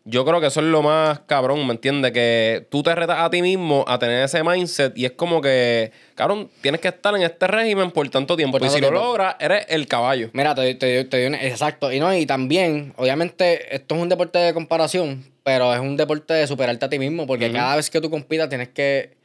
Yo 0.08 0.24
creo 0.24 0.40
que 0.40 0.46
eso 0.46 0.60
es 0.60 0.66
lo 0.66 0.82
más 0.82 1.18
cabrón, 1.26 1.66
¿me 1.66 1.72
entiendes? 1.72 2.12
Que 2.12 2.64
tú 2.70 2.80
te 2.84 2.94
retas 2.94 3.18
a 3.18 3.28
ti 3.28 3.42
mismo 3.42 3.84
a 3.88 3.98
tener 3.98 4.22
ese 4.24 4.44
mindset 4.44 4.96
y 4.96 5.04
es 5.04 5.10
como 5.12 5.40
que, 5.40 5.90
cabrón, 6.14 6.48
tienes 6.60 6.80
que 6.80 6.86
estar 6.86 7.12
en 7.16 7.22
este 7.22 7.48
régimen 7.48 7.90
por 7.90 8.08
tanto 8.08 8.36
tiempo. 8.36 8.58
Por 8.58 8.66
y 8.68 8.70
si 8.70 8.76
lo 8.80 8.88
tiempo. 8.88 9.04
logras, 9.04 9.34
eres 9.40 9.66
el 9.68 9.88
caballo. 9.88 10.30
Mira, 10.32 10.54
te, 10.54 10.76
te, 10.76 11.04
te 11.06 11.16
doy 11.16 11.26
un- 11.26 11.34
exacto. 11.34 11.90
Y 11.92 11.98
no, 11.98 12.14
y 12.16 12.24
también, 12.24 12.94
obviamente, 12.96 13.74
esto 13.74 13.96
es 13.96 14.00
un 14.02 14.08
deporte 14.08 14.38
de 14.38 14.54
comparación, 14.54 15.24
pero 15.42 15.74
es 15.74 15.80
un 15.80 15.96
deporte 15.96 16.34
de 16.34 16.46
superarte 16.46 16.84
a 16.84 16.88
ti 16.88 17.00
mismo, 17.00 17.26
porque 17.26 17.50
cada 17.50 17.74
vez 17.74 17.90
que 17.90 18.00
tú 18.00 18.08
compitas 18.08 18.48
tienes 18.48 18.68
que 18.68 19.16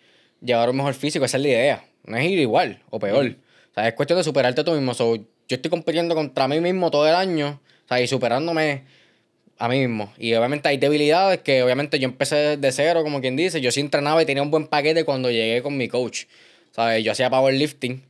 llevar 0.41 0.67
un 0.71 0.77
mejor 0.77 0.95
físico, 0.95 1.23
esa 1.25 1.37
es 1.37 1.43
la 1.43 1.49
idea. 1.49 1.85
No 2.05 2.17
es 2.17 2.25
ir 2.25 2.39
igual 2.39 2.81
o 2.89 2.97
peor. 2.97 3.35
O 3.71 3.73
sea, 3.75 3.87
es 3.87 3.93
cuestión 3.93 4.17
de 4.17 4.23
superarte 4.23 4.63
tú 4.63 4.71
mismo. 4.71 4.95
So, 4.95 5.15
yo 5.15 5.23
estoy 5.47 5.69
compitiendo 5.69 6.15
contra 6.15 6.47
mí 6.47 6.59
mismo 6.59 6.89
todo 6.89 7.07
el 7.07 7.13
año, 7.13 7.61
o 7.85 7.87
sea, 7.87 8.01
y 8.01 8.07
superándome 8.07 8.83
a 9.61 9.67
mí 9.67 9.79
mismo. 9.79 10.11
Y 10.17 10.33
obviamente 10.33 10.69
hay 10.69 10.77
debilidades 10.77 11.41
que 11.41 11.61
obviamente 11.61 11.99
yo 11.99 12.05
empecé 12.05 12.57
de 12.57 12.71
cero, 12.71 13.03
como 13.03 13.21
quien 13.21 13.35
dice. 13.35 13.61
Yo 13.61 13.71
sí 13.71 13.79
entrenaba 13.79 14.19
y 14.19 14.25
tenía 14.25 14.41
un 14.41 14.49
buen 14.49 14.65
paquete 14.65 15.05
cuando 15.05 15.29
llegué 15.29 15.61
con 15.61 15.77
mi 15.77 15.87
coach. 15.87 16.23
¿Sabes? 16.71 17.03
Yo 17.03 17.11
hacía 17.11 17.29
powerlifting. 17.29 18.01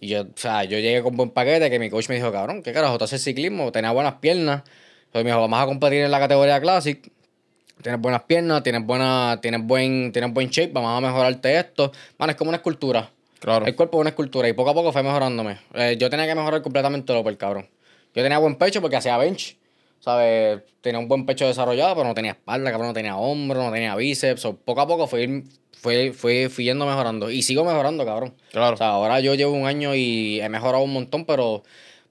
Y 0.00 0.08
yo, 0.08 0.22
o 0.22 0.26
sea, 0.34 0.64
yo 0.64 0.78
llegué 0.78 1.02
con 1.02 1.14
buen 1.14 1.28
paquete 1.28 1.68
que 1.68 1.78
mi 1.78 1.90
coach 1.90 2.08
me 2.08 2.14
dijo, 2.14 2.32
cabrón, 2.32 2.62
¿qué 2.62 2.72
carajo? 2.72 2.96
¿Tú 2.96 3.04
haces 3.04 3.22
ciclismo? 3.22 3.70
Tenía 3.70 3.90
buenas 3.90 4.14
piernas. 4.14 4.62
Entonces 5.04 5.24
me 5.24 5.30
dijo, 5.30 5.42
vamos 5.42 5.60
a 5.60 5.66
competir 5.66 6.00
en 6.00 6.10
la 6.10 6.18
categoría 6.18 6.58
Classic. 6.58 6.98
Tienes 7.82 8.00
buenas 8.00 8.22
piernas, 8.22 8.62
tienes 8.62 8.86
buena, 8.86 9.38
tienes 9.42 9.62
buen, 9.62 10.10
tienes 10.10 10.32
buen 10.32 10.48
shape, 10.48 10.72
vamos 10.72 10.96
a 10.96 11.06
mejorarte 11.06 11.58
esto. 11.58 11.92
Mano, 12.16 12.30
es 12.30 12.36
como 12.38 12.48
una 12.48 12.56
escultura. 12.56 13.10
Claro. 13.40 13.66
El 13.66 13.76
cuerpo 13.76 13.98
es 13.98 14.00
una 14.00 14.10
escultura 14.10 14.48
y 14.48 14.54
poco 14.54 14.70
a 14.70 14.74
poco 14.74 14.90
fue 14.90 15.02
mejorándome. 15.02 15.58
Eh, 15.74 15.98
yo 15.98 16.08
tenía 16.08 16.26
que 16.26 16.34
mejorar 16.34 16.62
completamente 16.62 17.12
lo 17.12 17.22
por 17.22 17.36
cabrón. 17.36 17.68
Yo 18.14 18.22
tenía 18.22 18.38
buen 18.38 18.54
pecho 18.54 18.80
porque 18.80 18.96
hacía 18.96 19.18
bench. 19.18 19.58
O 20.04 20.10
¿sabes? 20.10 20.60
Tenía 20.82 20.98
un 20.98 21.08
buen 21.08 21.24
pecho 21.24 21.46
desarrollado, 21.46 21.94
pero 21.94 22.08
no 22.08 22.14
tenía 22.14 22.32
espalda, 22.32 22.70
cabrón, 22.70 22.88
no 22.88 22.92
tenía 22.94 23.16
hombro, 23.16 23.62
no 23.64 23.72
tenía 23.72 23.96
bíceps. 23.96 24.42
So, 24.42 24.54
poco 24.56 24.82
a 24.82 24.86
poco 24.86 25.06
fui, 25.06 25.44
fui, 25.72 26.10
fui, 26.12 26.48
fui 26.50 26.64
yendo 26.64 26.84
mejorando. 26.84 27.30
Y 27.30 27.42
sigo 27.42 27.64
mejorando, 27.64 28.04
cabrón. 28.04 28.34
Claro. 28.52 28.74
O 28.74 28.76
sea, 28.76 28.88
ahora 28.88 29.20
yo 29.20 29.34
llevo 29.34 29.52
un 29.52 29.66
año 29.66 29.94
y 29.94 30.40
he 30.42 30.48
mejorado 30.50 30.84
un 30.84 30.92
montón, 30.92 31.24
pero, 31.24 31.62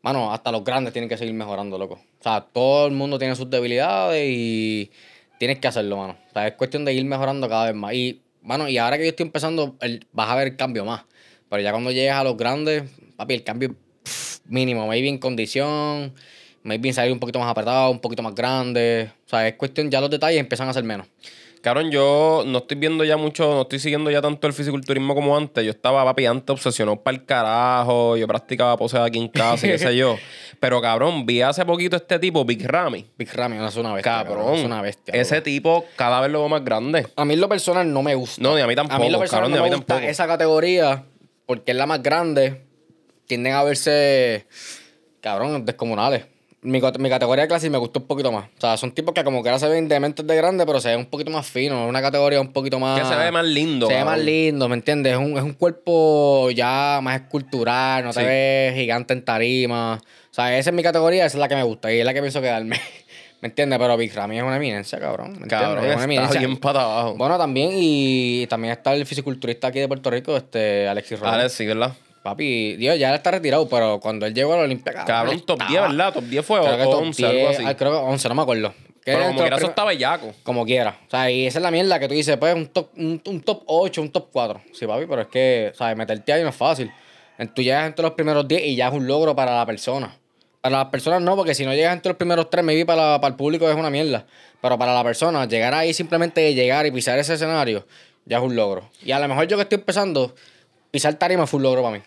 mano, 0.02 0.34
hasta 0.34 0.52
los 0.52 0.64
grandes 0.64 0.92
tienen 0.92 1.08
que 1.08 1.18
seguir 1.18 1.36
mejorando, 1.36 1.78
loco. 1.78 1.96
O 2.20 2.24
sea, 2.24 2.42
todo 2.42 2.88
el 2.88 2.94
mundo 2.94 3.20
tiene 3.20 3.36
sus 3.36 3.48
debilidades 3.50 4.26
y 4.28 4.92
tienes 5.38 5.60
que 5.60 5.68
hacerlo, 5.68 5.98
mano. 5.98 6.18
O 6.30 6.34
sea, 6.34 6.48
es 6.48 6.56
cuestión 6.56 6.86
de 6.86 6.94
ir 6.94 7.06
mejorando 7.06 7.48
cada 7.48 7.66
vez 7.68 7.76
más. 7.76 7.94
Y, 7.94 8.22
mano, 8.42 8.68
y 8.70 8.80
ahora 8.80 8.98
que 8.98 9.04
yo 9.04 9.10
estoy 9.10 9.28
empezando, 9.28 9.76
el- 9.82 10.08
vas 10.14 10.30
a 10.30 10.36
ver 10.36 10.48
el 10.48 10.56
cambio 10.56 10.84
más. 10.84 11.04
Pero 11.48 11.62
ya 11.62 11.70
cuando 11.72 11.92
llegues 11.92 12.14
a 12.14 12.24
los 12.24 12.36
grandes, 12.38 12.84
papi, 13.18 13.36
el 13.36 13.44
cambio 13.44 13.76
pff, 14.04 14.40
mínimo. 14.48 14.88
Maybe 14.88 15.10
en 15.10 15.20
condición, 15.20 16.16
maybe 16.64 16.92
salir 16.94 17.12
un 17.14 17.20
poquito 17.20 17.40
más 17.40 17.50
apretado, 17.50 17.92
un 17.92 18.00
poquito 18.00 18.22
más 18.24 18.34
grande. 18.36 19.12
O 19.26 19.30
sea, 19.30 19.48
es 19.48 19.56
cuestión, 19.56 19.90
ya 19.92 20.02
los 20.02 20.10
detalles 20.10 20.40
empiezan 20.40 20.68
a 20.70 20.74
ser 20.74 20.84
menos. 20.84 21.08
Cabrón, 21.62 21.92
yo 21.92 22.44
no 22.46 22.58
estoy 22.58 22.76
viendo 22.76 23.06
ya 23.06 23.16
mucho, 23.16 23.46
no 23.54 23.62
estoy 23.62 23.80
siguiendo 23.80 24.12
ya 24.12 24.22
tanto 24.22 24.48
el 24.48 24.52
fisiculturismo 24.52 25.16
como 25.16 25.38
antes. 25.38 25.64
Yo 25.64 25.72
estaba, 25.72 26.04
papi, 26.04 26.26
antes 26.26 26.50
obsesionado 26.50 27.02
para 27.02 27.16
el 27.16 27.26
carajo. 27.26 28.18
Yo 28.18 28.28
practicaba 28.28 28.76
pose 28.76 28.98
aquí 28.98 29.18
en 29.18 29.30
casa 29.30 29.66
y 29.66 29.70
qué 29.70 29.78
sé 29.78 29.96
yo. 29.96 30.18
Pero, 30.60 30.82
cabrón, 30.82 31.26
vi 31.26 31.42
hace 31.42 31.64
poquito 31.66 31.96
este 31.96 32.20
tipo, 32.20 32.44
Big 32.44 32.66
Ramy. 32.68 33.06
Big 33.18 33.34
Ramy 33.34 33.56
no 33.56 33.68
es 33.70 33.78
una 33.78 33.94
bestia. 33.94 34.12
Cabrón. 34.12 34.56
Es 34.56 34.66
una 34.66 34.82
bestia. 34.82 35.14
Ese 35.14 35.40
tipo 35.40 35.86
cada 35.96 36.20
vez 36.20 36.30
lo 36.32 36.40
veo 36.40 36.50
más 36.50 36.66
grande. 36.66 37.08
A 37.16 37.24
mí 37.24 37.34
en 37.36 37.40
lo 37.40 37.48
personal 37.48 37.94
no 37.94 38.04
me 38.04 38.14
gusta. 38.16 38.42
No, 38.42 38.56
ni 38.56 38.62
a 38.62 38.68
mí 38.68 38.76
tampoco, 38.76 38.96
A 39.02 39.06
mí 39.06 39.10
lo 39.10 39.20
personal 39.20 39.44
cabrón, 39.44 39.52
no 39.52 39.56
ni 39.56 39.60
a 39.60 39.64
me 39.64 39.70
mí 39.70 39.76
gusta 39.78 39.94
tampoco. 39.94 40.12
esa 40.12 40.28
categoría 40.28 41.06
porque 41.46 41.72
es 41.72 41.78
la 41.78 41.86
más 41.86 42.04
grande. 42.04 42.62
Tienden 43.26 43.54
a 43.54 43.64
verse, 43.64 44.48
cabrón, 45.22 45.66
descomunales. 45.66 46.26
Mi, 46.64 46.82
mi 47.00 47.10
categoría 47.10 47.44
de 47.44 47.48
clase 47.48 47.70
me 47.70 47.78
gustó 47.78 48.00
un 48.00 48.08
poquito 48.08 48.32
más. 48.32 48.46
O 48.58 48.62
sea, 48.62 48.78
son 48.78 48.92
tipos 48.94 49.14
que 49.14 49.24
como 49.24 49.44
que 49.44 49.50
ahora 49.50 49.60
se 49.60 49.68
ven 49.68 49.88
dementes 49.88 50.26
de 50.26 50.36
grande, 50.36 50.66
pero 50.66 50.80
se 50.80 50.90
ven 50.90 51.00
un 51.00 51.06
poquito 51.06 51.30
más 51.32 51.46
finos. 51.46 51.84
Es 51.84 51.90
una 51.90 52.02
categoría 52.02 52.40
un 52.42 52.52
poquito 52.54 52.80
más... 52.80 53.00
Que 53.00 53.06
se 53.06 53.16
ve 53.16 53.32
más 53.32 53.46
lindo. 53.46 53.88
Se 53.88 53.94
ve 53.94 54.06
más 54.06 54.20
lindo, 54.20 54.68
¿me 54.70 54.76
entiendes? 54.76 55.14
Es 55.14 55.20
un, 55.20 55.38
es 55.38 55.44
un 55.44 55.54
cuerpo 55.54 56.50
ya 56.52 57.00
más 57.04 57.22
escultural, 57.22 58.04
no 58.06 58.12
te 58.14 58.22
Sí. 58.22 58.26
ves 58.26 58.76
gigante 58.76 59.14
en 59.14 59.26
tarima. 59.26 59.96
O 59.96 60.34
sea, 60.34 60.58
esa 60.58 60.70
es 60.70 60.76
mi 60.76 60.82
categoría, 60.84 61.26
esa 61.26 61.38
es 61.38 61.40
la 61.42 61.48
que 61.48 61.56
me 61.56 61.64
gusta 61.64 61.94
y 61.94 62.00
es 62.00 62.06
la 62.06 62.14
que 62.14 62.22
pienso 62.22 62.42
quedarme. 62.42 62.80
¿Me 63.42 63.50
entiendes? 63.50 63.78
Pero 63.78 63.98
Big 63.98 64.14
Ramy 64.16 64.38
es 64.38 64.44
una 64.44 64.56
eminencia, 64.56 65.00
cabrón. 65.02 65.36
Cabrón, 65.50 65.84
Es 65.86 65.96
una 65.96 66.06
eminencia. 66.06 66.40
bien 66.40 66.56
para 66.58 66.82
abajo. 66.82 67.16
Bueno, 67.18 67.38
también, 67.38 67.72
y 67.74 68.48
también 68.48 68.72
está 68.72 68.94
el 68.94 69.06
fisiculturista 69.06 69.68
aquí 69.68 69.80
de 69.82 69.88
Puerto 69.90 70.10
Rico, 70.10 70.38
este 70.38 70.88
Alexis 70.88 71.20
Rodríguez. 71.20 71.40
Alex, 71.42 71.54
sí, 71.54 71.66
¿verdad? 71.68 71.94
Papi, 72.24 72.78
Dios, 72.78 72.98
ya 72.98 73.10
él 73.10 73.16
está 73.16 73.32
retirado, 73.32 73.68
pero 73.68 74.00
cuando 74.00 74.26
él 74.26 74.34
llegó 74.34 74.54
a 74.54 74.58
la 74.58 74.64
Olimpia, 74.64 74.94
Cabrón, 75.06 75.42
top 75.42 75.62
estaba- 75.62 75.70
10, 75.70 75.82
¿verdad? 75.82 76.14
Top 76.14 76.24
10 76.24 76.46
fue 76.46 76.60
Creo 76.62 76.78
que 76.78 76.84
o 76.84 76.90
top 76.90 77.02
11, 77.04 77.26
algo 77.26 77.38
10, 77.38 77.60
así. 77.60 77.76
creo 77.76 77.92
que 77.92 77.98
11, 77.98 78.30
no 78.30 78.36
me 78.36 78.42
acuerdo. 78.42 78.74
Pero 79.06 79.26
como 79.28 79.42
los 79.42 79.58
eso 79.60 79.68
está 79.68 79.84
bellaco. 79.84 80.34
Como 80.44 80.66
quiera. 80.66 80.98
O 81.06 81.10
sea, 81.12 81.30
y 81.30 81.46
esa 81.46 81.60
es 81.60 81.64
la 81.64 81.72
mierda 81.72 82.00
que 82.00 82.08
tú 82.08 82.14
dices, 82.14 82.38
pues 82.38 82.56
un 82.56 82.68
top, 82.68 82.88
un, 82.96 83.22
un 83.26 83.42
top 83.42 83.64
8, 83.66 84.02
un 84.02 84.10
top 84.10 84.30
4. 84.32 84.62
Sí, 84.72 84.88
papi, 84.88 85.06
pero 85.06 85.22
es 85.24 85.28
que, 85.28 85.74
¿sabes? 85.76 85.98
Meterte 85.98 86.32
ahí 86.32 86.42
no 86.42 86.50
es 86.50 86.56
fácil. 86.56 86.90
Tú 87.54 87.62
llegas 87.62 87.86
entre 87.86 88.04
los 88.04 88.14
primeros 88.14 88.48
10 88.48 88.64
y 88.64 88.76
ya 88.78 88.88
es 88.88 88.94
un 88.94 89.06
logro 89.06 89.36
para 89.36 89.58
la 89.58 89.66
persona. 89.66 90.16
Para 90.62 90.78
las 90.78 90.86
personas 90.88 91.22
no, 91.22 91.36
porque 91.36 91.54
si 91.54 91.66
no 91.66 91.74
llegas 91.74 91.92
entre 91.92 92.12
los 92.12 92.18
primeros 92.18 92.50
3, 92.50 92.64
maybe 92.64 92.86
para, 92.86 93.20
para 93.20 93.32
el 93.32 93.36
público 93.36 93.70
es 93.70 93.76
una 93.76 93.90
mierda. 93.90 94.26
Pero 94.62 94.78
para 94.78 94.94
la 94.94 95.04
persona, 95.04 95.46
llegar 95.46 95.74
ahí 95.74 95.94
simplemente 95.94 96.40
de 96.40 96.54
llegar 96.54 96.86
y 96.86 96.92
pisar 96.92 97.20
ese 97.20 97.34
escenario, 97.34 97.86
ya 98.24 98.38
es 98.38 98.44
un 98.44 98.56
logro. 98.56 98.90
Y 99.04 99.12
a 99.12 99.20
lo 99.20 99.28
mejor 99.28 99.46
yo 99.48 99.58
que 99.58 99.64
estoy 99.64 99.80
empezando, 99.80 100.34
pisar 100.92 101.14
tarima 101.16 101.46
fue 101.46 101.58
un 101.58 101.64
logro 101.64 101.82
para 101.84 101.98
mí. 101.98 102.04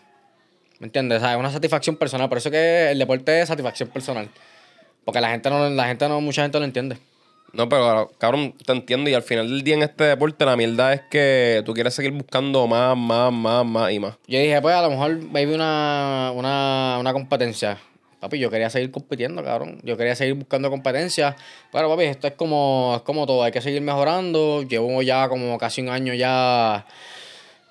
¿Me 0.78 0.86
entiendes? 0.86 1.18
O 1.18 1.20
sea, 1.20 1.32
es 1.32 1.38
una 1.38 1.50
satisfacción 1.50 1.96
personal. 1.96 2.28
Por 2.28 2.38
eso 2.38 2.50
que 2.50 2.90
el 2.90 2.98
deporte 2.98 3.40
es 3.40 3.48
satisfacción 3.48 3.88
personal. 3.88 4.28
Porque 5.04 5.20
la 5.20 5.30
gente 5.30 5.48
no, 5.48 5.70
la 5.70 5.86
gente 5.86 6.08
no, 6.08 6.20
mucha 6.20 6.42
gente 6.42 6.56
no 6.56 6.60
lo 6.60 6.66
entiende. 6.66 6.98
No, 7.52 7.68
pero 7.68 8.12
cabrón, 8.18 8.54
te 8.64 8.72
entiendo. 8.72 9.08
Y 9.08 9.14
al 9.14 9.22
final 9.22 9.48
del 9.48 9.62
día 9.62 9.74
en 9.74 9.82
este 9.82 10.04
deporte, 10.04 10.44
la 10.44 10.56
mierda 10.56 10.92
es 10.92 11.02
que 11.10 11.62
tú 11.64 11.72
quieres 11.72 11.94
seguir 11.94 12.12
buscando 12.12 12.66
más, 12.66 12.96
más, 12.96 13.32
más, 13.32 13.64
más 13.64 13.92
y 13.92 13.98
más. 13.98 14.16
Yo 14.26 14.38
dije, 14.38 14.60
pues 14.60 14.74
a 14.74 14.82
lo 14.82 14.90
mejor 14.90 15.22
maybe 15.22 15.54
una, 15.54 16.32
una, 16.34 16.98
una 17.00 17.12
competencia. 17.12 17.78
Papi, 18.20 18.38
yo 18.38 18.50
quería 18.50 18.68
seguir 18.68 18.90
compitiendo, 18.90 19.42
cabrón. 19.44 19.78
Yo 19.84 19.96
quería 19.96 20.14
seguir 20.16 20.34
buscando 20.34 20.68
competencias. 20.70 21.36
Pero, 21.72 21.88
papi, 21.88 22.04
esto 22.04 22.26
es 22.26 22.34
como, 22.34 22.94
es 22.96 23.02
como 23.02 23.26
todo. 23.26 23.42
Hay 23.42 23.52
que 23.52 23.60
seguir 23.62 23.80
mejorando. 23.80 24.62
Llevo 24.62 25.00
ya 25.02 25.28
como 25.28 25.56
casi 25.56 25.80
un 25.80 25.88
año 25.88 26.12
ya, 26.14 26.84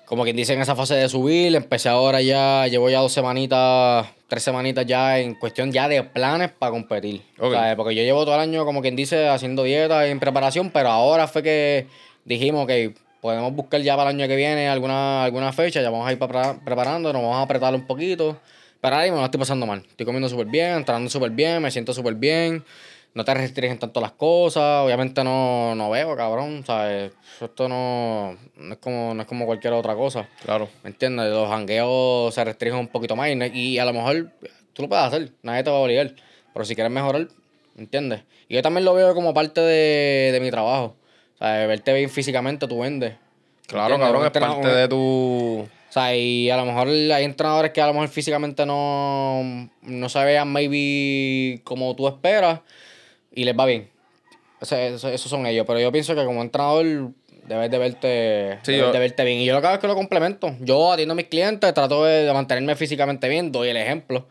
como 0.06 0.24
quien 0.24 0.36
dice, 0.36 0.54
en 0.54 0.60
esa 0.62 0.74
fase 0.74 0.94
de 0.94 1.08
subir. 1.08 1.54
Empecé 1.54 1.88
ahora 1.88 2.22
ya, 2.22 2.66
llevo 2.68 2.88
ya 2.88 3.00
dos 3.00 3.12
semanitas, 3.12 4.06
tres 4.28 4.42
semanitas 4.42 4.86
ya 4.86 5.18
en 5.18 5.34
cuestión 5.34 5.70
ya 5.72 5.88
de 5.88 6.02
planes 6.02 6.50
para 6.50 6.72
competir. 6.72 7.22
Ok. 7.38 7.48
O 7.48 7.50
sea, 7.52 7.76
porque 7.76 7.94
yo 7.94 8.02
llevo 8.02 8.24
todo 8.24 8.36
el 8.36 8.40
año, 8.40 8.64
como 8.64 8.80
quien 8.82 8.96
dice, 8.96 9.28
haciendo 9.28 9.62
dieta 9.64 10.06
y 10.06 10.10
en 10.10 10.20
preparación, 10.20 10.70
pero 10.70 10.88
ahora 10.88 11.26
fue 11.28 11.42
que 11.42 11.86
dijimos 12.24 12.66
que 12.66 12.94
podemos 13.20 13.52
buscar 13.52 13.80
ya 13.82 13.96
para 13.96 14.10
el 14.10 14.16
año 14.16 14.28
que 14.28 14.36
viene 14.36 14.68
alguna, 14.68 15.24
alguna 15.24 15.52
fecha, 15.52 15.82
ya 15.82 15.90
vamos 15.90 16.08
a 16.08 16.12
ir 16.12 16.18
prepara- 16.18 16.58
preparando, 16.64 17.12
nos 17.12 17.22
vamos 17.22 17.36
a 17.36 17.42
apretar 17.42 17.74
un 17.74 17.86
poquito. 17.86 18.38
Pero 18.80 18.94
ahora 18.94 19.06
mismo 19.06 19.18
no 19.18 19.24
estoy 19.24 19.40
pasando 19.40 19.66
mal. 19.66 19.82
Estoy 19.88 20.06
comiendo 20.06 20.28
súper 20.28 20.46
bien, 20.46 20.74
entrando 20.74 21.10
súper 21.10 21.30
bien, 21.30 21.60
me 21.60 21.70
siento 21.70 21.92
súper 21.92 22.14
bien. 22.14 22.64
No 23.16 23.24
te 23.24 23.32
restringen 23.32 23.78
tanto 23.78 23.98
las 24.02 24.12
cosas. 24.12 24.84
Obviamente 24.84 25.24
no, 25.24 25.74
no 25.74 25.88
veo, 25.88 26.14
cabrón. 26.14 26.62
¿sabes? 26.66 27.12
Esto 27.40 27.66
no, 27.66 28.36
no, 28.56 28.74
es 28.74 28.78
como, 28.78 29.14
no 29.14 29.22
es 29.22 29.26
como 29.26 29.46
cualquier 29.46 29.72
otra 29.72 29.94
cosa. 29.94 30.28
Claro. 30.44 30.68
¿Me 30.84 30.90
entiendes? 30.90 31.30
Los 31.30 31.48
jangueos 31.48 32.34
se 32.34 32.44
restringen 32.44 32.78
un 32.78 32.88
poquito 32.88 33.16
más 33.16 33.30
y, 33.30 33.78
a 33.78 33.86
lo 33.86 33.94
mejor 33.94 34.32
tú 34.74 34.82
lo 34.82 34.90
puedes 34.90 35.06
hacer, 35.06 35.32
nadie 35.42 35.62
te 35.62 35.70
va 35.70 35.78
a 35.78 35.80
obligar. 35.80 36.12
Pero 36.52 36.64
si 36.66 36.74
quieres 36.74 36.92
mejorar, 36.92 37.28
¿me 37.74 37.84
entiendes? 37.84 38.20
Y 38.48 38.54
yo 38.54 38.60
también 38.60 38.84
lo 38.84 38.92
veo 38.92 39.14
como 39.14 39.32
parte 39.32 39.62
de, 39.62 40.32
de 40.32 40.40
mi 40.40 40.50
trabajo. 40.50 40.94
Sea, 41.38 41.66
verte 41.66 41.94
bien 41.94 42.10
físicamente, 42.10 42.68
tú 42.68 42.80
vendes. 42.80 43.12
¿Me 43.12 43.18
Claro, 43.66 43.94
entiendes? 43.94 44.08
cabrón, 44.08 44.26
es 44.26 44.62
parte 44.62 44.76
de 44.76 44.88
tu. 44.88 45.66
O 45.88 45.92
sea, 45.92 46.14
y 46.14 46.50
a 46.50 46.58
lo 46.58 46.66
mejor 46.66 46.88
hay 46.88 47.24
entrenadores 47.24 47.70
que 47.72 47.80
a 47.80 47.86
lo 47.86 47.94
mejor 47.94 48.08
físicamente 48.08 48.66
no, 48.66 49.70
no 49.80 50.08
se 50.10 50.22
vean 50.22 50.52
maybe 50.52 51.62
como 51.64 51.96
tú 51.96 52.06
esperas 52.06 52.60
y 53.36 53.44
les 53.44 53.56
va 53.56 53.64
bien. 53.66 53.88
Eso, 54.60 54.74
eso- 54.76 55.08
esos 55.08 55.30
son 55.30 55.46
ellos. 55.46 55.64
Pero 55.66 55.78
yo 55.78 55.92
pienso 55.92 56.14
que 56.16 56.24
como 56.24 56.42
entrenador 56.42 57.10
debes 57.46 57.70
de 57.70 57.78
verte, 57.78 58.58
Sí, 58.62 58.72
debes 58.72 58.86
yo- 58.88 58.92
de 58.92 58.98
verte 58.98 59.24
bien. 59.24 59.38
Y 59.38 59.44
yo 59.44 59.54
lo 59.54 59.60
que 59.60 59.66
hago 59.68 59.76
es 59.76 59.80
que 59.80 59.86
lo 59.86 59.94
complemento. 59.94 60.54
Yo 60.60 60.92
atiendo 60.92 61.12
a 61.12 61.14
mis 61.14 61.26
clientes, 61.26 61.72
trato 61.74 62.04
de, 62.04 62.32
mantenerme 62.32 62.74
físicamente 62.74 63.28
bien, 63.28 63.52
doy 63.52 63.68
el 63.68 63.76
ejemplo. 63.76 64.26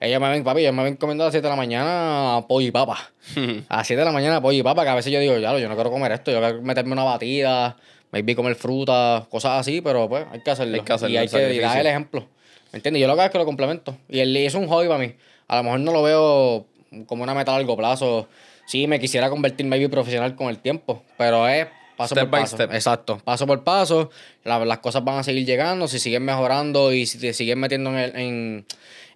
Ellos 0.00 0.20
me 0.20 0.28
ven, 0.30 0.44
papi, 0.44 0.60
ellos 0.60 0.74
me 0.74 0.84
ven 0.84 0.96
comiendo 0.96 1.24
a 1.24 1.26
las 1.28 1.32
7 1.32 1.46
de 1.46 1.50
la 1.50 1.56
mañana 1.56 2.44
pollo 2.46 2.66
y 2.68 2.70
papa. 2.70 3.10
A 3.68 3.78
las 3.78 3.86
7 3.86 4.00
de 4.00 4.04
la 4.04 4.12
mañana 4.12 4.40
pollo 4.40 4.58
y 4.58 4.62
papa, 4.62 4.84
que 4.84 4.90
a 4.90 4.94
veces 4.94 5.10
yo 5.12 5.18
digo, 5.18 5.36
ya, 5.38 5.56
yo 5.58 5.68
no 5.68 5.74
quiero 5.74 5.90
comer 5.90 6.12
esto, 6.12 6.30
yo 6.30 6.38
quiero 6.40 6.62
meterme 6.62 6.92
una 6.92 7.02
batida, 7.04 7.76
maybe 8.12 8.36
comer 8.36 8.54
fruta, 8.54 9.26
cosas 9.28 9.58
así, 9.60 9.80
pero 9.80 10.08
pues 10.08 10.24
hay 10.30 10.40
que 10.40 10.50
hacerlo. 10.52 10.74
Hay 10.76 10.82
que 10.82 10.92
hacerlo, 10.92 11.14
y 11.14 11.18
hay 11.18 11.26
que 11.28 11.60
dar 11.60 11.78
el 11.80 11.86
ejemplo. 11.86 12.26
¿Me 12.72 12.76
entiendes? 12.76 13.00
Yo 13.00 13.08
lo 13.08 13.14
que 13.14 13.20
hago 13.22 13.26
es 13.26 13.32
que 13.32 13.38
lo 13.38 13.44
complemento. 13.44 13.96
Y 14.08 14.20
el, 14.20 14.36
y 14.36 14.46
es 14.46 14.54
un 14.54 14.68
hobby 14.68 14.86
para 14.86 15.00
mí. 15.00 15.14
A 15.48 15.56
lo 15.56 15.62
mejor 15.64 15.80
no 15.80 15.90
lo 15.92 16.02
veo 16.02 16.66
como 17.06 17.22
una 17.24 17.34
meta 17.34 17.52
a 17.54 17.56
largo 17.58 17.76
plazo. 17.76 18.28
Sí, 18.68 18.86
me 18.86 19.00
quisiera 19.00 19.30
convertir 19.30 19.64
maybe 19.66 19.88
profesional 19.88 20.36
con 20.36 20.48
el 20.48 20.58
tiempo, 20.58 21.02
pero 21.16 21.48
es 21.48 21.66
paso 21.96 22.14
Step 22.14 22.28
por 22.30 22.40
paso. 22.40 22.56
step. 22.56 22.72
Exacto, 22.74 23.18
paso 23.24 23.46
por 23.46 23.64
paso. 23.64 24.10
La- 24.44 24.62
las 24.64 24.78
cosas 24.80 25.02
van 25.02 25.18
a 25.18 25.22
seguir 25.22 25.46
llegando. 25.46 25.88
Si 25.88 25.98
siguen 25.98 26.22
mejorando 26.24 26.92
y 26.92 27.06
si 27.06 27.18
te 27.18 27.32
siguen 27.32 27.58
metiendo 27.60 27.90
en 27.90 27.96
el, 27.96 28.16
en, 28.16 28.66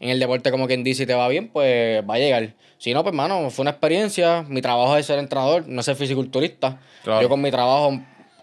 en 0.00 0.08
el 0.08 0.18
deporte 0.18 0.50
como 0.50 0.66
quien 0.66 0.82
dice 0.82 1.02
y 1.02 1.06
te 1.06 1.14
va 1.14 1.28
bien, 1.28 1.48
pues 1.48 2.02
va 2.08 2.14
a 2.14 2.18
llegar. 2.18 2.54
Si 2.78 2.94
no, 2.94 3.02
pues, 3.02 3.14
mano, 3.14 3.50
fue 3.50 3.62
una 3.64 3.70
experiencia. 3.72 4.42
Mi 4.48 4.62
trabajo 4.62 4.96
es 4.96 5.04
ser 5.06 5.18
entrenador, 5.18 5.68
no 5.68 5.82
ser 5.82 5.96
fisiculturista. 5.96 6.80
Claro. 7.04 7.20
Yo 7.22 7.28
con 7.28 7.40
mi 7.42 7.50
trabajo 7.50 8.00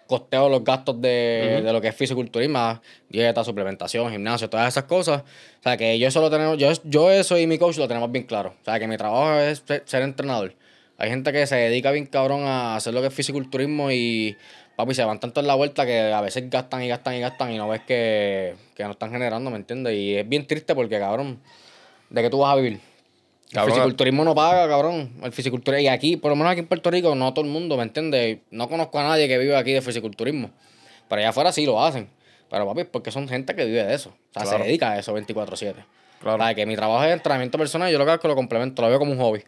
costeo 0.07 0.47
los 0.47 0.64
gastos 0.64 1.01
de, 1.01 1.62
de 1.64 1.74
lo 1.74 1.82
que 1.82 1.88
es 1.89 1.95
fisiculturismo, 1.95 2.82
dieta, 3.10 3.43
suplementación, 3.43 4.10
gimnasio, 4.12 4.49
todas 4.49 4.68
esas 4.68 4.86
cosas. 4.86 5.22
O 5.22 5.64
sea, 5.64 5.76
que 5.76 5.99
yo 5.99 6.07
eso 6.07 6.22
lo 6.22 6.30
tenemos, 6.30 6.57
yo, 6.57 6.72
yo 6.84 7.12
eso 7.12 7.38
y 7.38 7.45
mi 7.47 7.57
coach 7.57 7.78
lo 7.78 7.88
tenemos 7.88 8.12
bien 8.12 8.26
claro. 8.26 8.55
O 8.62 8.66
sea, 8.66 8.80
que 8.80 8.88
mi 8.88 8.95
trabajo 8.97 9.34
es 9.39 9.62
ser, 9.66 9.84
ser 9.86 10.01
entrenador. 10.03 10.53
Hay 10.99 11.09
gente 11.09 11.31
que 11.31 11.47
se 11.47 11.55
dedica 11.55 11.91
bien 11.91 12.05
cabrón 12.05 12.43
a 12.43 12.75
hacer 12.75 12.93
lo 12.93 13.01
que 13.01 13.07
es 13.07 13.13
fisiculturismo 13.13 13.89
y 13.91 14.35
papi 14.75 14.93
se 14.93 15.03
van 15.05 15.19
tanto 15.19 15.39
en 15.39 15.47
la 15.47 15.55
vuelta 15.55 15.85
que 15.85 16.11
a 16.13 16.21
veces 16.21 16.49
gastan 16.49 16.83
y 16.83 16.89
gastan 16.89 17.15
y 17.15 17.19
gastan 17.21 17.51
y 17.51 17.57
no 17.57 17.67
ves 17.69 17.81
que, 17.87 18.55
que 18.75 18.83
no 18.83 18.91
están 18.91 19.11
generando, 19.11 19.49
¿me 19.49 19.57
entiendes? 19.57 19.93
Y 19.95 20.15
es 20.17 20.27
bien 20.27 20.45
triste 20.45 20.75
porque, 20.75 20.99
cabrón, 20.99 21.39
¿de 22.09 22.21
qué 22.21 22.29
tú 22.29 22.39
vas 22.39 22.51
a 22.53 22.55
vivir? 22.57 22.79
Cabrón, 23.51 23.69
el 23.69 23.75
fisiculturismo 23.75 24.23
no 24.25 24.35
paga, 24.35 24.67
cabrón. 24.67 25.11
El 25.23 25.31
fisiculturismo. 25.31 25.83
Y 25.83 25.87
aquí, 25.87 26.17
por 26.17 26.29
lo 26.29 26.35
menos 26.35 26.51
aquí 26.51 26.59
en 26.59 26.67
Puerto 26.67 26.91
Rico, 26.91 27.15
no 27.15 27.33
todo 27.33 27.45
el 27.45 27.51
mundo, 27.51 27.77
¿me 27.77 27.83
entiendes? 27.83 28.39
No 28.51 28.69
conozco 28.69 28.99
a 28.99 29.03
nadie 29.03 29.27
que 29.27 29.37
vive 29.37 29.55
aquí 29.55 29.71
de 29.71 29.81
fisiculturismo. 29.81 30.51
Pero 31.07 31.19
allá 31.21 31.29
afuera 31.29 31.51
sí 31.51 31.65
lo 31.65 31.83
hacen. 31.83 32.09
Pero 32.49 32.67
papi, 32.67 32.83
porque 32.83 33.09
son 33.11 33.27
gente 33.27 33.55
que 33.55 33.65
vive 33.65 33.83
de 33.85 33.93
eso. 33.95 34.09
O 34.09 34.33
sea, 34.33 34.43
Claro. 34.43 34.57
se 34.59 34.63
dedica 34.65 34.91
a 34.91 34.99
eso 34.99 35.13
24-7. 35.17 35.75
Claro. 36.21 36.35
O 36.37 36.45
sea, 36.45 36.53
que 36.53 36.65
mi 36.65 36.75
trabajo 36.75 37.03
es 37.05 37.13
entrenamiento 37.13 37.57
personal 37.57 37.89
y 37.89 37.93
yo 37.93 37.97
lo 37.97 38.05
que 38.05 38.11
hago 38.11 38.15
es 38.17 38.21
que 38.21 38.27
lo 38.27 38.35
complemento, 38.35 38.81
lo 38.81 38.89
veo 38.89 38.99
como 38.99 39.13
un 39.13 39.17
hobby. 39.19 39.41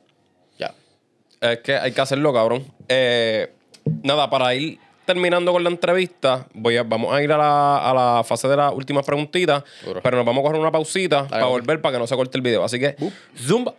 Es 1.42 1.60
que 1.60 1.76
hay 1.76 1.92
que 1.92 2.02
hacerlo, 2.02 2.32
cabrón. 2.32 2.64
Eh, 2.88 3.52
nada, 4.04 4.30
para 4.30 4.54
ir 4.54 4.80
terminando 5.06 5.52
con 5.52 5.64
la 5.64 5.72
entrevista, 5.72 6.48
voy 6.54 6.78
a, 6.78 6.84
vamos 6.84 7.12
a 7.14 7.22
ir 7.22 7.32
a 7.32 7.38
la, 7.38 7.90
a 7.90 7.94
la 7.94 8.24
fase 8.24 8.48
de 8.48 8.56
las 8.56 8.72
últimas 8.74 9.04
preguntitas. 9.06 9.64
Duro. 9.84 10.02
Pero 10.04 10.18
nos 10.18 10.26
vamos 10.26 10.42
a 10.42 10.44
coger 10.44 10.60
una 10.62 10.72
pausita 10.72 11.28
para 11.28 11.46
volver 11.46 11.82
para 11.82 11.94
que 11.94 12.00
no 12.00 12.08
se 12.08 12.16
corte 12.16 12.38
el 12.38 12.44
video. 12.44 12.64
Así 12.64 12.80
que, 12.80 12.96
zumba. 13.36 13.74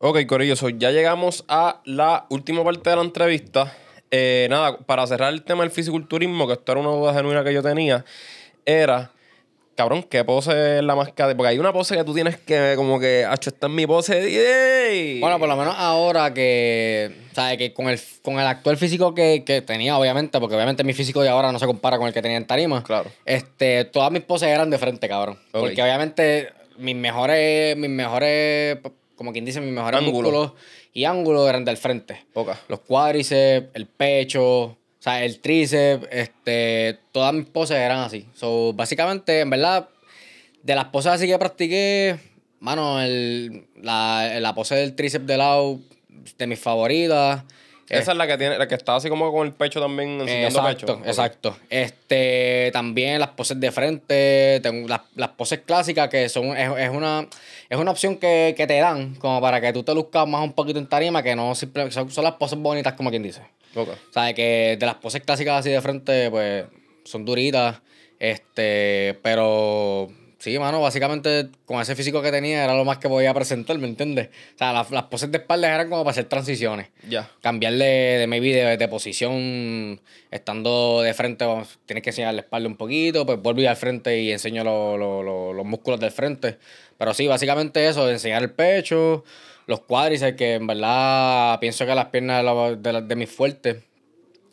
Ok, 0.00 0.26
Corillo, 0.26 0.54
so 0.54 0.68
ya 0.68 0.90
llegamos 0.90 1.46
a 1.48 1.80
la 1.86 2.26
última 2.28 2.62
parte 2.62 2.90
de 2.90 2.96
la 2.96 3.02
entrevista. 3.02 3.74
Eh, 4.10 4.46
nada, 4.50 4.76
para 4.76 5.06
cerrar 5.06 5.32
el 5.32 5.42
tema 5.42 5.62
del 5.62 5.70
fisiculturismo, 5.70 6.46
que 6.46 6.52
esto 6.52 6.72
era 6.72 6.80
una 6.82 6.90
duda 6.90 7.14
genuina 7.14 7.42
que 7.42 7.54
yo 7.54 7.62
tenía, 7.62 8.04
era, 8.66 9.12
cabrón, 9.74 10.02
¿qué 10.04 10.24
pose 10.24 10.78
es 10.78 10.84
la 10.84 10.94
más 10.94 11.12
cara? 11.12 11.36
Porque 11.36 11.48
hay 11.50 11.58
una 11.58 11.72
pose 11.72 11.96
que 11.96 12.04
tú 12.04 12.14
tienes 12.14 12.36
que, 12.38 12.74
como 12.76 12.98
que, 12.98 13.24
hacho, 13.24 13.50
esta 13.50 13.66
es 13.66 13.72
mi 13.72 13.86
pose. 13.86 14.18
¡Ey! 14.18 15.20
Bueno, 15.20 15.38
por 15.38 15.48
lo 15.48 15.56
menos 15.56 15.74
ahora 15.76 16.32
que, 16.32 17.12
¿sabes? 17.32 17.58
Que 17.58 17.72
con 17.72 17.88
el, 17.88 18.00
con 18.22 18.34
el 18.34 18.46
actual 18.46 18.76
físico 18.76 19.14
que, 19.14 19.44
que 19.44 19.62
tenía, 19.62 19.98
obviamente, 19.98 20.38
porque 20.40 20.54
obviamente 20.54 20.84
mi 20.84 20.92
físico 20.92 21.22
de 21.22 21.28
ahora 21.28 21.52
no 21.52 21.58
se 21.58 21.66
compara 21.66 21.98
con 21.98 22.06
el 22.06 22.14
que 22.14 22.22
tenía 22.22 22.36
en 22.36 22.46
tarima. 22.46 22.82
Claro. 22.82 23.10
Este, 23.24 23.84
todas 23.84 24.10
mis 24.10 24.22
poses 24.22 24.48
eran 24.48 24.70
de 24.70 24.78
frente, 24.78 25.08
cabrón. 25.08 25.38
Porque 25.50 25.82
obviamente 25.82 26.48
mis 26.78 26.96
mejores, 26.96 27.76
mis 27.76 27.90
mejores, 27.90 28.78
como 29.16 29.32
quien 29.32 29.44
dice, 29.44 29.60
mis 29.60 29.72
mejores 29.72 30.00
Ángulos. 30.00 30.32
músculos 30.32 30.52
y 30.92 31.04
ángulos 31.04 31.48
eran 31.48 31.64
del 31.64 31.76
frente. 31.76 32.24
Ok. 32.34 32.50
Los 32.68 32.80
cuádriceps, 32.80 33.68
el 33.74 33.86
pecho, 33.86 34.76
o 35.04 35.10
sea, 35.10 35.22
el 35.22 35.38
tríceps, 35.38 36.08
este, 36.10 36.98
todas 37.12 37.34
mis 37.34 37.44
poses 37.44 37.76
eran 37.76 37.98
así. 37.98 38.26
So, 38.34 38.72
básicamente, 38.72 39.40
en 39.40 39.50
verdad, 39.50 39.86
de 40.62 40.74
las 40.74 40.86
poses 40.86 41.12
así 41.12 41.26
que 41.26 41.38
practiqué, 41.38 42.16
mano, 42.60 43.02
el, 43.02 43.66
la, 43.82 44.40
la 44.40 44.54
pose 44.54 44.76
del 44.76 44.94
tríceps 44.94 45.26
de 45.26 45.36
lado, 45.36 45.78
de 46.38 46.46
mis 46.46 46.58
favoritas. 46.58 47.42
Esa 47.90 48.12
es 48.12 48.16
la 48.16 48.26
que 48.26 48.38
tiene, 48.38 48.56
la 48.56 48.66
que 48.66 48.76
está 48.76 48.96
así 48.96 49.10
como 49.10 49.30
con 49.30 49.46
el 49.46 49.52
pecho 49.52 49.78
también 49.78 50.22
enseñando 50.22 50.60
Exacto, 50.60 50.86
pecho. 50.86 51.06
Exacto. 51.06 51.56
Este, 51.68 52.70
también 52.72 53.20
las 53.20 53.28
poses 53.28 53.60
de 53.60 53.70
frente, 53.72 54.60
tengo 54.62 54.88
las, 54.88 55.02
las 55.16 55.28
poses 55.32 55.60
clásicas 55.66 56.08
que 56.08 56.30
son, 56.30 56.56
es, 56.56 56.70
es 56.78 56.88
una, 56.88 57.28
es 57.68 57.76
una 57.76 57.90
opción 57.90 58.16
que, 58.16 58.54
que 58.56 58.66
te 58.66 58.78
dan 58.78 59.16
como 59.16 59.38
para 59.42 59.60
que 59.60 59.70
tú 59.74 59.82
te 59.82 59.94
luzcas 59.94 60.26
más 60.26 60.42
un 60.42 60.54
poquito 60.54 60.78
en 60.78 60.86
tarima, 60.86 61.22
que 61.22 61.36
no 61.36 61.54
simplemente, 61.54 61.92
son, 61.92 62.10
son 62.10 62.24
las 62.24 62.36
poses 62.36 62.58
bonitas 62.58 62.94
como 62.94 63.10
quien 63.10 63.22
dice. 63.22 63.42
Ok. 63.74 63.88
O 63.88 64.12
sea, 64.12 64.32
que 64.34 64.76
de 64.78 64.86
las 64.86 64.96
poses 64.96 65.22
clásicas 65.22 65.60
así 65.60 65.70
de 65.70 65.80
frente, 65.80 66.30
pues, 66.30 66.64
son 67.04 67.24
duritas, 67.24 67.80
este, 68.18 69.18
pero... 69.22 70.08
Sí, 70.38 70.58
mano, 70.58 70.82
básicamente 70.82 71.48
con 71.64 71.80
ese 71.80 71.96
físico 71.96 72.20
que 72.20 72.30
tenía 72.30 72.64
era 72.64 72.74
lo 72.76 72.84
más 72.84 72.98
que 72.98 73.08
podía 73.08 73.32
presentar, 73.32 73.78
¿me 73.78 73.86
entiendes? 73.88 74.28
O 74.54 74.58
sea, 74.58 74.74
las, 74.74 74.90
las 74.90 75.04
poses 75.04 75.32
de 75.32 75.38
espalda 75.38 75.74
eran 75.74 75.88
como 75.88 76.04
para 76.04 76.10
hacer 76.10 76.26
transiciones 76.26 76.88
Ya. 77.08 77.30
cambiarle 77.40 77.86
de 77.86 78.26
maybe 78.26 78.52
de, 78.54 78.76
de 78.76 78.88
posición 78.88 80.02
estando 80.30 81.00
de 81.00 81.14
frente 81.14 81.46
vamos, 81.46 81.78
tienes 81.86 82.02
que 82.02 82.10
enseñar 82.10 82.34
la 82.34 82.42
espalda 82.42 82.68
un 82.68 82.76
poquito 82.76 83.24
pues 83.24 83.40
vuelvo 83.40 83.66
al 83.66 83.76
frente 83.76 84.20
y 84.20 84.32
enseño 84.32 84.64
lo- 84.64 84.98
lo- 84.98 85.22
lo- 85.22 85.54
los 85.54 85.64
músculos 85.64 85.98
del 85.98 86.10
frente 86.10 86.58
pero 86.98 87.14
sí 87.14 87.26
básicamente 87.26 87.86
eso 87.88 88.10
enseñar 88.10 88.42
el 88.42 88.50
pecho 88.50 89.24
los 89.66 89.80
cuádriceps 89.80 90.36
que 90.36 90.54
en 90.54 90.66
verdad 90.66 91.58
pienso 91.60 91.86
que 91.86 91.94
las 91.94 92.06
piernas 92.06 92.38
de, 92.38 92.42
la- 92.44 92.76
de, 92.76 92.92
la- 92.92 93.00
de 93.00 93.16
mis 93.16 93.30
fuertes 93.30 93.78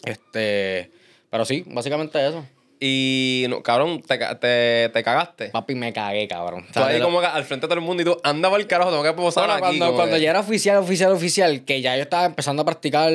este 0.04 0.92
pero 1.30 1.46
sí 1.46 1.64
básicamente 1.68 2.26
eso 2.28 2.46
Y, 2.80 3.46
no, 3.48 3.62
cabrón, 3.62 4.02
te, 4.02 4.18
te, 4.18 4.90
te 4.90 5.04
cagaste. 5.04 5.50
papi 5.50 5.76
me 5.76 5.94
cagué 5.94 6.28
cabrón 6.28 6.66
Tú 6.74 6.80
ahí 6.80 6.98
lo- 6.98 7.06
como 7.06 7.20
al 7.20 7.44
frente 7.44 7.66
de 7.68 7.70
todo 7.70 7.80
el 7.80 7.86
mundo 7.86 8.02
y 8.02 8.06
tú, 8.06 8.18
anda 8.24 8.50
para 8.50 8.62
el 8.62 8.68
carajo, 8.68 8.90
tengo 8.90 9.04
que 9.04 9.14
posar 9.14 9.48
Bueno, 9.48 9.66
aquí. 9.66 9.78
cuando, 9.78 9.96
cuando 9.96 10.16
que- 10.16 10.22
ya 10.24 10.32
era 10.32 10.40
oficial, 10.40 10.78
oficial, 10.78 11.12
oficial, 11.12 11.64
que 11.64 11.82
ya 11.82 11.96
yo 11.96 12.02
estaba 12.04 12.26
empezando 12.26 12.64
a 12.64 12.66
practicar, 12.66 13.12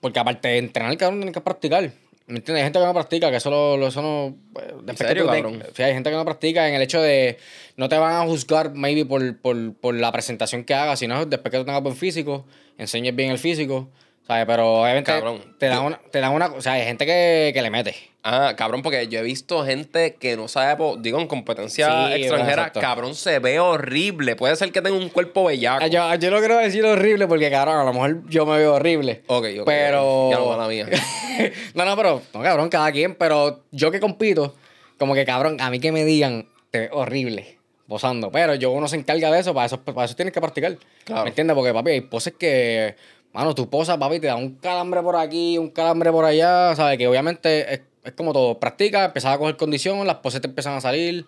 porque 0.00 0.18
aparte 0.18 0.48
de 0.48 0.58
entrenar, 0.58 0.94
cabrón, 0.98 1.20
tienes 1.20 1.32
que 1.34 1.40
practicar. 1.40 1.90
¿Me 2.26 2.36
entiendes? 2.36 2.62
Hay 2.62 2.66
gente 2.66 2.78
que 2.78 2.84
no 2.86 2.94
practica, 2.94 3.30
que 3.30 3.36
eso, 3.36 3.50
lo, 3.50 3.76
lo- 3.76 3.88
eso 3.88 4.00
no... 4.00 4.34
después 4.82 4.96
que 4.98 5.06
serio, 5.08 5.26
te- 5.30 5.42
cabrón? 5.42 5.62
sí, 5.74 5.82
hay 5.82 5.92
gente 5.92 6.08
que 6.10 6.16
no 6.16 6.24
practica 6.24 6.66
en 6.68 6.74
el 6.74 6.80
hecho 6.82 7.02
de... 7.02 7.36
No 7.76 7.88
te 7.90 7.98
van 7.98 8.14
a 8.14 8.26
juzgar, 8.26 8.72
maybe, 8.74 9.04
por, 9.04 9.36
por, 9.38 9.74
por 9.74 9.94
la 9.94 10.10
presentación 10.10 10.64
que 10.64 10.72
hagas, 10.74 11.00
sino 11.00 11.26
después 11.26 11.50
que 11.52 11.58
tú 11.58 11.64
tengas 11.66 11.82
buen 11.82 11.96
físico, 11.96 12.46
enseñes 12.78 13.14
bien 13.14 13.30
el 13.30 13.38
físico, 13.38 13.90
¿sabes? 14.26 14.46
Pero 14.46 14.82
obviamente 14.82 15.12
Cabrón, 15.12 15.42
te 15.58 15.66
dan 15.66 15.84
una... 15.84 15.98
Te 15.98 16.20
dan 16.20 16.32
una 16.32 16.46
o 16.46 16.60
sea, 16.60 16.72
hay 16.72 16.84
gente 16.84 17.06
que, 17.06 17.50
que 17.54 17.62
le 17.62 17.70
mete. 17.70 17.94
Ah, 18.26 18.54
cabrón, 18.56 18.80
porque 18.80 19.06
yo 19.08 19.18
he 19.18 19.22
visto 19.22 19.62
gente 19.66 20.14
que 20.14 20.34
no 20.34 20.48
sabe, 20.48 20.82
digo, 21.00 21.20
en 21.20 21.26
competencia 21.26 22.06
Sí, 22.08 22.22
extranjera, 22.22 22.72
cabrón, 22.72 23.14
se 23.14 23.38
ve 23.38 23.60
horrible. 23.60 24.34
Puede 24.34 24.56
ser 24.56 24.72
que 24.72 24.80
tenga 24.80 24.96
un 24.96 25.10
cuerpo 25.10 25.44
bellaco. 25.44 25.84
Ah, 25.84 25.88
Yo, 25.88 26.14
yo 26.14 26.30
no 26.30 26.38
quiero 26.38 26.56
decir 26.56 26.82
horrible 26.86 27.26
porque, 27.26 27.50
cabrón, 27.50 27.76
a 27.76 27.84
lo 27.84 27.92
mejor 27.92 28.26
yo 28.30 28.46
me 28.46 28.56
veo 28.56 28.76
horrible. 28.76 29.24
Ok, 29.26 29.46
ok, 29.60 29.66
Pero. 29.66 30.30
ya 30.30 30.38
no, 30.38 30.46
mala 30.46 30.68
mía. 30.68 30.86
no, 31.74 31.84
no, 31.84 31.96
pero. 31.96 32.22
No, 32.32 32.42
cabrón, 32.42 32.70
cada 32.70 32.90
quien. 32.92 33.14
Pero 33.14 33.60
yo 33.72 33.90
que 33.90 34.00
compito, 34.00 34.54
como 34.98 35.12
que, 35.12 35.26
cabrón, 35.26 35.60
a 35.60 35.68
mí 35.68 35.78
que 35.78 35.92
me 35.92 36.06
digan, 36.06 36.48
te 36.70 36.78
ves 36.78 36.90
horrible 36.92 37.58
posando. 37.86 38.30
Pero 38.30 38.54
yo 38.54 38.70
uno 38.70 38.88
se 38.88 38.96
encarga 38.96 39.30
de 39.30 39.40
eso, 39.40 39.52
para 39.52 39.66
eso, 39.66 39.82
para 39.82 40.06
eso 40.06 40.16
tienes 40.16 40.32
que 40.32 40.40
practicar. 40.40 40.78
Claro. 41.04 41.24
¿Me 41.24 41.28
entiendes? 41.28 41.54
Porque, 41.54 41.74
papi, 41.74 41.90
hay 41.90 42.00
poses 42.00 42.32
que. 42.38 42.96
Mano, 43.34 43.54
tu 43.54 43.68
posa, 43.68 43.98
papi, 43.98 44.20
te 44.20 44.28
da 44.28 44.36
un 44.36 44.54
calambre 44.54 45.02
por 45.02 45.16
aquí, 45.16 45.58
un 45.58 45.68
calambre 45.68 46.10
por 46.10 46.24
allá, 46.24 46.74
¿sabes? 46.74 46.96
Que 46.96 47.08
obviamente 47.08 47.74
es, 47.74 47.80
es 48.04 48.12
como 48.12 48.32
todo. 48.32 48.58
Practica, 48.58 49.04
empiezas 49.04 49.34
a 49.34 49.38
coger 49.38 49.56
condición, 49.56 50.06
las 50.06 50.16
poses 50.16 50.40
te 50.40 50.46
empiezan 50.46 50.74
a 50.74 50.80
salir 50.80 51.26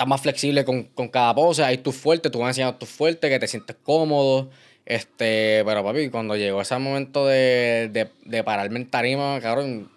estás 0.00 0.08
más 0.08 0.22
flexible 0.22 0.64
con, 0.64 0.84
con 0.84 1.08
cada 1.08 1.34
pose, 1.34 1.62
ahí 1.62 1.76
tú 1.76 1.92
fuerte, 1.92 2.30
tú 2.30 2.38
vas 2.38 2.46
a 2.46 2.50
enseñar 2.50 2.78
tus 2.78 2.88
fuertes, 2.88 3.30
que 3.30 3.38
te 3.38 3.46
sientes 3.46 3.76
cómodo. 3.82 4.48
Este, 4.86 5.62
pero 5.66 5.84
papi, 5.84 6.08
cuando 6.08 6.36
llegó 6.36 6.62
ese 6.62 6.78
momento 6.78 7.26
de, 7.26 7.90
de, 7.92 8.08
de 8.24 8.42
pararme 8.42 8.78
en 8.78 8.90
tarima, 8.90 9.38
cabrón, 9.42 9.90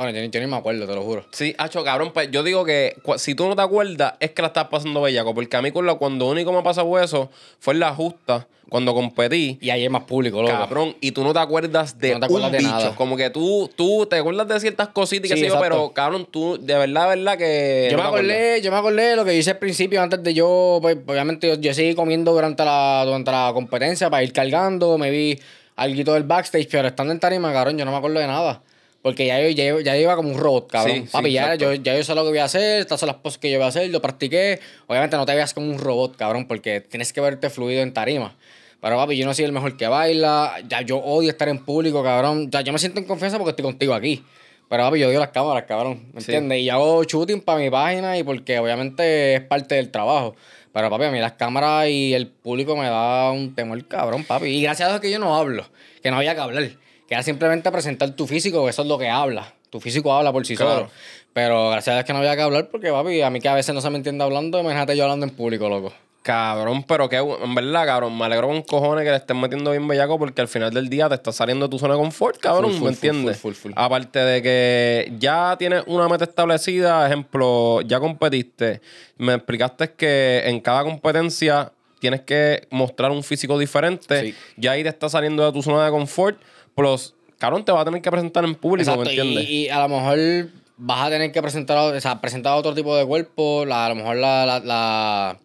bueno, 0.00 0.16
yo, 0.16 0.22
ni- 0.22 0.30
yo 0.30 0.40
ni 0.40 0.46
me 0.46 0.56
acuerdo, 0.56 0.86
te 0.86 0.94
lo 0.94 1.02
juro. 1.02 1.26
Sí, 1.30 1.54
hacho, 1.58 1.84
cabrón, 1.84 2.10
pues 2.14 2.30
yo 2.30 2.42
digo 2.42 2.64
que 2.64 2.96
si 3.18 3.34
tú 3.34 3.46
no 3.46 3.54
te 3.54 3.60
acuerdas, 3.60 4.14
es 4.18 4.30
que 4.30 4.40
la 4.40 4.48
estás 4.48 4.68
pasando 4.68 5.02
bellaco. 5.02 5.34
Porque 5.34 5.54
a 5.58 5.60
mí, 5.62 5.72
con 5.72 5.84
la, 5.84 5.94
cuando 5.96 6.26
único 6.26 6.52
me 6.52 6.62
pasó 6.62 6.98
eso 6.98 7.28
fue 7.58 7.74
en 7.74 7.80
la 7.80 7.94
justa, 7.94 8.46
cuando 8.70 8.94
competí. 8.94 9.58
Y 9.60 9.68
ahí 9.68 9.82
hay 9.82 9.88
más 9.90 10.04
público, 10.04 10.40
loco. 10.40 10.54
Cabrón, 10.54 10.96
y 11.02 11.10
tú 11.12 11.22
no 11.22 11.34
te 11.34 11.40
acuerdas 11.40 11.98
de 11.98 12.12
No 12.14 12.20
te 12.20 12.26
acuerdas 12.26 12.46
un 12.48 12.52
de 12.52 12.58
bicho. 12.58 12.70
nada. 12.70 12.94
Como 12.96 13.14
que 13.18 13.28
tú, 13.28 13.68
tú 13.76 14.06
te 14.06 14.16
acuerdas 14.16 14.48
de 14.48 14.58
ciertas 14.60 14.88
cositas 14.88 15.28
Sí, 15.30 15.36
sé 15.36 15.48
yo, 15.48 15.58
pero 15.60 15.92
cabrón, 15.92 16.26
tú, 16.30 16.56
de 16.58 16.74
verdad, 16.78 17.10
de 17.10 17.16
verdad 17.16 17.36
que. 17.36 17.88
Yo 17.90 17.96
no 17.98 18.04
me 18.04 18.08
acordé, 18.08 18.62
yo 18.62 18.70
me 18.70 18.78
acordé 18.78 19.02
de 19.02 19.16
lo 19.16 19.24
que 19.26 19.36
hice 19.36 19.50
al 19.50 19.58
principio, 19.58 20.00
antes 20.00 20.22
de 20.22 20.32
yo, 20.32 20.78
pues, 20.80 20.96
obviamente 21.06 21.46
yo, 21.46 21.56
yo 21.56 21.74
seguí 21.74 21.94
comiendo 21.94 22.32
durante 22.32 22.64
la, 22.64 23.02
durante 23.04 23.30
la 23.30 23.50
competencia 23.52 24.08
para 24.08 24.22
ir 24.22 24.32
cargando, 24.32 24.96
me 24.96 25.10
vi 25.10 25.38
algo 25.76 26.14
del 26.14 26.22
backstage, 26.22 26.68
pero 26.70 26.88
estando 26.88 27.12
en 27.12 27.20
tarima, 27.20 27.52
cabrón, 27.52 27.76
yo 27.76 27.84
no 27.84 27.90
me 27.90 27.98
acuerdo 27.98 28.18
de 28.20 28.26
nada. 28.26 28.62
Porque 29.02 29.26
ya 29.26 29.40
yo, 29.40 29.48
ya, 29.48 29.64
yo- 29.64 29.80
ya 29.80 29.94
yo 29.96 30.02
iba 30.02 30.16
como 30.16 30.28
un 30.30 30.38
robot, 30.38 30.68
cabrón. 30.70 30.96
Sí, 30.96 31.02
sí, 31.02 31.08
Papi, 31.12 31.32
ya, 31.32 31.54
yo, 31.54 31.72
ya 31.74 31.96
yo 31.96 32.04
sé 32.04 32.14
lo 32.14 32.22
que 32.22 32.28
voy 32.30 32.38
a 32.38 32.44
hacer, 32.44 32.80
estas 32.80 33.00
son 33.00 33.06
las 33.06 33.16
cosas 33.16 33.38
que 33.38 33.50
yo 33.50 33.58
voy 33.58 33.64
a 33.64 33.68
hacer, 33.68 33.88
lo 33.90 34.02
practiqué. 34.02 34.60
Obviamente 34.86 35.16
no 35.16 35.24
te 35.24 35.34
veas 35.34 35.54
como 35.54 35.70
un 35.70 35.78
robot, 35.78 36.16
cabrón, 36.16 36.46
porque 36.46 36.80
tienes 36.82 37.12
que 37.12 37.20
verte 37.22 37.48
fluido 37.48 37.80
en 37.82 37.94
tarima. 37.94 38.36
Pero 38.82 38.96
papi, 38.96 39.16
yo 39.16 39.24
no 39.26 39.32
soy 39.34 39.46
el 39.46 39.52
mejor 39.52 39.76
que 39.76 39.86
baila, 39.88 40.54
ya 40.68 40.82
yo 40.82 40.98
odio 40.98 41.30
estar 41.30 41.48
en 41.48 41.64
público, 41.64 42.02
cabrón. 42.02 42.50
Ya 42.50 42.60
yo 42.60 42.72
me 42.72 42.78
siento 42.78 42.98
en 43.00 43.06
confianza 43.06 43.38
porque 43.38 43.50
estoy 43.50 43.64
contigo 43.64 43.94
aquí. 43.94 44.22
Pero 44.68 44.84
papi, 44.84 45.00
yo 45.00 45.08
odio 45.08 45.18
las 45.18 45.30
cámaras, 45.30 45.64
cabrón. 45.64 46.04
¿Me 46.12 46.20
Sí. 46.20 46.30
entiendes? 46.32 46.60
Y 46.60 46.68
hago 46.70 47.02
shooting 47.04 47.40
para 47.40 47.58
mi 47.58 47.70
página 47.70 48.16
y 48.18 48.22
porque 48.22 48.58
obviamente 48.58 49.34
es 49.34 49.40
parte 49.40 49.74
del 49.76 49.90
trabajo. 49.90 50.36
Pero 50.72 50.88
papi, 50.90 51.04
a 51.04 51.10
mí 51.10 51.18
las 51.18 51.32
cámaras 51.32 51.88
y 51.88 52.14
el 52.14 52.26
público 52.28 52.76
me 52.76 52.84
da 52.86 53.30
un 53.32 53.54
temor, 53.54 53.84
cabrón, 53.88 54.24
papi. 54.24 54.46
Y 54.46 54.62
gracias 54.62 54.88
a 54.88 54.92
Dios 54.92 55.00
que 55.00 55.10
yo 55.10 55.18
no 55.18 55.36
hablo, 55.36 55.64
que 56.02 56.10
no 56.10 56.18
había 56.18 56.34
que 56.34 56.40
hablar. 56.40 56.70
Que 57.10 57.14
era 57.16 57.24
simplemente 57.24 57.68
presentar 57.72 58.08
tu 58.12 58.24
físico, 58.28 58.62
que 58.62 58.70
eso 58.70 58.82
es 58.82 58.88
lo 58.88 58.96
que 58.96 59.08
habla. 59.08 59.52
Tu 59.68 59.80
físico 59.80 60.12
habla 60.14 60.32
por 60.32 60.46
sí 60.46 60.54
Claro. 60.56 60.74
solo. 60.74 60.90
Pero 61.32 61.70
gracias 61.70 61.88
a 61.92 61.96
Dios 61.96 62.04
que 62.06 62.12
no 62.12 62.20
había 62.20 62.36
que 62.36 62.42
hablar 62.42 62.68
porque, 62.70 62.92
papi, 62.92 63.20
a 63.22 63.30
mí 63.30 63.40
que 63.40 63.48
a 63.48 63.54
veces 63.54 63.74
no 63.74 63.80
se 63.80 63.90
me 63.90 63.96
entiende 63.96 64.22
hablando, 64.22 64.60
imagínate 64.60 64.96
yo 64.96 65.02
hablando 65.02 65.26
en 65.26 65.32
público, 65.34 65.68
loco. 65.68 65.92
Cabrón, 66.22 66.84
pero 66.84 67.08
que 67.08 67.16
en 67.16 67.54
verdad, 67.54 67.84
cabrón, 67.84 68.16
me 68.16 68.24
alegro 68.26 68.46
con 68.46 68.62
cojones 68.62 69.04
que 69.04 69.10
le 69.10 69.16
estén 69.16 69.40
metiendo 69.40 69.72
bien 69.72 69.88
bellaco 69.88 70.18
porque 70.20 70.40
al 70.40 70.46
final 70.48 70.72
del 70.72 70.88
día 70.88 71.08
te 71.08 71.16
está 71.16 71.32
saliendo 71.32 71.66
de 71.66 71.70
tu 71.70 71.78
zona 71.80 71.94
de 71.94 72.00
confort, 72.00 72.38
cabrón, 72.38 72.70
Full, 72.72 72.78
full, 72.78 72.84
¿me 72.84 72.90
entiendes? 72.92 73.38
full, 73.38 73.54
full, 73.54 73.72
full. 73.72 73.72
Aparte 73.74 74.18
de 74.20 74.40
que 74.42 75.12
ya 75.18 75.56
tienes 75.58 75.82
una 75.88 76.08
meta 76.08 76.24
establecida, 76.24 77.04
ejemplo, 77.06 77.80
ya 77.80 77.98
competiste, 77.98 78.80
me 79.18 79.34
explicaste 79.34 79.92
que 79.94 80.42
en 80.44 80.60
cada 80.60 80.84
competencia 80.84 81.72
tienes 81.98 82.20
que 82.20 82.66
mostrar 82.70 83.10
un 83.10 83.22
físico 83.24 83.58
diferente, 83.58 84.20
Sí. 84.20 84.34
ya 84.56 84.72
ahí 84.72 84.82
te 84.82 84.88
está 84.90 85.08
saliendo 85.08 85.44
de 85.44 85.52
tu 85.52 85.62
zona 85.62 85.84
de 85.84 85.90
confort, 85.90 86.38
plus, 86.74 87.14
cabrón, 87.38 87.64
te 87.64 87.72
vas 87.72 87.82
a 87.82 87.84
tener 87.84 88.02
que 88.02 88.10
presentar 88.10 88.44
en 88.44 88.54
público, 88.54 88.90
Exacto, 88.90 89.04
¿me 89.10 89.14
y, 89.14 89.18
entiendes? 89.18 89.50
y 89.50 89.68
a 89.68 89.80
lo 89.80 89.88
mejor 89.88 90.50
vas 90.76 91.06
a 91.06 91.10
tener 91.10 91.32
que 91.32 91.42
presentar, 91.42 91.76
o 91.78 92.00
sea, 92.00 92.20
presentar 92.20 92.54
otro 92.56 92.74
tipo 92.74 92.96
de 92.96 93.04
cuerpo, 93.06 93.64
la- 93.66 93.86
a 93.86 93.88
lo 93.90 93.94
mejor 93.96 94.16
la, 94.16 94.46
la, 94.46 94.60
la, 94.60 95.38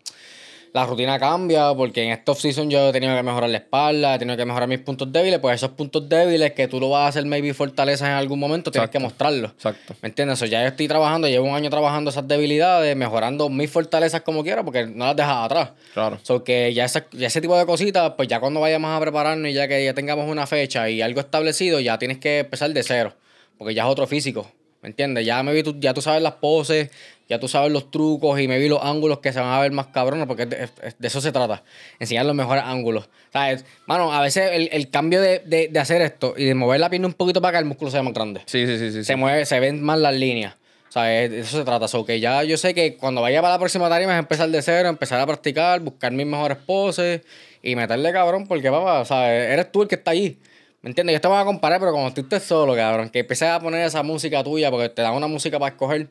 la 0.76 0.86
rutina 0.86 1.17
cambia, 1.17 1.73
porque 1.73 2.03
en 2.03 2.11
esta 2.11 2.34
off-season 2.34 2.69
yo 2.69 2.89
he 2.89 2.91
tenido 2.91 3.15
que 3.15 3.23
mejorar 3.23 3.49
la 3.49 3.57
espalda, 3.59 4.15
he 4.15 4.19
tenido 4.19 4.36
que 4.36 4.43
mejorar 4.45 4.67
mis 4.67 4.80
puntos 4.80 5.09
débiles, 5.11 5.39
pues 5.39 5.55
esos 5.55 5.69
puntos 5.71 6.09
débiles 6.09 6.51
que 6.51 6.67
tú 6.67 6.82
lo 6.82 6.89
vas 6.89 7.05
a 7.05 7.07
hacer 7.07 7.26
maybe 7.26 7.53
fortalezas 7.53 8.09
en 8.09 8.15
algún 8.15 8.39
momento, 8.39 8.71
tienes 8.71 8.89
Exacto. 8.89 8.99
que 8.99 9.03
mostrarlo. 9.03 9.47
Exacto. 9.47 9.95
¿Me 10.01 10.09
entiendes? 10.09 10.38
So, 10.38 10.45
ya 10.45 10.61
yo 10.63 10.67
estoy 10.67 10.88
trabajando, 10.89 11.30
llevo 11.30 11.47
un 11.47 11.55
año 11.55 11.69
trabajando 11.69 12.09
esas 12.09 12.28
debilidades, 12.28 12.93
mejorando 12.97 13.47
mis 13.47 13.71
fortalezas 13.71 14.19
como 14.21 14.43
quiera, 14.43 14.63
porque 14.65 14.86
no 14.86 15.05
las 15.05 15.15
dejas 15.15 15.45
atrás. 15.45 15.69
Claro. 15.93 16.19
So 16.23 16.43
que 16.43 16.73
ya, 16.73 16.84
esa- 16.84 17.07
ya 17.13 17.28
ese 17.28 17.39
tipo 17.39 17.57
de 17.57 17.65
cositas, 17.65 18.11
pues 18.17 18.28
ya 18.28 18.41
cuando 18.41 18.59
vayamos 18.59 18.91
a 18.91 18.99
prepararnos 18.99 19.49
y 19.49 19.53
ya 19.53 19.69
que 19.69 19.86
ya 19.86 19.93
tengamos 19.93 20.30
una 20.30 20.45
fecha 20.45 20.89
y 20.89 21.01
algo 21.01 21.21
establecido, 21.21 21.80
ya 21.80 21.97
tienes 21.97 22.17
que 22.17 22.39
empezar 22.39 22.69
de 22.71 22.84
cero. 22.84 23.13
Porque 23.57 23.73
ya 23.73 23.84
es 23.84 23.89
otro 23.89 24.05
físico. 24.07 24.51
¿Me 24.86 24.89
¿Me 24.89 24.91
entiendes? 24.91 25.25
Ya, 25.25 25.41
me 25.41 25.51
vi, 25.51 25.63
tú, 25.63 25.75
ya 25.79 25.95
tú 25.95 26.01
sabes 26.01 26.21
las 26.21 26.33
poses, 26.33 26.91
ya 27.27 27.39
tú 27.39 27.47
sabes 27.47 27.71
los 27.71 27.89
trucos 27.89 28.39
y 28.39 28.47
me 28.47 28.59
vi 28.59 28.69
los 28.69 28.83
ángulos 28.83 29.17
que 29.17 29.33
se 29.33 29.39
van 29.39 29.49
a 29.49 29.59
ver 29.59 29.71
más 29.71 29.88
cabrones, 29.88 30.27
porque 30.27 30.45
de, 30.45 30.69
de 30.99 31.07
eso 31.07 31.21
se 31.21 31.31
trata. 31.31 31.63
Enseñar 31.99 32.25
los 32.25 32.36
mejores 32.36 32.63
ángulos. 32.63 33.09
¿Sabes? 33.33 33.65
Mano, 33.88 34.13
a 34.13 34.21
veces 34.21 34.51
el, 34.53 34.69
el 34.71 34.91
cambio 34.91 35.21
de, 35.21 35.39
de, 35.39 35.69
de, 35.69 35.79
hacer 35.79 36.03
esto 36.03 36.36
y 36.38 36.45
de 36.45 36.53
mover 36.53 36.79
la 36.79 36.89
pierna 36.89 37.07
un 37.07 37.13
poquito 37.13 37.41
para 37.41 37.49
acá, 37.49 37.59
el 37.59 37.65
músculo 37.65 37.89
se 37.89 37.97
ve 37.97 38.03
más 38.03 38.13
grande. 38.13 38.41
Sí, 38.45 38.67
sí, 38.67 38.77
sí. 38.77 38.91
sí, 38.91 39.03
Se 39.03 39.13
sí. 39.13 39.15
mueve, 39.15 39.45
se 39.45 39.59
ven 39.59 39.81
más 39.81 39.97
las 39.97 40.13
líneas. 40.13 40.55
¿Sabes? 40.89 41.31
De 41.31 41.39
eso 41.39 41.57
se 41.57 41.65
trata. 41.65 41.88
So, 41.88 42.05
que 42.05 42.19
ya 42.19 42.43
yo 42.43 42.55
sé 42.55 42.75
que 42.75 42.95
cuando 42.95 43.21
vaya 43.21 43.41
para 43.41 43.55
la 43.55 43.59
próxima 43.59 43.89
tarima 43.89 44.13
es 44.13 44.19
empezar 44.19 44.47
de 44.49 44.61
cero, 44.61 44.88
empezar 44.88 45.19
a 45.19 45.25
practicar, 45.25 45.79
buscar 45.81 46.11
mis 46.11 46.27
mejores 46.27 46.57
poses 46.59 47.21
y 47.63 47.75
meterle 47.75 48.13
cabrón, 48.13 48.47
porque 48.47 48.69
papá, 48.69 49.03
¿sabes? 49.03 49.51
Eres 49.51 49.71
tú 49.71 49.81
el 49.81 49.88
que 49.88 49.95
está 49.95 50.11
allí. 50.11 50.38
¿Me 50.86 50.89
entiendes? 50.91 51.15
Yo 51.15 51.21
te 51.21 51.27
voy 51.27 51.39
a 51.39 51.43
comparar, 51.45 51.79
pero 51.79 51.91
como 51.93 52.13
tú 52.13 52.21
estés 52.21 52.43
solo, 52.43 52.75
cabrón, 52.75 53.09
que 53.09 53.21
empieces 53.21 53.47
a 53.47 53.59
poner 53.59 53.88
esa 53.88 54.03
música 54.03 54.43
tuya, 54.43 54.69
porque 54.69 54.88
te 54.89 55.01
dan 55.01 55.15
una 55.15 55.25
música 55.25 55.57
para 55.57 55.71
escoger, 55.71 56.09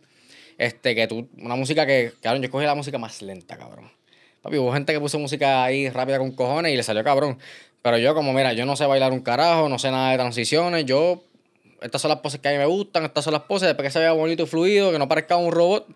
este, 0.58 0.96
que 0.96 1.06
tú, 1.06 1.28
una 1.38 1.54
música 1.54 1.86
que, 1.86 2.12
cabrón, 2.20 2.42
yo 2.42 2.46
escogí 2.46 2.66
la 2.66 2.74
música 2.74 2.98
más 2.98 3.22
lenta, 3.22 3.56
cabrón. 3.56 3.88
Papi, 4.42 4.58
hubo 4.58 4.72
gente 4.72 4.92
que 4.92 4.98
puso 4.98 5.16
música 5.20 5.62
ahí 5.62 5.88
rápida 5.90 6.18
con 6.18 6.32
cojones 6.32 6.72
y 6.72 6.76
le 6.76 6.82
salió 6.82 7.04
cabrón. 7.04 7.38
Pero 7.82 7.98
yo, 7.98 8.16
como, 8.16 8.32
mira, 8.32 8.52
yo 8.52 8.66
no 8.66 8.74
sé 8.74 8.84
bailar 8.86 9.12
un 9.12 9.20
carajo, 9.20 9.68
no 9.68 9.78
sé 9.78 9.92
nada 9.92 10.10
de 10.10 10.16
transiciones, 10.16 10.84
yo, 10.86 11.22
estas 11.80 12.02
son 12.02 12.08
las 12.08 12.18
poses 12.18 12.40
que 12.40 12.48
a 12.48 12.50
mí 12.50 12.58
me 12.58 12.66
gustan, 12.66 13.04
estas 13.04 13.22
son 13.22 13.32
las 13.32 13.42
poses, 13.42 13.68
después 13.68 13.86
que 13.86 13.92
se 13.92 14.00
vea 14.00 14.10
bonito 14.10 14.42
y 14.42 14.46
fluido, 14.46 14.90
que 14.90 14.98
no 14.98 15.06
parezca 15.06 15.36
un 15.36 15.52
robot, 15.52 15.86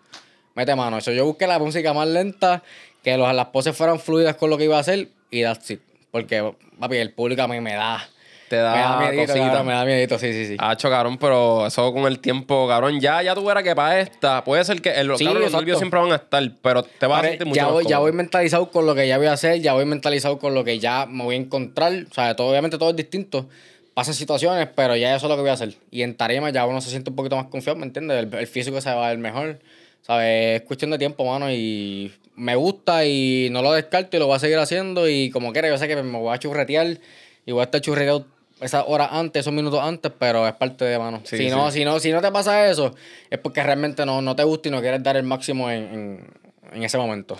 mete 0.55 0.73
mano. 0.73 0.99
Eso 0.99 1.11
yo 1.11 1.25
busqué 1.25 1.47
la 1.47 1.59
música 1.59 1.91
más 1.93 2.07
lenta, 2.07 2.63
que 3.03 3.17
los- 3.17 3.35
las 3.35 3.47
poses 3.47 3.75
fueran 3.75 3.99
fluidas 3.99 4.37
con 4.37 4.49
lo 4.49 4.57
que 4.57 4.63
iba 4.63 4.77
a 4.77 4.79
hacer 4.79 5.09
y 5.31 5.41
that's 5.43 5.69
it. 5.69 5.81
Porque, 6.11 6.53
papi, 6.79 6.95
el 6.95 7.11
público 7.11 7.41
a 7.41 7.49
mí 7.49 7.59
me 7.59 7.73
da. 7.73 8.07
Te 8.49 8.55
da, 8.55 8.73
me 8.73 8.79
da 8.81 8.99
miedito, 8.99 9.27
cosita. 9.27 9.45
cabrón, 9.45 9.67
me 9.67 9.73
da 9.73 9.85
miedito, 9.85 10.19
sí, 10.19 10.33
sí, 10.33 10.45
sí. 10.47 10.55
Hacho, 10.57 10.89
cabrón, 10.89 11.17
pero 11.17 11.67
eso 11.67 11.93
con 11.93 12.05
el 12.05 12.19
tiempo, 12.19 12.67
cabrón, 12.67 12.99
ya, 12.99 13.21
ya 13.21 13.35
tú 13.35 13.45
verás 13.45 13.63
que 13.63 13.75
para 13.75 13.99
esta, 13.99 14.43
puede 14.43 14.65
ser 14.65 14.81
que 14.81 14.89
el, 14.91 15.15
Sí, 15.17 15.25
cabrón, 15.25 15.43
los 15.43 15.53
nervios 15.53 15.77
siempre 15.77 15.99
van 15.99 16.11
a 16.11 16.15
estar, 16.15 16.51
pero 16.61 16.83
te 16.83 17.05
vas 17.05 17.23
a 17.23 17.27
sentir 17.27 17.45
mucho 17.47 17.55
ya, 17.57 17.63
más 17.65 17.73
voy, 17.73 17.85
ya 17.85 17.99
voy 17.99 18.11
mentalizado 18.11 18.71
con 18.71 18.85
lo 18.85 18.95
que 18.95 19.07
ya 19.07 19.17
voy 19.17 19.27
a 19.27 19.33
hacer, 19.33 19.61
ya 19.61 19.73
voy 19.73 19.85
mentalizado 19.85 20.39
con 20.39 20.53
lo 20.53 20.63
que 20.63 20.79
ya 20.79 21.05
me 21.05 21.23
voy 21.23 21.35
a 21.35 21.39
encontrar. 21.39 21.93
O 22.09 22.13
sea, 22.13 22.35
todo, 22.35 22.49
obviamente 22.49 22.77
todo 22.77 22.89
es 22.89 22.95
distinto. 22.95 23.47
Pasan 23.93 24.13
situaciones, 24.13 24.67
pero 24.75 24.95
ya 24.95 25.15
eso 25.15 25.25
es 25.25 25.29
lo 25.29 25.35
que 25.35 25.41
voy 25.41 25.49
a 25.49 25.53
hacer. 25.53 25.75
Y 25.91 26.03
en 26.03 26.15
tarima 26.15 26.49
ya 26.49 26.65
uno 26.65 26.79
se 26.81 26.89
siente 26.89 27.09
un 27.09 27.15
poquito 27.15 27.35
más 27.35 27.47
confiado, 27.47 27.77
¿me 27.77 27.85
entiendes? 27.85 28.17
El, 28.17 28.33
el 28.33 28.47
físico 28.47 28.79
se 28.81 28.89
va 28.93 29.07
a 29.07 29.09
ver 29.09 29.17
mejor. 29.17 29.59
¿Sabes? 30.01 30.61
Es 30.61 30.67
cuestión 30.67 30.91
de 30.91 30.97
tiempo, 30.97 31.25
mano. 31.25 31.51
Y 31.51 32.11
me 32.35 32.55
gusta 32.55 33.05
y 33.05 33.49
no 33.51 33.61
lo 33.61 33.73
descarto 33.73 34.15
y 34.15 34.19
lo 34.19 34.27
voy 34.27 34.37
a 34.37 34.39
seguir 34.39 34.57
haciendo. 34.57 35.09
Y 35.09 35.29
como 35.31 35.51
quiera, 35.51 35.67
yo 35.67 35.77
sé 35.77 35.87
que 35.87 36.01
me 36.01 36.17
voy 36.17 36.33
a 36.33 36.39
churretear 36.39 36.97
y 37.45 37.51
voy 37.51 37.61
a 37.61 37.65
estar 37.65 37.81
churreteado 37.81 38.25
esas 38.61 38.83
horas 38.87 39.09
antes, 39.11 39.41
esos 39.41 39.53
minutos 39.53 39.79
antes, 39.81 40.11
pero 40.17 40.47
es 40.47 40.53
parte 40.53 40.85
de 40.85 40.99
mano. 40.99 41.21
Sí, 41.23 41.37
si, 41.37 41.49
no, 41.49 41.71
si, 41.71 41.85
no, 41.85 41.99
si 41.99 42.11
no 42.11 42.21
te 42.21 42.31
pasa 42.31 42.69
eso, 42.69 42.93
es 43.29 43.39
porque 43.39 43.63
realmente 43.63 44.05
no, 44.05 44.21
no 44.21 44.35
te 44.35 44.43
gusta 44.43 44.67
y 44.69 44.71
no 44.71 44.81
quieres 44.81 45.01
dar 45.03 45.15
el 45.17 45.23
máximo 45.23 45.69
en, 45.71 45.83
en, 45.93 46.27
en 46.73 46.83
ese 46.83 46.97
momento. 46.97 47.37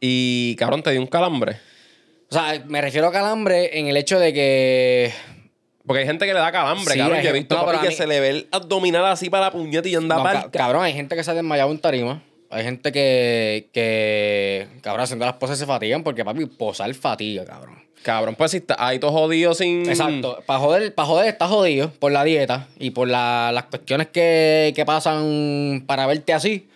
Y, 0.00 0.54
cabrón, 0.56 0.82
te 0.82 0.90
dio 0.90 1.00
un 1.00 1.06
calambre. 1.06 1.56
O 2.30 2.34
sea, 2.34 2.62
me 2.66 2.80
refiero 2.80 3.06
a 3.08 3.12
calambre 3.12 3.78
en 3.78 3.88
el 3.88 3.96
hecho 3.96 4.18
de 4.18 4.32
que. 4.32 5.12
Porque 5.86 6.00
hay 6.00 6.06
gente 6.06 6.26
que 6.26 6.34
le 6.34 6.40
da 6.40 6.52
calambre, 6.52 6.92
Sí, 6.92 6.98
cabrón. 7.00 7.22
Yo 7.22 7.30
he 7.30 7.32
visto 7.32 7.56
no, 7.56 7.64
papi, 7.64 7.78
que 7.78 7.88
mí- 7.88 7.94
se 7.94 8.06
le 8.06 8.20
ve 8.20 8.28
el 8.28 8.48
abdominal 8.52 9.06
así 9.06 9.30
para 9.30 9.46
la 9.46 9.50
puñeta 9.52 9.88
y 9.88 9.94
anda 9.94 10.16
no, 10.16 10.22
ca- 10.22 10.50
cabrón, 10.50 10.84
hay 10.84 10.92
gente 10.92 11.16
que 11.16 11.24
se 11.24 11.30
ha 11.30 11.34
desmayado 11.34 11.70
en 11.70 11.78
tarima. 11.78 12.22
Hay 12.50 12.64
gente 12.64 12.92
que, 12.92 13.70
que. 13.72 14.68
Cabrón, 14.82 15.04
haciendo 15.04 15.24
las 15.24 15.34
poses 15.36 15.58
se 15.58 15.64
fatigan 15.66 16.02
porque, 16.02 16.24
papi, 16.24 16.44
posar 16.46 16.92
fatiga, 16.94 17.44
cabrón. 17.46 17.82
Cabrón, 18.02 18.34
pues 18.36 18.52
si 18.52 18.58
está 18.58 18.76
ahí 18.78 18.98
todo 18.98 19.12
jodido 19.12 19.54
sin. 19.54 19.88
Exacto. 19.88 20.42
Para 20.46 20.58
joder, 20.60 20.94
para 20.94 21.06
joder 21.06 21.28
está 21.28 21.46
jodido 21.48 21.90
por 21.98 22.12
la 22.12 22.24
dieta 22.24 22.68
y 22.78 22.90
por 22.90 23.08
la- 23.08 23.50
las 23.52 23.64
cuestiones 23.64 24.06
que, 24.08 24.72
que 24.74 24.84
pasan 24.86 25.84
para 25.86 26.06
verte 26.06 26.32
así. 26.32 26.68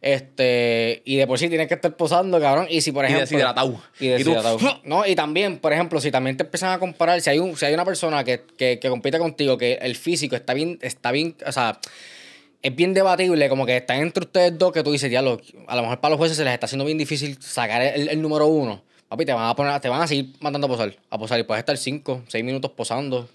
Este, 0.00 1.02
y 1.04 1.16
de 1.16 1.26
por 1.26 1.38
sí 1.38 1.48
tienes 1.48 1.66
que 1.68 1.74
estar 1.74 1.94
posando, 1.96 2.40
cabrón. 2.40 2.66
Y 2.70 2.80
si, 2.80 2.92
por 2.92 3.04
Y 3.04 3.08
ejemplo. 3.08 3.26
deshidratado. 3.26 3.80
Y 3.98 4.06
Y 4.06 4.08
tú- 4.10 4.30
deshidratado. 4.30 4.58
no, 4.84 5.04
y 5.06 5.14
también, 5.14 5.58
por 5.58 5.72
ejemplo, 5.72 6.00
si 6.00 6.10
también 6.10 6.36
te 6.36 6.44
empiezan 6.44 6.72
a 6.72 6.78
comparar, 6.78 7.20
si 7.20 7.30
hay 7.30 7.38
un, 7.40 7.56
si 7.56 7.66
hay 7.66 7.74
una 7.74 7.84
persona 7.84 8.22
que, 8.24 8.42
que, 8.56 8.78
que 8.78 8.88
compite 8.88 9.18
contigo, 9.18 9.58
que 9.58 9.74
el 9.82 9.96
físico 9.96 10.36
está 10.36 10.54
bien, 10.54 10.78
está 10.82 11.10
bien, 11.10 11.34
o 11.44 11.52
sea, 11.52 11.80
es 12.62 12.74
bien 12.74 12.94
debatible, 12.94 13.48
como 13.48 13.66
que 13.66 13.76
están 13.76 13.98
entre 14.00 14.24
ustedes 14.24 14.56
dos 14.58 14.72
que 14.72 14.82
tú 14.82 14.92
dices, 14.92 15.10
diablo, 15.10 15.40
a 15.66 15.76
lo 15.76 15.82
mejor 15.82 16.00
para 16.00 16.10
los 16.10 16.18
jueces 16.18 16.36
se 16.36 16.44
les 16.44 16.54
está 16.54 16.66
haciendo 16.66 16.84
bien 16.84 16.98
difícil 16.98 17.36
sacar 17.40 17.82
el, 17.82 18.08
el 18.08 18.22
número 18.22 18.46
uno. 18.46 18.82
Papi, 19.08 19.24
te 19.24 19.32
van 19.32 19.48
a 19.48 19.56
poner, 19.56 19.80
te 19.80 19.88
van 19.88 20.02
a 20.02 20.06
seguir 20.06 20.34
mandando 20.40 20.66
a 20.66 20.70
posar, 20.70 20.94
a 21.08 21.18
posar, 21.18 21.40
y 21.40 21.42
puedes 21.42 21.60
estar 21.60 21.76
cinco, 21.78 22.22
seis 22.28 22.44
minutos 22.44 22.70
posando, 22.72 23.26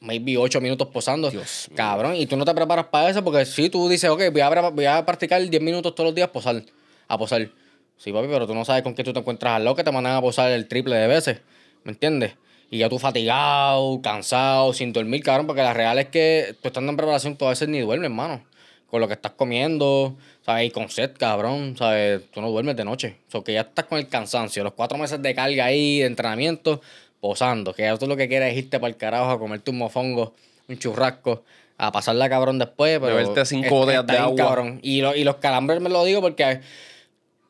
maybe 0.00 0.38
ocho 0.38 0.60
minutos 0.60 0.88
posando. 0.88 1.30
Dios 1.30 1.66
mío. 1.68 1.76
Cabrón, 1.76 2.14
y 2.14 2.26
tú 2.26 2.36
no 2.36 2.44
te 2.44 2.54
preparas 2.54 2.86
para 2.86 3.10
eso, 3.10 3.24
porque 3.24 3.44
si 3.44 3.68
tú 3.68 3.88
dices, 3.88 4.08
ok, 4.08 4.30
voy 4.30 4.40
a, 4.40 4.70
voy 4.70 4.84
a 4.84 5.04
practicar 5.04 5.42
10 5.42 5.62
minutos 5.62 5.94
todos 5.94 6.08
los 6.08 6.14
días 6.14 6.28
posar, 6.28 6.62
a 7.08 7.18
posar. 7.18 7.48
Sí, 7.96 8.12
papi, 8.12 8.28
pero 8.28 8.46
tú 8.46 8.54
no 8.54 8.64
sabes 8.64 8.82
con 8.82 8.94
qué 8.94 9.02
tú 9.02 9.12
te 9.12 9.18
encuentras 9.18 9.54
al 9.54 9.64
lado 9.64 9.74
que 9.74 9.82
te 9.82 9.90
mandan 9.90 10.14
a 10.14 10.20
posar 10.20 10.52
el 10.52 10.68
triple 10.68 10.96
de 10.96 11.08
veces, 11.08 11.40
¿me 11.82 11.92
entiendes? 11.92 12.34
Y 12.70 12.78
ya 12.78 12.88
tú 12.88 12.98
fatigado, 12.98 14.00
cansado, 14.02 14.72
sin 14.72 14.92
dormir, 14.92 15.22
cabrón, 15.22 15.46
porque 15.46 15.62
la 15.62 15.72
real 15.72 15.98
es 15.98 16.06
que 16.06 16.54
tú 16.60 16.68
estando 16.68 16.90
en 16.90 16.96
preparación, 16.96 17.36
tú 17.36 17.46
a 17.46 17.50
veces 17.50 17.68
ni 17.68 17.80
duermes, 17.80 18.10
hermano. 18.10 18.42
Con 18.90 19.00
lo 19.00 19.08
que 19.08 19.14
estás 19.14 19.32
comiendo, 19.32 20.16
¿sabes? 20.44 20.68
Y 20.68 20.70
con 20.70 20.88
sed, 20.88 21.12
cabrón, 21.18 21.76
¿sabes? 21.76 22.22
Tú 22.30 22.40
no 22.40 22.50
duermes 22.50 22.76
de 22.76 22.84
noche. 22.84 23.16
O 23.28 23.30
sea, 23.32 23.40
que 23.42 23.52
ya 23.52 23.62
estás 23.62 23.86
con 23.86 23.98
el 23.98 24.06
cansancio. 24.08 24.62
Los 24.62 24.74
cuatro 24.74 24.96
meses 24.96 25.20
de 25.20 25.34
carga 25.34 25.64
ahí, 25.64 25.98
de 26.00 26.06
entrenamiento, 26.06 26.80
posando. 27.20 27.74
Que 27.74 27.82
ya 27.82 27.96
tú 27.98 28.06
lo 28.06 28.16
que 28.16 28.28
quieres 28.28 28.52
es 28.52 28.58
irte 28.58 28.78
para 28.78 28.88
el 28.90 28.96
carajo 28.96 29.30
a 29.30 29.38
comerte 29.38 29.70
un 29.72 29.78
mofongo, 29.78 30.34
un 30.68 30.78
churrasco, 30.78 31.42
a 31.78 31.90
pasarla 31.90 32.28
cabrón 32.28 32.58
después. 32.60 33.00
Pero 33.00 33.16
Beberte 33.16 33.44
cinco 33.44 33.74
botellas 33.74 34.06
de 34.06 34.18
agua. 34.18 34.36
cabrón. 34.36 34.78
Y, 34.82 35.00
lo- 35.00 35.16
y 35.16 35.24
los 35.24 35.36
calambres 35.36 35.80
me 35.80 35.88
lo 35.90 36.04
digo 36.04 36.20
porque 36.20 36.60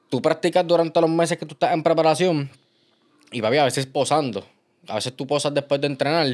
tú 0.09 0.23
practicas 0.23 0.67
durante 0.67 1.01
los 1.03 1.11
meses 1.11 1.37
que 1.37 1.45
tú 1.45 1.53
estás 1.55 1.75
en 1.75 1.83
preparación 1.83 2.49
y 3.31 3.43
papi, 3.43 3.59
a 3.59 3.65
veces 3.65 3.85
posando. 3.87 4.47
A 4.89 4.95
veces 4.95 5.15
tú 5.15 5.27
posas 5.27 5.53
después 5.53 5.81
de 5.83 5.89
entrenar. 5.89 6.27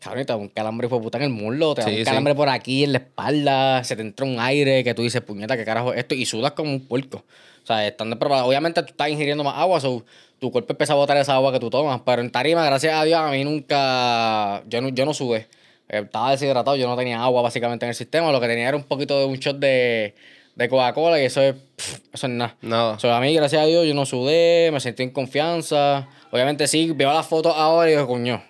Cabrón, 0.00 0.24
te 0.26 0.32
da 0.32 0.36
un 0.36 0.48
calambre 0.48 0.88
de 0.88 0.98
puta 0.98 1.18
en 1.18 1.24
el 1.24 1.30
muslo, 1.30 1.74
te 1.74 1.82
da 1.82 1.86
Sí, 1.88 1.92
un 1.92 1.98
sí. 1.98 2.04
calambre 2.04 2.34
por 2.34 2.48
aquí 2.48 2.84
en 2.84 2.92
la 2.92 2.98
espalda, 2.98 3.84
se 3.84 3.94
te 3.96 4.02
entra 4.02 4.24
un 4.26 4.40
aire 4.40 4.82
que 4.82 4.94
tú 4.94 5.02
dices, 5.02 5.20
puñeta, 5.20 5.56
¿qué 5.56 5.64
carajo 5.64 5.92
es 5.92 5.98
esto? 5.98 6.14
Y 6.14 6.24
sudas 6.24 6.52
como 6.52 6.70
un 6.70 6.86
puerco. 6.86 7.18
O 7.62 7.66
sea, 7.66 7.86
estando 7.86 8.18
preparado. 8.18 8.46
Obviamente 8.48 8.82
tú 8.82 8.88
estás 8.88 9.10
ingiriendo 9.10 9.44
más 9.44 9.56
agua, 9.58 9.78
so, 9.80 10.02
tu 10.38 10.50
cuerpo 10.50 10.72
empieza 10.72 10.94
a 10.94 10.96
botar 10.96 11.16
esa 11.18 11.34
agua 11.34 11.52
que 11.52 11.60
tú 11.60 11.68
tomas. 11.68 12.00
Pero 12.06 12.22
en 12.22 12.30
tarima, 12.32 12.64
gracias 12.64 12.94
a 12.94 13.04
Dios, 13.04 13.20
a 13.20 13.30
mí 13.30 13.44
nunca. 13.44 14.62
Yo 14.66 14.80
no, 14.80 14.88
yo 14.88 15.04
no 15.04 15.12
sudé. 15.14 15.48
Eh, 15.88 16.00
Estaba 16.04 16.30
deshidratado, 16.30 16.76
yo 16.76 16.88
no 16.88 16.96
tenía 16.96 17.22
agua 17.22 17.42
básicamente 17.42 17.84
en 17.84 17.90
el 17.90 17.94
sistema. 17.94 18.32
Lo 18.32 18.40
que 18.40 18.46
tenía 18.46 18.68
era 18.68 18.76
un 18.76 18.84
poquito 18.84 19.18
de 19.18 19.26
un 19.26 19.36
shot 19.36 19.58
de, 19.58 20.14
de 20.54 20.68
Coca-Cola 20.70 21.20
y 21.20 21.26
eso 21.26 21.42
es. 21.42 21.54
pff, 21.54 21.98
eso 22.14 22.26
es 22.26 22.32
nada. 22.32 22.56
Nada. 22.62 22.92
O 22.94 22.98
sea, 22.98 23.18
a 23.18 23.20
mí, 23.20 23.34
gracias 23.34 23.62
a 23.62 23.66
Dios, 23.66 23.86
yo 23.86 23.92
no 23.94 24.06
sudé, 24.06 24.70
me 24.72 24.80
sentí 24.80 25.02
en 25.02 25.10
confianza. 25.10 26.08
Obviamente 26.30 26.66
sí, 26.66 26.92
veo 26.94 27.12
las 27.12 27.26
fotos 27.26 27.52
ahora 27.54 27.88
y 27.90 27.92
digo, 27.94 28.06
coño, 28.06 28.42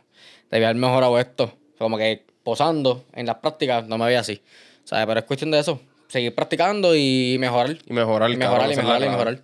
debía 0.51 0.69
haber 0.69 0.81
mejorado 0.81 1.19
esto. 1.19 1.53
Como 1.79 1.97
que 1.99 2.25
posando 2.43 3.05
en 3.15 3.27
las 3.27 3.37
prácticas 3.37 3.87
no 3.87 3.97
me 3.99 4.07
veía 4.07 4.21
así. 4.21 4.41
¿Sabes? 4.85 5.07
Pero 5.07 5.21
es 5.21 5.27
cuestión 5.27 5.51
de 5.51 5.59
eso. 5.61 5.81
Seguir 6.09 6.35
practicando 6.35 6.95
y 6.97 7.37
mejorar. 7.39 7.77
Y 7.87 7.93
mejorar, 7.93 8.31
Y 8.31 8.37
mejorar, 8.37 8.59
cabrón, 8.61 8.73
y 8.73 8.77
mejorar, 8.77 9.03
y 9.03 9.09
mejorar. 9.09 9.39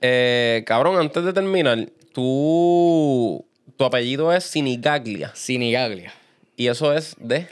Eh, 0.00 0.62
cabrón, 0.66 0.98
antes 0.98 1.24
de 1.24 1.32
terminar, 1.32 1.86
tú. 2.12 3.44
Tu 3.76 3.84
apellido 3.84 4.32
es 4.32 4.44
Sinigaglia. 4.44 5.32
Sinigaglia. 5.34 6.12
Y 6.56 6.68
eso 6.68 6.94
es 6.94 7.14
de. 7.18 7.46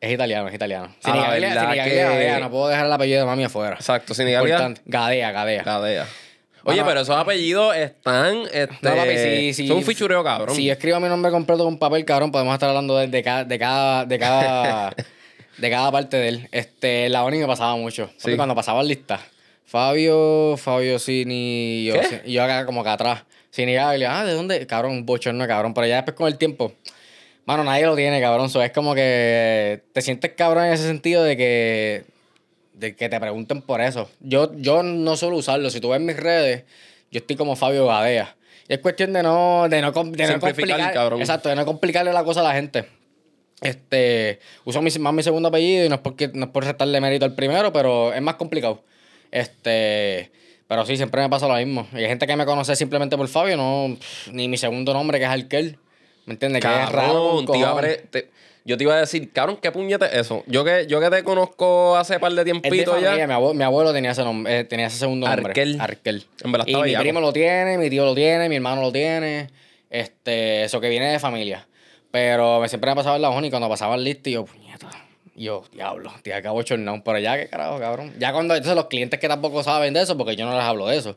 Es 0.00 0.12
italiano, 0.12 0.48
es 0.48 0.54
italiano. 0.54 0.94
Sinigaglia, 1.04 1.48
Sinigaglia, 1.52 1.84
que- 1.84 1.94
Gadea, 2.02 2.40
no 2.40 2.50
puedo 2.50 2.68
dejar 2.68 2.86
el 2.86 2.92
apellido 2.92 3.20
de 3.20 3.26
mami 3.26 3.44
afuera. 3.44 3.76
Exacto, 3.76 4.14
Sinigaglia. 4.14 4.54
Importante. 4.56 4.80
Gadea, 4.86 5.30
Gadea. 5.30 5.62
Gadea. 5.62 6.06
Oye, 6.64 6.82
pero 6.84 7.00
esos 7.00 7.16
apellidos 7.16 7.74
están. 7.76 8.42
Este, 8.52 8.76
No, 8.82 8.94
papi, 8.96 9.16
sí, 9.16 9.54
sí. 9.54 9.68
Son 9.68 9.78
un 9.78 9.84
fichureo, 9.84 10.22
cabrón. 10.22 10.54
Si 10.54 10.64
yo 10.64 10.72
escribo 10.72 11.00
mi 11.00 11.08
nombre 11.08 11.30
completo 11.30 11.64
con 11.64 11.78
papel, 11.78 12.04
cabrón, 12.04 12.30
podemos 12.30 12.52
estar 12.54 12.68
hablando 12.68 12.96
de, 12.96 13.08
de 13.08 13.22
cada, 13.22 13.44
de 13.44 13.58
cada, 13.58 14.04
de 14.04 14.18
cada, 14.18 14.94
de 15.58 15.70
cada 15.70 15.92
parte 15.92 16.16
de 16.16 16.28
él. 16.28 16.48
Este, 16.52 17.08
la 17.08 17.24
ONI 17.24 17.38
me 17.38 17.46
pasaba 17.46 17.76
mucho. 17.76 18.10
Sí. 18.16 18.36
Cuando 18.36 18.54
pasaba 18.54 18.82
lista. 18.82 19.20
Fabio, 19.64 20.56
Fabio 20.56 20.98
Cini, 20.98 21.84
yo, 21.84 21.94
yo 22.26 22.42
acá 22.42 22.66
como 22.66 22.80
acá 22.80 22.94
atrás. 22.94 23.22
Cini 23.52 23.74
Gaglia, 23.74 24.20
ah, 24.20 24.24
¿de 24.24 24.32
dónde? 24.32 24.66
Cabrón, 24.66 24.92
un 24.92 25.06
bochorno, 25.06 25.46
cabrón. 25.46 25.74
Pero 25.74 25.86
ya 25.86 25.96
después 25.96 26.16
con 26.16 26.28
el 26.28 26.38
tiempo, 26.38 26.72
mano, 27.44 27.64
nadie 27.64 27.86
lo 27.86 27.96
tiene, 27.96 28.20
cabrón. 28.20 28.48
So, 28.50 28.62
es 28.62 28.72
como 28.72 28.94
que 28.94 29.82
te 29.92 30.02
sientes 30.02 30.32
cabrón 30.36 30.66
en 30.66 30.72
ese 30.72 30.84
sentido 30.84 31.22
de 31.22 31.36
que 31.36 32.04
de 32.80 32.96
que 32.96 33.08
te 33.08 33.20
pregunten 33.20 33.62
por 33.62 33.80
eso. 33.80 34.10
Yo, 34.20 34.50
yo 34.56 34.82
no 34.82 35.16
suelo 35.16 35.36
usarlo. 35.36 35.70
Si 35.70 35.80
tú 35.80 35.90
ves 35.90 36.00
mis 36.00 36.16
redes, 36.16 36.64
yo 37.10 37.18
estoy 37.20 37.36
como 37.36 37.54
Fabio 37.56 37.86
Gadea. 37.86 38.34
Y 38.68 38.72
es 38.74 38.78
cuestión 38.80 39.12
de 39.12 39.22
no, 39.22 39.66
de 39.68 39.80
no, 39.82 39.92
de 39.92 40.26
no 40.26 40.40
complicar. 40.40 40.92
cabrón. 40.92 41.20
Exacto, 41.20 41.48
de 41.48 41.56
no 41.56 41.64
complicarle 41.66 42.12
la 42.12 42.24
cosa 42.24 42.40
a 42.40 42.44
la 42.44 42.52
gente. 42.54 42.86
Este, 43.60 44.38
uso 44.64 44.80
mi- 44.80 44.90
más 44.98 45.12
mi 45.12 45.22
segundo 45.22 45.48
apellido 45.50 45.84
y 45.84 45.88
no 45.88 45.96
es, 45.96 46.00
porque, 46.00 46.28
no 46.32 46.46
es 46.46 46.50
por 46.50 46.64
restarle 46.64 47.00
mérito 47.00 47.26
al 47.26 47.34
primero, 47.34 47.72
pero 47.72 48.12
es 48.14 48.22
más 48.22 48.36
complicado. 48.36 48.82
Este, 49.30 50.30
pero 50.66 50.86
sí, 50.86 50.96
siempre 50.96 51.20
me 51.20 51.28
pasa 51.28 51.46
lo 51.46 51.54
mismo. 51.56 51.86
Y 51.92 51.96
hay 51.98 52.06
gente 52.06 52.26
que 52.26 52.36
me 52.36 52.46
conoce 52.46 52.74
simplemente 52.76 53.16
por 53.16 53.28
Fabio, 53.28 53.56
no, 53.56 53.96
ni 54.32 54.48
mi 54.48 54.56
segundo 54.56 54.94
nombre, 54.94 55.18
que 55.18 55.24
es 55.24 55.30
Alquel. 55.30 55.78
¿Me 56.26 56.34
entiendes? 56.34 56.62
Que 56.62 56.68
es 56.68 56.88
raro. 56.92 57.44
Te 58.10 58.30
yo 58.64 58.76
te 58.76 58.84
iba 58.84 58.94
a 58.94 59.00
decir, 59.00 59.32
cabrón, 59.32 59.58
¿qué 59.60 59.72
puñete 59.72 60.06
es 60.06 60.14
eso? 60.14 60.44
Yo 60.46 60.64
que, 60.64 60.86
yo 60.86 61.00
que 61.00 61.10
te 61.10 61.24
conozco 61.24 61.96
hace 61.96 62.18
par 62.20 62.32
de 62.32 62.40
Es 62.40 62.44
de 62.44 62.52
tiempito 62.52 62.92
familia, 62.92 63.16
ya. 63.16 63.26
Mi, 63.26 63.32
abuelo, 63.32 63.54
mi 63.54 63.64
abuelo 63.64 63.92
tenía 63.92 64.10
ese 64.10 64.22
nombre, 64.22 64.60
eh, 64.60 64.64
tenía 64.64 64.86
ese 64.86 64.98
segundo 64.98 65.26
nombre. 65.26 65.46
Arkel. 65.46 65.80
Arkel. 65.80 66.24
En 66.44 66.52
verdad 66.52 66.66
y 66.68 66.74
mi 66.74 66.82
bellaco. 66.82 67.02
primo 67.02 67.20
lo 67.20 67.32
tiene, 67.32 67.78
mi 67.78 67.88
tío 67.88 68.04
lo 68.04 68.14
tiene, 68.14 68.48
mi 68.48 68.56
hermano 68.56 68.82
lo 68.82 68.92
tiene. 68.92 69.48
Este, 69.88 70.64
eso 70.64 70.80
que 70.80 70.88
viene 70.88 71.10
de 71.10 71.18
familia. 71.18 71.66
Pero 72.10 72.60
me 72.60 72.68
siempre 72.68 72.90
me 72.90 72.96
pasaba 72.96 73.16
en 73.16 73.22
la 73.22 73.30
uni 73.30 73.48
y 73.48 73.50
cuando 73.50 73.68
pasaba 73.68 73.94
el 73.94 74.04
listo, 74.04 74.28
y 74.28 74.34
yo, 74.34 74.44
puñeta. 74.44 74.88
Yo, 75.34 75.64
diablo, 75.72 76.12
te 76.22 76.34
acabo 76.34 76.62
chornado. 76.62 77.02
Pero 77.04 77.18
ya, 77.18 77.36
qué 77.38 77.48
carajo, 77.48 77.78
cabrón. 77.78 78.12
Ya 78.18 78.32
cuando, 78.32 78.54
entonces 78.54 78.76
los 78.76 78.86
clientes 78.86 79.18
que 79.18 79.28
tampoco 79.28 79.62
saben 79.62 79.94
de 79.94 80.02
eso, 80.02 80.16
porque 80.16 80.36
yo 80.36 80.44
no 80.44 80.54
les 80.54 80.62
hablo 80.62 80.86
de 80.86 80.98
eso. 80.98 81.16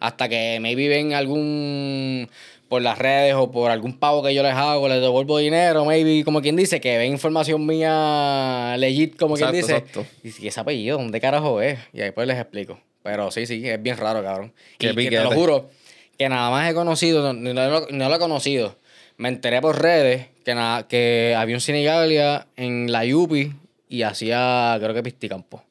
Hasta 0.00 0.28
que 0.28 0.58
maybe 0.60 0.88
ven 0.88 1.14
algún, 1.14 2.28
por 2.74 2.82
las 2.82 2.98
redes 2.98 3.36
o 3.36 3.52
por 3.52 3.70
algún 3.70 4.00
pago 4.00 4.20
que 4.20 4.34
yo 4.34 4.42
les 4.42 4.54
hago, 4.54 4.88
les 4.88 5.00
devuelvo 5.00 5.38
dinero, 5.38 5.84
maybe, 5.84 6.24
como 6.24 6.42
quien 6.42 6.56
dice, 6.56 6.80
que 6.80 6.98
ven 6.98 7.12
información 7.12 7.64
mía 7.64 8.74
legit, 8.78 9.14
como 9.16 9.36
quien 9.36 9.52
dice. 9.52 9.76
exacto. 9.76 10.04
Y 10.24 10.32
si 10.32 10.48
ese 10.48 10.58
apellido, 10.58 10.98
¿dónde 10.98 11.20
carajo 11.20 11.62
es? 11.62 11.78
Y 11.92 11.98
después 11.98 12.26
les 12.26 12.36
explico. 12.36 12.80
Pero 13.04 13.30
sí, 13.30 13.46
sí, 13.46 13.64
es 13.64 13.80
bien 13.80 13.96
raro, 13.96 14.24
cabrón. 14.24 14.52
Qué 14.76 14.88
y 14.88 14.94
que 14.96 15.08
te 15.08 15.22
lo 15.22 15.30
juro, 15.30 15.70
que 16.18 16.28
nada 16.28 16.50
más 16.50 16.68
he 16.68 16.74
conocido, 16.74 17.32
no, 17.32 17.54
no 17.54 17.70
lo, 17.70 17.86
no 17.88 18.08
lo 18.08 18.16
he 18.16 18.18
conocido. 18.18 18.74
Me 19.18 19.28
enteré 19.28 19.60
por 19.60 19.80
redes 19.80 20.26
que, 20.44 20.56
nada, 20.56 20.88
que 20.88 21.36
había 21.38 21.54
un 21.54 21.60
Cinegalia 21.60 22.48
en 22.56 22.90
la 22.90 23.04
Yupi 23.04 23.52
y 23.88 24.02
hacía, 24.02 24.76
creo 24.80 24.94
que 24.94 25.02
Pisticampo. 25.04 25.62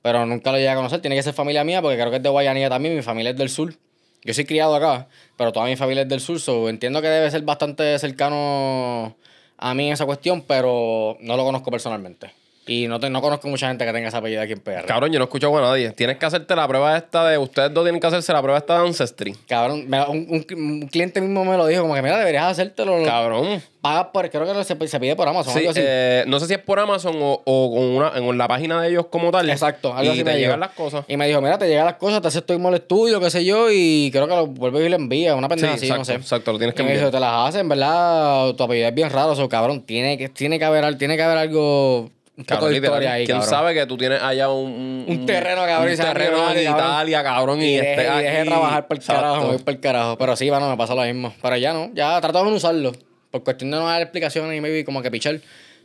Pero 0.00 0.24
nunca 0.26 0.52
lo 0.52 0.58
llegué 0.58 0.68
a 0.68 0.76
conocer. 0.76 1.00
Tiene 1.00 1.16
que 1.16 1.24
ser 1.24 1.34
familia 1.34 1.64
mía 1.64 1.82
porque 1.82 1.96
creo 1.96 2.10
que 2.10 2.18
es 2.18 2.22
de 2.22 2.28
Guayanilla 2.28 2.68
también. 2.68 2.94
Mi 2.94 3.02
familia 3.02 3.32
es 3.32 3.36
del 3.36 3.48
sur. 3.48 3.74
Yo 4.22 4.34
soy 4.34 4.44
criado 4.44 4.74
acá, 4.74 5.08
pero 5.40 5.52
toda 5.52 5.64
mi 5.64 5.74
familia 5.74 6.02
es 6.02 6.08
del 6.10 6.20
sur. 6.20 6.38
So 6.38 6.68
entiendo 6.68 7.00
que 7.00 7.08
debe 7.08 7.30
ser 7.30 7.40
bastante 7.40 7.98
cercano 7.98 9.16
a 9.56 9.72
mí 9.72 9.86
en 9.86 9.94
esa 9.94 10.04
cuestión, 10.04 10.42
pero 10.42 11.16
no 11.20 11.34
lo 11.34 11.44
conozco 11.44 11.70
personalmente. 11.70 12.30
Y 12.66 12.86
no, 12.86 13.00
te- 13.00 13.10
no 13.10 13.20
conozco 13.20 13.48
mucha 13.48 13.66
gente 13.68 13.84
que 13.84 13.92
tenga 13.92 14.08
esa 14.08 14.18
apellido 14.18 14.42
aquí 14.42 14.52
en 14.52 14.60
PR. 14.60 14.84
Cabrón, 14.86 15.10
yo 15.10 15.18
no 15.18 15.24
he 15.24 15.26
escuchado 15.26 15.56
a 15.58 15.60
nadie. 15.62 15.90
Tienes 15.92 16.18
que 16.18 16.26
hacerte 16.26 16.54
la 16.54 16.68
prueba 16.68 16.96
esta 16.96 17.26
de. 17.28 17.36
Ustedes 17.38 17.72
dos 17.74 17.84
tienen 17.84 18.00
que 18.00 18.06
hacerse 18.06 18.32
la 18.32 18.40
prueba 18.42 18.58
esta 18.58 18.80
de 18.80 18.86
Ancestry. 18.86 19.32
Cabrón, 19.48 19.88
me- 19.88 20.00
un, 20.06 20.26
un- 20.28 20.46
un 20.82 20.88
cliente 20.88 21.20
mismo 21.20 21.44
me 21.44 21.56
lo 21.56 21.66
dijo, 21.66 21.82
como 21.82 21.94
que 21.94 22.02
mira, 22.02 22.18
deberías 22.18 22.44
hacértelo. 22.44 23.02
Cabrón. 23.04 23.60
Pagas 23.80 24.08
por, 24.12 24.28
creo 24.30 24.44
que 24.44 24.62
se, 24.62 24.88
se 24.88 25.00
pide 25.00 25.16
por 25.16 25.26
Amazon, 25.26 25.54
Sí, 25.54 25.60
algo 25.60 25.70
así. 25.70 25.80
eh, 25.82 26.24
no 26.26 26.38
sé 26.38 26.46
si 26.46 26.52
es 26.52 26.58
por 26.60 26.78
Amazon 26.78 27.16
o, 27.18 27.40
o 27.44 27.74
con 27.74 27.82
una, 27.82 28.12
en 28.14 28.36
la 28.38 28.46
página 28.46 28.82
de 28.82 28.90
ellos 28.90 29.06
como 29.06 29.30
tal. 29.30 29.48
Exacto, 29.48 29.94
algo 29.94 30.04
y 30.04 30.08
así 30.08 30.18
te 30.18 30.24
me 30.24 30.30
dijo. 30.32 30.40
llegan 30.48 30.60
las 30.60 30.72
cosas. 30.72 31.06
Y 31.08 31.16
me 31.16 31.26
dijo, 31.26 31.40
mira, 31.40 31.56
te 31.56 31.66
llegan 31.66 31.86
las 31.86 31.94
cosas, 31.94 32.20
te 32.20 32.28
haces 32.28 32.44
tu 32.44 32.52
mismo 32.52 32.68
el 32.68 32.74
estudio, 32.74 33.18
qué 33.20 33.30
sé 33.30 33.42
yo, 33.42 33.68
y 33.72 34.10
creo 34.12 34.28
que 34.28 34.36
lo 34.36 34.46
vuelve 34.48 34.84
y 34.84 34.90
le 34.90 34.96
envía, 34.96 35.34
una 35.34 35.46
Sí, 35.46 35.54
pendeja 35.54 35.74
así, 35.74 35.86
exacto, 35.86 35.98
no 36.00 36.04
sé. 36.04 36.14
exacto, 36.16 36.52
lo 36.52 36.58
tienes 36.58 36.74
que 36.74 36.82
Y 36.82 36.84
me 36.84 36.94
dijo, 36.94 37.10
te 37.10 37.18
las 37.18 37.48
hacen, 37.48 37.66
¿verdad? 37.70 38.54
Tu 38.54 38.62
apellido 38.62 38.86
es 38.88 38.94
bien 38.94 39.08
raro, 39.08 39.30
o 39.32 39.34
sea, 39.34 39.48
cabrón, 39.48 39.80
tiene 39.80 40.18
que, 40.18 40.28
tiene 40.28 40.58
que 40.58 40.64
haber, 40.66 40.98
tiene 40.98 41.16
que 41.16 41.22
haber 41.22 41.38
algo, 41.38 42.10
un 42.40 42.44
poco 42.46 42.60
Cabrón, 42.60 42.68
de 42.70 42.74
literal, 42.80 42.92
historia 42.94 43.12
ahí, 43.12 43.26
¿Quién 43.26 43.38
cabrón. 43.38 43.50
sabe 43.50 43.74
que 43.74 43.86
tú 43.86 43.96
tienes 43.96 44.22
allá 44.22 44.48
un... 44.50 45.04
Un 45.06 45.26
terreno, 45.26 45.64
cabrón, 45.64 45.90
Un 45.92 45.96
terreno 45.96 46.50
en. 46.50 46.62
Italia, 46.62 47.22
cabrón, 47.22 47.60
y, 47.62 47.64
Y, 47.74 47.76
estés 47.76 47.96
deje, 47.96 48.38
de 48.38 48.44
trabajar 48.46 48.86
por 48.88 48.96
el 48.98 49.04
carajo, 49.04 49.26
Exacto. 49.34 49.48
voy 49.48 49.58
por 49.58 49.74
el 49.74 49.80
carajo. 49.80 50.18
Pero 50.18 50.36
sí, 50.36 50.50
bueno, 50.50 50.68
me 50.68 50.76
pasa 50.76 50.94
lo 50.94 51.02
mismo. 51.02 51.34
Pero 51.40 51.56
ya 51.56 51.72
no, 51.72 51.90
ya 51.94 52.20
trato 52.20 52.42
de 52.44 52.50
no 52.50 52.56
usarlo. 52.56 52.92
Por 53.30 53.44
cuestión 53.44 53.70
de 53.70 53.76
no 53.76 53.86
dar 53.86 54.02
explicaciones 54.02 54.56
y 54.56 54.60
maybe 54.60 54.84
como 54.84 55.02
que 55.02 55.10
pichar. 55.10 55.40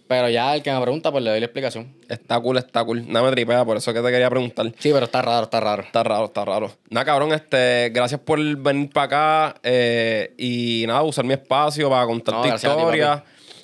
Pero 0.07 0.30
ya 0.30 0.53
el 0.56 0.61
que 0.61 0.72
me 0.72 0.80
pregunta, 0.82 1.11
pues 1.11 1.23
le 1.23 1.32
doy 1.32 1.40
la 1.40 1.48
explicación. 1.48 1.94
Está 2.07 2.40
cool, 2.40 2.57
está 2.60 2.84
cool. 2.84 3.11
Nada 3.11 3.26
me 3.26 3.32
tripea, 3.32 3.65
por 3.65 3.76
eso 3.76 3.91
que 3.91 4.02
te 4.02 4.11
quería 4.11 4.30
preguntar. 4.30 4.68
Sí, 4.77 4.91
pero 4.94 5.06
está 5.06 5.22
raro, 5.23 5.45
está 5.45 5.60
raro. 5.60 5.82
Está 5.82 6.03
raro, 6.03 6.26
está 6.26 6.45
raro. 6.45 6.72
Nada, 6.91 7.06
cabrón, 7.06 7.34
este, 7.34 7.90
gracias 7.90 8.22
por 8.22 8.40
venir 8.57 8.91
para 8.91 9.06
acá 9.06 9.60
eh, 9.64 10.34
y 10.38 10.86
nada, 10.88 11.02
usar 11.02 11.26
mi 11.26 11.34
espacio 11.34 11.90
para 11.90 12.06
contar 12.06 12.36
No, 12.36 12.41
tu 12.44 12.48
historia. 12.49 13.23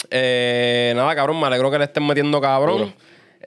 Eh, 0.10 0.94
nada, 0.96 1.16
cabrón, 1.16 1.40
me 1.40 1.48
alegro 1.48 1.70
que 1.72 1.78
le 1.78 1.86
estén 1.86 2.06
metiendo 2.06 2.42
cabrón. 2.42 2.94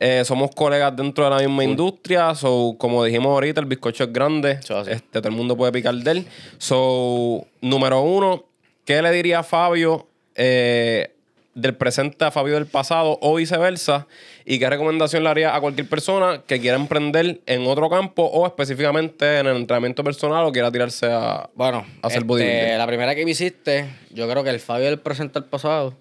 Eh, 0.01 0.25
somos 0.25 0.51
colegas 0.55 0.95
dentro 0.97 1.25
de 1.25 1.31
la 1.31 1.39
misma 1.39 1.65
industria. 1.65 2.35
So, 2.35 2.75
como 2.79 3.05
dijimos 3.05 3.31
ahorita, 3.31 3.61
el 3.61 3.67
bizcocho 3.67 4.05
es 4.05 4.13
grande. 4.13 4.59
Este, 4.87 5.21
todo 5.21 5.29
el 5.29 5.35
mundo 5.35 5.57
puede 5.57 5.73
picar 5.73 5.95
de 5.95 6.11
él. 6.11 6.27
So, 6.59 7.47
número 7.61 8.03
uno, 8.03 8.45
¿qué 8.85 9.01
le 9.03 9.11
diría 9.13 9.41
a 9.41 9.43
Fabio 9.43 10.09
eh, 10.35 11.13
del 11.55 11.77
presente 11.77 12.25
a 12.25 12.33
Fabio 12.33 12.55
del 12.55 12.67
pasado 12.67 13.19
o 13.23 13.37
viceversa? 13.37 14.09
¿Y 14.45 14.59
qué 14.59 14.69
recomendación 14.69 15.23
le 15.23 15.31
haría 15.31 15.55
a 15.55 15.61
cualquier 15.61 15.89
persona 15.89 16.43
que 16.47 16.61
quiera 16.61 16.77
emprender 16.77 17.41
en 17.47 17.67
otro 17.67 17.89
campo 17.89 18.25
o 18.25 18.47
específicamente 18.47 19.39
en 19.39 19.47
el 19.47 19.57
entrenamiento 19.57 20.03
personal 20.03 20.45
o 20.45 20.53
quiera 20.53 20.73
tirarse 20.73 21.07
a... 21.07 21.49
Bueno, 21.55 21.87
Hacer 22.03 22.19
este, 22.19 22.27
bodybuilding. 22.27 22.79
la 22.79 22.87
primera 22.87 23.15
que 23.15 23.25
me 23.25 23.31
hiciste, 23.31 23.87
yo 24.11 24.29
creo 24.29 24.43
que 24.43 24.51
el 24.51 24.61
Fabio 24.61 24.87
del 24.87 24.99
presente 24.99 25.39
al 25.39 25.45
pasado, 25.47 25.95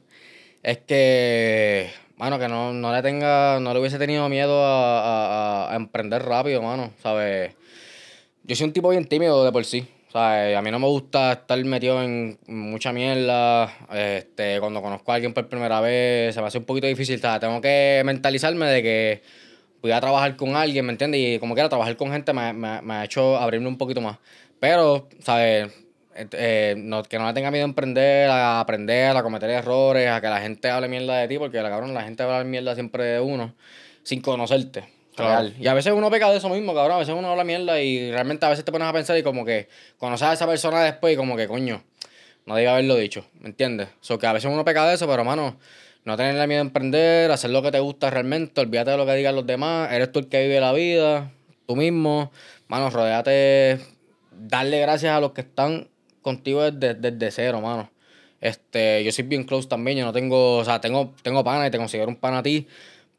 es 0.63 0.79
que, 0.79 1.89
mano, 2.17 2.39
que 2.39 2.47
no, 2.47 2.73
no 2.73 2.93
le 2.93 3.01
tenga, 3.01 3.59
no 3.59 3.73
le 3.73 3.79
hubiese 3.79 3.99
tenido 3.99 4.27
miedo 4.29 4.63
a, 4.65 5.67
a- 5.69 5.73
a- 5.73 5.75
emprender 5.75 6.23
rápido, 6.23 6.61
mano, 6.61 6.91
¿sabes? 7.01 7.53
Yo 8.43 8.55
soy 8.55 8.67
un 8.67 8.73
tipo 8.73 8.89
bien 8.89 9.05
tímido 9.07 9.45
de 9.45 9.51
por 9.51 9.65
sí, 9.65 9.87
¿sabes? 10.11 10.55
A 10.57 10.61
mí 10.61 10.71
no 10.71 10.79
me 10.79 10.87
gusta 10.87 11.33
estar 11.33 11.63
metido 11.65 12.01
en 12.03 12.37
mucha 12.47 12.91
mierda, 12.93 13.71
este, 13.93 14.59
cuando 14.59 14.81
conozco 14.81 15.11
a 15.11 15.15
alguien 15.15 15.33
por 15.33 15.47
primera 15.47 15.81
vez, 15.81 16.35
se 16.35 16.41
me 16.41 16.47
hace 16.47 16.59
un 16.59 16.65
poquito 16.65 16.87
difícil, 16.87 17.19
¿sabes? 17.21 17.41
Tengo 17.41 17.61
que 17.61 18.01
mentalizarme 18.05 18.65
de 18.67 18.83
que 18.83 19.23
voy 19.81 19.91
a 19.91 20.01
trabajar 20.01 20.35
con 20.37 20.55
alguien, 20.55 20.85
¿me 20.85 20.93
entiendes? 20.93 21.21
Y 21.21 21.39
como 21.39 21.55
quiera, 21.55 21.69
trabajar 21.69 21.97
con 21.97 22.11
gente 22.11 22.33
me, 22.33 22.53
me- 22.53 22.81
me 22.81 22.93
ha 22.95 23.05
hecho 23.05 23.37
abrirme 23.37 23.67
un 23.67 23.77
poquito 23.77 24.01
más. 24.01 24.17
Pero, 24.59 25.09
¿sabes? 25.19 25.71
Eh, 26.15 26.75
no- 26.77 27.03
que 27.03 27.17
no 27.17 27.27
le 27.27 27.33
tenga 27.33 27.49
miedo 27.49 27.65
a 27.65 27.67
emprender, 27.67 28.29
a 28.29 28.59
aprender, 28.59 29.15
a 29.15 29.23
cometer 29.23 29.49
errores, 29.49 30.09
a 30.09 30.21
que 30.21 30.27
la 30.27 30.39
gente 30.41 30.69
hable 30.69 30.87
mierda 30.87 31.17
de 31.17 31.27
ti, 31.27 31.37
porque 31.37 31.61
la 31.61 31.69
cabrón, 31.69 31.93
la 31.93 32.03
gente 32.03 32.23
habla 32.23 32.43
mierda 32.43 32.75
siempre 32.75 33.03
de 33.03 33.19
uno, 33.19 33.55
sin 34.03 34.21
conocerte. 34.21 34.85
Claro. 35.15 35.49
Y 35.59 35.67
a 35.67 35.73
veces 35.73 35.93
uno 35.93 36.09
peca 36.09 36.29
de 36.31 36.37
eso 36.37 36.49
mismo, 36.49 36.73
cabrón. 36.73 36.95
A 36.95 36.99
veces 36.99 37.15
uno 37.17 37.29
habla 37.29 37.43
mierda 37.43 37.79
y 37.81 38.11
realmente 38.11 38.45
a 38.45 38.49
veces 38.49 38.65
te 38.65 38.71
pones 38.71 38.87
a 38.87 38.93
pensar 38.93 39.17
y 39.17 39.23
como 39.23 39.45
que 39.45 39.67
conoces 39.97 40.27
a 40.27 40.33
esa 40.33 40.47
persona 40.47 40.83
después 40.83 41.13
y 41.13 41.17
como 41.17 41.35
que, 41.35 41.47
coño, 41.47 41.83
no 42.45 42.55
debía 42.55 42.73
haberlo 42.73 42.95
dicho, 42.95 43.25
¿me 43.39 43.47
entiendes? 43.49 43.89
So 44.01 44.17
que 44.19 44.27
a 44.27 44.33
veces 44.33 44.51
uno 44.51 44.65
peca 44.65 44.87
de 44.87 44.95
eso, 44.95 45.07
pero, 45.07 45.23
mano, 45.23 45.57
no 46.03 46.17
tenerle 46.17 46.45
miedo 46.47 46.61
a 46.61 46.65
emprender, 46.65 47.31
hacer 47.31 47.51
lo 47.51 47.61
que 47.61 47.71
te 47.71 47.79
gusta 47.79 48.09
realmente, 48.09 48.59
olvídate 48.59 48.91
de 48.91 48.97
lo 48.97 49.05
que 49.05 49.13
digan 49.13 49.35
los 49.35 49.45
demás, 49.45 49.91
eres 49.91 50.11
tú 50.11 50.19
el 50.19 50.27
que 50.27 50.43
vive 50.43 50.59
la 50.59 50.73
vida, 50.73 51.31
tú 51.67 51.75
mismo, 51.75 52.31
mano, 52.67 52.89
rodeate, 52.89 53.79
darle 54.31 54.79
gracias 54.81 55.15
a 55.15 55.19
los 55.21 55.31
que 55.31 55.41
están 55.41 55.87
contigo 56.23 56.63
desde, 56.71 56.95
desde 56.95 57.31
cero, 57.31 57.61
mano. 57.61 57.91
Este, 58.41 59.03
yo 59.03 59.11
soy 59.11 59.25
bien 59.25 59.43
close 59.45 59.67
también, 59.69 59.97
yo 59.99 60.05
no 60.05 60.13
tengo, 60.13 60.57
o 60.57 60.65
sea, 60.65 60.81
tengo, 60.81 61.13
tengo 61.21 61.43
pana 61.43 61.67
y 61.67 61.71
te 61.71 61.77
considero 61.77 62.09
un 62.09 62.17
pana 62.17 62.39
a 62.39 62.43
ti, 62.43 62.67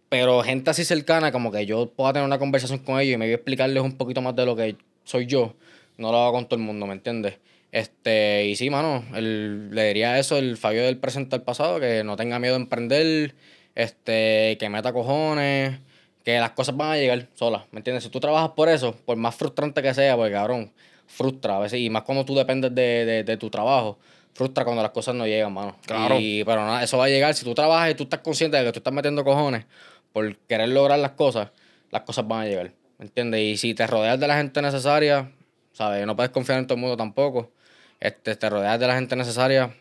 pero 0.09 0.43
gente 0.43 0.71
así 0.71 0.85
cercana, 0.85 1.33
como 1.33 1.51
que 1.53 1.67
yo 1.67 1.91
pueda 1.91 2.13
tener 2.15 2.27
una 2.27 2.39
conversación 2.39 2.79
con 2.81 3.01
ellos 3.01 3.15
y 3.15 3.17
me 3.19 3.27
voy 3.27 3.33
a 3.33 3.37
explicarles 3.37 3.83
un 3.83 3.97
poquito 3.97 4.23
más 4.23 4.37
de 4.37 4.47
lo 4.47 4.57
que 4.57 4.77
soy 5.05 5.27
yo, 5.27 5.55
no 5.99 6.13
lo 6.13 6.19
hago 6.19 6.33
con 6.35 6.47
todo 6.49 6.59
el 6.61 6.67
mundo, 6.67 6.87
¿me 6.87 6.95
entiendes? 6.95 7.39
Este, 7.73 8.47
y 8.47 8.57
sí, 8.57 8.71
mano, 8.71 9.05
el- 9.15 9.71
le 9.75 9.89
diría 9.89 10.19
eso 10.19 10.39
el 10.39 10.57
Fabio 10.57 10.85
del 10.85 10.99
presente 10.99 11.37
al 11.37 11.43
pasado, 11.43 11.81
que 11.81 12.05
no 12.05 12.17
tenga 12.17 12.39
miedo 12.39 12.55
a 12.55 12.59
emprender, 12.59 13.35
este, 13.75 14.57
que 14.59 14.69
meta 14.69 14.93
cojones, 14.93 15.81
que 16.25 16.39
las 16.39 16.51
cosas 16.53 16.77
van 16.77 16.93
a 16.93 16.97
llegar 16.97 17.29
solas, 17.35 17.65
¿me 17.73 17.81
entiendes? 17.81 18.05
Si 18.05 18.11
tú 18.11 18.21
trabajas 18.21 18.51
por 18.57 18.69
eso, 18.69 18.95
por 19.05 19.17
más 19.17 19.35
frustrante 19.35 19.83
que 19.83 19.93
sea, 19.95 20.17
porque 20.17 20.33
cabrón, 20.33 20.73
frustra 21.07 21.57
a 21.57 21.61
veces, 21.61 21.81
y 21.81 21.91
más 21.91 22.03
cuando 22.03 22.25
tú 22.25 22.35
dependes 22.35 22.75
de, 22.75 23.05
de, 23.05 23.25
de 23.25 23.37
tu 23.37 23.51
trabajo, 23.51 23.99
frustra 24.33 24.65
cuando 24.65 24.83
las 24.83 24.91
cosas 24.93 25.15
no 25.15 25.27
llegan, 25.27 25.53
mano. 25.53 25.77
Claro. 25.87 26.19
Y, 26.19 26.43
pero 26.45 26.65
nada, 26.65 26.83
eso 26.83 26.99
va 26.99 27.05
a 27.05 27.09
llegar, 27.09 27.35
si 27.35 27.45
tú 27.45 27.55
trabajas 27.55 27.91
y 27.91 27.95
tú 27.95 28.05
estás 28.05 28.21
consciente 28.21 28.57
de 28.57 28.65
que 28.65 28.73
tú 28.73 28.79
estás 28.81 28.93
metiendo 28.93 29.23
cojones 29.25 29.65
por 30.13 30.37
querer 30.49 30.69
lograr 30.71 30.99
las 30.99 31.13
cosas, 31.13 31.51
las 31.91 32.03
cosas 32.03 32.27
van 32.27 32.43
a 32.43 32.47
llegar, 32.47 32.73
¿me 32.99 33.07
entiendes? 33.07 33.41
Y 33.41 33.57
si 33.57 33.75
te 33.75 33.87
rodeas 33.87 34.19
de 34.19 34.27
la 34.27 34.37
gente 34.37 34.61
necesaria, 34.63 35.31
¿sabes? 35.73 36.05
No 36.07 36.17
puedes 36.17 36.31
confiar 36.33 36.59
en 36.59 36.67
todo 36.67 36.75
el 36.77 36.81
mundo 36.81 36.97
tampoco. 36.97 37.53
Este, 38.01 38.35
te 38.37 38.51
rodeas 38.51 38.79
de 38.81 38.87
la 38.87 38.95
gente 38.97 39.15
necesaria, 39.17 39.73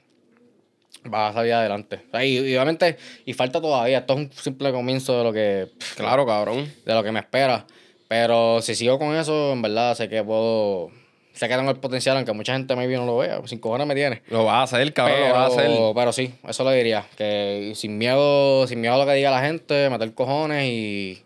vas 1.05 1.31
a 1.31 1.33
salir 1.33 1.53
adelante. 1.53 2.01
O 2.07 2.11
sea, 2.11 2.23
y, 2.23 2.37
y 2.37 2.55
obviamente, 2.55 2.97
y 3.25 3.33
falta 3.33 3.59
todavía, 3.59 3.99
esto 3.99 4.13
es 4.13 4.19
un 4.19 4.31
simple 4.31 4.71
comienzo 4.71 5.17
de 5.17 5.23
lo 5.23 5.33
que, 5.33 5.69
Claro, 5.95 6.25
cabrón. 6.25 6.71
de 6.85 6.93
lo 6.93 7.03
que 7.03 7.11
me 7.11 7.19
espera. 7.19 7.65
Pero 8.07 8.61
si 8.61 8.75
sigo 8.75 8.99
con 8.99 9.15
eso, 9.15 9.53
en 9.53 9.61
verdad 9.61 9.95
sé 9.95 10.07
que 10.07 10.23
puedo, 10.23 10.91
que 11.39 11.47
tengo 11.47 11.71
el 11.71 11.77
potencial, 11.77 12.15
aunque 12.17 12.33
mucha 12.33 12.53
gente 12.53 12.75
maybe 12.75 12.95
no 12.95 13.05
lo 13.05 13.17
vea, 13.17 13.41
sin 13.45 13.59
cojones 13.59 13.87
me 13.87 13.95
tiene. 13.95 14.21
Lo 14.27 14.45
vas 14.45 14.73
a 14.73 14.77
hacer, 14.77 14.93
cabrón, 14.93 15.17
Pero, 15.17 15.27
lo 15.29 15.39
vas 15.39 15.51
a 15.51 15.59
hacer. 15.59 15.71
pero 15.95 16.13
sí, 16.13 16.33
eso 16.47 16.69
le 16.69 16.75
diría. 16.77 17.05
Que 17.17 17.73
sin 17.75 17.97
miedo, 17.97 18.67
sin 18.67 18.81
miedo 18.81 18.93
a 18.95 18.97
lo 18.97 19.05
que 19.05 19.13
diga 19.13 19.31
la 19.31 19.41
gente, 19.41 19.89
meter 19.89 20.13
cojones 20.13 20.65
y, 20.65 21.23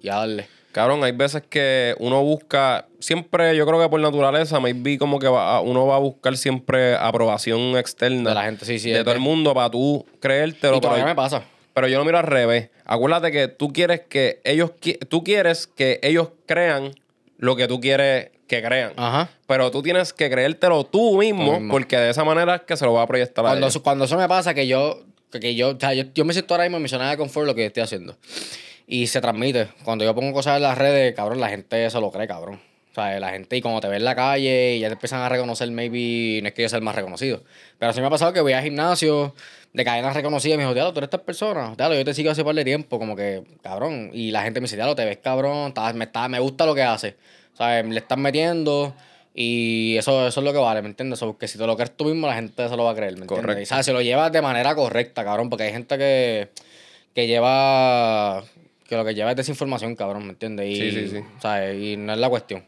y 0.00 0.08
a 0.08 0.16
darle. 0.16 0.46
Cabrón, 0.72 1.04
hay 1.04 1.12
veces 1.12 1.42
que 1.50 1.94
uno 1.98 2.22
busca, 2.22 2.86
siempre 2.98 3.54
yo 3.54 3.66
creo 3.66 3.78
que 3.78 3.90
por 3.90 4.00
naturaleza, 4.00 4.58
maybe 4.58 4.96
como 4.96 5.18
que 5.18 5.28
va 5.28 5.60
uno 5.60 5.86
va 5.86 5.96
a 5.96 5.98
buscar 5.98 6.34
siempre 6.38 6.94
aprobación 6.96 7.76
externa 7.76 8.30
De 8.30 8.34
la 8.34 8.44
gente, 8.44 8.64
sí, 8.64 8.78
sí. 8.78 8.90
de 8.90 9.04
todo 9.04 9.12
el 9.12 9.20
mundo 9.20 9.52
para 9.52 9.70
tú 9.70 10.06
creértelo. 10.18 10.78
Y 10.78 10.80
todavía 10.80 11.04
pero, 11.04 11.14
me 11.14 11.14
pasa. 11.14 11.42
pero 11.74 11.88
yo 11.88 11.98
lo 11.98 12.06
miro 12.06 12.16
al 12.16 12.24
revés. 12.24 12.70
Acuérdate 12.86 13.30
que 13.30 13.48
tú 13.48 13.70
quieres 13.70 14.00
que 14.08 14.40
ellos, 14.44 14.72
tú 15.10 15.22
quieres 15.22 15.66
que 15.66 16.00
ellos 16.02 16.30
crean 16.46 16.94
lo 17.36 17.54
que 17.54 17.68
tú 17.68 17.78
quieres 17.78 18.30
que 18.56 18.62
crean. 18.62 18.92
Ajá. 18.96 19.28
Pero 19.46 19.70
tú 19.70 19.82
tienes 19.82 20.12
que 20.12 20.28
creértelo 20.30 20.84
tú 20.84 21.18
mismo, 21.18 21.58
porque 21.70 21.96
de 21.96 22.10
esa 22.10 22.24
manera 22.24 22.56
es 22.56 22.60
que 22.62 22.76
se 22.76 22.84
lo 22.84 22.92
va 22.94 23.02
a 23.02 23.06
proyectar 23.06 23.44
a 23.44 23.48
Cuando, 23.48 23.66
ellos. 23.66 23.72
eso- 23.74 23.82
cuando 23.82 24.04
eso 24.04 24.16
me 24.18 24.28
pasa, 24.28 24.52
que 24.54 24.66
yo, 24.66 25.00
que, 25.30 25.54
yo, 25.54 25.70
o 25.70 25.76
sea, 25.80 25.94
yo, 25.94 26.04
yo 26.14 26.24
me 26.24 26.32
siento 26.34 26.54
ahora 26.54 26.64
mismo 26.64 26.76
en 26.76 26.82
mi 26.82 26.88
zona 26.88 27.10
de 27.10 27.16
confort 27.16 27.46
lo 27.46 27.54
que 27.54 27.66
estoy 27.66 27.82
haciendo. 27.82 28.16
Y 28.86 29.06
se 29.06 29.20
transmite. 29.20 29.68
Cuando 29.84 30.04
yo 30.04 30.14
pongo 30.14 30.32
cosas 30.34 30.56
en 30.56 30.62
las 30.62 30.76
redes, 30.76 31.14
cabrón, 31.14 31.40
la 31.40 31.48
gente 31.48 31.88
se 31.88 32.00
lo 32.00 32.10
cree, 32.10 32.26
cabrón. 32.26 32.60
O 32.90 32.94
sea, 32.94 33.18
la 33.20 33.30
gente, 33.30 33.56
y 33.56 33.62
cuando 33.62 33.80
te 33.80 33.88
ve 33.88 33.96
en 33.96 34.04
la 34.04 34.14
calle 34.14 34.74
y 34.74 34.80
ya 34.80 34.88
te 34.88 34.94
empiezan 34.94 35.20
a 35.22 35.28
reconocer, 35.30 35.70
maybe, 35.70 36.42
no 36.42 36.48
es 36.48 36.52
que 36.54 36.60
yo 36.60 36.68
sea 36.68 36.76
el 36.76 36.84
más 36.84 36.94
reconocido. 36.94 37.42
Pero 37.78 37.92
sí 37.94 38.00
me 38.02 38.06
ha 38.08 38.10
pasado 38.10 38.34
que 38.34 38.42
voy 38.42 38.52
al 38.52 38.62
gimnasio 38.62 39.34
de 39.72 39.82
cadenas 39.84 40.12
reconocidas 40.14 40.56
y 40.56 40.58
me 40.58 40.64
dijo, 40.64 40.74
diablo, 40.74 40.92
tú 40.92 40.98
eres 40.98 41.06
esta 41.06 41.22
persona. 41.24 41.72
Diablo, 41.74 41.96
yo 41.96 42.04
te 42.04 42.12
sigo 42.12 42.30
hace 42.30 42.44
par 42.44 42.54
de 42.54 42.64
tiempo, 42.66 42.98
como 42.98 43.16
que, 43.16 43.44
cabrón. 43.62 44.10
Y 44.12 44.30
la 44.30 44.42
gente 44.42 44.60
me 44.60 44.64
dice, 44.64 44.76
diablo, 44.76 44.94
te 44.94 45.06
ves 45.06 45.16
cabrón, 45.22 45.72
me, 45.94 46.04
está, 46.04 46.28
me 46.28 46.38
gusta 46.38 46.66
lo 46.66 46.74
que 46.74 46.82
haces. 46.82 47.14
¿Sabes? 47.54 47.86
Le 47.86 47.98
estás 47.98 48.18
metiendo. 48.18 48.94
Y 49.34 49.96
eso, 49.96 50.26
eso 50.26 50.40
es 50.40 50.44
lo 50.44 50.52
que 50.52 50.58
vale, 50.58 50.82
¿me 50.82 50.88
entiendes? 50.88 51.18
So, 51.18 51.38
que 51.38 51.48
si 51.48 51.56
te 51.56 51.66
lo 51.66 51.74
crees 51.74 51.96
tú 51.96 52.04
mismo, 52.04 52.26
la 52.26 52.34
gente 52.34 52.68
se 52.68 52.76
lo 52.76 52.84
va 52.84 52.90
a 52.90 52.94
creer, 52.94 53.14
¿me 53.14 53.22
entiendes? 53.22 53.40
Correcto. 53.40 53.62
Y, 53.62 53.66
¿sabes? 53.66 53.86
Se 53.86 53.92
lo 53.92 54.02
llevas 54.02 54.30
de 54.30 54.42
manera 54.42 54.74
correcta, 54.74 55.24
cabrón, 55.24 55.48
porque 55.48 55.64
hay 55.64 55.72
gente 55.72 55.96
que, 55.96 56.48
que 57.14 57.26
lleva... 57.26 58.44
Que 58.86 58.96
lo 58.96 59.06
que 59.06 59.14
lleva 59.14 59.30
es 59.30 59.36
desinformación, 59.36 59.96
cabrón, 59.96 60.24
¿me 60.24 60.30
entiendes? 60.30 60.68
Y, 60.68 60.76
Sí, 60.76 60.90
sí, 60.90 61.08
sí. 61.08 61.20
¿sabes? 61.40 61.82
Y 61.82 61.96
no 61.96 62.12
es 62.12 62.18
la 62.18 62.28
cuestión. 62.28 62.62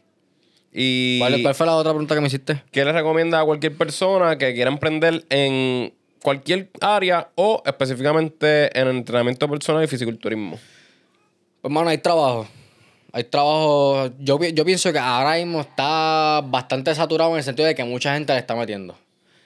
Y 0.73 1.19
¿Cuál, 1.19 1.41
cuál 1.41 1.55
fue 1.55 1.65
la 1.67 1.75
otra 1.75 1.91
pregunta 1.91 2.15
que 2.15 2.21
me 2.21 2.27
hiciste? 2.27 2.63
¿qué 2.71 2.83
le 2.83 2.91
recomienda 2.91 3.39
a 3.39 3.45
cualquier 3.45 3.77
persona 3.77 4.37
que 4.37 4.53
quiera 4.55 4.71
emprender 4.71 5.23
en 5.29 5.93
cualquier 6.21 6.69
área 6.81 7.29
o 7.35 7.61
específicamente 7.65 8.77
en 8.77 8.87
entrenamiento 8.87 9.47
personal 9.47 9.83
y 9.83 9.87
fisiculturismo? 9.87 10.57
Pues, 11.61 11.71
mano, 11.73 11.89
hay 11.89 11.99
trabajo. 11.99 12.47
Hay 13.15 13.23
trabajo. 13.23 14.11
Yo, 14.19 14.37
yo 14.43 14.65
pienso 14.65 14.91
que 14.91 14.99
ahora 14.99 15.37
mismo 15.37 15.61
está 15.61 16.41
bastante 16.43 16.93
saturado 16.93 17.31
en 17.31 17.37
el 17.37 17.43
sentido 17.43 17.65
de 17.65 17.73
que 17.73 17.85
mucha 17.85 18.13
gente 18.13 18.33
le 18.33 18.39
está 18.39 18.57
metiendo. 18.57 18.93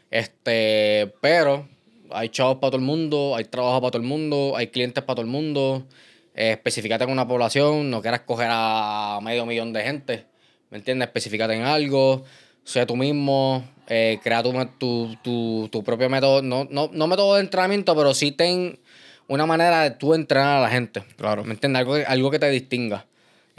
Este, 0.09 1.13
pero 1.21 1.67
hay 2.09 2.29
chavos 2.29 2.55
para 2.55 2.71
todo 2.71 2.77
el 2.77 2.83
mundo, 2.87 3.35
hay 3.35 3.43
trabajo 3.43 3.79
para 3.79 3.91
todo 3.91 4.01
el 4.01 4.07
mundo, 4.07 4.53
hay 4.57 4.69
clientes 4.69 5.03
para 5.03 5.17
todo 5.17 5.25
el 5.25 5.31
mundo. 5.31 5.85
Eh, 6.33 6.53
especificate 6.53 7.03
en 7.03 7.11
una 7.11 7.27
población, 7.27 7.91
no 7.91 8.01
quieras 8.01 8.21
coger 8.21 8.47
a 8.49 9.19
medio 9.21 9.45
millón 9.45 9.71
de 9.71 9.83
gente. 9.83 10.25
¿Me 10.71 10.79
entiendes? 10.79 11.09
Especificate 11.09 11.53
en 11.53 11.61
algo, 11.61 12.23
sé 12.63 12.87
tú 12.87 12.95
mismo, 12.95 13.63
eh, 13.87 14.19
crea 14.23 14.41
tu, 14.41 14.51
tu, 14.79 15.15
tu, 15.21 15.69
tu 15.71 15.83
propio 15.83 16.09
método. 16.09 16.41
No, 16.41 16.67
no, 16.71 16.89
no 16.91 17.05
método 17.05 17.35
de 17.35 17.41
entrenamiento, 17.41 17.95
pero 17.95 18.15
sí 18.15 18.31
ten 18.31 18.79
una 19.27 19.45
manera 19.45 19.83
de 19.83 19.91
tú 19.91 20.15
entrenar 20.15 20.57
a 20.57 20.61
la 20.61 20.69
gente. 20.69 21.03
Claro. 21.17 21.43
¿Me 21.43 21.51
entiendes? 21.51 21.81
Algo, 21.81 21.97
algo 22.07 22.31
que 22.31 22.39
te 22.39 22.49
distinga. 22.49 23.05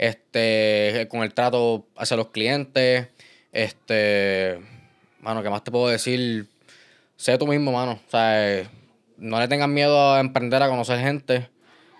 Este, 0.01 1.07
con 1.09 1.21
el 1.21 1.31
trato 1.31 1.85
hacia 1.95 2.17
los 2.17 2.29
clientes. 2.29 3.07
Este, 3.51 4.57
mano, 5.19 5.43
¿qué 5.43 5.49
más 5.51 5.63
te 5.63 5.69
puedo 5.69 5.89
decir? 5.89 6.47
Sé 7.17 7.37
tú 7.37 7.45
mismo, 7.45 7.71
mano. 7.71 7.99
O 8.07 8.09
sea, 8.09 8.67
no 9.17 9.39
le 9.39 9.47
tengas 9.47 9.69
miedo 9.69 10.13
a 10.15 10.19
emprender, 10.19 10.63
a 10.63 10.69
conocer 10.69 10.97
gente. 10.99 11.47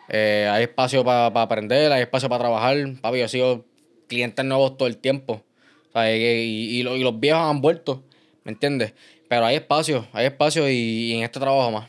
Eh, 0.10 0.50
hay 0.52 0.64
espacio 0.64 1.06
para 1.06 1.28
aprender, 1.28 1.92
hay 1.92 2.02
espacio 2.02 2.28
para 2.28 2.40
trabajar. 2.46 2.76
Papi, 3.02 3.20
yo 3.20 3.28
sigo 3.28 3.66
clientes 4.08 4.44
nuevos 4.46 4.78
todo 4.78 4.88
el 4.88 4.98
tiempo. 4.98 5.44
O 5.90 5.92
sea, 5.94 6.12
y, 6.12 6.24
y- 6.24 6.80
y 6.80 6.84
lo- 6.84 6.98
y 6.98 7.04
los 7.04 7.20
viejos 7.20 7.44
han 7.44 7.62
vuelto, 7.62 8.04
¿me 8.44 8.52
entiendes? 8.52 8.94
Pero 9.30 9.46
hay 9.46 9.58
espacio, 9.58 10.08
hay 10.12 10.26
espacio 10.26 10.68
y, 10.68 10.74
y 10.74 11.14
en 11.18 11.24
este 11.24 11.40
trabajo 11.40 11.70
más. 11.70 11.88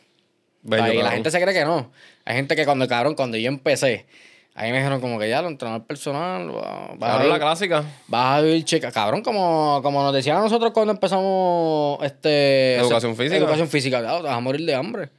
Bello, 0.62 0.82
y 0.92 0.96
la 1.04 1.10
gente 1.12 1.30
se 1.30 1.40
cree 1.40 1.54
que 1.54 1.64
no. 1.64 1.90
Hay 2.26 2.36
gente 2.36 2.54
que 2.54 2.66
cuando, 2.66 2.86
cabrón, 2.86 3.14
cuando 3.14 3.38
yo 3.38 3.48
empecé, 3.48 4.04
ahí 4.54 4.70
me 4.70 4.78
dijeron 4.78 5.00
como 5.00 5.18
que 5.18 5.28
ya, 5.28 5.42
lo 5.42 5.48
entrenador 5.48 5.86
personal, 5.86 6.48
va- 6.54 6.94
vas, 6.98 7.20
a 7.20 7.24
la 7.24 7.38
clásica. 7.38 7.84
vas 8.08 8.38
a 8.38 8.40
vivir 8.42 8.64
checa. 8.64 8.90
Cabrón, 8.92 9.22
como, 9.22 9.80
como 9.82 10.02
nos 10.02 10.12
decían 10.12 10.38
nosotros 10.40 10.72
cuando 10.72 10.92
empezamos 10.92 12.02
este, 12.04 12.76
Educación 12.76 13.16
física. 13.16 13.36
Educación 13.36 13.68
física, 13.68 13.98
te 14.00 14.06
vas 14.06 14.36
a 14.36 14.40
morir 14.40 14.64
de 14.66 14.74
hambre. 14.74 15.10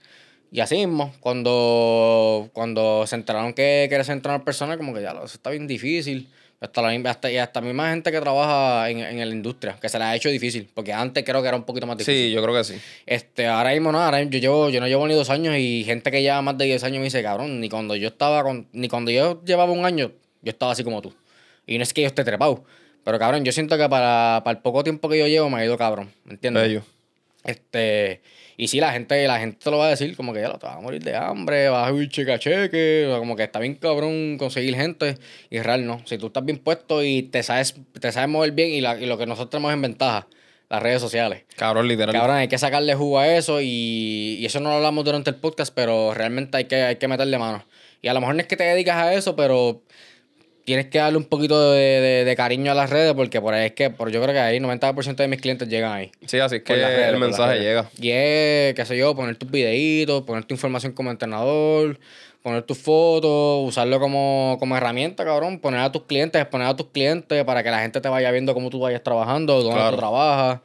Y 0.52 0.60
así 0.60 0.76
mismo, 0.76 1.12
cuando, 1.20 2.50
cuando 2.54 3.08
se 3.08 3.16
enteraron 3.16 3.54
que 3.54 3.88
querías 3.90 4.10
entrenar 4.10 4.44
personal, 4.44 4.78
como 4.78 4.94
que 4.94 5.02
ya, 5.02 5.12
eso 5.12 5.26
está 5.26 5.50
bien 5.50 5.66
difícil. 5.66 6.30
Hasta 6.64 6.82
la, 6.82 6.90
misma- 6.92 7.10
hasta, 7.10 7.30
y 7.30 7.38
hasta 7.38 7.60
misma 7.60 7.90
gente 7.90 8.10
que 8.10 8.22
trabaja 8.22 8.90
en, 8.90 9.00
en 9.00 9.18
la 9.30 9.36
industria, 9.36 9.76
que 9.82 9.90
se 9.90 10.00
la 10.00 10.12
ha 10.12 10.16
hecho 10.16 10.30
difícil, 10.30 10.70
porque 10.74 10.94
antes 10.94 11.24
creo 11.26 11.42
que 11.42 11.48
era 11.50 11.58
un 11.58 11.64
poquito 11.66 11.86
más 11.86 11.98
difícil. 11.98 12.28
Sí, 12.30 12.32
yo 12.32 12.42
creo 12.42 12.56
que 12.56 12.64
sí. 12.64 12.76
Este, 13.06 13.48
ahora 13.48 13.72
mismo 13.72 13.92
no, 13.92 14.02
ahora 14.02 14.24
yo 14.24 14.40
llevo, 14.40 14.70
yo 14.70 14.80
no 14.80 14.88
llevo 14.88 15.06
ni 15.08 15.14
dos 15.14 15.30
años 15.30 15.58
y 15.58 15.84
gente 15.86 16.10
que 16.10 16.22
lleva 16.22 16.42
más 16.42 16.58
de 16.58 16.64
10 16.66 16.82
años 16.86 17.00
me 17.00 17.04
dice, 17.06 17.22
cabrón, 17.22 17.60
ni 17.60 17.68
cuando 17.68 17.98
yo 17.98 18.08
estaba 18.08 18.44
con, 18.44 18.68
ni 18.72 18.88
cuando 18.88 19.12
yo 19.12 19.44
llevaba 19.44 19.74
un 19.74 19.86
año, 19.86 20.14
yo 20.42 20.50
estaba 20.50 20.72
así 20.72 20.86
como 20.86 21.02
tú. 21.02 21.14
Y 21.68 21.78
no 21.78 21.84
es 21.84 21.94
que 21.94 22.02
yo 22.02 22.08
esté 22.08 22.24
trepado. 22.24 22.64
Pero 23.04 23.20
cabrón, 23.20 23.44
yo 23.44 23.52
siento 23.52 23.78
que 23.78 23.90
para, 23.90 24.42
para 24.46 24.56
el 24.58 24.62
poco 24.64 24.86
tiempo 24.86 25.10
que 25.10 25.20
yo 25.20 25.28
llevo 25.28 25.50
me 25.50 25.58
ha 25.60 25.66
ido 25.66 25.78
cabrón. 25.78 26.14
¿Me 26.24 26.34
entiendes? 26.36 26.64
Bello. 26.64 26.84
Este, 27.44 28.22
y 28.58 28.68
sí, 28.68 28.80
la 28.80 28.92
gente, 28.92 29.26
la 29.28 29.40
gente 29.40 29.58
te 29.64 29.72
lo 29.72 29.78
va 29.78 29.88
a 29.88 29.90
decir, 29.90 30.16
como 30.16 30.34
que 30.34 30.42
ya 30.42 30.58
te 30.58 30.66
vas 30.66 30.78
a 30.78 30.80
morir 30.80 31.04
de 31.04 31.16
hambre, 31.16 31.70
vas 31.70 31.88
a 31.88 31.92
vivir 31.92 32.10
cheque 32.10 32.32
a 32.34 32.40
cheque, 32.40 33.14
como 33.18 33.36
que 33.36 33.44
está 33.44 33.60
bien 33.60 33.76
cabrón 33.76 34.38
conseguir 34.38 34.76
gente, 34.76 35.18
y 35.50 35.60
real 35.60 35.86
no. 35.86 36.02
Si 36.06 36.18
tú 36.18 36.28
estás 36.28 36.46
bien 36.46 36.58
puesto 36.60 37.04
y 37.04 37.24
te 37.24 37.44
sabes, 37.44 37.76
te 38.00 38.12
sabes 38.12 38.30
mover 38.30 38.52
bien, 38.52 38.70
y, 38.72 38.82
la- 38.82 39.00
y 39.00 39.06
lo 39.06 39.18
que 39.18 39.26
nosotros 39.26 39.50
tenemos 39.50 39.74
en 39.74 39.82
ventaja, 39.82 40.28
las 40.70 40.82
redes 40.82 41.02
sociales. 41.02 41.44
Cabrón, 41.56 41.88
literal. 41.88 42.14
Cabrón, 42.16 42.38
hay 42.38 42.48
que 42.48 42.58
sacarle 42.58 42.96
jugo 42.96 43.20
a 43.20 43.28
eso 43.28 43.62
y, 43.62 44.38
y 44.40 44.46
eso 44.46 44.60
no 44.60 44.70
lo 44.70 44.76
hablamos 44.78 45.06
durante 45.06 45.30
el 45.30 45.36
podcast, 45.36 45.74
pero 45.76 46.14
realmente 46.14 46.58
hay 46.58 46.66
que, 46.66 46.76
hay 46.82 46.96
que 46.96 47.08
meterle 47.08 47.38
mano. 47.38 47.66
Y 48.02 48.08
a 48.08 48.14
lo 48.14 48.20
mejor 48.22 48.36
no 48.36 48.42
es 48.42 48.48
que 48.48 48.58
te 48.58 48.64
dedicas 48.64 48.98
a 48.98 49.14
eso, 49.14 49.36
pero 49.36 49.82
tienes 50.66 50.88
que 50.88 50.98
darle 51.00 51.18
un 51.18 51.26
poquito 51.26 51.72
de, 51.74 51.80
de- 51.80 52.26
de 52.26 52.36
cariño 52.36 52.72
a 52.72 52.76
las 52.76 52.90
redes 52.90 53.14
porque 53.14 53.42
por 53.42 53.54
ahí 53.54 53.66
es 53.68 53.72
que, 53.74 53.90
por, 53.90 54.10
yo 54.12 54.22
creo 54.22 54.34
que 54.34 54.40
ahí 54.40 54.60
90% 54.60 55.16
de 55.16 55.28
mis 55.28 55.42
clientes 55.42 55.68
llegan 55.68 55.92
ahí. 55.92 56.12
Sí, 56.26 56.40
así 56.40 56.58
es 56.58 56.64
que 56.64 56.76
redes, 56.76 57.10
el 57.10 57.18
mensaje 57.20 57.60
llega. 57.60 57.90
Y 58.00 58.12
es, 58.12 58.74
qué 58.74 58.86
sé 58.86 58.98
yo, 58.98 59.16
poner 59.16 59.36
tus 59.36 59.50
videitos, 59.52 60.22
poner 60.24 60.44
tu 60.46 60.54
información 60.54 60.94
como 60.94 61.12
entrenador, 61.12 62.00
poner 62.42 62.64
tus 62.64 62.78
fotos, 62.78 63.68
usarlo 63.68 64.00
como, 64.00 64.58
como 64.60 64.76
herramienta, 64.78 65.24
cabrón. 65.26 65.60
Poner 65.60 65.80
a 65.82 65.92
tus 65.92 66.04
clientes, 66.04 66.42
exponer 66.42 66.68
a 66.68 66.76
tus 66.76 66.88
clientes 66.88 67.44
para 67.46 67.64
que 67.64 67.70
la 67.72 67.80
gente 67.80 68.00
te 68.02 68.10
vaya 68.10 68.32
viendo 68.32 68.54
cómo 68.54 68.70
tú 68.70 68.80
vayas 68.80 69.04
trabajando, 69.04 69.62
dónde 69.62 69.76
Claro. 69.80 69.92
tú 69.92 69.98
trabajas. 69.98 70.60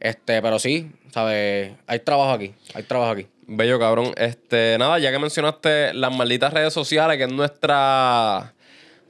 Este, 0.00 0.40
pero 0.40 0.58
sí, 0.58 0.90
¿sabes? 1.12 1.72
Hay 1.86 1.98
trabajo 2.00 2.30
aquí, 2.32 2.52
hay 2.74 2.82
trabajo 2.84 3.12
aquí. 3.12 3.26
Bello, 3.46 3.78
cabrón. 3.78 4.12
Este, 4.16 4.76
nada, 4.78 4.98
ya 4.98 5.10
que 5.10 5.18
mencionaste 5.18 5.92
las 5.92 6.16
malditas 6.16 6.52
redes 6.54 6.72
sociales, 6.72 7.16
que 7.18 7.24
es 7.24 7.32
nuestra. 7.32 8.54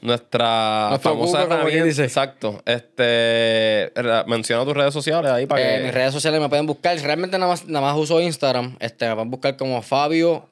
Nuestra 0.02 0.88
Nuestro 0.90 1.10
famosa 1.12 1.42
Google, 1.42 1.54
herramienta. 1.56 1.84
dice. 1.84 2.04
Exacto. 2.04 2.62
Este. 2.64 3.92
Menciona 4.26 4.64
tus 4.64 4.74
redes 4.74 4.94
sociales 4.94 5.30
ahí 5.30 5.46
para 5.46 5.62
Eh, 5.62 5.76
que. 5.78 5.84
mis 5.84 5.94
redes 5.94 6.12
sociales 6.12 6.40
me 6.40 6.48
pueden 6.48 6.66
buscar. 6.66 6.98
Realmente 6.98 7.38
nada 7.38 7.50
más, 7.52 7.66
nada 7.66 7.86
más 7.86 7.96
uso 7.96 8.20
Instagram. 8.20 8.76
Este, 8.80 9.06
me 9.08 9.14
pueden 9.14 9.30
buscar 9.30 9.56
como 9.56 9.80
fabio.asg. 9.82 10.46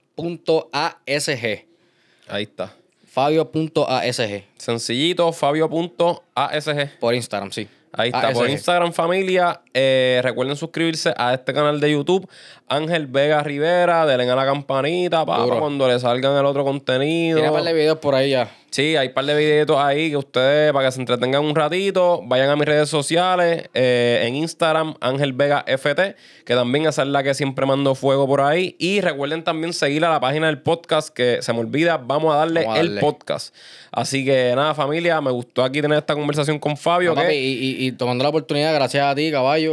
Ahí 2.28 2.42
está. 2.42 2.72
Fabio.asg. 3.10 4.44
Sencillito, 4.58 5.32
fabio.asg. 5.32 6.98
Por 7.00 7.14
Instagram, 7.14 7.50
sí. 7.50 7.66
Ahí 7.92 8.10
está, 8.10 8.30
por. 8.32 8.48
Instagram 8.50 8.92
familia. 8.92 9.60
Eh, 9.80 10.20
recuerden 10.24 10.56
suscribirse 10.56 11.14
a 11.16 11.34
este 11.34 11.52
canal 11.54 11.78
de 11.80 11.92
YouTube. 11.92 12.28
Ángel 12.66 13.06
Vega 13.06 13.42
Rivera, 13.44 14.04
denle 14.06 14.28
a 14.28 14.34
la 14.34 14.44
campanita, 14.44 15.24
para 15.24 15.44
cuando 15.60 15.86
le 15.88 15.98
salgan 16.00 16.36
el 16.36 16.44
otro 16.44 16.64
contenido. 16.64 17.36
Tiene 17.38 17.48
un 17.50 17.54
par 17.56 17.64
de 17.64 17.72
videos 17.72 17.98
por 17.98 18.14
ahí 18.16 18.30
ya. 18.30 18.50
Sí, 18.70 18.96
hay 18.96 19.08
un 19.08 19.14
par 19.14 19.24
de 19.24 19.34
videitos 19.34 19.78
ahí 19.78 20.10
que 20.10 20.16
ustedes, 20.18 20.72
para 20.74 20.86
que 20.88 20.92
se 20.92 21.00
entretengan 21.00 21.42
un 21.42 21.54
ratito, 21.54 22.20
vayan 22.26 22.50
a 22.50 22.56
mis 22.56 22.66
redes 22.66 22.90
sociales, 22.90 23.70
eh, 23.72 24.24
en 24.26 24.34
Instagram, 24.36 24.94
Ángel 25.00 25.32
Vega 25.32 25.64
FT, 25.66 26.16
que 26.44 26.54
también 26.54 26.84
esa 26.86 27.00
es 27.02 27.08
la 27.08 27.22
que 27.22 27.32
siempre 27.32 27.64
mando 27.64 27.94
fuego 27.94 28.26
por 28.26 28.42
ahí. 28.42 28.76
Y 28.78 29.00
recuerden 29.00 29.42
también 29.42 29.72
seguir 29.72 30.04
a 30.04 30.10
la 30.10 30.20
página 30.20 30.48
del 30.48 30.60
podcast, 30.60 31.08
que 31.08 31.38
se 31.40 31.50
me 31.54 31.60
olvida, 31.60 31.96
vamos 31.96 32.34
a 32.34 32.38
darle, 32.38 32.64
Vamos 32.64 32.76
a 32.76 32.80
el 32.82 32.98
podcast. 32.98 33.54
Así 33.90 34.22
que 34.26 34.52
nada, 34.54 34.74
familia, 34.74 35.18
me 35.22 35.30
gustó 35.30 35.64
aquí 35.64 35.80
tener 35.80 35.96
esta 35.96 36.14
conversación 36.14 36.58
con 36.58 36.76
Fabio. 36.76 37.10
No, 37.14 37.22
que- 37.22 37.22
papi, 37.22 37.34
y, 37.36 37.84
y- 37.84 37.86
y 37.86 37.92
tomando 37.92 38.22
la 38.22 38.28
oportunidad, 38.28 38.74
gracias 38.74 39.02
a 39.06 39.14
ti, 39.14 39.30
caballo, 39.30 39.67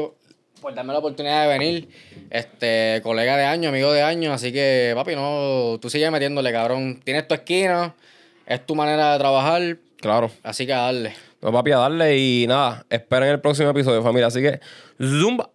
por 0.61 0.73
darme 0.73 0.93
la 0.93 0.99
oportunidad 0.99 1.43
de 1.43 1.47
venir. 1.47 1.89
Este, 2.29 2.99
colega 3.03 3.37
de 3.37 3.45
año, 3.45 3.69
amigo 3.69 3.91
de 3.91 4.01
año. 4.01 4.33
Así 4.33 4.51
que, 4.51 4.93
papi, 4.95 5.15
no, 5.15 5.77
tú 5.81 5.89
sigues 5.89 6.11
metiéndole, 6.11 6.51
cabrón. 6.51 7.01
Tienes 7.03 7.27
tu 7.27 7.35
esquina, 7.35 7.95
es 8.45 8.65
tu 8.65 8.75
manera 8.75 9.13
de 9.13 9.19
trabajar. 9.19 9.77
Claro. 9.97 10.31
Así 10.43 10.65
que 10.65 10.73
a 10.73 10.81
darle. 10.81 11.13
No, 11.41 11.51
papi, 11.51 11.71
a 11.71 11.77
darle 11.77 12.17
y 12.17 12.47
nada, 12.47 12.85
esperen 12.89 13.29
el 13.29 13.41
próximo 13.41 13.69
episodio, 13.69 14.01
familia. 14.01 14.27
Así 14.27 14.41
que, 14.41 14.59
zumba. 14.99 15.51